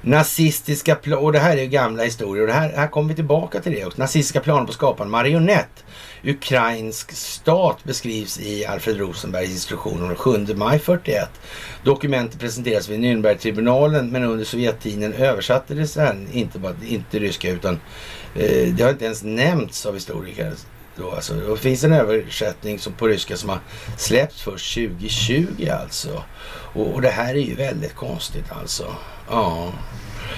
Nazistiska 0.00 0.94
planer, 0.94 1.22
och 1.22 1.32
det 1.32 1.38
här 1.38 1.56
är 1.56 1.62
ju 1.62 1.68
gamla 1.68 2.02
historier 2.02 2.42
och 2.42 2.46
det 2.46 2.54
här, 2.54 2.72
här 2.76 2.86
kommer 2.86 3.08
vi 3.08 3.14
tillbaka 3.14 3.60
till 3.60 3.72
det 3.72 3.84
också. 3.84 4.00
Nazistiska 4.00 4.40
planer 4.40 4.64
på 4.64 4.70
att 4.70 4.74
skapa 4.74 5.04
en 5.04 5.10
marionett. 5.10 5.84
Ukrainsk 6.24 7.12
stat 7.12 7.84
beskrivs 7.84 8.40
i 8.40 8.66
Alfred 8.66 8.98
Rosenbergs 8.98 9.50
instruktioner 9.50 10.06
den 10.06 10.16
7 10.16 10.54
maj 10.54 10.78
41. 10.78 11.28
Dokumentet 11.82 12.40
presenteras 12.40 12.88
vid 12.88 13.00
Nürnbergtribunalen 13.00 14.10
men 14.10 14.24
under 14.24 14.44
Sovjettiden 14.44 15.12
översatte 15.12 15.74
det 15.74 15.86
sen, 15.86 16.28
inte, 16.32 16.58
bara, 16.58 16.74
inte 16.88 17.18
ryska 17.18 17.50
utan 17.50 17.80
eh, 18.34 18.68
det 18.74 18.82
har 18.82 18.90
inte 18.90 19.04
ens 19.04 19.22
nämnts 19.22 19.86
av 19.86 19.94
historiker. 19.94 20.52
Då, 20.98 21.10
alltså. 21.10 21.34
Det 21.34 21.56
finns 21.56 21.84
en 21.84 21.92
översättning 21.92 22.78
som, 22.78 22.92
på 22.92 23.08
ryska 23.08 23.36
som 23.36 23.48
har 23.48 23.60
släppts 23.96 24.42
först 24.42 24.74
2020 24.74 25.68
alltså. 25.82 26.22
Och, 26.74 26.94
och 26.94 27.02
det 27.02 27.10
här 27.10 27.34
är 27.34 27.40
ju 27.40 27.54
väldigt 27.54 27.94
konstigt 27.94 28.52
alltså. 28.52 28.94
Ja. 29.30 29.72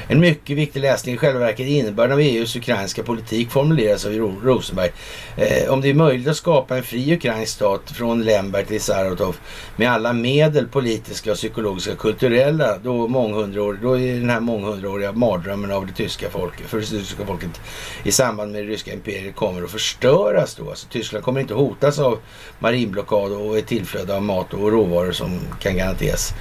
En 0.09 0.20
mycket 0.20 0.57
viktig 0.57 0.80
läsning 0.80 1.14
i 1.14 1.18
själva 1.18 1.41
verket 1.41 1.66
innebörden 1.66 2.12
av 2.12 2.20
EUs 2.20 2.57
ukrainska 2.57 3.03
politik 3.03 3.51
formuleras 3.51 4.07
av 4.07 4.12
Rosenberg. 4.43 4.91
Eh, 5.36 5.72
om 5.72 5.80
det 5.80 5.91
är 5.91 5.95
möjligt 5.95 6.28
att 6.28 6.36
skapa 6.36 6.76
en 6.76 6.82
fri 6.82 7.14
ukrainsk 7.14 7.53
stat 7.53 7.91
från 7.95 8.22
Lemberg 8.22 8.64
till 8.64 8.80
Saratov 8.80 9.36
med 9.76 9.91
alla 9.91 10.12
medel, 10.12 10.68
politiska, 10.68 11.34
psykologiska, 11.34 11.97
kulturella, 11.97 12.78
då, 12.78 13.09
månghundraår, 13.09 13.78
då 13.82 13.99
är 13.99 14.14
den 14.14 14.30
här 14.30 14.41
månghundraåriga 14.41 15.12
mardrömmen 15.12 15.72
av 15.72 15.86
det 15.86 15.93
tyska 15.93 16.30
folket, 16.30 16.66
för 16.66 16.80
det 16.80 16.86
tyska 16.86 17.26
folket 17.26 17.61
i 18.03 18.12
samband 18.12 18.53
med 18.53 18.64
det 18.64 18.70
ryska 18.70 18.93
imperiet 18.93 19.36
kommer 19.36 19.62
att 19.62 19.70
förstöras 19.70 20.55
då. 20.55 20.70
Alltså, 20.70 20.88
Tyskland 20.88 21.24
kommer 21.24 21.41
inte 21.41 21.55
hotas 21.55 21.99
av 21.99 22.18
marinblockad 22.59 23.32
och 23.32 23.59
ett 23.59 23.66
tillflöde 23.66 24.16
av 24.16 24.22
mat 24.22 24.55
och 24.55 24.72
råvaror 24.72 25.12
som 25.12 25.41
kan 25.61 25.76
garanteras 25.76 26.34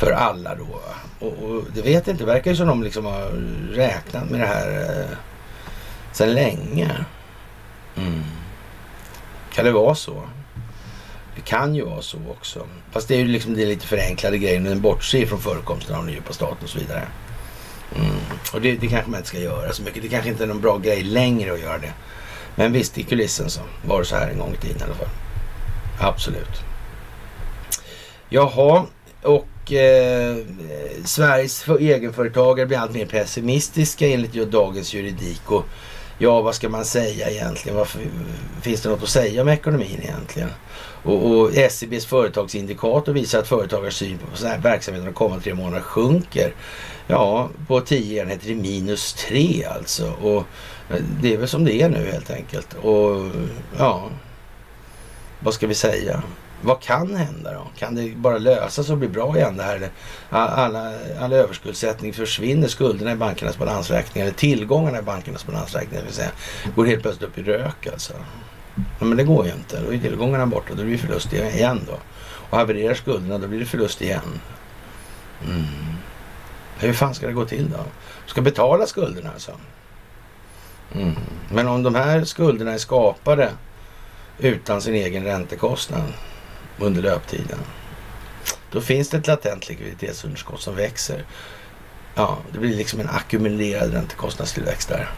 för 0.00 0.12
alla 0.12 0.54
då. 0.54 0.80
Och, 1.18 1.32
och 1.32 1.62
det 1.74 1.82
vet 1.82 2.06
jag 2.06 2.14
inte, 2.14 2.24
det 2.24 2.32
verkar 2.32 2.50
ju 2.50 2.56
som 2.56 2.66
de 2.66 2.82
liksom 2.82 3.04
har 3.04 3.30
räknat 3.72 4.30
med 4.30 4.40
det 4.40 4.46
här 4.46 5.00
eh, 5.00 5.16
sedan 6.12 6.34
länge. 6.34 7.04
Mm. 7.96 8.22
Kan 9.52 9.64
det 9.64 9.72
vara 9.72 9.94
så? 9.94 10.22
Det 11.34 11.40
kan 11.42 11.74
ju 11.74 11.84
vara 11.84 12.02
så 12.02 12.18
också. 12.30 12.66
Fast 12.92 13.08
det 13.08 13.14
är 13.14 13.18
ju 13.18 13.28
liksom 13.28 13.54
det 13.54 13.66
lite 13.66 13.86
förenklade 13.86 14.38
grejen. 14.38 14.64
Den 14.64 14.80
bortser 14.80 15.26
från 15.26 15.40
förekomsten 15.40 15.96
av 15.96 16.04
den 16.04 16.14
djupa 16.14 16.32
staten 16.32 16.58
och 16.62 16.68
så 16.68 16.78
vidare. 16.78 17.02
Mm. 17.94 18.16
Och 18.52 18.60
det, 18.60 18.76
det 18.76 18.88
kanske 18.88 19.10
man 19.10 19.18
inte 19.18 19.28
ska 19.28 19.38
göra 19.38 19.72
så 19.72 19.82
mycket. 19.82 20.02
Det 20.02 20.08
kanske 20.08 20.30
inte 20.30 20.42
är 20.42 20.48
någon 20.48 20.60
bra 20.60 20.78
grej 20.78 21.02
längre 21.02 21.52
att 21.52 21.60
göra 21.60 21.78
det. 21.78 21.92
Men 22.54 22.72
visst, 22.72 22.98
i 22.98 23.02
kulissen 23.02 23.50
så 23.50 23.60
var 23.86 23.98
det 23.98 24.04
så 24.04 24.16
här 24.16 24.28
en 24.30 24.38
gång 24.38 24.54
i 24.54 24.56
tiden 24.56 24.80
i 24.80 24.84
alla 24.84 24.94
fall. 24.94 25.08
Absolut. 26.00 26.62
Jaha, 28.28 28.86
och 29.22 29.46
eh, 29.72 30.36
Sveriges 31.04 31.68
egenföretagare 31.80 32.66
blir 32.66 32.78
allt 32.78 32.94
mer 32.94 33.06
pessimistiska 33.06 34.06
enligt 34.06 34.50
dagens 34.50 34.94
juridik. 34.94 35.50
Och 35.50 35.64
ja, 36.18 36.40
vad 36.40 36.54
ska 36.54 36.68
man 36.68 36.84
säga 36.84 37.30
egentligen? 37.30 37.78
Varför, 37.78 38.00
finns 38.62 38.80
det 38.80 38.88
något 38.88 39.02
att 39.02 39.08
säga 39.08 39.42
om 39.42 39.48
ekonomin 39.48 40.00
egentligen? 40.02 40.48
Och, 41.02 41.30
och 41.30 41.56
SCBs 41.56 42.06
företagsindikator 42.06 43.12
visar 43.12 43.38
att 43.38 43.48
företagars 43.48 43.94
syn 43.94 44.18
på 44.18 44.36
så 44.36 44.46
här 44.46 44.58
verksamheten 44.58 45.06
de 45.06 45.14
kommande 45.14 45.44
tre 45.44 45.54
månaderna 45.54 45.82
sjunker. 45.82 46.54
Ja, 47.06 47.50
på 47.68 47.80
tio 47.80 48.22
enheter 48.22 48.50
i 48.50 48.54
minus 48.54 49.12
tre 49.12 49.64
alltså. 49.64 50.12
Och 50.22 50.44
eh, 50.90 51.02
det 51.22 51.34
är 51.34 51.38
väl 51.38 51.48
som 51.48 51.64
det 51.64 51.82
är 51.82 51.88
nu 51.88 52.10
helt 52.12 52.30
enkelt. 52.30 52.74
Och 52.74 53.30
ja, 53.78 54.10
vad 55.40 55.54
ska 55.54 55.66
vi 55.66 55.74
säga? 55.74 56.22
Vad 56.62 56.80
kan 56.80 57.16
hända 57.16 57.52
då? 57.52 57.66
Kan 57.78 57.94
det 57.94 58.16
bara 58.16 58.38
lösas 58.38 58.90
och 58.90 58.98
bli 58.98 59.08
bra 59.08 59.36
igen 59.36 59.56
det 59.56 59.62
här? 59.62 59.90
Alla, 60.30 60.92
all 61.20 61.32
överskuldsättning 61.32 62.12
försvinner, 62.12 62.68
skulderna 62.68 63.12
i 63.12 63.16
bankernas 63.16 63.58
balansräkningar, 63.58 64.26
eller 64.26 64.36
tillgångarna 64.36 64.98
i 64.98 65.02
bankernas 65.02 65.46
balansräkning 65.46 66.00
vill 66.04 66.12
säga, 66.12 66.30
går 66.76 66.86
helt 66.86 67.02
plötsligt 67.02 67.28
upp 67.30 67.38
i 67.38 67.42
rök 67.42 67.86
alltså. 67.92 68.12
Ja, 68.76 69.04
men 69.04 69.16
det 69.16 69.24
går 69.24 69.46
ju 69.46 69.52
inte. 69.52 69.80
Då 69.80 69.94
är 69.94 69.98
tillgångarna 69.98 70.46
borta 70.46 70.74
då 70.74 70.82
blir 70.82 70.92
det 70.92 70.98
förlust 70.98 71.32
igen 71.32 71.80
då. 71.86 71.98
Och 72.50 72.58
havererar 72.58 72.94
skulderna 72.94 73.38
då 73.38 73.48
blir 73.48 73.58
det 73.58 73.66
förlust 73.66 74.02
igen. 74.02 74.40
Mm. 75.44 75.64
Hur 76.78 76.92
fan 76.92 77.14
ska 77.14 77.26
det 77.26 77.32
gå 77.32 77.44
till 77.44 77.70
då? 77.70 77.84
Ska 78.26 78.40
betala 78.40 78.86
skulderna 78.86 79.30
alltså? 79.32 79.52
Mm. 80.94 81.14
Men 81.50 81.68
om 81.68 81.82
de 81.82 81.94
här 81.94 82.24
skulderna 82.24 82.72
är 82.72 82.78
skapade 82.78 83.50
utan 84.38 84.82
sin 84.82 84.94
egen 84.94 85.24
räntekostnad 85.24 86.12
under 86.78 87.02
löptiden. 87.02 87.58
Då 88.70 88.80
finns 88.80 89.08
det 89.08 89.16
ett 89.16 89.26
latent 89.26 89.68
likviditetsunderskott 89.68 90.60
som 90.60 90.76
växer. 90.76 91.24
Ja, 92.14 92.38
det 92.52 92.58
blir 92.58 92.76
liksom 92.76 93.00
en 93.00 93.08
ackumulerad 93.08 93.92
räntekostnadstillväxt 93.92 94.88
där. 94.88 95.08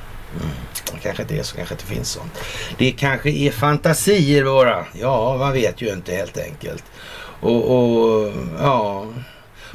Mm. 0.41 1.01
Kanske 1.03 1.23
inte 1.23 1.39
är 1.39 1.43
så, 1.43 1.57
kanske 1.57 1.75
inte 1.75 1.87
finns 1.87 2.11
sånt. 2.11 2.33
Det 2.79 2.91
kanske 2.91 3.31
är 3.31 3.51
fantasier 3.51 4.45
bara. 4.45 4.87
Ja, 4.93 5.37
man 5.37 5.53
vet 5.53 5.83
ju 5.83 5.93
inte 5.93 6.13
helt 6.15 6.39
enkelt. 6.39 6.85
Och, 7.41 7.79
och 7.79 8.33
ja... 8.59 9.07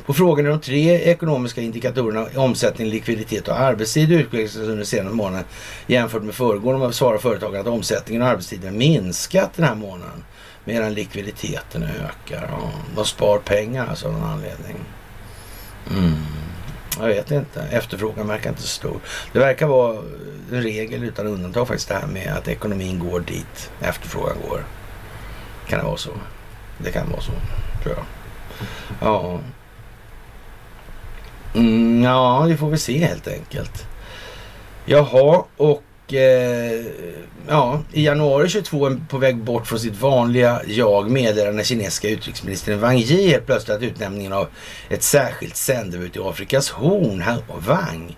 På 0.06 0.14
frågan 0.14 0.46
om 0.46 0.52
de 0.52 0.60
tre 0.60 1.00
ekonomiska 1.00 1.62
indikatorerna 1.62 2.28
omsättning, 2.36 2.88
likviditet 2.88 3.48
och 3.48 3.60
arbetstid 3.60 4.12
utvecklats 4.12 4.56
under 4.56 4.84
senaste 4.84 5.16
månaden 5.16 5.46
jämfört 5.88 6.24
med 6.24 6.36
föregående 6.36 6.94
svarar 6.94 7.18
företagen 7.18 7.62
att 7.62 7.68
omsättningen 7.68 8.22
och 8.22 8.28
arbetstiden 8.28 8.78
minskat 8.78 9.50
den 9.56 9.66
här 9.66 9.76
månaden 9.76 10.24
medan 10.66 10.94
likviditeten 10.94 11.84
ökar. 11.84 12.50
Ja, 12.52 12.72
de 12.96 13.06
spar 13.06 13.38
pengar 13.38 13.88
alltså 13.88 14.08
av 14.08 14.14
någon 14.14 14.30
anledning. 14.30 14.76
Mm. 15.92 16.18
Jag 17.00 17.08
vet 17.08 17.32
inte. 17.32 17.62
Efterfrågan 17.62 18.28
verkar 18.28 18.50
inte 18.50 18.62
så 18.62 18.68
stor. 18.68 19.00
Det 19.32 19.40
verkar 19.40 19.68
vara 19.68 19.98
en 20.52 20.62
regel 20.64 21.04
utan 21.04 21.28
undantag 21.28 21.68
faktiskt 21.68 21.90
det 21.90 21.96
här 21.96 22.08
med 22.08 22.34
att 22.38 22.48
ekonomin 22.48 23.00
går 23.00 23.20
dit 23.20 23.72
efterfrågan 23.82 24.38
går. 24.50 24.66
Kan 25.68 25.80
det 25.80 25.86
vara 25.86 25.98
så? 25.98 26.12
Det 26.78 26.92
kan 26.92 27.10
vara 27.10 27.22
så, 27.22 27.32
tror 27.84 27.96
jag. 27.96 28.06
Ja. 29.02 29.40
Mm, 31.56 32.04
ja, 32.04 32.46
det 32.48 32.58
får 32.58 32.70
vi 32.70 32.78
se 32.78 33.06
helt 33.06 33.28
enkelt. 33.28 33.88
Jaha, 34.86 35.44
och 35.58 35.84
Eh, 36.08 36.86
ja, 37.48 37.82
i 37.92 38.06
januari 38.06 38.50
22 38.50 38.98
på 39.10 39.18
väg 39.18 39.38
bort 39.38 39.68
från 39.68 39.80
sitt 39.80 40.02
vanliga 40.02 40.62
jag 40.68 41.10
meddelade 41.12 41.56
den 41.56 41.66
kinesiska 41.66 42.10
utrikesministern 42.10 42.80
Wang 42.80 42.98
Yi 42.98 43.30
helt 43.30 43.46
plötsligt 43.46 43.78
att 43.78 43.84
utnämningen 43.84 44.34
av 44.34 44.48
ett 44.90 45.04
särskilt 45.04 45.56
sändebud 45.56 46.16
i 46.16 46.20
Afrikas 46.20 46.70
horn, 46.70 47.24
Wang, 47.68 48.18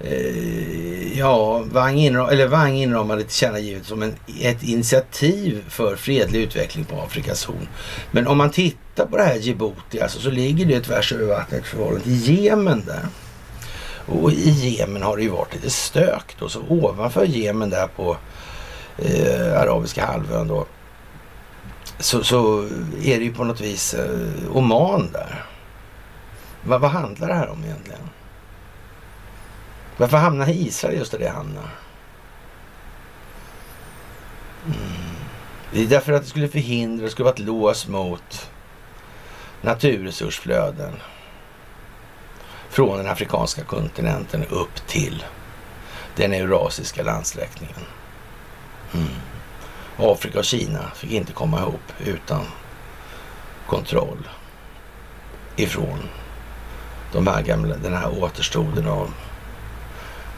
eh, 0.00 1.18
ja, 1.18 1.62
Wang, 1.72 1.98
inram, 1.98 2.28
eller 2.28 2.46
Wang 2.46 2.74
inramade 2.74 3.22
tillkännagivet 3.22 3.86
som 3.86 4.02
en, 4.02 4.14
ett 4.40 4.62
initiativ 4.62 5.64
för 5.68 5.96
fredlig 5.96 6.42
utveckling 6.42 6.84
på 6.84 7.00
Afrikas 7.00 7.44
horn. 7.44 7.68
Men 8.10 8.26
om 8.26 8.38
man 8.38 8.50
tittar 8.50 9.06
på 9.06 9.16
det 9.16 9.24
här 9.24 9.36
Djibouti, 9.36 10.00
alltså, 10.00 10.20
så 10.20 10.30
ligger 10.30 10.66
det 10.66 10.80
tvärs 10.80 11.12
över 11.12 11.24
vattnet 11.24 11.66
förhållande 11.66 12.04
till 12.04 12.44
Jemen 12.44 12.84
där. 12.86 13.06
Och 14.08 14.32
i 14.32 14.50
Jemen 14.50 15.02
har 15.02 15.16
det 15.16 15.22
ju 15.22 15.28
varit 15.28 15.54
lite 15.54 15.70
stök 15.70 16.36
då, 16.38 16.48
så 16.48 16.60
ovanför 16.68 17.24
Jemen 17.24 17.70
där 17.70 17.86
på 17.86 18.16
eh, 18.98 19.60
arabiska 19.60 20.06
halvön 20.06 20.48
då 20.48 20.66
så, 21.98 22.24
så 22.24 22.62
är 23.02 23.18
det 23.18 23.24
ju 23.24 23.34
på 23.34 23.44
något 23.44 23.60
vis 23.60 23.94
eh, 23.94 24.56
Oman 24.56 25.12
där. 25.12 25.44
Va, 26.62 26.78
vad 26.78 26.90
handlar 26.90 27.28
det 27.28 27.34
här 27.34 27.48
om 27.48 27.64
egentligen? 27.64 28.10
Varför 29.96 30.16
hamnar 30.16 30.48
Israel 30.48 30.98
just 30.98 31.12
där 31.12 31.18
det 31.18 31.28
hamnar? 31.28 31.70
Mm. 34.64 34.78
Det 35.72 35.82
är 35.82 35.86
därför 35.86 36.12
att 36.12 36.22
det 36.22 36.28
skulle 36.28 36.48
förhindra, 36.48 37.04
det 37.04 37.10
skulle 37.10 37.24
vara 37.24 37.34
ett 37.34 37.40
lås 37.40 37.88
mot 37.88 38.50
naturresursflöden 39.60 40.92
från 42.70 42.98
den 42.98 43.06
afrikanska 43.06 43.64
kontinenten 43.64 44.44
upp 44.50 44.86
till 44.86 45.24
den 46.16 46.32
eurasiska 46.32 47.02
landsläckningen. 47.02 47.84
Mm. 48.94 49.08
Afrika 49.96 50.38
och 50.38 50.44
Kina 50.44 50.90
fick 50.94 51.10
inte 51.10 51.32
komma 51.32 51.58
ihop 51.58 51.92
utan 51.98 52.44
kontroll 53.66 54.28
ifrån 55.56 55.98
de 57.12 57.26
här 57.26 57.42
gamla, 57.42 57.76
den 57.76 57.94
här 57.94 58.22
återstoden 58.22 58.88
av 58.88 59.14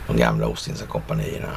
de 0.07 0.17
gamla 0.17 0.47
Ostindiska 0.47 0.87
kompanierna. 0.87 1.51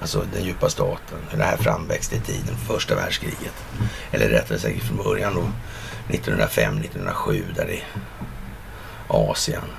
Alltså 0.00 0.24
den 0.32 0.44
djupa 0.44 0.68
staten. 0.68 1.18
Hur 1.30 1.38
Det 1.38 1.44
här 1.44 1.56
framväxte 1.56 2.16
i 2.16 2.20
tiden 2.20 2.56
för 2.56 2.74
första 2.74 2.94
världskriget. 2.94 3.64
Eller 4.10 4.28
rättare 4.28 4.58
sagt 4.58 4.82
från 4.82 4.96
början 4.96 5.34
då 5.34 5.48
1905-1907 6.08 7.42
där 7.54 7.66
det 7.66 7.82
Asien. 9.08 9.70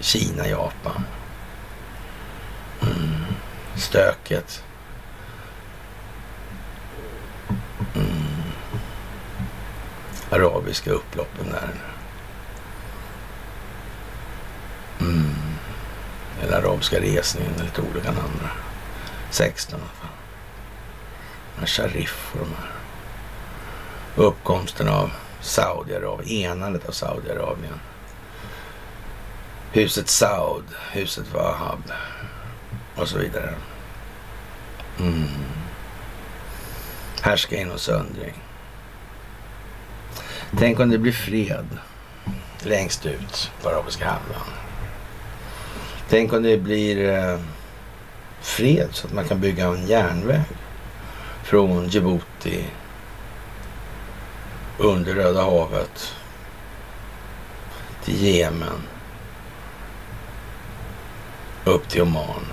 Kina, 0.00 0.46
Japan. 0.46 1.04
Mm. 2.82 3.24
Stöket. 3.76 4.64
Mm. 7.94 8.42
Arabiska 10.30 10.90
upploppen 10.90 11.46
där. 11.50 11.70
Mm. 15.00 15.34
Eller 16.42 16.56
arabiska 16.56 17.00
resningen, 17.00 17.52
lite 17.64 17.82
olika 17.82 18.12
namn. 18.12 18.48
16 19.30 19.80
i 19.80 19.82
alla 19.82 19.92
fall. 19.92 21.66
Sharif 21.66 22.32
och 22.32 22.38
de 22.38 22.54
här. 22.54 22.70
Uppkomsten 24.16 24.88
av 24.88 25.10
Saudiarabien, 25.42 26.52
enandet 26.52 26.88
av 26.88 26.92
Saudiarabien. 26.92 27.80
Huset 29.72 30.08
Saud, 30.08 30.64
huset 30.92 31.34
Wahab 31.34 31.82
och 32.96 33.08
så 33.08 33.18
vidare. 33.18 33.54
Mm. 35.00 35.28
Härska 37.22 37.56
in 37.56 37.70
och 37.70 37.80
söndring. 37.80 38.34
Tänk 40.58 40.80
om 40.80 40.90
det 40.90 40.98
blir 40.98 41.12
fred 41.12 41.66
längst 42.62 43.06
ut 43.06 43.50
på 43.62 43.68
arabiska 43.68 44.04
halvön. 44.04 44.52
Tänk 46.08 46.32
om 46.32 46.42
det 46.42 46.58
blir 46.58 47.08
eh, 47.08 47.38
fred 48.40 48.88
så 48.92 49.06
att 49.06 49.12
man 49.12 49.24
kan 49.24 49.40
bygga 49.40 49.66
en 49.66 49.86
järnväg 49.86 50.42
från 51.42 51.88
Djibouti 51.88 52.64
under 54.82 55.14
Röda 55.14 55.42
havet 55.42 56.14
till 58.04 58.24
Jemen 58.24 58.80
upp 61.64 61.88
till 61.88 62.02
Oman. 62.02 62.46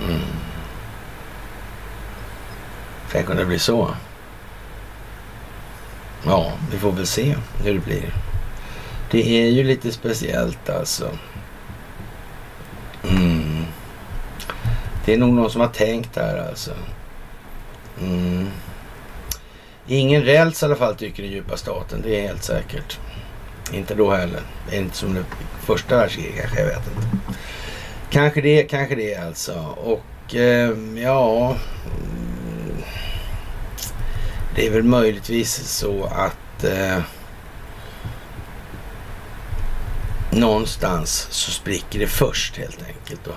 Mm. 0.00 0.20
Tänk 3.10 3.30
om 3.30 3.36
det 3.36 3.44
blir 3.44 3.58
så. 3.58 3.94
Ja, 6.24 6.52
vi 6.70 6.78
får 6.78 6.92
väl 6.92 7.06
se 7.06 7.36
hur 7.64 7.74
det 7.74 7.80
blir. 7.80 8.14
Det 9.10 9.42
är 9.42 9.50
ju 9.50 9.64
lite 9.64 9.92
speciellt 9.92 10.70
alltså. 10.70 11.10
Mm. 13.10 13.64
Det 15.04 15.14
är 15.14 15.18
nog 15.18 15.34
någon 15.34 15.50
som 15.50 15.60
har 15.60 15.68
tänkt 15.68 16.14
där, 16.14 16.48
alltså. 16.48 16.70
Mm. 18.00 18.48
Ingen 19.88 20.22
räls 20.22 20.62
i 20.62 20.66
alla 20.66 20.76
fall 20.76 20.94
tycker 20.94 21.22
den 21.22 21.32
djupa 21.32 21.56
staten. 21.56 22.02
Det 22.02 22.20
är 22.20 22.28
helt 22.28 22.42
säkert. 22.42 22.98
Inte 23.72 23.94
då 23.94 24.10
heller. 24.10 24.40
Det 24.70 24.76
är 24.76 24.80
inte 24.80 24.96
som 24.96 25.14
det 25.14 25.24
första 25.60 25.96
världskriget 25.96 26.40
kanske. 26.40 26.60
Jag 26.60 26.66
vet 26.66 26.86
inte. 26.86 27.36
Kanske 28.10 28.40
det, 28.40 28.62
kanske 28.62 28.94
det 28.94 29.16
alltså. 29.16 29.54
Och 29.76 30.34
eh, 30.34 30.70
ja. 30.96 31.56
Det 34.54 34.66
är 34.66 34.70
väl 34.70 34.82
möjligtvis 34.82 35.54
så 35.54 36.04
att 36.04 36.64
eh, 36.64 36.98
någonstans 40.30 41.26
så 41.30 41.50
spricker 41.50 41.98
det 41.98 42.06
först 42.06 42.56
helt 42.56 42.82
enkelt. 42.86 43.20
Då. 43.24 43.32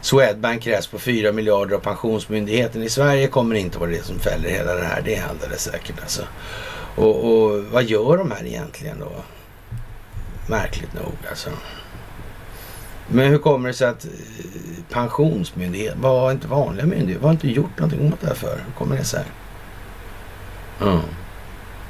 Swedbank 0.00 0.62
krävs 0.62 0.86
på 0.86 0.98
4 0.98 1.32
miljarder 1.32 1.76
av 1.76 1.80
Pensionsmyndigheten 1.80 2.82
i 2.82 2.88
Sverige 2.88 3.28
kommer 3.28 3.54
inte 3.54 3.78
vara 3.78 3.90
det 3.90 4.04
som 4.04 4.18
fäller 4.18 4.48
hela 4.48 4.74
det 4.74 4.84
här. 4.84 5.02
Det 5.04 5.14
är 5.14 5.28
alldeles 5.28 5.62
säkert 5.62 6.00
alltså. 6.00 6.22
Och, 6.96 7.32
och 7.32 7.64
vad 7.64 7.84
gör 7.84 8.16
de 8.16 8.30
här 8.30 8.46
egentligen 8.46 9.00
då? 9.00 9.12
Märkligt 10.46 10.94
nog 10.94 11.12
alltså. 11.28 11.50
Men 13.08 13.28
hur 13.28 13.38
kommer 13.38 13.68
det 13.68 13.74
sig 13.74 13.88
att 13.88 14.04
eh, 14.04 14.10
Pensionsmyndigheten 14.90 16.00
var 16.00 16.32
inte 16.32 16.48
vanliga 16.48 16.86
myndigheter? 16.86 17.24
Var 17.24 17.30
inte 17.30 17.48
gjort 17.48 17.78
någonting 17.78 18.12
åt 18.12 18.20
det 18.20 18.26
här 18.26 18.34
för? 18.34 18.62
Hur 18.66 18.72
kommer 18.78 18.96
det 18.96 19.04
sig? 19.04 19.24
Mm. 20.80 21.00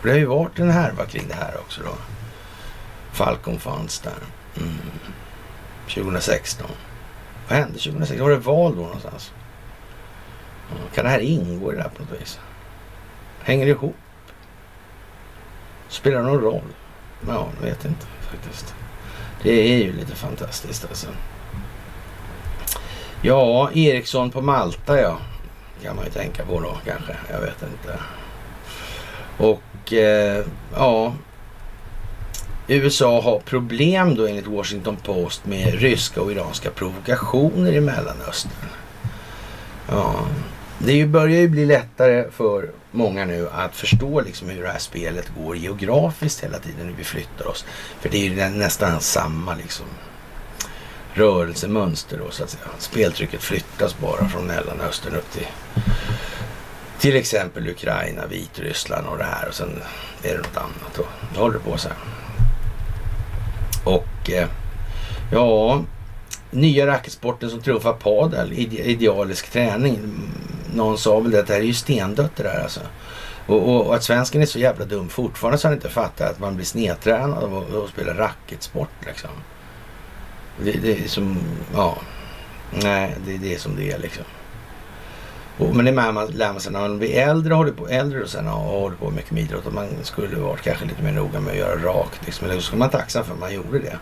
Det 0.03 0.11
har 0.11 0.19
ju 0.19 0.25
varit 0.25 0.59
en 0.59 0.71
härva 0.71 1.07
kring 1.07 1.25
det 1.29 1.35
här 1.35 1.57
också 1.61 1.81
då. 1.85 1.95
Falcon 3.13 3.59
Funds 3.59 4.01
där. 4.01 4.13
Mm. 4.57 4.79
2016. 5.95 6.67
Vad 7.49 7.59
hände 7.59 7.79
2006? 7.79 8.21
Var 8.21 8.31
det 8.31 8.37
val 8.37 8.77
då 8.77 8.83
någonstans? 8.83 9.33
Mm, 10.71 10.83
kan 10.95 11.05
det 11.05 11.11
här 11.11 11.21
ingå 11.21 11.73
i 11.73 11.77
det 11.77 11.83
här 11.83 11.89
på 11.89 12.03
något 12.03 12.21
vis? 12.21 12.41
Hänger 13.43 13.65
det 13.67 13.71
ihop? 13.71 13.97
Spelar 15.89 16.19
det 16.19 16.27
någon 16.27 16.41
roll? 16.41 16.75
Ja, 17.29 17.49
jag 17.61 17.69
vet 17.69 17.85
inte 17.85 18.07
faktiskt. 18.21 18.75
Det 19.43 19.51
är 19.51 19.85
ju 19.85 19.93
lite 19.93 20.15
fantastiskt 20.15 20.85
alltså. 20.85 21.07
Ja, 23.23 23.71
Ericsson 23.73 24.31
på 24.31 24.41
Malta 24.41 25.01
ja. 25.01 25.19
Kan 25.83 25.97
man 25.97 26.05
ju 26.05 26.11
tänka 26.11 26.45
på 26.45 26.61
då 26.61 26.77
kanske. 26.85 27.17
Jag 27.31 27.41
vet 27.41 27.63
inte. 27.63 27.99
Och 29.39 29.93
eh, 29.93 30.45
ja, 30.75 31.13
USA 32.69 33.21
har 33.21 33.39
problem 33.39 34.15
då 34.15 34.27
enligt 34.27 34.47
Washington 34.47 34.97
Post 34.97 35.47
med 35.47 35.75
ryska 35.75 36.21
och 36.21 36.33
iranska 36.33 36.71
provokationer 36.71 37.73
i 37.73 37.81
Mellanöstern. 37.81 38.53
Ja, 39.89 40.27
det 40.79 41.07
börjar 41.07 41.41
ju 41.41 41.49
bli 41.49 41.67
lättare 41.67 42.25
för 42.31 42.71
många 42.91 43.25
nu 43.25 43.49
att 43.53 43.77
förstå 43.77 44.21
liksom 44.21 44.49
hur 44.49 44.63
det 44.63 44.69
här 44.69 44.79
spelet 44.79 45.33
går 45.39 45.57
geografiskt 45.57 46.45
hela 46.45 46.59
tiden 46.59 46.87
när 46.87 46.95
vi 46.97 47.05
flyttar 47.05 47.47
oss. 47.47 47.65
För 48.01 48.09
det 48.09 48.17
är 48.17 48.31
ju 48.31 48.59
nästan 48.59 49.01
samma 49.01 49.55
liksom 49.55 49.87
rörelsemönster 51.15 52.19
då 52.19 52.31
så 52.31 52.45
att 52.45 52.51
säga. 52.51 52.65
Speltrycket 52.79 53.43
flyttas 53.43 53.99
bara 53.99 54.29
från 54.29 54.47
Mellanöstern 54.47 55.15
upp 55.15 55.33
till 55.33 55.47
till 56.99 57.17
exempel 57.17 57.69
Ukraina, 57.69 58.27
Vitryssland 58.27 59.07
och 59.07 59.19
det 59.19 59.25
här 59.25 59.49
och 59.49 59.55
sen 59.55 59.83
är 60.23 60.33
det 60.33 60.37
något 60.39 60.57
annat. 60.57 60.95
Då. 60.97 61.05
Det 61.35 61.41
håller 61.41 61.59
på 61.59 61.79
så 61.79 61.89
här. 61.89 61.99
Och 63.85 64.31
eh, 64.31 64.49
ja, 65.33 65.83
nya 66.51 66.87
racketsporten 66.87 67.51
som 67.51 67.63
trumfar 67.63 67.93
padel, 67.93 68.53
idealisk 68.53 69.51
träning. 69.51 69.99
Någon 70.75 70.99
sa 70.99 71.21
väl 71.21 71.31
det 71.31 71.41
att 71.41 71.47
det 71.47 71.53
här 71.53 71.61
är 71.61 71.65
ju 71.65 71.75
stendött 71.75 72.37
det 72.37 72.43
där 72.43 72.63
alltså. 72.63 72.81
Och, 73.47 73.69
och, 73.69 73.87
och, 73.87 73.95
att 73.95 74.05
svensken 74.05 74.43
är 74.43 74.47
så 74.47 74.59
jävla 74.59 74.85
dum 74.85 75.09
fortfarande 75.09 75.59
så 75.59 75.69
han 75.69 75.75
inte 75.75 75.89
fattar 75.89 76.31
att 76.31 76.41
man 76.41 76.57
blir 76.57 76.67
snedtränad 76.67 77.45
av 77.45 77.83
att 77.85 77.91
spela 77.91 78.15
racketsport 78.15 79.07
liksom. 79.07 79.31
Det, 80.63 80.73
det, 80.73 81.05
är 81.05 81.09
som, 81.09 81.39
ja, 81.75 81.99
nej 82.71 83.15
det, 83.27 83.37
det 83.37 83.55
är 83.55 83.59
som 83.59 83.77
det 83.77 83.91
är 83.91 83.99
liksom. 83.99 84.25
Och, 85.59 85.77
men 85.77 85.85
det 85.85 85.93
lär 85.93 86.13
man, 86.13 86.27
lär 86.27 86.53
man 86.53 86.61
sig 86.61 86.73
när 86.73 86.81
man 86.81 86.99
blir 86.99 87.15
äldre 87.15 87.53
och 87.53 87.59
håller 87.59 87.73
på, 87.73 87.89
äldre 87.89 88.23
och 88.23 88.29
sen 88.29 88.47
håller 88.47 88.97
på 88.97 89.11
mycket 89.11 89.31
med 89.31 89.43
idrott. 89.43 89.67
Och 89.67 89.75
man 89.75 89.89
skulle 90.03 90.37
varit 90.37 90.63
kanske 90.63 90.85
lite 90.85 91.03
mer 91.03 91.13
noga 91.13 91.41
med 91.41 91.51
att 91.51 91.59
göra 91.59 91.77
rakt. 91.77 92.27
Liksom. 92.27 92.47
Eller 92.47 92.61
så 92.61 92.67
ska 92.67 92.77
man 92.77 92.91
tacksam 92.91 93.25
för 93.25 93.35
att 93.35 93.41
man 93.41 93.55
gjorde 93.55 93.79
det. 93.79 93.99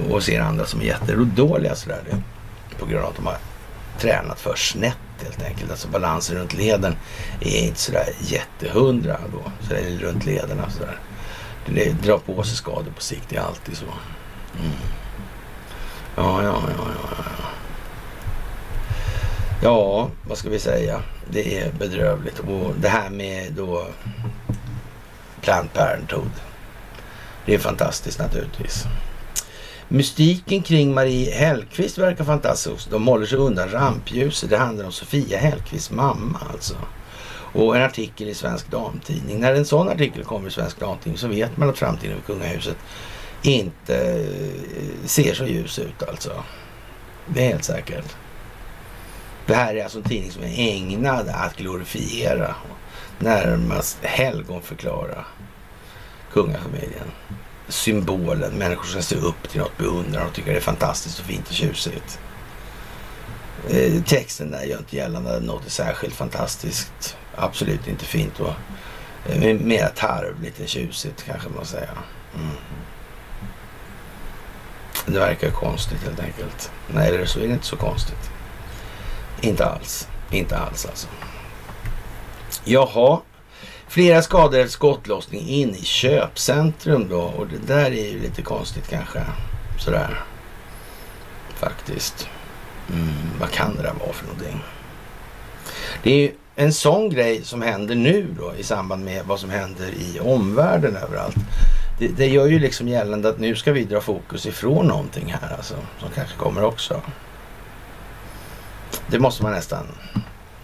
Och, 0.00 0.14
och 0.14 0.22
ser 0.22 0.40
andra 0.40 0.66
som 0.66 0.80
är 0.80 0.84
jättedåliga 0.84 1.74
sådär. 1.74 2.00
Det, 2.10 2.16
på 2.78 2.86
grund 2.86 3.04
av 3.04 3.10
att 3.10 3.16
de 3.16 3.26
har 3.26 3.36
tränat 3.98 4.40
för 4.40 4.54
snett 4.54 4.98
helt 5.22 5.42
enkelt. 5.42 5.70
Alltså 5.70 5.88
balansen 5.88 6.36
runt 6.36 6.54
leden 6.54 6.96
är 7.40 7.62
inte 7.66 7.80
sådär 7.80 8.08
jättehundra 8.20 9.18
då. 9.32 9.52
Så 9.68 9.74
eller 9.74 9.98
runt 9.98 10.26
lederna 10.26 10.70
sådär. 10.70 10.98
Det, 11.66 11.72
det 11.72 12.06
drar 12.06 12.18
på 12.18 12.42
sig 12.42 12.56
skador 12.56 12.92
på 12.94 13.00
sikt, 13.02 13.28
det 13.28 13.36
är 13.36 13.40
alltid 13.42 13.76
så. 13.76 13.84
Mm. 13.84 14.72
Ja, 16.16 16.42
ja, 16.42 16.62
ja, 16.78 16.86
ja, 17.02 17.24
ja. 17.38 17.41
Ja, 19.64 20.10
vad 20.28 20.38
ska 20.38 20.50
vi 20.50 20.58
säga? 20.58 21.02
Det 21.30 21.58
är 21.58 21.72
bedrövligt. 21.72 22.38
Och 22.38 22.74
det 22.80 22.88
här 22.88 23.10
med 23.10 23.52
då 23.52 23.86
Planned 25.40 25.72
Parenthood. 25.72 26.30
Det 27.46 27.54
är 27.54 27.58
fantastiskt 27.58 28.18
naturligtvis. 28.18 28.84
Mystiken 29.88 30.62
kring 30.62 30.94
Marie 30.94 31.34
Hellqvist 31.34 31.98
verkar 31.98 32.24
fantastisk. 32.24 32.90
De 32.90 33.06
håller 33.06 33.26
sig 33.26 33.38
undan 33.38 33.68
rampljuset. 33.68 34.50
Det 34.50 34.56
handlar 34.56 34.84
om 34.84 34.92
Sofia 34.92 35.38
Hellqvists 35.38 35.90
mamma 35.90 36.40
alltså. 36.52 36.74
Och 37.52 37.76
en 37.76 37.82
artikel 37.82 38.28
i 38.28 38.34
Svensk 38.34 38.70
Damtidning. 38.70 39.40
När 39.40 39.54
en 39.54 39.64
sån 39.64 39.88
artikel 39.88 40.24
kommer 40.24 40.48
i 40.48 40.50
Svensk 40.50 40.80
Damtidning 40.80 41.18
så 41.18 41.28
vet 41.28 41.56
man 41.56 41.68
att 41.68 41.78
framtiden 41.78 42.16
för 42.20 42.34
kungahuset 42.34 42.76
inte 43.42 43.96
eh, 43.96 45.06
ser 45.06 45.34
så 45.34 45.46
ljus 45.46 45.78
ut 45.78 46.02
alltså. 46.08 46.32
Det 47.26 47.44
är 47.44 47.48
helt 47.48 47.64
säkert. 47.64 48.16
Det 49.46 49.54
här 49.54 49.74
är 49.74 49.82
alltså 49.82 49.98
en 49.98 50.04
tidning 50.04 50.30
som 50.30 50.42
är 50.42 50.58
ägnad 50.58 51.28
att 51.28 51.56
glorifiera 51.56 52.54
och 52.70 52.76
närmast 53.22 53.98
helgonförklara 54.02 55.24
kungafamiljen. 56.32 57.10
Symbolen, 57.68 58.52
människor 58.52 58.84
ska 58.84 59.02
se 59.02 59.16
upp 59.16 59.48
till 59.50 59.60
något, 59.60 59.78
beundrar 59.78 60.26
och 60.26 60.32
tycker 60.32 60.50
det 60.50 60.56
är 60.56 60.60
fantastiskt 60.60 61.18
och 61.18 61.24
fint 61.24 61.48
och 61.48 61.54
tjusigt. 61.54 62.18
Eh, 63.70 64.02
texten 64.02 64.50
där 64.50 64.62
gör 64.62 64.78
inte 64.78 64.96
gällande 64.96 65.36
att 65.36 65.42
något 65.42 65.66
är 65.66 65.70
särskilt 65.70 66.14
fantastiskt. 66.14 67.16
Absolut 67.34 67.88
inte 67.88 68.04
fint 68.04 68.40
och 68.40 68.54
eh, 69.32 69.54
mer 69.54 69.88
tarvligt 69.96 70.60
än 70.60 70.66
tjusigt 70.66 71.24
kanske 71.26 71.48
man 71.48 71.66
säger. 71.66 71.90
Mm. 72.34 72.56
Det 75.06 75.18
verkar 75.18 75.50
konstigt 75.50 76.02
helt 76.04 76.20
enkelt. 76.20 76.70
Nej, 76.94 77.08
eller 77.08 77.26
så 77.26 77.38
är 77.38 77.46
det 77.46 77.52
inte 77.52 77.66
så 77.66 77.76
konstigt. 77.76 78.30
Inte 79.42 79.64
alls. 79.66 80.08
Inte 80.30 80.58
alls 80.58 80.86
alltså. 80.86 81.08
Jaha. 82.64 83.20
Flera 83.88 84.22
skador 84.22 84.58
efter 84.58 84.72
skottlossning 84.72 85.48
in 85.48 85.74
i 85.74 85.84
köpcentrum 85.84 87.08
då. 87.08 87.20
Och 87.20 87.46
det 87.46 87.74
där 87.74 87.90
är 87.90 88.12
ju 88.12 88.20
lite 88.20 88.42
konstigt 88.42 88.88
kanske. 88.88 89.20
Sådär. 89.78 90.24
Faktiskt. 91.54 92.28
Mm, 92.92 93.12
vad 93.40 93.50
kan 93.50 93.76
det 93.76 93.82
där 93.82 93.94
vara 94.00 94.12
för 94.12 94.26
någonting? 94.26 94.62
Det 96.02 96.12
är 96.12 96.16
ju 96.16 96.32
en 96.56 96.72
sån 96.72 97.10
grej 97.10 97.44
som 97.44 97.62
händer 97.62 97.94
nu 97.94 98.34
då 98.38 98.54
i 98.58 98.62
samband 98.62 99.04
med 99.04 99.24
vad 99.26 99.40
som 99.40 99.50
händer 99.50 99.88
i 99.88 100.20
omvärlden 100.20 100.96
överallt. 100.96 101.36
Det, 101.98 102.08
det 102.08 102.26
gör 102.26 102.46
ju 102.46 102.58
liksom 102.58 102.88
gällande 102.88 103.28
att 103.28 103.38
nu 103.38 103.56
ska 103.56 103.72
vi 103.72 103.84
dra 103.84 104.00
fokus 104.00 104.46
ifrån 104.46 104.86
någonting 104.86 105.34
här 105.40 105.56
alltså. 105.56 105.74
Som 106.00 106.08
kanske 106.14 106.36
kommer 106.36 106.64
också. 106.64 107.02
Det 109.12 109.18
måste 109.18 109.42
man 109.42 109.52
nästan, 109.52 109.86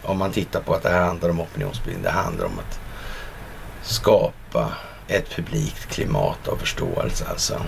om 0.02 0.18
man 0.18 0.32
tittar 0.32 0.60
på 0.60 0.74
att 0.74 0.82
det 0.82 0.88
här 0.88 1.06
handlar 1.06 1.28
om 1.28 1.40
opinionsbildning. 1.40 2.02
Det 2.02 2.10
handlar 2.10 2.46
om 2.46 2.58
att 2.58 2.80
skapa 3.82 4.72
ett 5.08 5.36
publikt 5.36 5.86
klimat 5.86 6.48
av 6.48 6.56
förståelse 6.56 7.24
alltså. 7.30 7.62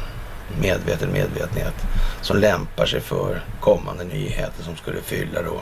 Medveten 0.61 1.13
medvetenhet 1.13 1.75
som 2.21 2.37
lämpar 2.37 2.87
sig 2.87 3.01
för 3.01 3.45
kommande 3.61 4.05
nyheter 4.05 4.63
som 4.63 4.77
skulle 4.77 5.01
fylla 5.01 5.43
då 5.43 5.61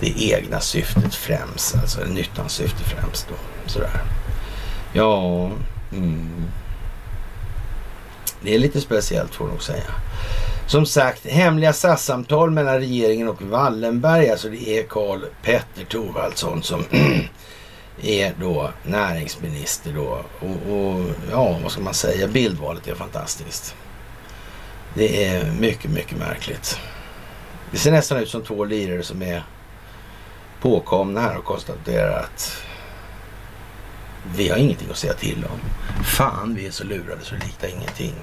det 0.00 0.32
egna 0.32 0.60
syftet 0.60 1.14
främst, 1.14 1.76
alltså 1.76 2.04
nyttans 2.04 2.52
syfte 2.52 2.84
främst 2.84 3.28
då. 3.28 3.34
Sådär. 3.66 4.02
Ja, 4.92 5.50
mm. 5.92 6.44
det 8.42 8.54
är 8.54 8.58
lite 8.58 8.80
speciellt 8.80 9.34
får 9.34 9.46
jag 9.46 9.52
nog 9.52 9.62
säga. 9.62 9.90
Som 10.70 10.86
sagt, 10.86 11.26
hemliga 11.26 11.72
SAS-samtal 11.72 12.50
mellan 12.50 12.78
regeringen 12.78 13.28
och 13.28 13.42
Wallenberg. 13.42 14.30
Alltså 14.30 14.48
det 14.48 14.78
är 14.78 14.82
Karl 14.82 15.20
Petter 15.42 15.84
Thorwaldsson 15.84 16.62
som 16.62 16.84
är 18.02 18.34
då 18.40 18.70
näringsminister 18.82 19.92
då. 19.92 20.24
Och, 20.40 20.74
och, 20.74 21.06
ja, 21.30 21.58
vad 21.62 21.72
ska 21.72 21.80
man 21.80 21.94
säga? 21.94 22.28
Bildvalet 22.28 22.88
är 22.88 22.94
fantastiskt. 22.94 23.74
Det 24.94 25.24
är 25.24 25.52
mycket, 25.60 25.90
mycket 25.90 26.18
märkligt. 26.18 26.78
Det 27.70 27.78
ser 27.78 27.92
nästan 27.92 28.18
ut 28.18 28.28
som 28.28 28.42
två 28.42 28.64
lirare 28.64 29.02
som 29.02 29.22
är 29.22 29.44
påkomna 30.60 31.20
här 31.20 31.36
och 31.36 31.44
konstaterar 31.44 32.20
att 32.20 32.62
vi 34.36 34.48
har 34.48 34.56
ingenting 34.56 34.88
att 34.90 34.96
säga 34.96 35.14
till 35.14 35.44
om. 35.44 35.60
Fan, 36.04 36.54
vi 36.54 36.66
är 36.66 36.70
så 36.70 36.84
lurade 36.84 37.22
så 37.22 37.34
det 37.34 37.46
liknar 37.46 37.68
ingenting. 37.68 38.14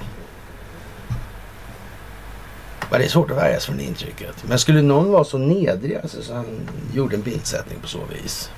Men 2.91 2.99
det 2.99 3.05
är 3.05 3.09
svårt 3.09 3.31
att 3.31 3.37
värja 3.37 3.59
sig 3.59 3.65
från 3.65 3.77
det 3.77 3.83
intrycket. 3.83 4.43
Men 4.47 4.59
skulle 4.59 4.81
någon 4.81 5.11
vara 5.11 5.23
så 5.23 5.37
nedrig 5.37 5.95
alltså, 5.95 6.21
så 6.21 6.33
han 6.33 6.45
gjorde 6.93 7.15
en 7.15 7.21
bildsättning 7.21 7.79
på 7.79 7.87
så 7.87 7.99
vis? 8.13 8.51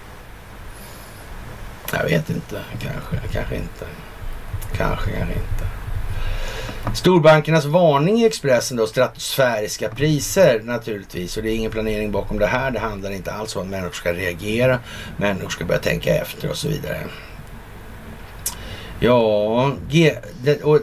Jag 1.94 2.04
vet 2.04 2.30
inte. 2.30 2.62
Kanske, 2.80 3.28
kanske 3.34 3.56
inte. 3.56 3.86
Kanske, 4.78 5.12
kanske 5.12 5.34
inte. 5.34 5.66
Storbankernas 6.94 7.66
varning 7.66 8.22
i 8.22 8.26
Expressen 8.26 8.78
då, 8.78 8.88
stratosfäriska 8.88 9.90
priser 9.90 10.62
naturligtvis. 10.64 11.38
Och 11.38 11.44
det 11.44 11.52
är 11.52 11.56
ingen 11.56 11.72
planering 11.72 12.12
bakom 12.12 12.40
det 12.40 12.48
här. 12.48 12.72
Det 12.72 12.80
handlar 12.80 13.12
inte 13.12 13.32
alls 13.32 13.56
om 13.56 13.62
att 13.62 13.68
människor 13.68 13.92
ska 13.92 14.14
reagera. 14.14 14.80
Människor 15.18 15.50
ska 15.50 15.66
börja 15.66 15.80
tänka 15.80 16.16
efter 16.16 16.50
och 16.50 16.58
så 16.58 16.68
vidare. 16.68 17.04
Ja, 19.02 19.76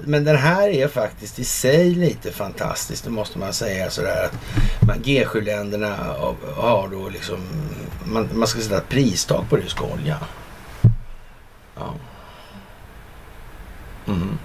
men 0.04 0.24
den 0.24 0.36
här 0.36 0.68
är 0.68 0.88
faktiskt 0.88 1.38
i 1.38 1.44
sig 1.44 1.90
lite 1.90 2.32
fantastisk, 2.32 3.04
det 3.04 3.10
måste 3.10 3.38
man 3.38 3.52
säga 3.52 3.90
sådär 3.90 4.30
att 4.80 4.98
G7-länderna 4.98 5.96
har 6.56 6.88
då 6.88 7.08
liksom, 7.08 7.38
man, 8.04 8.28
man 8.32 8.48
ska 8.48 8.60
sätta 8.60 8.76
ett 8.76 8.88
pristak 8.88 9.48
på 9.50 9.56
rysk 9.56 9.82
olja. 9.82 10.18
Ja. 11.76 11.94
Mm. 14.06 14.38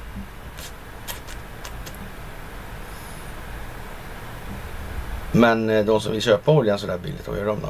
Men 5.32 5.70
eh, 5.70 5.86
de 5.86 6.02
som 6.02 6.12
vill 6.12 6.22
köpa 6.22 6.52
oljan 6.52 6.80
sådär 6.80 6.98
billigt, 6.98 7.28
vad 7.28 7.38
gör 7.38 7.46
de 7.46 7.60
då? 7.62 7.70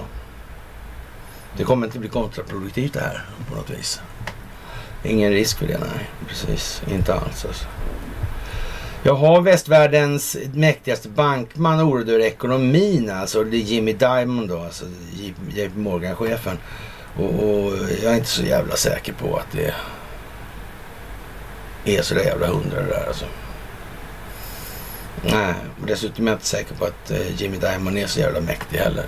Det 1.57 1.63
kommer 1.63 1.85
inte 1.87 1.99
bli 1.99 2.09
kontraproduktivt 2.09 2.93
det 2.93 2.99
här 2.99 3.25
på 3.49 3.55
något 3.55 3.69
vis. 3.69 4.01
Ingen 5.03 5.31
risk 5.31 5.57
för 5.57 5.67
det, 5.67 5.77
nej. 5.77 6.09
Precis, 6.27 6.81
inte 6.91 7.13
alls 7.13 7.45
alltså. 7.45 7.65
Jaha, 9.03 9.41
västvärldens 9.41 10.37
mäktigaste 10.53 11.09
bankman 11.09 11.81
oroad 11.81 12.09
över 12.09 12.19
ekonomin 12.19 13.09
alltså. 13.09 13.43
Det 13.43 13.57
är 13.57 13.61
Jimmy 13.61 13.93
Diamond 13.93 14.49
då, 14.49 14.59
alltså 14.59 14.85
JP 15.49 15.75
Morgan-chefen. 15.75 16.57
Och, 17.17 17.25
och, 17.25 17.73
jag 18.03 18.11
är 18.11 18.15
inte 18.15 18.27
så 18.27 18.43
jävla 18.43 18.75
säker 18.75 19.13
på 19.13 19.37
att 19.37 19.51
det 19.51 19.73
är 21.97 22.01
så 22.01 22.15
där 22.15 22.23
jävla 22.23 22.47
hundra 22.47 22.81
det 22.81 22.87
där 22.87 23.07
alltså. 23.07 23.25
Nej, 25.23 25.53
och 25.81 25.87
dessutom 25.87 26.27
är 26.27 26.31
jag 26.31 26.35
inte 26.35 26.47
säker 26.47 26.75
på 26.75 26.85
att 26.85 27.11
eh, 27.11 27.41
Jimmy 27.41 27.57
Diamond 27.57 27.97
är 27.97 28.07
så 28.07 28.19
jävla 28.19 28.41
mäktig 28.41 28.77
heller. 28.77 29.05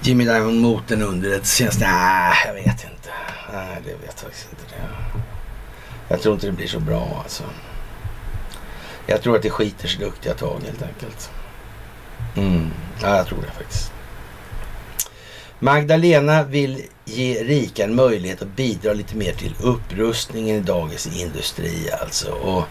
Jimmy 0.00 0.24
Diamond 0.24 0.60
mot 0.60 0.90
en 0.90 1.02
underrättelsetjänst? 1.02 1.80
Nej, 1.80 2.34
jag 2.46 2.54
vet 2.54 2.84
inte. 2.84 2.95
Nej, 3.52 3.78
det 3.84 3.90
vet 3.90 4.02
jag 4.04 4.14
faktiskt 4.18 4.48
inte. 4.50 4.74
Det. 4.74 4.82
Jag 6.08 6.22
tror 6.22 6.34
inte 6.34 6.46
det 6.46 6.52
blir 6.52 6.66
så 6.66 6.80
bra 6.80 7.20
alltså. 7.22 7.44
Jag 9.06 9.22
tror 9.22 9.36
att 9.36 9.42
det 9.42 9.50
skiter 9.50 9.88
sig 9.88 10.00
duktiga 10.00 10.34
tag 10.34 10.60
helt 10.66 10.82
enkelt. 10.82 11.30
Mm. 12.36 12.70
Ja, 13.02 13.16
jag 13.16 13.26
tror 13.26 13.38
det 13.42 13.50
faktiskt. 13.50 13.92
Magdalena 15.58 16.42
vill 16.42 16.82
ge 17.04 17.44
rika 17.44 17.84
en 17.84 17.94
möjlighet 17.94 18.42
att 18.42 18.56
bidra 18.56 18.92
lite 18.92 19.16
mer 19.16 19.32
till 19.32 19.54
upprustningen 19.60 20.56
i 20.56 20.60
dagens 20.60 21.06
industri 21.06 21.90
alltså. 22.00 22.30
Och 22.30 22.64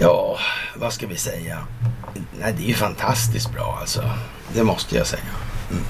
ja, 0.00 0.38
vad 0.76 0.92
ska 0.92 1.06
vi 1.06 1.16
säga? 1.16 1.66
Nej, 2.40 2.54
det 2.56 2.62
är 2.64 2.68
ju 2.68 2.74
fantastiskt 2.74 3.52
bra 3.52 3.78
alltså. 3.80 4.10
Det 4.54 4.64
måste 4.64 4.96
jag 4.96 5.06
säga. 5.06 5.22
Mm. 5.70 5.84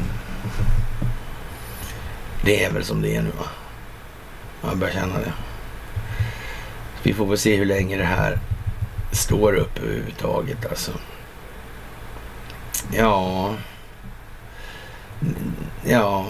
Det 2.45 2.65
är 2.65 2.73
väl 2.73 2.85
som 2.85 3.03
det 3.03 3.17
är 3.17 3.23
nu 3.23 3.31
va? 3.31 3.47
Jag 4.63 4.79
börjar 4.79 4.95
känna 4.95 5.19
det. 5.19 5.33
Vi 7.03 7.15
får 7.15 7.27
väl 7.27 7.39
se 7.39 7.57
hur 7.57 7.65
länge 7.65 7.97
det 7.97 8.05
här 8.05 8.39
står 9.13 9.55
upp 9.55 9.79
överhuvudtaget 9.79 10.67
alltså. 10.67 10.93
Ja. 12.93 13.55
Ja. 15.85 16.27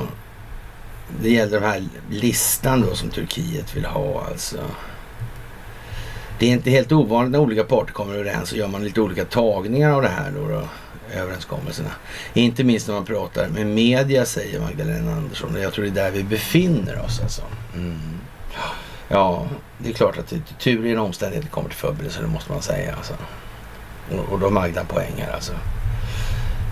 Det 1.23 1.31
gäller 1.31 1.61
den 1.61 1.71
här 1.71 1.85
listan 2.11 2.81
då 2.81 2.95
som 2.95 3.11
Turkiet 3.11 3.77
vill 3.77 3.85
ha 3.85 4.27
alltså. 4.31 4.59
Det 6.39 6.47
är 6.47 6.51
inte 6.51 6.71
helt 6.71 6.93
ovanligt 6.93 7.33
när 7.33 7.39
olika 7.39 7.65
parter 7.65 7.93
kommer 7.93 8.15
överens 8.15 8.49
så 8.49 8.57
gör 8.57 8.69
man 8.69 8.85
lite 8.85 9.01
olika 9.01 9.25
tagningar 9.25 9.91
av 9.91 10.03
det 10.03 10.09
här 10.09 10.31
då. 10.31 10.49
då 10.49 10.69
överenskommelserna. 11.15 11.91
Inte 12.35 12.65
minst 12.65 12.89
när 12.89 12.95
man 12.95 13.05
pratar 13.05 13.49
med 13.49 13.67
media 13.67 14.27
säger 14.27 14.61
Magdalena 14.61 15.13
Andersson. 15.13 15.57
Jag 15.63 15.73
tror 15.73 15.85
det 15.85 15.91
är 15.91 16.05
där 16.05 16.11
vi 16.11 16.23
befinner 16.23 17.05
oss 17.05 17.21
alltså. 17.23 17.43
Mm. 17.75 18.21
Ja, 19.09 19.47
det 19.79 19.89
är 19.89 19.93
klart 19.93 20.19
att 20.19 20.33
tur 20.59 20.87
i 20.87 20.93
en 20.93 20.99
omständighet 20.99 21.51
kommer 21.51 21.69
till 21.69 21.79
förberedelse, 21.79 22.21
det 22.21 22.27
måste 22.27 22.53
man 22.53 22.63
säga. 22.63 22.95
Alltså. 22.97 23.15
Och, 24.11 24.33
och 24.33 24.39
då 24.39 24.47
har 24.47 24.51
Magda 24.51 24.85
poäng 24.85 25.15
här 25.19 25.33
alltså. 25.33 25.53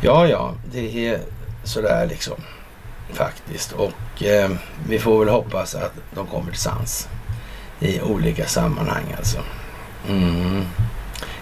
Ja, 0.02 0.26
ja, 0.26 0.54
det 0.72 1.08
är 1.08 1.20
sådär 1.64 2.06
liksom 2.06 2.36
faktiskt. 3.12 3.72
Och 3.72 4.22
eh, 4.22 4.50
vi 4.88 4.98
får 4.98 5.18
väl 5.18 5.28
hoppas 5.28 5.74
att 5.74 5.92
de 6.14 6.26
kommer 6.26 6.50
till 6.50 6.60
sans 6.60 7.08
i 7.80 8.00
olika 8.00 8.46
sammanhang 8.46 9.14
alltså. 9.18 9.38
Mm. 10.08 10.64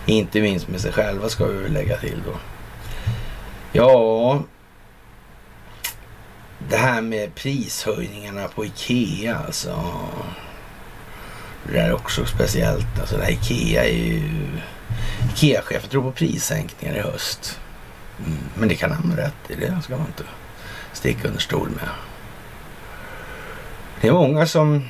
Inte 0.06 0.40
minst 0.40 0.68
med 0.68 0.80
sig 0.80 0.92
själva 0.92 1.28
ska 1.28 1.46
vi 1.46 1.58
väl 1.58 1.72
lägga 1.72 1.96
till 1.96 2.22
då. 2.26 2.32
Ja, 3.76 4.42
det 6.68 6.76
här 6.76 7.00
med 7.00 7.34
prishöjningarna 7.34 8.48
på 8.48 8.64
Ikea 8.64 9.36
alltså. 9.46 9.92
Det 11.72 11.78
är 11.78 11.94
också 11.94 12.26
speciellt. 12.26 13.00
Alltså 13.00 13.16
det 13.16 13.24
här 13.24 13.32
Ikea 13.32 13.84
är 13.84 13.92
ju... 13.92 14.22
Ikea-chefen 15.34 15.90
tror 15.90 16.02
på 16.02 16.12
prissänkningar 16.12 16.94
i 16.94 17.00
höst. 17.00 17.60
Mm. 18.18 18.38
Men 18.54 18.68
det 18.68 18.74
kan 18.74 18.92
han 18.92 19.10
ha 19.10 19.16
rätt 19.16 19.50
i. 19.50 19.54
Det 19.54 19.80
ska 19.82 19.96
man 19.96 20.06
inte 20.06 20.24
sticka 20.92 21.28
under 21.28 21.40
stol 21.40 21.70
med. 21.70 21.88
Det 24.00 24.08
är 24.08 24.12
många 24.12 24.46
som 24.46 24.88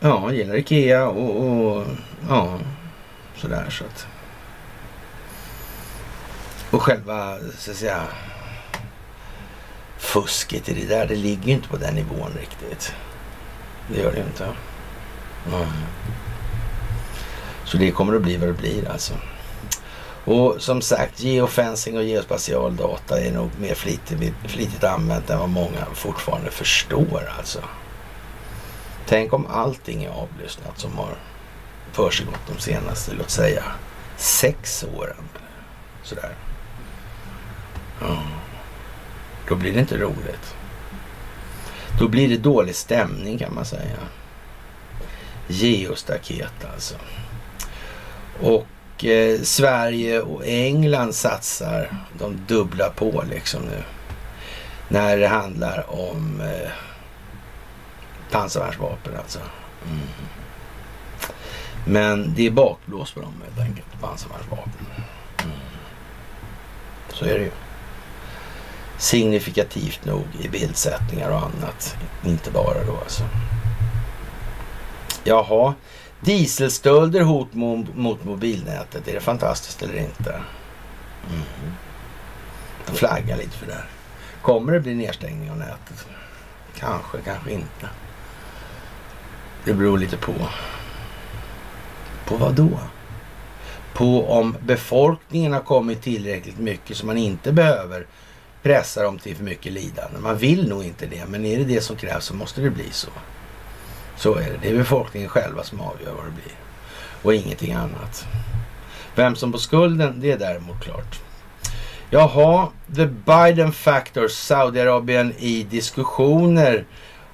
ja, 0.00 0.32
gillar 0.32 0.56
Ikea 0.56 1.08
och, 1.08 1.46
och 1.46 1.86
ja, 2.28 2.58
sådär 3.36 3.70
så 3.70 3.84
att. 3.84 4.06
Och 6.74 6.82
själva 6.82 7.38
så 7.58 7.70
att 7.70 7.76
säga 7.76 8.02
fusket 9.98 10.68
i 10.68 10.74
det 10.74 10.86
där, 10.86 11.06
det 11.06 11.16
ligger 11.16 11.44
ju 11.44 11.52
inte 11.52 11.68
på 11.68 11.76
den 11.76 11.94
nivån 11.94 12.32
riktigt. 12.40 12.94
Det 13.88 14.00
gör 14.00 14.12
det 14.12 14.18
ju 14.18 14.24
inte. 14.24 14.44
Mm. 14.44 15.68
Så 17.64 17.76
det 17.76 17.90
kommer 17.90 18.16
att 18.16 18.22
bli 18.22 18.36
vad 18.36 18.48
det 18.48 18.52
blir 18.52 18.90
alltså. 18.90 19.14
Och 20.24 20.56
som 20.58 20.82
sagt, 20.82 21.20
geofencing 21.20 21.96
och 21.96 22.04
geospatial 22.04 22.76
data 22.76 23.20
är 23.20 23.32
nog 23.32 23.50
mer 23.60 23.74
flitigt, 23.74 24.34
flitigt 24.46 24.84
använt 24.84 25.30
än 25.30 25.38
vad 25.38 25.48
många 25.48 25.84
fortfarande 25.94 26.50
förstår 26.50 27.32
alltså. 27.38 27.60
Tänk 29.06 29.32
om 29.32 29.46
allting 29.46 30.04
är 30.04 30.10
avlyssnat 30.10 30.78
som 30.78 30.98
har 30.98 31.16
försiggått 31.92 32.40
de 32.54 32.60
senaste, 32.60 33.14
låt 33.18 33.30
säga, 33.30 33.64
sex 34.16 34.84
åren. 34.96 35.28
Sådär. 36.02 36.34
Ja. 38.04 38.22
Då 39.48 39.54
blir 39.54 39.72
det 39.72 39.80
inte 39.80 39.96
roligt. 39.96 40.54
Då 41.98 42.08
blir 42.08 42.28
det 42.28 42.36
dålig 42.36 42.74
stämning 42.74 43.38
kan 43.38 43.54
man 43.54 43.64
säga. 43.64 43.96
Geostaket 45.48 46.64
alltså. 46.74 46.94
Och 48.40 49.04
eh, 49.04 49.40
Sverige 49.40 50.20
och 50.20 50.42
England 50.46 51.14
satsar 51.14 51.96
de 52.18 52.40
dubbla 52.46 52.90
på 52.90 53.24
liksom 53.30 53.62
nu. 53.62 53.82
När 54.88 55.16
det 55.16 55.28
handlar 55.28 55.84
om 55.90 56.40
eh, 56.40 56.70
pansarvärnsvapen 58.30 59.16
alltså. 59.16 59.38
Mm. 59.86 60.00
Men 61.86 62.34
det 62.34 62.46
är 62.46 62.50
bakblås 62.50 63.12
på 63.12 63.20
dem 63.20 63.34
helt 63.44 63.68
enkelt, 63.68 64.00
pansarvärnsvapen. 64.00 64.72
Mm. 65.44 65.56
Så 67.12 67.24
är 67.24 67.38
det 67.38 67.44
ju. 67.44 67.50
Signifikativt 68.98 70.04
nog 70.04 70.24
i 70.40 70.48
bildsättningar 70.48 71.30
och 71.30 71.38
annat. 71.38 71.96
Inte 72.24 72.50
bara 72.50 72.84
då 72.84 72.96
alltså. 72.96 73.22
Jaha, 75.24 75.74
dieselstölder 76.20 77.20
hot 77.20 77.54
mot 77.94 78.24
mobilnätet. 78.24 79.08
Är 79.08 79.14
det 79.14 79.20
fantastiskt 79.20 79.82
eller 79.82 79.96
inte? 79.96 80.30
Mm. 81.30 81.72
De 82.86 82.96
flaggar 82.96 83.36
lite 83.36 83.58
för 83.58 83.66
det 83.66 83.74
här. 83.74 83.88
Kommer 84.42 84.72
det 84.72 84.80
bli 84.80 84.94
nedstängning 84.94 85.50
av 85.50 85.58
nätet? 85.58 86.06
Kanske, 86.78 87.18
kanske 87.24 87.50
inte. 87.50 87.88
Det 89.64 89.74
beror 89.74 89.98
lite 89.98 90.16
på. 90.16 90.34
På 92.26 92.36
vad 92.36 92.54
då? 92.54 92.78
På 93.94 94.30
om 94.30 94.56
befolkningen 94.60 95.52
har 95.52 95.60
kommit 95.60 96.02
tillräckligt 96.02 96.58
mycket 96.58 96.96
så 96.96 97.06
man 97.06 97.16
inte 97.16 97.52
behöver 97.52 98.06
pressa 98.64 99.02
dem 99.02 99.18
till 99.18 99.36
för 99.36 99.44
mycket 99.44 99.72
lidande. 99.72 100.18
Man 100.18 100.36
vill 100.36 100.68
nog 100.68 100.84
inte 100.84 101.06
det, 101.06 101.26
men 101.28 101.44
är 101.44 101.58
det 101.58 101.64
det 101.64 101.80
som 101.80 101.96
krävs 101.96 102.24
så 102.24 102.34
måste 102.34 102.60
det 102.60 102.70
bli 102.70 102.90
så. 102.90 103.08
Så 104.16 104.34
är 104.34 104.50
det. 104.50 104.58
Det 104.62 104.68
är 104.68 104.76
befolkningen 104.76 105.28
själva 105.28 105.62
som 105.62 105.80
avgör 105.80 106.12
vad 106.12 106.24
det 106.24 106.30
blir. 106.30 106.54
Och 107.22 107.34
ingenting 107.34 107.72
annat. 107.72 108.26
Vem 109.14 109.36
som 109.36 109.52
får 109.52 109.58
skulden, 109.58 110.20
det 110.20 110.32
är 110.32 110.38
däremot 110.38 110.82
klart. 110.82 111.20
Jaha, 112.10 112.68
the 112.96 113.06
Biden 113.06 113.72
factor, 113.72 114.28
Saudiarabien 114.28 115.34
i 115.38 115.62
diskussioner 115.62 116.84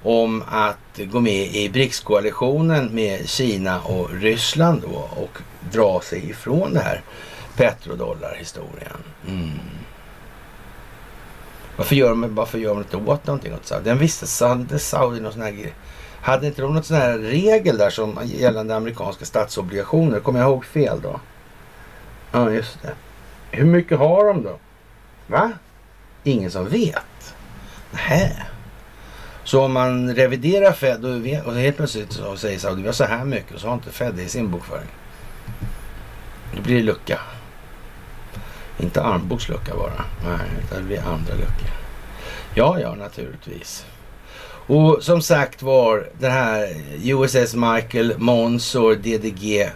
om 0.03 0.43
att 0.47 0.99
gå 1.11 1.19
med 1.19 1.55
i 1.55 1.69
BRICS-koalitionen 1.69 2.85
med 2.85 3.29
Kina 3.29 3.81
och 3.81 4.09
Ryssland 4.11 4.81
då 4.81 5.09
och 5.21 5.37
dra 5.71 6.01
sig 6.01 6.29
ifrån 6.29 6.73
det 6.73 6.79
här 6.79 7.01
petrodollarhistorien. 7.55 9.03
Mm. 9.27 9.59
Varför 11.81 11.95
gör 11.95 12.09
de, 12.09 12.35
varför 12.35 12.57
gör 12.57 12.69
de 12.69 12.77
inte 12.77 12.97
åt 12.97 13.27
någonting 13.27 13.53
åt 13.53 13.65
Saudi? 13.65 13.89
Den 13.89 13.97
visste 13.97 14.45
hade 14.45 14.79
Saudi 14.79 15.19
någon 15.19 15.33
sån 15.33 15.41
här 15.41 15.51
grej. 15.51 15.73
Hade 16.21 16.47
inte 16.47 16.61
de 16.61 16.73
någon 16.73 16.83
sån 16.83 16.97
här 16.97 17.17
regel 17.17 17.77
där 17.77 17.89
som 17.89 18.19
gällande 18.23 18.75
amerikanska 18.75 19.25
statsobligationer? 19.25 20.19
Kommer 20.19 20.39
jag 20.39 20.49
ihåg 20.49 20.65
fel 20.65 21.01
då? 21.01 21.19
Ja, 22.31 22.51
just 22.51 22.81
det. 22.81 22.93
Hur 23.51 23.65
mycket 23.65 23.99
har 23.99 24.25
de 24.25 24.43
då? 24.43 24.59
Va? 25.27 25.51
Ingen 26.23 26.51
som 26.51 26.69
vet? 26.69 27.35
Nähä. 27.91 28.45
Så 29.43 29.65
om 29.65 29.71
man 29.71 30.15
reviderar 30.15 30.71
Fed 30.71 31.05
och, 31.05 31.25
vet, 31.25 31.45
och 31.45 31.53
helt 31.53 31.77
plötsligt 31.77 32.11
så 32.11 32.37
säger 32.37 32.59
Saudi 32.59 32.81
vi 32.81 32.87
har 32.87 32.93
så 32.93 33.03
här 33.03 33.25
mycket 33.25 33.55
och 33.55 33.61
så 33.61 33.67
har 33.67 33.73
inte 33.73 33.91
Fed 33.91 34.13
det 34.15 34.23
i 34.23 34.29
sin 34.29 34.51
bokföring. 34.51 34.89
Då 36.55 36.61
blir 36.61 36.75
det 36.75 36.83
lucka. 36.83 37.19
Inte 38.81 39.01
armbågslucka 39.01 39.75
bara. 39.75 40.05
Nej, 40.25 40.47
det 40.75 40.81
blir 40.81 40.99
andra 40.99 41.33
luckor. 41.33 41.69
Ja, 42.55 42.79
ja, 42.79 42.95
naturligtvis. 42.95 43.85
Och 44.67 44.97
som 45.01 45.21
sagt 45.21 45.61
var, 45.61 46.09
den 46.19 46.31
här 46.31 46.75
USS 47.03 47.55
Michael 47.55 48.13
Monsor 48.17 48.95
DDG 48.95 49.69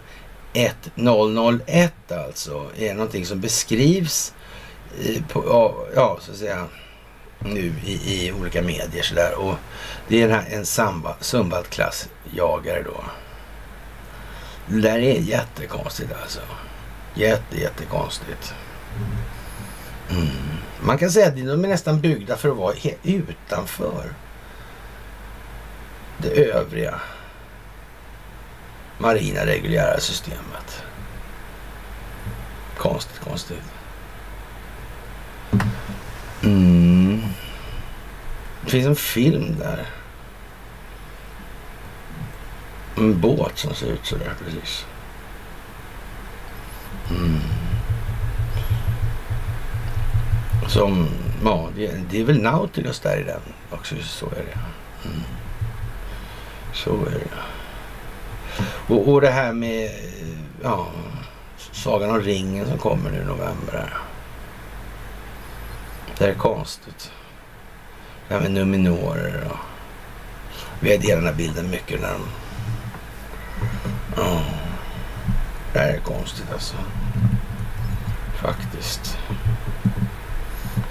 1001 0.53 1.94
alltså 2.11 2.65
är 2.77 2.94
någonting 2.94 3.26
som 3.26 3.41
beskrivs 3.41 4.34
eh, 5.03 5.23
på, 5.23 5.73
ja, 5.95 6.18
så 6.22 6.32
att 6.32 6.38
säga 6.38 6.65
nu 7.40 7.73
i, 7.86 8.26
i 8.26 8.32
olika 8.32 8.61
medier 8.61 9.03
sådär. 9.03 9.36
Och 9.40 9.56
det 10.07 10.22
är 10.22 10.27
den 10.27 10.40
här, 10.40 10.45
en 10.49 10.65
Sumbat-klass 11.19 12.10
jagare 12.34 12.84
då. 12.84 13.03
Det 14.68 14.82
där 14.82 14.98
är 14.98 15.19
jättekonstigt 15.19 16.11
alltså. 16.22 16.40
Jätte, 17.15 17.61
jättekonstigt. 17.61 18.53
Mm. 20.09 20.27
Man 20.81 20.97
kan 20.97 21.11
säga 21.11 21.27
att 21.27 21.35
de 21.35 21.63
är 21.63 21.67
nästan 21.67 22.01
byggda 22.01 22.38
för 22.38 22.49
att 22.49 22.57
vara 22.57 22.73
utanför 23.03 24.13
det 26.17 26.30
övriga 26.30 27.01
marina 28.97 29.45
reguljära 29.45 29.99
systemet. 29.99 30.84
Konstigt, 32.77 33.19
konstigt. 33.19 33.63
Mm. 36.43 37.22
Det 38.61 38.72
finns 38.72 38.85
en 38.85 38.95
film 38.95 39.55
där. 39.59 39.85
En 42.97 43.22
båt 43.22 43.57
som 43.57 43.76
ser 43.76 43.88
ut 43.88 44.05
sådär 44.05 44.34
precis. 44.45 44.85
Mm. 47.09 47.39
Som, 50.68 51.07
ja, 51.44 51.69
det, 51.76 51.91
det, 52.10 52.19
är 52.19 52.23
väl 52.23 52.41
Nautilus 52.41 52.99
där 52.99 53.18
i 53.18 53.23
den 53.23 53.41
också. 53.72 53.95
Så 54.02 54.26
är 54.26 54.30
det. 54.45 54.60
Mm. 55.10 55.23
Så 56.73 56.91
är 56.91 57.19
det. 57.19 57.30
Och, 58.94 59.14
och 59.14 59.22
det 59.22 59.30
här 59.30 59.53
med 59.53 59.91
ja, 60.64 60.88
Sagan 61.57 62.10
om 62.10 62.22
ringen 62.22 62.68
som 62.68 62.77
kommer 62.77 63.11
nu 63.11 63.18
i 63.18 63.26
november. 63.26 63.94
Det 66.18 66.26
här 66.26 66.32
är 66.32 66.36
konstigt. 66.36 67.11
Det 68.27 68.34
här 68.34 68.41
med 68.41 68.52
numinorer 68.52 69.48
och... 69.52 69.57
Vi 70.80 70.91
har 70.91 70.98
delat 70.98 71.18
den 71.18 71.26
här 71.26 71.34
bilden 71.34 71.69
mycket 71.69 72.02
när 72.02 72.14
de... 72.14 72.22
Ja. 74.15 74.44
Det 75.73 75.80
här 75.80 75.90
är 75.90 75.99
konstigt 75.99 76.52
alltså. 76.53 76.76
Faktiskt. 78.41 79.18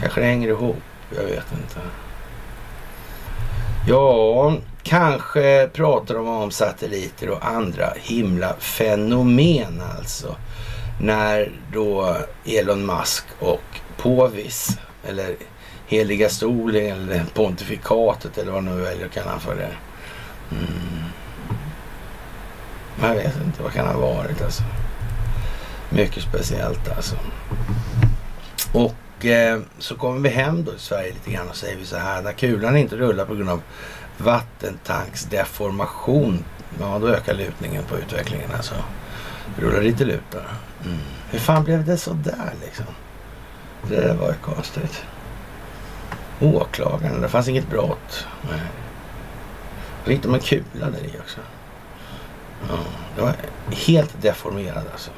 Kanske 0.04 0.20
det 0.20 0.26
hänger 0.26 0.48
ihop. 0.48 0.82
Jag 1.16 1.22
vet 1.22 1.52
inte. 1.52 1.80
Ja, 3.88 4.56
kanske 4.82 5.68
pratar 5.72 6.14
de 6.14 6.28
om 6.28 6.50
satelliter 6.50 7.30
och 7.30 7.46
andra 7.46 7.92
himla 7.96 8.54
fenomen 8.58 9.82
alltså. 9.98 10.36
När 11.00 11.52
då 11.72 12.16
Elon 12.44 12.86
Musk 12.86 13.24
och 13.38 13.80
påvis 13.96 14.78
eller 15.08 15.36
heliga 15.86 16.28
stolen 16.28 16.92
eller 16.92 17.24
pontifikatet 17.34 18.38
eller 18.38 18.52
vad 18.52 18.64
nu 18.64 18.80
väljer 18.80 19.06
att 19.06 19.12
kalla 19.12 19.38
för 19.38 19.54
det. 19.54 19.72
Mm. 20.50 21.04
Jag 23.02 23.14
vet 23.14 23.36
inte, 23.46 23.62
vad 23.62 23.72
kan 23.72 23.86
det 23.86 23.92
ha 23.92 24.00
varit 24.00 24.42
alltså? 24.42 24.62
Mycket 25.90 26.22
speciellt 26.22 26.96
alltså. 26.96 27.16
Och 28.72 28.94
eh, 29.26 29.60
så 29.78 29.96
kommer 29.96 30.20
vi 30.20 30.28
hem 30.28 30.64
då 30.64 30.74
i 30.74 30.78
Sverige 30.78 31.12
lite 31.12 31.30
grann 31.30 31.48
och 31.48 31.56
säger 31.56 31.76
vi 31.76 31.86
så 31.86 31.96
här. 31.96 32.22
När 32.22 32.32
kulan 32.32 32.76
inte 32.76 32.96
rullar 32.96 33.24
på 33.24 33.34
grund 33.34 33.50
av 33.50 33.62
vattentanksdeformation. 34.18 36.44
Ja, 36.80 36.98
då 36.98 37.08
ökar 37.08 37.34
lutningen 37.34 37.84
på 37.84 37.98
utvecklingen 37.98 38.50
alltså. 38.56 38.74
Rullar 39.58 39.82
lite 39.82 40.04
lutar. 40.04 40.46
Mm. 40.84 40.98
Hur 41.30 41.38
fan 41.38 41.64
blev 41.64 41.84
det 41.84 41.96
så 41.96 42.12
där 42.12 42.52
liksom? 42.64 42.86
Det 43.88 44.00
där 44.00 44.14
var 44.14 44.28
ju 44.28 44.34
konstigt. 44.54 45.04
Åklagaren, 46.40 47.20
det 47.20 47.28
fanns 47.28 47.48
inget 47.48 47.70
brott. 47.70 48.26
Nej. 48.50 48.60
Då 50.04 50.10
hittade 50.10 50.28
man 50.28 50.40
kula 50.40 50.90
där 50.90 51.04
i 51.04 51.18
också. 51.20 51.40
Ja, 52.68 52.78
det 53.16 53.22
var 53.22 53.34
helt 53.70 54.22
deformerad 54.22 54.84
alltså. 54.92 55.10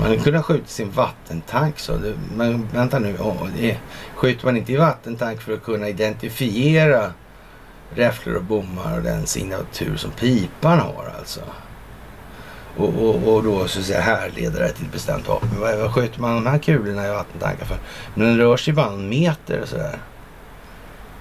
Man 0.00 0.18
kunde 0.18 0.38
ha 0.38 0.42
skjutit 0.42 0.68
sin 0.68 0.90
vattentank 0.90 1.78
så. 1.78 1.96
Det, 1.96 2.14
men 2.36 2.68
vänta 2.72 2.98
nu, 2.98 3.16
oh, 3.16 3.46
det, 3.60 3.78
skjuter 4.14 4.44
man 4.46 4.56
inte 4.56 4.72
i 4.72 4.76
vattentank 4.76 5.40
för 5.40 5.52
att 5.52 5.62
kunna 5.62 5.88
identifiera 5.88 7.12
räfflor 7.94 8.34
och 8.36 8.44
bommar 8.44 8.96
och 8.96 9.02
den 9.02 9.26
signatur 9.26 9.96
som 9.96 10.10
pipan 10.10 10.78
har 10.78 11.12
alltså? 11.18 11.40
Och, 12.76 12.88
och, 12.88 13.34
och 13.34 13.42
då 13.42 13.68
så 13.68 13.78
att 13.78 13.84
säga 13.84 14.00
härleder 14.00 14.60
det 14.60 14.72
till 14.72 14.86
ett 14.86 14.92
bestämt 14.92 15.28
vapen. 15.28 15.48
Vad, 15.60 15.78
vad 15.78 15.94
skjuter 15.94 16.20
man 16.20 16.34
de 16.34 16.50
här 16.50 16.58
kulorna 16.58 17.06
i 17.06 17.10
vattentankar 17.10 17.64
för? 17.64 17.76
Men 18.14 18.26
den 18.26 18.38
rör 18.38 18.56
sig 18.56 18.74
bara 18.74 18.92
en 18.92 19.08
meter 19.08 19.60
och 19.62 19.68
sådär. 19.68 19.98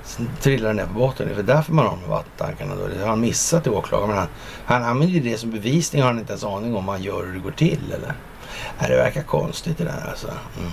Sen 0.03 0.30
trillar 0.41 0.68
den 0.68 0.76
ner 0.76 0.86
på 0.86 0.94
botten. 0.94 1.27
Det 1.27 1.40
är 1.40 1.44
därför 1.44 1.73
man 1.73 1.86
har 1.86 1.98
de 2.02 2.10
vattentankarna 2.10 2.76
då. 2.76 2.88
Det 2.88 3.02
har 3.02 3.10
han 3.10 3.22
missat 3.22 3.68
i 3.68 3.69
åklagaren. 3.69 4.10
Men 4.10 4.18
han, 4.18 4.27
han 4.65 4.84
använder 4.84 5.19
det 5.19 5.38
som 5.38 5.52
bevisning. 5.52 6.02
Har 6.02 6.10
han 6.10 6.19
inte 6.19 6.34
ens 6.34 6.44
aning 6.44 6.76
om 6.76 6.86
vad 6.86 6.95
han 6.95 7.03
gör 7.03 7.26
hur 7.26 7.34
det 7.34 7.40
går 7.40 7.52
till 7.52 7.94
eller? 7.94 8.14
Nej, 8.80 8.90
det 8.90 8.95
verkar 8.95 9.23
konstigt 9.23 9.77
det 9.77 9.84
där 9.84 10.10
alltså. 10.10 10.27
Mm. 10.27 10.72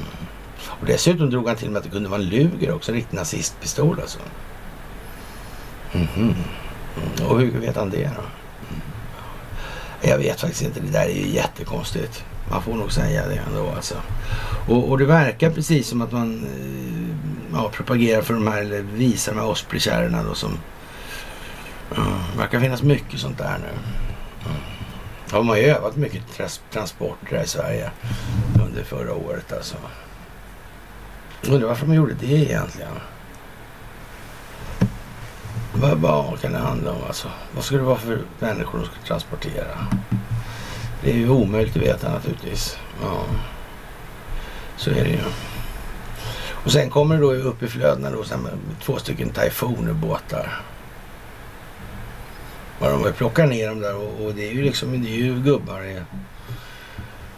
Och 0.64 0.86
dessutom 0.86 1.30
drog 1.30 1.46
han 1.48 1.56
till 1.56 1.70
med 1.70 1.78
att 1.78 1.84
det 1.84 1.90
kunde 1.90 2.08
vara 2.08 2.20
en 2.20 2.28
Luger 2.28 2.74
också. 2.74 2.90
En 2.90 2.96
riktig 2.96 3.16
nazistpistol 3.16 4.00
alltså. 4.00 4.18
Mm 5.92 6.06
-hmm. 6.06 6.34
mm. 6.96 7.26
Och 7.30 7.40
hur 7.40 7.60
vet 7.60 7.76
han 7.76 7.90
det 7.90 8.10
då? 8.16 8.22
Mm. 8.22 8.82
Jag 10.00 10.18
vet 10.18 10.40
faktiskt 10.40 10.62
inte. 10.62 10.80
Det 10.80 10.92
där 10.92 11.06
är 11.06 11.14
ju 11.14 11.28
jättekonstigt. 11.28 12.24
Man 12.50 12.62
får 12.62 12.74
nog 12.74 12.92
säga 12.92 13.28
det 13.28 13.42
ändå 13.48 13.70
alltså. 13.76 13.94
Och, 14.68 14.90
och 14.90 14.98
det 14.98 15.04
verkar 15.04 15.50
precis 15.50 15.88
som 15.88 16.02
att 16.02 16.12
man 16.12 16.44
eh, 16.44 17.56
ja, 17.56 17.70
propagerar 17.72 18.22
för 18.22 18.34
de 18.34 18.46
här, 18.46 18.60
eller 18.60 18.82
visar 18.82 19.32
de 19.32 19.40
här 19.40 19.48
Osprey-kärrorna 19.48 20.22
då 20.22 20.34
som... 20.34 20.58
Mm, 21.96 22.38
verkar 22.38 22.60
finnas 22.60 22.82
mycket 22.82 23.20
sånt 23.20 23.38
där 23.38 23.58
nu. 23.58 23.68
Mm. 24.50 24.75
Ja, 25.32 25.36
man 25.38 25.48
har 25.48 25.56
ju 25.56 25.64
övat 25.64 25.96
mycket 25.96 26.22
transporter 26.72 27.36
här 27.36 27.44
i 27.44 27.46
Sverige 27.46 27.90
under 28.66 28.82
förra 28.84 29.14
året 29.14 29.52
alltså. 29.52 29.76
Undrar 31.48 31.68
varför 31.68 31.86
man 31.86 31.96
gjorde 31.96 32.14
det 32.14 32.26
egentligen. 32.26 32.92
Vad, 35.74 35.98
vad 35.98 36.40
kan 36.40 36.52
det 36.52 36.58
handla 36.58 36.90
om 36.90 37.04
alltså? 37.06 37.28
Vad 37.54 37.64
ska 37.64 37.76
det 37.76 37.82
vara 37.82 37.98
för 37.98 38.20
människor 38.38 38.78
de 38.78 38.84
ska 38.84 38.94
transportera? 39.06 39.86
Det 41.02 41.10
är 41.10 41.16
ju 41.16 41.28
omöjligt 41.28 41.76
att 41.76 41.82
veta 41.82 42.12
naturligtvis. 42.12 42.78
Ja, 43.02 43.24
så 44.76 44.90
är 44.90 45.04
det 45.04 45.10
ju. 45.10 45.20
Och 46.48 46.72
sen 46.72 46.90
kommer 46.90 47.14
det 47.14 47.20
då 47.20 47.32
upp 47.32 47.62
i 47.62 47.68
flödena 47.68 48.10
då 48.10 48.24
sen 48.24 48.48
två 48.82 48.96
stycken 48.96 49.30
Typhoon-båtar. 49.30 50.60
Vad 52.78 52.92
de 52.92 53.12
plockar 53.12 53.46
ner 53.46 53.68
dem 53.68 53.80
där 53.80 53.96
och, 53.96 54.24
och, 54.24 54.34
det 54.34 54.48
är 54.48 54.52
ju 54.52 54.62
liksom 54.62 55.02
det 55.02 55.08
är 55.08 55.16
ju 55.16 55.42
gubbar 55.42 55.80
det, 55.80 56.04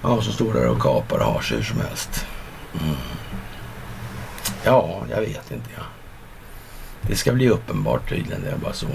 ja, 0.03 0.23
som 0.23 0.33
står 0.33 0.55
där 0.55 0.69
och 0.69 0.81
kapar 0.81 1.19
och 1.19 1.25
har 1.25 1.41
sig 1.41 1.57
hur 1.57 1.65
som 1.65 1.81
helst. 1.81 2.27
Mm. 2.81 2.97
Ja, 4.65 5.03
jag 5.11 5.21
vet 5.21 5.51
inte. 5.51 5.71
Ja. 5.77 5.83
Det 7.03 7.17
ska 7.17 7.33
bli 7.33 7.49
uppenbart 7.49 8.09
tydligen. 8.09 8.43
Det 8.43 8.51
är 8.51 8.57
bara 8.57 8.73
så. 8.73 8.87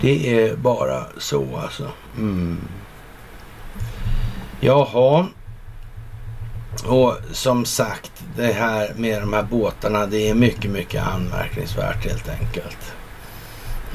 Det 0.00 0.42
är 0.42 0.56
bara 0.56 1.04
så 1.18 1.56
alltså. 1.56 1.90
Mm. 2.16 2.60
Jaha. 4.60 5.26
Och 6.86 7.16
som 7.32 7.64
sagt, 7.64 8.12
det 8.36 8.52
här 8.52 8.92
med 8.96 9.22
de 9.22 9.32
här 9.32 9.42
båtarna, 9.42 10.06
det 10.06 10.28
är 10.28 10.34
mycket, 10.34 10.70
mycket 10.70 11.02
anmärkningsvärt 11.02 12.04
helt 12.04 12.28
enkelt. 12.28 12.92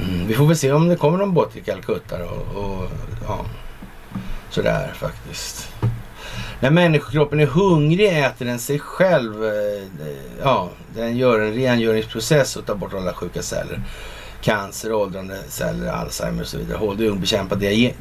Mm, 0.00 0.26
vi 0.26 0.34
får 0.34 0.46
väl 0.46 0.56
se 0.56 0.72
om 0.72 0.88
det 0.88 0.96
kommer 0.96 1.18
någon 1.18 1.34
båt 1.34 1.52
till 1.52 1.64
Calcutta 1.64 2.24
och, 2.24 2.64
och 2.64 2.90
ja, 3.26 3.44
sådär 4.50 4.92
faktiskt. 4.94 5.68
När 6.60 6.70
människokroppen 6.70 7.40
är 7.40 7.46
hungrig 7.46 8.18
äter 8.18 8.46
den 8.46 8.58
sig 8.58 8.78
själv. 8.78 9.44
Eh, 9.44 9.50
eh, 9.52 10.16
ja, 10.42 10.70
den 10.94 11.16
gör 11.16 11.40
en 11.40 11.54
rengöringsprocess 11.54 12.56
och 12.56 12.66
tar 12.66 12.74
bort 12.74 12.94
alla 12.94 13.14
sjuka 13.14 13.42
celler. 13.42 13.80
Cancer, 14.42 14.92
åldrande 14.92 15.38
celler, 15.48 15.92
Alzheimer 15.92 16.42
och 16.42 16.48
så 16.48 16.58
vidare. 16.58 16.78
Håll 16.78 16.96
dig 16.96 17.08
ung, 17.08 17.20
bekämpa 17.20 17.54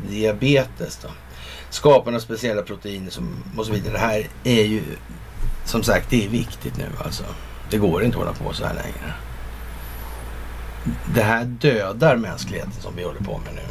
diabetes. 0.10 1.00
Då. 1.02 1.10
Skapande 1.70 2.18
av 2.18 2.22
speciella 2.22 2.62
proteiner 2.62 3.12
som, 3.12 3.44
och 3.58 3.66
så 3.66 3.72
vidare. 3.72 3.94
Det 3.94 4.00
här 4.00 4.28
är 4.44 4.64
ju 4.64 4.82
som 5.66 5.84
sagt, 5.84 6.10
det 6.10 6.26
är 6.26 6.30
viktigt 6.30 6.78
nu 6.78 6.86
alltså. 7.06 7.24
Det 7.70 7.78
går 7.78 8.04
inte 8.04 8.18
att 8.18 8.24
hålla 8.24 8.38
på 8.38 8.54
så 8.54 8.66
här 8.66 8.74
längre. 8.74 9.14
Det 11.16 11.24
här 11.24 11.46
dödar 11.46 12.16
mänskligheten 12.16 12.74
som 12.82 12.96
vi 12.96 13.04
håller 13.04 13.20
på 13.20 13.38
med 13.38 13.54
nu. 13.56 13.62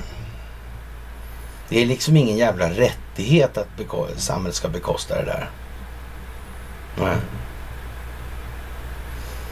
Det 1.69 1.83
är 1.83 1.87
liksom 1.87 2.17
ingen 2.17 2.37
jävla 2.37 2.71
rättighet 2.71 3.59
att 3.59 3.69
samhället 4.17 4.55
ska 4.55 4.69
bekosta 4.69 5.15
det 5.15 5.25
där. 5.25 5.51
Nej. 6.99 7.17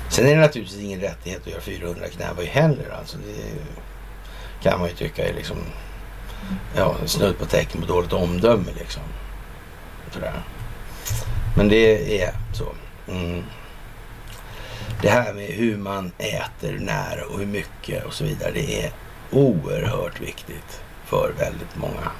Sen 0.08 0.26
är 0.26 0.34
det 0.34 0.40
naturligtvis 0.40 0.80
ingen 0.80 1.00
rättighet 1.00 1.40
att 1.40 1.46
göra 1.46 1.60
400 1.60 2.06
knäböj 2.08 2.46
heller. 2.46 2.90
Alltså 2.98 3.16
det 3.18 3.54
kan 4.62 4.80
man 4.80 4.88
ju 4.88 4.94
tycka 4.94 5.28
är 5.28 5.34
liksom 5.34 5.56
ja, 6.76 6.94
snudd 7.06 7.38
på 7.38 7.46
tecken 7.46 7.80
på 7.80 7.86
dåligt 7.86 8.12
omdöme 8.12 8.72
liksom. 8.78 9.02
Sådär. 10.12 10.42
Men 11.56 11.68
det 11.68 12.22
är 12.22 12.34
så. 12.52 12.72
Mm. 13.12 13.42
Det 15.02 15.10
här 15.10 15.32
med 15.34 15.46
hur 15.46 15.76
man 15.76 16.12
äter, 16.18 16.78
när 16.80 17.24
och 17.30 17.38
hur 17.38 17.46
mycket 17.46 18.04
och 18.04 18.14
så 18.14 18.24
vidare. 18.24 18.50
Det 18.54 18.84
är 18.84 18.92
oerhört 19.30 20.20
viktigt 20.20 20.82
för 21.06 21.32
väldigt 21.38 21.76
många 21.76 22.10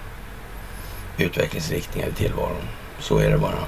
utvecklingsriktningar 1.19 2.09
i 2.09 2.13
tillvaron. 2.13 2.69
Så 2.99 3.19
är 3.19 3.31
det 3.31 3.39
bara. 3.39 3.65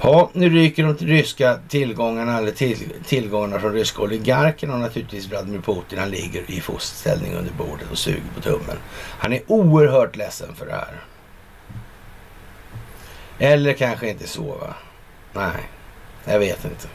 Ja, 0.00 0.30
nu 0.32 0.48
ryker 0.48 0.82
de 0.84 0.94
ryska 1.06 1.58
tillgångarna, 1.68 2.38
eller 2.38 2.52
till, 2.52 2.92
tillgångarna 3.06 3.60
från 3.60 3.72
ryska 3.72 4.02
oligarkerna 4.02 4.74
och 4.74 4.80
naturligtvis 4.80 5.30
Vladimir 5.30 5.60
Putin. 5.60 5.98
Han 5.98 6.10
ligger 6.10 6.50
i 6.50 6.60
fosterställning 6.60 7.34
under 7.34 7.52
bordet 7.52 7.90
och 7.90 7.98
suger 7.98 8.22
på 8.34 8.40
tummen. 8.40 8.76
Han 9.18 9.32
är 9.32 9.40
oerhört 9.46 10.16
ledsen 10.16 10.54
för 10.54 10.66
det 10.66 10.72
här. 10.72 11.00
Eller 13.38 13.72
kanske 13.72 14.08
inte 14.08 14.26
så 14.26 14.42
va? 14.42 14.74
Nej, 15.32 15.68
jag 16.24 16.38
vet 16.38 16.64
inte. 16.64 16.88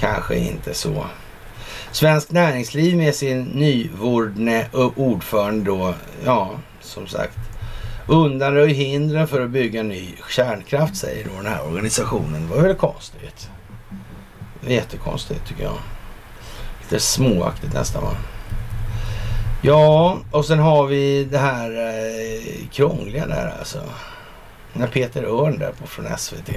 Kanske 0.00 0.36
inte 0.36 0.74
så. 0.74 1.06
Svensk 1.92 2.30
Näringsliv 2.30 2.96
med 2.96 3.14
sin 3.14 3.44
nyvordne 3.44 4.66
ordförande 4.96 5.64
då, 5.64 5.94
ja, 6.24 6.50
som 6.80 7.06
sagt, 7.06 7.38
undanröj 8.06 8.72
hindren 8.72 9.28
för 9.28 9.40
att 9.40 9.50
bygga 9.50 9.82
ny 9.82 10.14
kärnkraft, 10.30 10.96
säger 10.96 11.24
då 11.24 11.30
den 11.36 11.52
här 11.52 11.66
organisationen. 11.66 12.48
Det 12.48 12.56
var 12.56 12.62
väl 12.62 12.74
konstigt? 12.74 13.50
Jättekonstigt 14.66 15.46
tycker 15.48 15.62
jag. 15.62 15.78
Lite 16.80 17.00
småaktigt 17.00 17.74
nästan 17.74 18.02
va. 18.02 18.16
Ja, 19.62 20.18
och 20.30 20.44
sen 20.44 20.58
har 20.58 20.86
vi 20.86 21.24
det 21.24 21.38
här 21.38 21.70
eh, 21.70 22.68
krångliga 22.72 23.26
där 23.26 23.54
alltså. 23.58 23.82
När 24.72 24.86
Peter 24.86 25.24
Örn 25.24 25.58
där 25.58 25.72
på 25.72 25.86
från 25.86 26.18
SVT. 26.18 26.50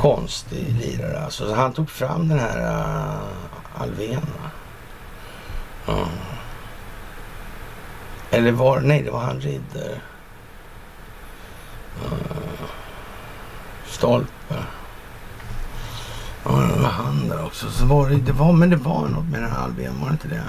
Konstig 0.00 0.74
lirare 0.80 1.24
alltså. 1.24 1.48
Så 1.48 1.54
han 1.54 1.72
tog 1.72 1.90
fram 1.90 2.28
den 2.28 2.38
här 2.38 2.58
uh, 2.58 3.82
Alvén 3.82 4.22
Uh. 5.88 6.08
Eller 8.30 8.52
var 8.52 8.80
nej 8.80 9.02
det 9.02 9.10
var 9.10 9.20
han 9.20 9.40
Ridder. 9.40 10.00
Uh, 12.04 12.68
Stolpe. 13.86 14.54
Ja, 16.44 16.50
det 16.50 16.82
var 16.82 16.88
han 16.88 17.28
där 17.28 17.44
också. 17.44 17.70
Så 17.70 17.84
var 17.86 18.08
det, 18.08 18.16
det 18.16 18.32
var, 18.32 18.52
men 18.52 18.70
det 18.70 18.76
var 18.76 19.08
något 19.08 19.28
med 19.30 19.42
den 19.42 19.50
här 19.50 19.58
Alvén, 19.58 20.00
var 20.00 20.06
det 20.06 20.12
inte 20.12 20.28
det? 20.28 20.42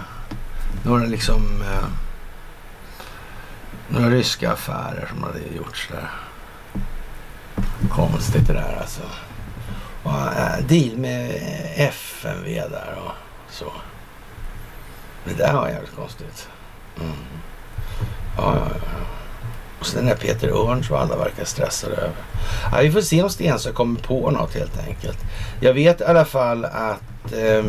Några 0.84 1.06
liksom... 1.06 1.62
Uh, 1.62 1.88
några 3.90 4.10
ryska 4.10 4.52
affärer 4.52 5.08
som 5.10 5.24
hade 5.24 5.40
gjorts 5.40 5.90
där. 5.92 6.10
konstigt 7.90 8.48
det 8.48 8.54
där 8.54 8.78
alltså. 8.82 9.02
Och, 10.08 10.34
eh, 10.40 10.66
deal 10.68 10.98
med 10.98 11.32
FMV 11.76 12.54
där 12.70 12.98
och 13.06 13.12
så. 13.54 13.72
Det 15.26 15.34
där 15.34 15.54
var 15.54 15.70
jävligt 15.70 15.96
konstigt. 15.96 16.48
Mm. 17.00 17.12
Ja, 18.38 18.56
ja, 18.56 18.68
ja. 18.74 19.08
Och 19.80 19.86
så 19.86 19.98
den 19.98 20.06
där 20.06 20.16
Peter 20.16 20.48
Örn 20.48 20.84
som 20.84 20.96
alla 20.96 21.18
verkar 21.18 21.46
stressade 21.46 21.96
över. 21.96 22.16
Ja, 22.72 22.78
vi 22.82 22.92
får 22.92 23.02
se 23.02 23.24
om 23.24 23.30
Stensö 23.30 23.72
kommer 23.72 24.00
på 24.00 24.32
något 24.32 24.54
helt 24.54 24.80
enkelt. 24.88 25.18
Jag 25.60 25.74
vet 25.74 26.02
i 26.02 26.04
alla 26.04 26.26
fall 26.26 26.66
att 26.66 27.34
eh, 27.34 27.66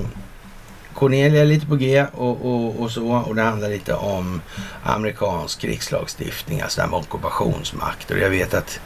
Cornelia 0.95 1.43
är 1.43 1.47
lite 1.47 1.67
på 1.67 1.77
G 1.77 2.07
och, 2.13 2.47
och, 2.47 2.81
och, 2.81 2.91
så. 2.91 3.09
Och 3.09 3.35
det 3.35 3.43
handlar 3.43 3.69
lite 3.69 3.95
om 3.95 4.41
amerikansk 4.83 5.61
krigslagstiftning, 5.61 6.61
alltså 6.61 6.81
det 6.81 6.83
här 6.83 6.91
med 6.91 7.01
ockupationsmakt. 7.01 8.11
Och 8.11 8.19
jag 8.19 8.31
vet 8.31 8.55
att 8.55 8.81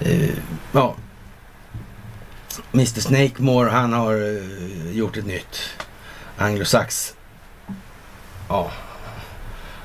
eh, 0.00 0.30
ja, 0.72 0.94
Mr 2.72 3.00
Snakemore 3.00 3.70
han 3.70 3.92
har 3.92 4.14
eh, 4.14 4.96
gjort 4.96 5.16
ett 5.16 5.26
nytt 5.26 5.60
anglosax 6.36 7.14
ja, 8.48 8.70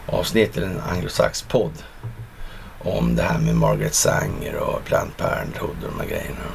avsnitt 0.05 0.57
eller 0.57 0.67
en 0.67 0.81
anglosax-podd 0.81 1.83
om 2.79 3.15
det 3.15 3.23
här 3.23 3.39
med 3.39 3.55
Margaret 3.55 3.93
Sanger 3.93 4.55
och 4.55 4.85
Planned 4.85 5.17
Parenthood 5.17 5.83
och 5.83 5.91
de 5.91 5.99
här 5.99 6.07
grejerna. 6.09 6.45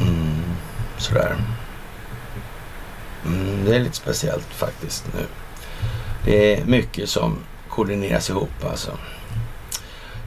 Mm, 0.00 0.42
sådär. 0.98 1.36
Mm, 3.26 3.64
det 3.64 3.76
är 3.76 3.80
lite 3.80 3.96
speciellt 3.96 4.46
faktiskt 4.46 5.04
nu. 5.14 5.26
Det 6.24 6.54
är 6.54 6.64
mycket 6.64 7.08
som 7.08 7.38
koordineras 7.68 8.30
ihop 8.30 8.64
alltså. 8.70 8.98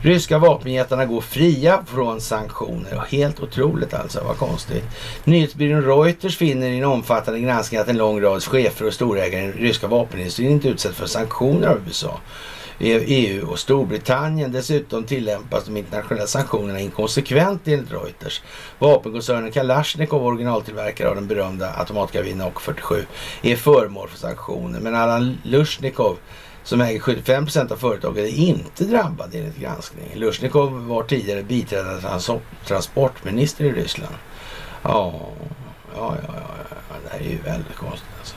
Ryska 0.02 0.38
vapenjättarna 0.38 1.06
går 1.06 1.22
fria 1.22 1.84
från 1.88 2.22
sanktioner. 2.22 3.04
Helt 3.10 3.40
otroligt 3.40 3.94
alltså, 3.94 4.24
vad 4.24 4.38
konstigt. 4.38 4.84
Nyhetsbyrån 5.24 5.82
Reuters 5.82 6.38
finner 6.38 6.70
i 6.70 6.78
en 6.78 6.86
omfattande 6.86 7.40
granskning 7.40 7.80
att 7.80 7.88
en 7.88 7.98
lång 7.98 8.22
rad 8.22 8.44
chefer 8.44 8.86
och 8.86 8.94
storägare 8.94 9.44
i 9.44 9.46
den 9.46 9.54
ryska 9.54 9.88
vapenindustrin 9.88 10.52
inte 10.52 10.70
utsätts 10.70 10.98
för 10.98 11.06
sanktioner 11.06 11.68
av 11.68 11.80
USA. 11.88 12.20
EU 12.80 13.48
och 13.50 13.60
Storbritannien. 13.60 14.52
Dessutom 14.52 15.04
tillämpas 15.04 15.66
de 15.66 15.78
internationella 15.78 16.28
sanktionerna 16.28 16.80
inkonsekvent 16.80 17.68
enligt 17.68 17.92
Reuters. 17.92 18.42
Vapenkoncernen 18.80 19.52
Kalashnikov, 19.52 20.26
originaltillverkare 20.26 21.10
av 21.10 21.16
den 21.16 21.28
berömda 21.28 21.74
automatkarbinen 21.78 22.52
AK47, 22.52 23.06
är 23.42 23.56
föremål 23.56 24.10
för 24.10 24.18
sanktioner. 24.18 24.80
Men 24.80 24.96
Allan 24.96 25.38
Lushnikov 25.44 26.18
som 26.68 26.82
äger 26.82 27.00
75 27.00 27.46
procent 27.46 27.72
av 27.72 27.78
företaget 27.78 28.26
är 28.26 28.38
inte 28.38 28.84
drabbad 28.84 29.36
enligt 29.36 29.58
granskning. 29.58 30.12
Lushnikov 30.16 30.88
var 30.88 31.04
tidigare 31.04 31.44
biträdande 31.44 32.02
transportminister 32.66 33.66
i 33.66 33.72
Ryssland. 33.72 34.16
Ja, 34.84 35.30
ja, 35.96 36.16
ja, 36.28 36.34
ja, 36.90 36.96
det 37.04 37.10
här 37.10 37.20
är 37.20 37.30
ju 37.30 37.38
väldigt 37.38 37.76
konstigt 37.76 38.10
alltså. 38.20 38.36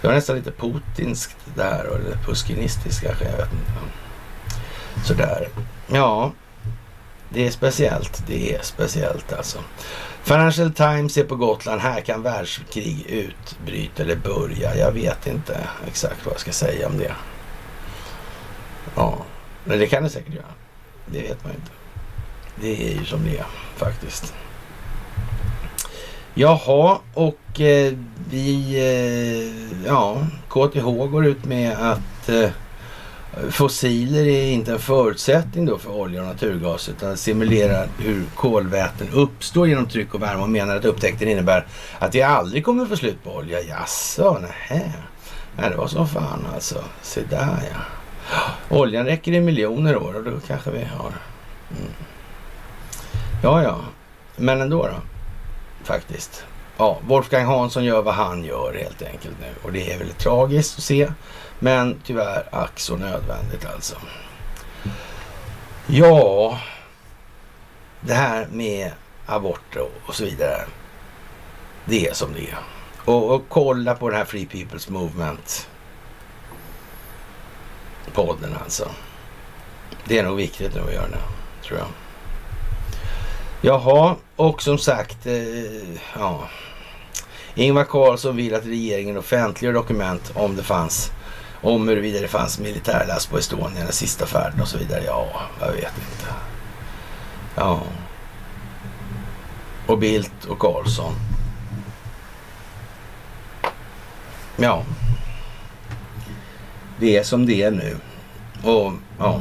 Det 0.00 0.06
var 0.06 0.14
nästan 0.14 0.36
lite 0.36 0.52
putinskt 0.52 1.36
där 1.54 1.86
och 1.86 1.98
det 1.98 2.26
puskinistiskt 2.26 3.02
kanske, 3.02 3.24
jag 3.24 3.36
vet 3.36 3.52
inte. 3.52 3.72
Sådär. 5.06 5.48
Ja, 5.86 6.32
det 7.28 7.46
är 7.46 7.50
speciellt. 7.50 8.22
Det 8.26 8.54
är 8.54 8.62
speciellt 8.62 9.32
alltså. 9.32 9.58
Financial 10.24 10.72
Times 10.72 11.16
är 11.16 11.24
på 11.24 11.36
Gotland. 11.36 11.80
Här 11.80 12.00
kan 12.00 12.22
världskrig 12.22 13.06
utbryta 13.08 14.02
eller 14.02 14.16
börja. 14.16 14.76
Jag 14.76 14.92
vet 14.92 15.26
inte 15.26 15.68
exakt 15.86 16.26
vad 16.26 16.34
jag 16.34 16.40
ska 16.40 16.52
säga 16.52 16.86
om 16.86 16.98
det. 16.98 17.12
Ja, 18.94 19.18
men 19.64 19.78
det 19.78 19.86
kan 19.86 20.02
det 20.02 20.08
säkert 20.08 20.34
göra. 20.34 20.44
Det 21.06 21.20
vet 21.20 21.44
man 21.44 21.52
inte. 21.52 21.70
Det 22.60 22.92
är 22.92 22.98
ju 22.98 23.04
som 23.04 23.24
det 23.24 23.38
är 23.38 23.46
faktiskt. 23.76 24.34
Jaha, 26.34 26.98
och 27.14 27.60
eh, 27.60 27.92
vi, 28.30 28.78
eh, 28.78 29.86
ja, 29.86 30.26
KTH 30.48 30.84
går 30.84 31.26
ut 31.26 31.44
med 31.44 31.76
att 31.78 32.28
eh, 32.28 32.50
fossiler 33.50 34.26
är 34.26 34.50
inte 34.50 34.72
en 34.72 34.78
förutsättning 34.78 35.66
då 35.66 35.78
för 35.78 35.90
olja 35.90 36.20
och 36.20 36.26
naturgas 36.26 36.88
utan 36.88 37.16
simulerar 37.16 37.88
hur 37.98 38.24
kolväten 38.36 39.08
uppstår 39.12 39.68
genom 39.68 39.86
tryck 39.86 40.14
och 40.14 40.22
värme 40.22 40.42
och 40.42 40.48
menar 40.48 40.76
att 40.76 40.84
upptäckten 40.84 41.28
innebär 41.28 41.66
att 41.98 42.14
vi 42.14 42.22
aldrig 42.22 42.64
kommer 42.64 42.86
få 42.86 42.96
slut 42.96 43.24
på 43.24 43.30
olja. 43.30 43.60
Jaså, 43.60 44.38
nähä. 44.38 44.92
Nej, 45.56 45.70
det 45.70 45.76
var 45.76 45.86
som 45.86 46.08
fan 46.08 46.46
alltså. 46.54 46.84
Se 47.02 47.20
där 47.30 47.62
ja. 47.72 47.80
Oljan 48.76 49.04
räcker 49.06 49.32
i 49.32 49.40
miljoner 49.40 49.96
år 49.96 50.14
och 50.14 50.24
då 50.24 50.30
kanske 50.46 50.70
vi 50.70 50.84
har... 50.84 51.12
Mm. 51.70 51.92
Ja, 53.42 53.62
ja. 53.62 53.80
Men 54.36 54.60
ändå 54.60 54.86
då 54.86 54.94
faktiskt. 55.84 56.44
Ja, 56.76 56.98
Wolfgang 57.06 57.46
Hansson 57.46 57.84
gör 57.84 58.02
vad 58.02 58.14
han 58.14 58.44
gör 58.44 58.74
helt 58.74 59.02
enkelt 59.02 59.36
nu 59.40 59.46
och 59.62 59.72
det 59.72 59.92
är 59.92 59.98
väldigt 59.98 60.18
tragiskt 60.18 60.78
att 60.78 60.84
se. 60.84 61.08
Men 61.62 62.00
tyvärr 62.04 62.48
ack 62.52 62.80
så 62.80 62.96
nödvändigt 62.96 63.66
alltså. 63.74 63.96
Ja, 65.86 66.58
det 68.00 68.14
här 68.14 68.46
med 68.52 68.90
aborter 69.26 69.88
och 70.06 70.14
så 70.14 70.24
vidare. 70.24 70.64
Det 71.84 72.08
är 72.08 72.14
som 72.14 72.32
det 72.32 72.40
är. 72.40 72.58
Och, 73.04 73.34
och 73.34 73.42
kolla 73.48 73.94
på 73.94 74.08
den 74.08 74.18
här 74.18 74.24
Free 74.24 74.46
People's 74.46 74.90
Movement 74.90 75.68
podden 78.12 78.56
alltså. 78.64 78.90
Det 80.04 80.18
är 80.18 80.22
nog 80.22 80.36
viktigt 80.36 80.74
nu 80.74 80.80
att 80.80 80.94
göra 80.94 81.08
det, 81.08 81.22
tror 81.66 81.78
jag. 81.78 81.88
Jaha, 83.60 84.16
och 84.36 84.62
som 84.62 84.78
sagt, 84.78 85.26
eh, 85.26 85.98
ja. 86.14 86.48
Ingvar 87.54 87.84
Carlsson 87.84 88.36
vill 88.36 88.54
att 88.54 88.66
regeringen 88.66 89.16
offentliggör 89.16 89.74
dokument 89.74 90.32
om 90.34 90.56
det 90.56 90.62
fanns 90.62 91.12
om 91.62 91.88
huruvida 91.88 92.20
det 92.20 92.28
fanns 92.28 92.58
militärlast 92.58 93.30
på 93.30 93.38
Estonia 93.38 93.84
den 93.84 93.92
sista 93.92 94.26
färden 94.26 94.60
och 94.60 94.68
så 94.68 94.78
vidare. 94.78 95.02
Ja, 95.06 95.28
jag 95.60 95.72
vet 95.72 95.98
inte. 95.98 96.32
Ja. 97.54 97.82
Och 99.86 99.98
Bildt 99.98 100.44
och 100.44 100.58
Carlsson. 100.58 101.14
Ja. 104.56 104.84
Det 107.00 107.16
är 107.16 107.22
som 107.22 107.46
det 107.46 107.62
är 107.62 107.70
nu. 107.70 107.96
Och 108.62 108.92
ja 109.18 109.40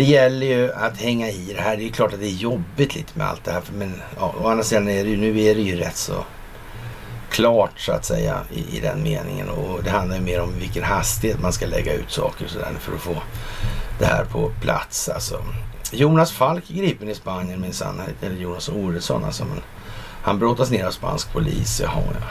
det 0.00 0.04
gäller 0.04 0.46
ju 0.46 0.72
att 0.72 1.00
hänga 1.00 1.28
i 1.30 1.52
det 1.56 1.60
här. 1.60 1.76
Det 1.76 1.84
är 1.84 1.88
klart 1.88 2.12
att 2.12 2.20
det 2.20 2.26
är 2.26 2.30
jobbigt 2.30 2.94
lite 2.94 3.18
med 3.18 3.26
allt 3.26 3.44
det 3.44 3.52
här. 3.52 3.62
Men 3.72 4.02
ja, 4.16 4.34
å 4.40 4.48
andra 4.48 4.64
sidan 4.64 4.88
är 4.88 5.04
det 5.04 5.10
ju, 5.10 5.16
nu 5.16 5.40
är 5.40 5.54
det 5.54 5.60
ju 5.60 5.76
rätt 5.76 5.96
så 5.96 6.24
klart 7.30 7.80
så 7.80 7.92
att 7.92 8.04
säga 8.04 8.40
i, 8.50 8.76
i 8.76 8.80
den 8.80 9.02
meningen. 9.02 9.48
Och 9.48 9.82
det 9.84 9.90
handlar 9.90 10.16
ju 10.16 10.22
mer 10.22 10.40
om 10.40 10.52
vilken 10.58 10.82
hastighet 10.82 11.40
man 11.40 11.52
ska 11.52 11.66
lägga 11.66 11.94
ut 11.94 12.10
saker 12.10 12.44
och 12.44 12.50
sådär 12.50 12.72
för 12.80 12.94
att 12.94 13.00
få 13.00 13.22
det 13.98 14.06
här 14.06 14.24
på 14.24 14.52
plats. 14.60 15.08
Alltså. 15.08 15.44
Jonas 15.92 16.32
Falk 16.32 16.68
gripen 16.68 17.08
i 17.08 17.14
Spanien 17.14 17.60
minsann. 17.60 18.02
Eller 18.22 18.36
Jonas 18.36 18.68
Oredsson 18.68 19.24
alltså. 19.24 19.44
Men 19.44 19.62
han 20.22 20.38
brottas 20.38 20.70
ner 20.70 20.86
av 20.86 20.90
spansk 20.90 21.32
polis. 21.32 21.80
Jaha, 21.80 22.02
ja. 22.20 22.26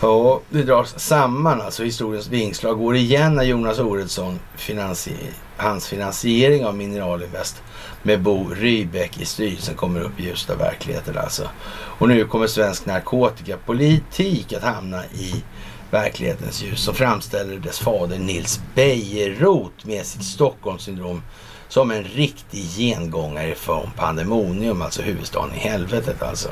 Ja, 0.00 0.40
det 0.50 0.62
dras 0.62 1.00
samman 1.00 1.60
alltså. 1.60 1.84
Historiens 1.84 2.28
vingslag 2.28 2.78
går 2.78 2.96
igen 2.96 3.34
när 3.34 3.42
Jonas 3.44 3.78
Oredsson, 3.78 4.38
finansi 4.56 5.12
hans 5.56 5.88
finansiering 5.88 6.64
av 6.64 6.76
Mineralinvest 6.76 7.62
med 8.04 8.22
Bo 8.22 8.48
Rybeck 8.54 9.20
i 9.20 9.24
styrelsen 9.24 9.74
kommer 9.74 10.00
upp 10.00 10.20
i 10.20 10.24
ljuset 10.24 10.50
av 10.50 10.58
verkligheten 10.58 11.18
alltså. 11.18 11.48
Och 11.72 12.08
nu 12.08 12.24
kommer 12.24 12.46
svensk 12.46 12.86
narkotikapolitik 12.86 14.52
att 14.52 14.62
hamna 14.62 15.04
i 15.04 15.44
verklighetens 15.90 16.62
ljus 16.62 16.80
som 16.80 16.94
framställer 16.94 17.58
dess 17.58 17.78
fader 17.78 18.18
Nils 18.18 18.60
Bejerot 18.74 19.84
med 19.84 20.06
sitt 20.06 20.24
Stockholmssyndrom 20.24 21.22
som 21.68 21.90
en 21.90 22.04
riktig 22.04 22.64
gengångare 22.76 23.54
från 23.54 23.90
pandemonium, 23.96 24.82
alltså 24.82 25.02
huvudstaden 25.02 25.54
i 25.54 25.58
helvetet 25.58 26.22
alltså. 26.22 26.48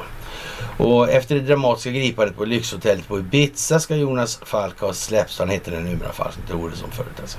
Och 0.79 1.11
efter 1.11 1.35
det 1.35 1.41
dramatiska 1.41 1.91
gripandet 1.91 2.37
på 2.37 2.45
lyxhotellet 2.45 3.09
på 3.09 3.19
Ibiza 3.19 3.81
ska 3.81 3.97
Jonas 3.97 4.41
Falk 4.43 4.81
ha 4.81 4.93
släppts. 4.93 5.39
Han 5.39 5.49
heter 5.49 5.73
den 5.73 5.85
numera 5.85 6.13
Falk, 6.13 6.37
inte 6.37 6.55
ordet 6.55 6.79
som 6.79 6.91
förut 6.91 7.21
alltså. 7.21 7.39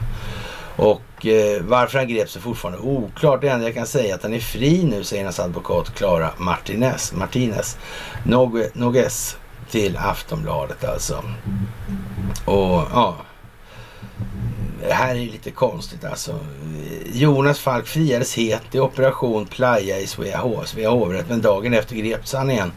Och 0.75 1.25
eh, 1.25 1.61
varför 1.61 1.97
han 1.97 2.07
greps 2.07 2.35
är 2.35 2.39
fortfarande 2.39 2.79
oklart. 2.79 3.41
Det 3.41 3.49
enda 3.49 3.65
jag 3.65 3.73
kan 3.73 3.85
säga 3.85 4.11
är 4.11 4.15
att 4.15 4.23
han 4.23 4.33
är 4.33 4.39
fri 4.39 4.83
nu, 4.83 5.03
säger 5.03 5.23
hans 5.23 5.39
advokat 5.39 5.95
Clara 5.95 6.29
Martinez, 6.37 7.13
Martinez 7.13 7.77
Nogues 8.73 9.37
till 9.71 9.97
Aftonbladet 9.97 10.83
alltså. 10.83 11.23
Och 12.45 12.81
ja, 12.93 13.15
det 14.87 14.93
här 14.93 15.15
är 15.15 15.19
lite 15.19 15.51
konstigt 15.51 16.05
alltså. 16.05 16.39
Jonas 17.13 17.59
Falk 17.59 17.87
friades 17.87 18.35
het 18.35 18.75
i 18.75 18.79
operation 18.79 19.45
Playa 19.45 19.99
i 19.99 20.07
Svea, 20.07 20.37
hovrätt. 20.89 21.29
Men 21.29 21.41
dagen 21.41 21.73
efter 21.73 21.95
greps 21.95 22.33
han 22.33 22.51
igen 22.51 22.71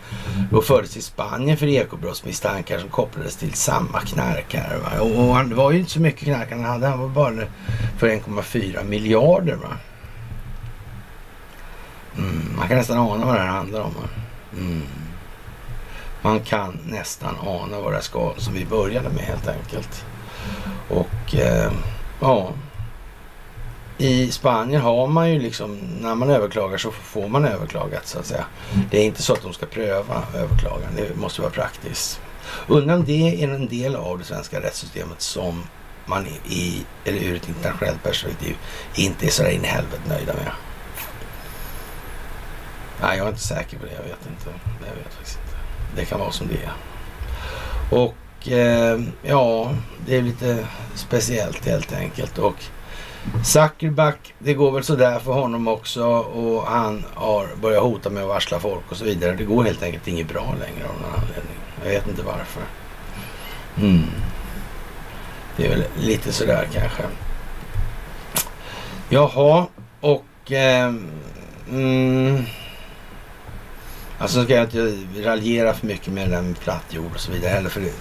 och 0.53 0.65
fördes 0.65 0.91
till 0.91 1.03
Spanien 1.03 1.57
för 1.57 1.67
ekobrottsmisstankar 1.67 2.79
som 2.79 2.89
kopplades 2.89 3.37
till 3.37 3.53
samma 3.53 4.01
knarkare. 4.01 5.01
Och, 5.01 5.19
och 5.19 5.35
han, 5.35 5.49
det 5.49 5.55
var 5.55 5.73
ju 5.73 5.79
inte 5.79 5.91
så 5.91 6.01
mycket 6.01 6.25
knark 6.25 6.51
han 6.51 6.65
hade. 6.65 6.87
Han 6.87 7.01
var 7.01 7.09
bara 7.09 7.47
för 7.99 8.09
1,4 8.09 8.85
miljarder. 8.85 9.55
Va? 9.55 9.77
Mm. 12.19 12.57
Man 12.57 12.69
kan 12.69 12.77
nästan 12.77 12.99
ana 12.99 13.27
vad 13.27 13.35
det 13.35 13.41
här 13.41 13.47
handlar 13.47 13.81
om. 13.81 13.95
Mm. 14.59 14.83
Man 16.23 16.41
kan 16.41 16.79
nästan 16.85 17.35
ana 17.47 17.81
vad 17.81 17.93
det 17.93 18.03
ska, 18.03 18.33
som 18.37 18.55
vi 18.55 18.65
började 18.67 19.09
med 19.09 19.25
helt 19.25 19.49
enkelt. 19.49 20.05
Och 20.89 21.35
eh, 21.35 21.73
ja, 22.21 22.53
i 23.99 24.31
Spanien 24.31 24.83
har 24.83 25.07
man 25.07 25.31
ju 25.31 25.39
liksom, 25.39 25.79
när 26.01 26.15
man 26.15 26.31
överklagar 26.31 26.79
så 26.79 26.91
får 26.91 27.29
man 27.29 27.45
överklagat 27.45 28.07
så 28.07 28.19
att 28.19 28.27
säga. 28.27 28.45
Det 28.91 28.99
är 28.99 29.05
inte 29.05 29.23
så 29.23 29.33
att 29.33 29.43
de 29.43 29.53
ska 29.53 29.67
pröva 29.67 30.23
överklagan, 30.35 30.97
det 30.97 31.17
måste 31.17 31.41
vara 31.41 31.53
praktiskt. 31.53 32.21
Undrar 32.69 32.95
om 32.95 33.05
det 33.05 33.43
är 33.43 33.49
en 33.49 33.69
del 33.69 33.97
av 33.97 34.19
det 34.19 34.25
svenska 34.25 34.61
rättssystemet 34.61 35.21
som 35.21 35.63
man 36.07 36.27
i, 36.49 36.87
eller 37.05 37.19
ur 37.19 37.37
ett 37.37 37.49
internationellt 37.49 38.03
perspektiv 38.03 38.57
inte 38.95 39.27
är 39.27 39.31
sådär 39.31 39.51
in 39.51 39.65
i 39.65 39.69
helvete 39.69 40.03
nöjda 40.09 40.33
med. 40.33 40.51
Nej, 43.01 43.19
jag 43.19 43.27
är 43.27 43.31
inte 43.31 43.43
säker 43.43 43.79
på 43.79 43.87
det. 43.87 43.93
Jag 43.93 44.03
vet 44.03 44.27
inte. 44.31 44.51
Jag 44.87 44.97
vet 44.97 45.15
faktiskt 45.15 45.39
inte. 45.45 45.57
Det 45.97 46.05
kan 46.05 46.21
vara 46.21 46.31
som 46.31 46.47
det 46.47 46.55
är. 46.55 46.73
Och 47.99 48.15
eh, 48.49 49.01
ja, 49.23 49.71
det 50.07 50.17
är 50.17 50.23
lite 50.23 50.67
speciellt 50.95 51.67
helt 51.67 51.93
enkelt. 51.93 52.39
Och 52.39 52.65
Zuckerback, 53.45 54.35
det 54.39 54.55
går 54.55 54.71
väl 54.71 54.85
sådär 54.85 55.19
för 55.19 55.33
honom 55.33 55.69
också 55.69 56.07
och 56.07 56.67
han 56.67 57.05
har 57.15 57.49
börjat 57.63 57.83
hota 57.83 58.11
med 58.11 58.23
att 58.23 58.29
varsla 58.29 58.61
folk 58.61 58.91
och 58.91 58.97
så 58.97 59.05
vidare. 59.05 59.35
Det 59.35 59.45
går 59.45 59.65
helt 59.65 59.83
enkelt 59.83 60.09
inget 60.09 60.29
bra 60.29 60.55
längre 60.61 60.89
av 60.89 61.01
någon 61.01 61.21
anledning. 61.21 61.57
Jag 61.85 61.91
vet 61.91 62.09
inte 62.09 62.23
varför. 62.23 62.63
Mm. 63.79 64.03
Det 65.57 65.67
är 65.67 65.71
väl 65.71 65.85
lite 66.01 66.33
sådär 66.33 66.69
kanske. 66.73 67.03
Jaha, 69.09 69.67
och... 70.01 70.53
Eh, 70.53 70.95
mm, 71.71 72.43
alltså 74.19 74.45
ska 74.45 74.55
jag 74.55 74.65
inte 74.65 74.99
raljera 75.29 75.75
för 75.75 75.87
mycket 75.87 76.13
med 76.13 76.31
den 76.31 76.55
plattjord 76.55 77.15
och 77.15 77.21
så 77.21 77.33
vidare 77.33 77.51
heller. 77.51 77.71
För 77.71 77.81
det, 77.81 77.93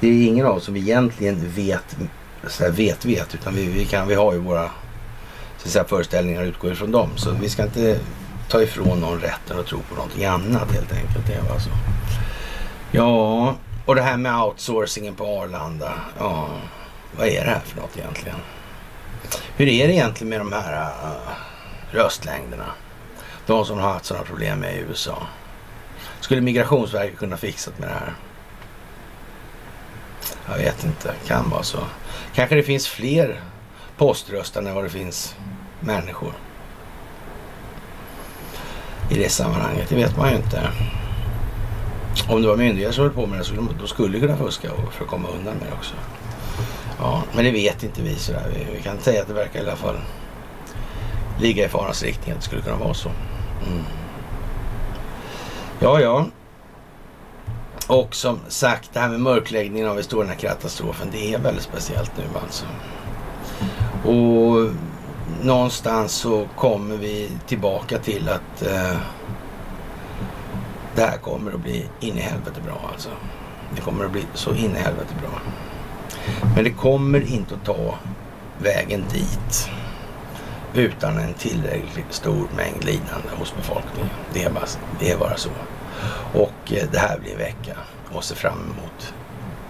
det 0.00 0.08
är 0.08 0.26
ingen 0.26 0.46
av 0.46 0.56
oss 0.56 0.64
som 0.64 0.76
egentligen 0.76 1.50
vet, 1.50 1.96
så 2.46 2.64
här, 2.64 2.70
vet, 2.70 3.04
vet. 3.04 3.34
Utan 3.34 3.54
vi, 3.54 3.66
vi, 3.66 3.84
kan, 3.84 4.08
vi 4.08 4.14
har 4.14 4.32
ju 4.32 4.38
våra 4.38 4.70
så 5.58 5.68
säga, 5.68 5.84
föreställningar 5.84 6.40
och 6.42 6.46
utgår 6.46 6.72
ifrån 6.72 6.90
dem. 6.90 7.10
Så 7.16 7.30
vi 7.30 7.48
ska 7.48 7.62
inte 7.62 7.98
ta 8.48 8.62
ifrån 8.62 9.00
någon 9.00 9.20
rätten 9.20 9.58
att 9.58 9.66
tro 9.66 9.78
på 9.88 9.94
någonting 9.94 10.24
annat 10.24 10.72
helt 10.72 10.92
enkelt. 10.92 11.26
Det 11.26 11.40
var 11.40 11.48
så. 11.48 11.52
Alltså- 11.52 11.70
ja, 12.90 13.54
och 13.86 13.94
det 13.94 14.02
här 14.02 14.16
med 14.16 14.42
outsourcingen 14.42 15.14
på 15.14 15.24
Arlanda. 15.24 15.92
Ja, 16.18 16.48
vad 17.18 17.26
är 17.26 17.44
det 17.44 17.50
här 17.50 17.60
för 17.64 17.80
något 17.80 17.98
egentligen? 17.98 18.36
Hur 19.56 19.68
är 19.68 19.88
det 19.88 19.94
egentligen 19.94 20.28
med 20.28 20.40
de 20.40 20.52
här 20.52 20.82
uh, 20.82 21.30
röstlängderna? 21.90 22.66
De 23.46 23.64
som 23.64 23.78
har 23.78 23.92
haft 23.92 24.04
sådana 24.04 24.26
problem 24.26 24.58
med 24.58 24.76
i 24.76 24.78
USA. 24.78 25.22
Skulle 26.20 26.40
Migrationsverket 26.40 27.18
kunna 27.18 27.36
fixat 27.36 27.78
med 27.78 27.88
det 27.88 27.94
här? 27.94 28.14
Jag 30.48 30.58
vet 30.58 30.84
inte, 30.84 31.14
kan 31.26 31.50
vara 31.50 31.62
så. 31.62 31.78
Kanske 32.34 32.54
det 32.56 32.62
finns 32.62 32.88
fler 32.88 33.40
poströstare 33.96 34.68
än 34.68 34.74
vad 34.74 34.84
det 34.84 34.90
finns 34.90 35.34
människor. 35.80 36.32
I 39.10 39.14
det 39.14 39.28
sammanhanget, 39.28 39.88
det 39.88 39.96
vet 39.96 40.16
man 40.16 40.30
ju 40.30 40.36
inte. 40.36 40.68
Om 42.28 42.42
det 42.42 42.48
var 42.48 42.56
myndigheter 42.56 42.94
som 42.94 43.04
höll 43.04 43.12
på 43.12 43.26
med 43.26 43.38
det 43.38 43.44
så 43.44 43.86
skulle 43.86 44.18
de 44.18 44.20
kunna 44.20 44.36
fuska 44.36 44.68
för 44.90 45.04
att 45.04 45.10
komma 45.10 45.28
undan 45.28 45.54
med 45.56 45.66
det 45.68 45.74
också. 45.74 45.94
Ja, 46.98 47.22
men 47.32 47.44
det 47.44 47.50
vet 47.50 47.82
inte 47.82 48.02
vi 48.02 48.14
sådär. 48.14 48.46
Vi, 48.54 48.76
vi 48.76 48.82
kan 48.82 48.98
säga 48.98 49.22
att 49.22 49.28
det 49.28 49.34
verkar 49.34 49.60
i 49.60 49.62
alla 49.62 49.76
fall 49.76 49.96
ligga 51.40 51.64
i 51.64 51.68
farans 51.68 52.02
riktning 52.02 52.32
att 52.32 52.40
det 52.40 52.44
skulle 52.44 52.62
kunna 52.62 52.76
vara 52.76 52.94
så. 52.94 53.08
Mm. 53.66 53.84
Ja, 55.80 56.00
ja. 56.00 56.26
Och 57.90 58.14
som 58.14 58.38
sagt, 58.48 58.90
det 58.92 59.00
här 59.00 59.08
med 59.08 59.20
mörkläggningen 59.20 59.88
av 59.88 59.98
Estonia-katastrofen, 59.98 61.08
det 61.12 61.34
är 61.34 61.38
väldigt 61.38 61.64
speciellt 61.64 62.12
nu 62.16 62.24
alltså. 62.42 62.64
Och 64.08 64.70
någonstans 65.42 66.12
så 66.12 66.46
kommer 66.56 66.96
vi 66.96 67.30
tillbaka 67.46 67.98
till 67.98 68.28
att 68.28 68.62
eh, 68.62 68.96
det 70.94 71.02
här 71.02 71.16
kommer 71.16 71.52
att 71.52 71.60
bli 71.60 71.86
in 72.00 72.18
i 72.18 72.20
helvete 72.20 72.60
bra 72.64 72.90
alltså. 72.92 73.08
Det 73.74 73.80
kommer 73.80 74.04
att 74.04 74.12
bli 74.12 74.24
så 74.34 74.50
in 74.50 74.76
i 74.76 74.78
helvete 74.78 75.14
bra. 75.20 75.40
Men 76.54 76.64
det 76.64 76.70
kommer 76.70 77.32
inte 77.32 77.54
att 77.54 77.64
ta 77.64 77.94
vägen 78.58 79.04
dit 79.12 79.70
utan 80.74 81.18
en 81.18 81.34
tillräckligt 81.34 82.12
stor 82.12 82.48
mängd 82.56 82.84
lidande 82.84 83.28
hos 83.38 83.54
befolkningen. 83.56 84.10
Det 84.32 84.44
är 84.44 84.50
bara, 84.50 84.66
det 85.00 85.10
är 85.10 85.18
bara 85.18 85.36
så. 85.36 85.50
Och 86.34 86.72
eh, 86.72 86.88
det 86.92 86.98
här 86.98 87.18
blir 87.18 87.32
en 87.32 87.38
vecka 87.38 87.76
och 88.12 88.24
se 88.24 88.34
fram 88.34 88.58
emot 88.58 89.14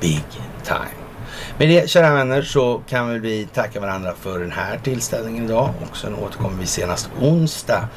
big 0.00 0.24
time. 0.64 1.00
Med 1.58 1.68
det 1.68 1.90
kära 1.90 2.14
vänner 2.14 2.42
så 2.42 2.82
kan 2.88 3.20
vi 3.20 3.48
tacka 3.54 3.80
varandra 3.80 4.14
för 4.20 4.38
den 4.38 4.52
här 4.52 4.78
tillställningen 4.78 5.44
idag 5.44 5.70
och 5.90 5.96
sen 5.96 6.14
återkommer 6.14 6.60
vi 6.60 6.66
senast 6.66 7.10
onsdag 7.20 7.88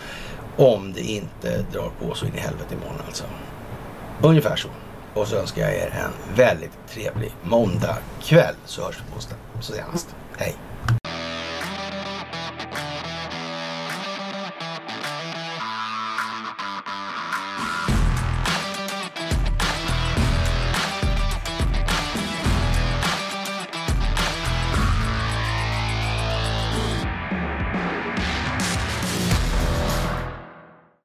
om 0.58 0.94
det 0.94 1.02
inte 1.02 1.66
drar 1.72 1.92
på 2.00 2.14
så 2.14 2.26
in 2.26 2.36
i 2.36 2.40
helvete 2.40 2.74
imorgon 2.74 3.02
alltså. 3.08 3.24
Ungefär 4.22 4.56
så. 4.56 4.70
Och 5.14 5.28
så 5.28 5.36
önskar 5.36 5.62
jag 5.62 5.76
er 5.76 5.94
en 6.06 6.36
väldigt 6.36 6.72
trevlig 6.90 7.32
måndagkväll 7.44 8.56
så 8.66 8.86
hörs 8.86 8.96
vi 8.96 9.12
på 9.12 9.16
onsdag. 9.16 9.36
Så 9.60 9.74
senast. 9.74 10.16
Hej! 10.38 10.56